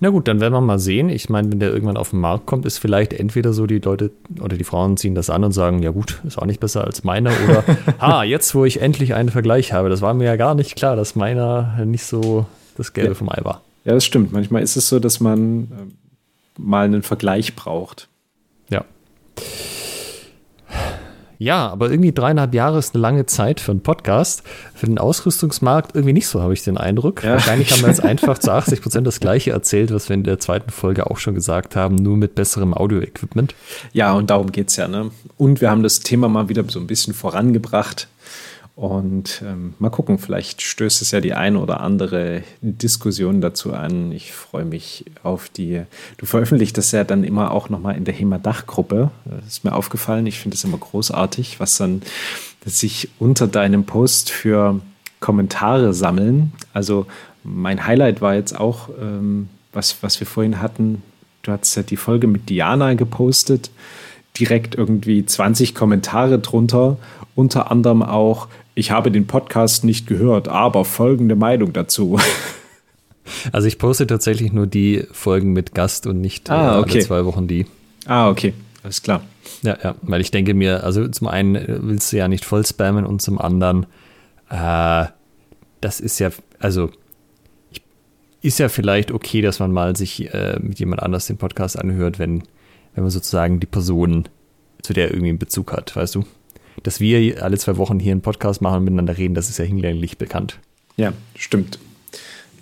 Na 0.00 0.10
gut, 0.10 0.28
dann 0.28 0.40
werden 0.40 0.52
wir 0.52 0.60
mal 0.60 0.78
sehen. 0.78 1.08
Ich 1.08 1.28
meine, 1.28 1.50
wenn 1.50 1.60
der 1.60 1.72
irgendwann 1.72 1.96
auf 1.96 2.10
den 2.10 2.20
Markt 2.20 2.46
kommt, 2.46 2.66
ist 2.66 2.78
vielleicht 2.78 3.12
entweder 3.12 3.52
so, 3.52 3.66
die 3.66 3.78
Leute 3.78 4.10
oder 4.40 4.56
die 4.56 4.64
Frauen 4.64 4.96
ziehen 4.96 5.14
das 5.14 5.30
an 5.30 5.44
und 5.44 5.52
sagen, 5.52 5.82
ja 5.82 5.90
gut, 5.90 6.20
ist 6.26 6.38
auch 6.38 6.46
nicht 6.46 6.60
besser 6.60 6.84
als 6.84 7.04
meiner. 7.04 7.30
Oder, 7.44 7.64
ha, 8.00 8.24
jetzt, 8.24 8.54
wo 8.54 8.64
ich 8.64 8.80
endlich 8.80 9.14
einen 9.14 9.30
Vergleich 9.30 9.72
habe, 9.72 9.88
das 9.88 10.02
war 10.02 10.14
mir 10.14 10.24
ja 10.24 10.36
gar 10.36 10.54
nicht 10.54 10.76
klar, 10.76 10.96
dass 10.96 11.16
meiner 11.16 11.84
nicht 11.84 12.04
so 12.04 12.46
das 12.76 12.92
Gelbe 12.92 13.10
ja. 13.10 13.14
vom 13.14 13.28
Ei 13.28 13.40
war. 13.42 13.62
Ja, 13.84 13.94
das 13.94 14.04
stimmt. 14.04 14.32
Manchmal 14.32 14.62
ist 14.62 14.76
es 14.76 14.88
so, 14.88 14.98
dass 14.98 15.20
man 15.20 15.62
äh, 15.64 15.66
mal 16.58 16.84
einen 16.84 17.02
Vergleich 17.02 17.54
braucht. 17.54 18.08
Ja. 18.68 18.84
Ja, 21.38 21.68
aber 21.68 21.90
irgendwie 21.90 22.12
dreieinhalb 22.12 22.54
Jahre 22.54 22.78
ist 22.78 22.94
eine 22.94 23.02
lange 23.02 23.26
Zeit 23.26 23.60
für 23.60 23.72
einen 23.72 23.82
Podcast. 23.82 24.42
Für 24.74 24.86
den 24.86 24.98
Ausrüstungsmarkt 24.98 25.94
irgendwie 25.94 26.12
nicht 26.12 26.28
so, 26.28 26.40
habe 26.40 26.54
ich 26.54 26.62
den 26.62 26.78
Eindruck. 26.78 27.22
Ja. 27.22 27.32
Wahrscheinlich 27.32 27.70
haben 27.72 27.82
wir 27.82 27.88
jetzt 27.88 28.02
einfach 28.04 28.38
zu 28.38 28.52
80 28.52 28.80
Prozent 28.80 29.06
das 29.06 29.20
Gleiche 29.20 29.50
erzählt, 29.50 29.92
was 29.92 30.08
wir 30.08 30.14
in 30.14 30.24
der 30.24 30.38
zweiten 30.38 30.70
Folge 30.70 31.10
auch 31.10 31.18
schon 31.18 31.34
gesagt 31.34 31.76
haben, 31.76 31.96
nur 31.96 32.16
mit 32.16 32.34
besserem 32.34 32.74
Audio-Equipment. 32.74 33.54
Ja, 33.92 34.12
und 34.12 34.30
darum 34.30 34.52
geht 34.52 34.70
es 34.70 34.76
ja. 34.76 34.88
Ne? 34.88 35.10
Und 35.36 35.60
wir 35.60 35.70
haben 35.70 35.82
das 35.82 36.00
Thema 36.00 36.28
mal 36.28 36.48
wieder 36.48 36.64
so 36.68 36.80
ein 36.80 36.86
bisschen 36.86 37.14
vorangebracht. 37.14 38.08
Und 38.76 39.42
ähm, 39.42 39.72
mal 39.78 39.88
gucken, 39.88 40.18
vielleicht 40.18 40.60
stößt 40.60 41.00
es 41.00 41.10
ja 41.10 41.22
die 41.22 41.32
eine 41.32 41.58
oder 41.60 41.80
andere 41.80 42.42
Diskussion 42.60 43.40
dazu 43.40 43.72
an. 43.72 44.12
Ich 44.12 44.32
freue 44.32 44.66
mich 44.66 45.06
auf 45.22 45.48
die. 45.48 45.82
Du 46.18 46.26
veröffentlichst 46.26 46.76
das 46.76 46.92
ja 46.92 47.02
dann 47.02 47.24
immer 47.24 47.52
auch 47.52 47.70
nochmal 47.70 47.96
in 47.96 48.04
der 48.04 48.12
HEMA-Dach-Gruppe. 48.12 49.10
Das 49.24 49.46
ist 49.46 49.64
mir 49.64 49.74
aufgefallen. 49.74 50.26
Ich 50.26 50.38
finde 50.40 50.56
es 50.56 50.64
immer 50.64 50.76
großartig, 50.76 51.58
was 51.58 51.78
dann 51.78 52.02
sich 52.66 53.08
unter 53.18 53.46
deinem 53.46 53.84
Post 53.84 54.30
für 54.30 54.78
Kommentare 55.20 55.94
sammeln. 55.94 56.52
Also 56.74 57.06
mein 57.44 57.86
Highlight 57.86 58.20
war 58.20 58.34
jetzt 58.34 58.60
auch, 58.60 58.90
ähm, 59.00 59.48
was, 59.72 60.02
was 60.02 60.20
wir 60.20 60.26
vorhin 60.26 60.60
hatten. 60.60 61.00
Du 61.42 61.50
hast 61.50 61.74
ja 61.76 61.82
die 61.82 61.96
Folge 61.96 62.26
mit 62.26 62.50
Diana 62.50 62.92
gepostet 62.92 63.70
direkt 64.38 64.74
irgendwie 64.74 65.24
20 65.24 65.74
Kommentare 65.74 66.38
drunter, 66.38 66.98
unter 67.34 67.70
anderem 67.70 68.02
auch, 68.02 68.48
ich 68.76 68.90
habe 68.90 69.10
den 69.10 69.26
Podcast 69.26 69.84
nicht 69.84 70.06
gehört, 70.06 70.46
aber 70.46 70.84
folgende 70.84 71.34
Meinung 71.34 71.72
dazu. 71.72 72.20
Also 73.50 73.66
ich 73.66 73.78
poste 73.78 74.06
tatsächlich 74.06 74.52
nur 74.52 74.68
die 74.68 75.04
Folgen 75.10 75.52
mit 75.52 75.74
Gast 75.74 76.06
und 76.06 76.20
nicht 76.20 76.48
ah, 76.48 76.78
okay. 76.78 76.92
alle 76.92 77.00
zwei 77.00 77.24
Wochen 77.24 77.48
die. 77.48 77.66
Ah, 78.06 78.28
okay. 78.28 78.54
Alles 78.84 79.02
klar. 79.02 79.20
Ja, 79.62 79.76
ja, 79.82 79.96
weil 80.02 80.20
ich 80.20 80.30
denke 80.30 80.54
mir, 80.54 80.84
also 80.84 81.08
zum 81.08 81.26
einen 81.26 81.60
willst 81.88 82.12
du 82.12 82.18
ja 82.18 82.28
nicht 82.28 82.44
voll 82.44 82.64
spammen 82.64 83.04
und 83.04 83.20
zum 83.20 83.40
anderen, 83.40 83.86
äh, 84.48 85.06
das 85.80 85.98
ist 85.98 86.20
ja, 86.20 86.30
also 86.60 86.92
ist 88.42 88.60
ja 88.60 88.68
vielleicht 88.68 89.10
okay, 89.10 89.42
dass 89.42 89.58
man 89.58 89.72
mal 89.72 89.96
sich 89.96 90.32
äh, 90.32 90.60
mit 90.62 90.78
jemand 90.78 91.02
anders 91.02 91.26
den 91.26 91.36
Podcast 91.36 91.76
anhört, 91.76 92.20
wenn, 92.20 92.44
wenn 92.94 93.02
man 93.02 93.10
sozusagen 93.10 93.58
die 93.58 93.66
Person, 93.66 94.28
zu 94.82 94.92
der 94.92 95.10
irgendwie 95.10 95.30
einen 95.30 95.38
Bezug 95.40 95.72
hat, 95.72 95.96
weißt 95.96 96.14
du? 96.14 96.24
Dass 96.82 97.00
wir 97.00 97.42
alle 97.42 97.58
zwei 97.58 97.76
Wochen 97.76 97.98
hier 97.98 98.12
einen 98.12 98.22
Podcast 98.22 98.60
machen 98.60 98.78
und 98.78 98.84
miteinander 98.84 99.16
reden, 99.16 99.34
das 99.34 99.48
ist 99.48 99.58
ja 99.58 99.64
hinlänglich 99.64 100.18
bekannt. 100.18 100.58
Ja, 100.96 101.12
stimmt. 101.34 101.78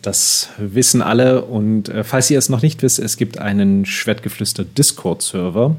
Das 0.02 0.50
wissen 0.58 1.00
alle. 1.00 1.44
Und 1.44 1.88
äh, 1.88 2.04
falls 2.04 2.30
ihr 2.30 2.38
es 2.38 2.48
noch 2.48 2.62
nicht 2.62 2.82
wisst, 2.82 2.98
es 2.98 3.16
gibt 3.16 3.38
einen 3.38 3.86
Schwertgeflüster 3.86 4.64
Discord-Server, 4.64 5.76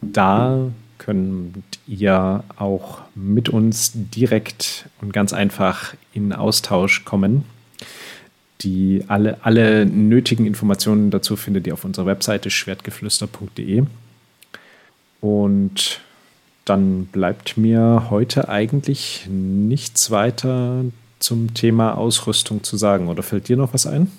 da 0.00 0.70
könnt 0.98 1.62
ihr 1.86 2.44
auch 2.56 3.00
mit 3.14 3.50
uns 3.50 3.92
direkt 3.94 4.88
und 5.02 5.12
ganz 5.12 5.34
einfach 5.34 5.94
in 6.14 6.32
Austausch 6.32 7.04
kommen. 7.04 7.44
Die 8.62 9.04
alle, 9.08 9.36
alle 9.42 9.84
nötigen 9.84 10.46
Informationen 10.46 11.10
dazu 11.10 11.36
findet 11.36 11.66
ihr 11.66 11.74
auf 11.74 11.84
unserer 11.84 12.06
Webseite 12.06 12.48
schwertgeflüster.de. 12.48 13.84
Und 15.20 16.00
dann 16.64 17.06
bleibt 17.06 17.56
mir 17.56 18.06
heute 18.10 18.48
eigentlich 18.48 19.26
nichts 19.30 20.10
weiter 20.10 20.84
zum 21.18 21.54
Thema 21.54 21.96
Ausrüstung 21.96 22.62
zu 22.62 22.76
sagen. 22.76 23.08
Oder 23.08 23.22
fällt 23.22 23.48
dir 23.48 23.56
noch 23.56 23.74
was 23.74 23.86
ein? 23.86 24.10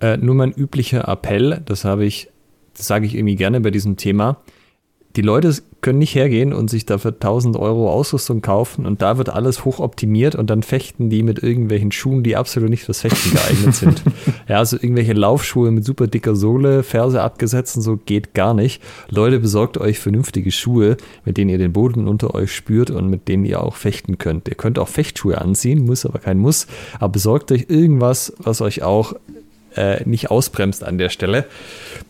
Äh, 0.00 0.16
nur 0.16 0.34
mein 0.34 0.52
üblicher 0.52 1.08
Appell, 1.08 1.62
das 1.64 1.84
habe 1.84 2.04
ich, 2.04 2.28
das 2.76 2.86
sage 2.86 3.06
ich 3.06 3.14
irgendwie 3.14 3.36
gerne 3.36 3.60
bei 3.60 3.70
diesem 3.70 3.96
Thema 3.96 4.38
die 5.16 5.22
Leute 5.22 5.54
können 5.80 5.98
nicht 5.98 6.14
hergehen 6.14 6.52
und 6.52 6.68
sich 6.68 6.84
dafür 6.84 7.12
1000 7.12 7.56
Euro 7.56 7.90
Ausrüstung 7.90 8.42
kaufen 8.42 8.84
und 8.86 9.02
da 9.02 9.18
wird 9.18 9.30
alles 9.30 9.64
hochoptimiert 9.64 10.34
und 10.34 10.50
dann 10.50 10.62
fechten 10.62 11.08
die 11.08 11.22
mit 11.22 11.42
irgendwelchen 11.42 11.90
Schuhen, 11.92 12.22
die 12.22 12.36
absolut 12.36 12.68
nicht 12.68 12.84
fürs 12.84 13.00
Fechten 13.00 13.30
geeignet 13.30 13.74
sind. 13.74 14.02
ja, 14.48 14.58
also 14.58 14.76
irgendwelche 14.76 15.14
Laufschuhe 15.14 15.70
mit 15.70 15.84
super 15.84 16.06
dicker 16.06 16.36
Sohle, 16.36 16.82
Ferse 16.82 17.22
abgesetzt 17.22 17.76
und 17.76 17.82
so 17.82 17.96
geht 17.96 18.34
gar 18.34 18.52
nicht. 18.52 18.82
Leute, 19.08 19.38
besorgt 19.38 19.78
euch 19.78 19.98
vernünftige 19.98 20.50
Schuhe, 20.50 20.96
mit 21.24 21.38
denen 21.38 21.50
ihr 21.50 21.58
den 21.58 21.72
Boden 21.72 22.08
unter 22.08 22.34
euch 22.34 22.54
spürt 22.54 22.90
und 22.90 23.08
mit 23.08 23.28
denen 23.28 23.44
ihr 23.44 23.62
auch 23.62 23.76
fechten 23.76 24.18
könnt. 24.18 24.48
Ihr 24.48 24.54
könnt 24.54 24.78
auch 24.78 24.88
Fechtschuhe 24.88 25.40
anziehen, 25.40 25.84
muss 25.86 26.04
aber 26.04 26.18
kein 26.18 26.38
Muss, 26.38 26.66
aber 26.98 27.10
besorgt 27.10 27.52
euch 27.52 27.66
irgendwas, 27.68 28.32
was 28.38 28.60
euch 28.60 28.82
auch 28.82 29.14
äh, 29.76 30.02
nicht 30.04 30.30
ausbremst 30.30 30.82
an 30.82 30.98
der 30.98 31.10
Stelle. 31.10 31.46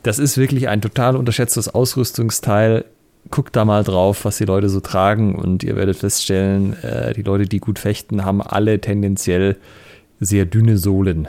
Das 0.02 0.18
ist 0.18 0.38
wirklich 0.38 0.68
ein 0.68 0.80
total 0.80 1.16
unterschätztes 1.16 1.68
Ausrüstungsteil 1.68 2.84
guckt 3.30 3.56
da 3.56 3.64
mal 3.64 3.84
drauf, 3.84 4.24
was 4.24 4.38
die 4.38 4.44
Leute 4.44 4.68
so 4.68 4.80
tragen 4.80 5.34
und 5.34 5.62
ihr 5.62 5.76
werdet 5.76 5.96
feststellen, 5.96 6.82
äh, 6.82 7.12
die 7.14 7.22
Leute, 7.22 7.46
die 7.46 7.58
gut 7.58 7.78
fechten, 7.78 8.24
haben 8.24 8.42
alle 8.42 8.80
tendenziell 8.80 9.56
sehr 10.20 10.44
dünne 10.44 10.78
Sohlen 10.78 11.28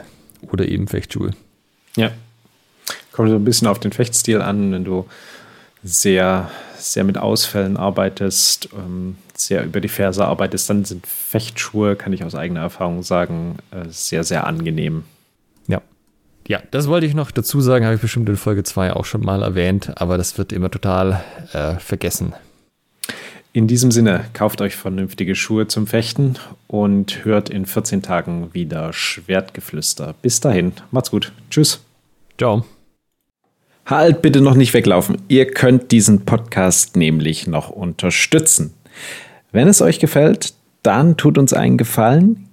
oder 0.50 0.66
eben 0.66 0.88
Fechtschuhe. 0.88 1.32
Ja. 1.96 2.10
Kommt 3.12 3.30
so 3.30 3.34
ein 3.34 3.44
bisschen 3.44 3.68
auf 3.68 3.80
den 3.80 3.92
Fechtstil 3.92 4.40
an, 4.40 4.72
wenn 4.72 4.84
du 4.84 5.06
sehr, 5.82 6.50
sehr 6.76 7.04
mit 7.04 7.18
Ausfällen 7.18 7.76
arbeitest, 7.76 8.70
ähm, 8.76 9.16
sehr 9.34 9.64
über 9.64 9.80
die 9.80 9.88
Ferse 9.88 10.24
arbeitest, 10.24 10.70
dann 10.70 10.84
sind 10.84 11.06
Fechtschuhe, 11.06 11.96
kann 11.96 12.12
ich 12.12 12.24
aus 12.24 12.34
eigener 12.34 12.60
Erfahrung 12.60 13.02
sagen, 13.02 13.56
äh, 13.70 13.88
sehr, 13.88 14.24
sehr 14.24 14.46
angenehm. 14.46 15.04
Ja, 16.48 16.62
das 16.70 16.88
wollte 16.88 17.04
ich 17.04 17.12
noch 17.12 17.30
dazu 17.30 17.60
sagen, 17.60 17.84
habe 17.84 17.96
ich 17.96 18.00
bestimmt 18.00 18.26
in 18.30 18.38
Folge 18.38 18.62
2 18.62 18.94
auch 18.94 19.04
schon 19.04 19.22
mal 19.22 19.42
erwähnt, 19.42 19.92
aber 19.96 20.16
das 20.16 20.38
wird 20.38 20.50
immer 20.50 20.70
total 20.70 21.22
äh, 21.52 21.74
vergessen. 21.74 22.32
In 23.52 23.66
diesem 23.66 23.90
Sinne, 23.90 24.24
kauft 24.32 24.62
euch 24.62 24.74
vernünftige 24.74 25.34
Schuhe 25.34 25.66
zum 25.66 25.86
Fechten 25.86 26.36
und 26.66 27.26
hört 27.26 27.50
in 27.50 27.66
14 27.66 28.00
Tagen 28.00 28.54
wieder 28.54 28.94
Schwertgeflüster. 28.94 30.14
Bis 30.22 30.40
dahin, 30.40 30.72
macht's 30.90 31.10
gut. 31.10 31.32
Tschüss. 31.50 31.80
Ciao. 32.38 32.64
Halt 33.84 34.22
bitte 34.22 34.40
noch 34.40 34.54
nicht 34.54 34.72
weglaufen. 34.72 35.18
Ihr 35.28 35.50
könnt 35.50 35.92
diesen 35.92 36.24
Podcast 36.24 36.96
nämlich 36.96 37.46
noch 37.46 37.68
unterstützen. 37.68 38.72
Wenn 39.52 39.68
es 39.68 39.82
euch 39.82 39.98
gefällt, 39.98 40.54
dann 40.82 41.18
tut 41.18 41.36
uns 41.36 41.52
einen 41.52 41.76
Gefallen, 41.76 42.47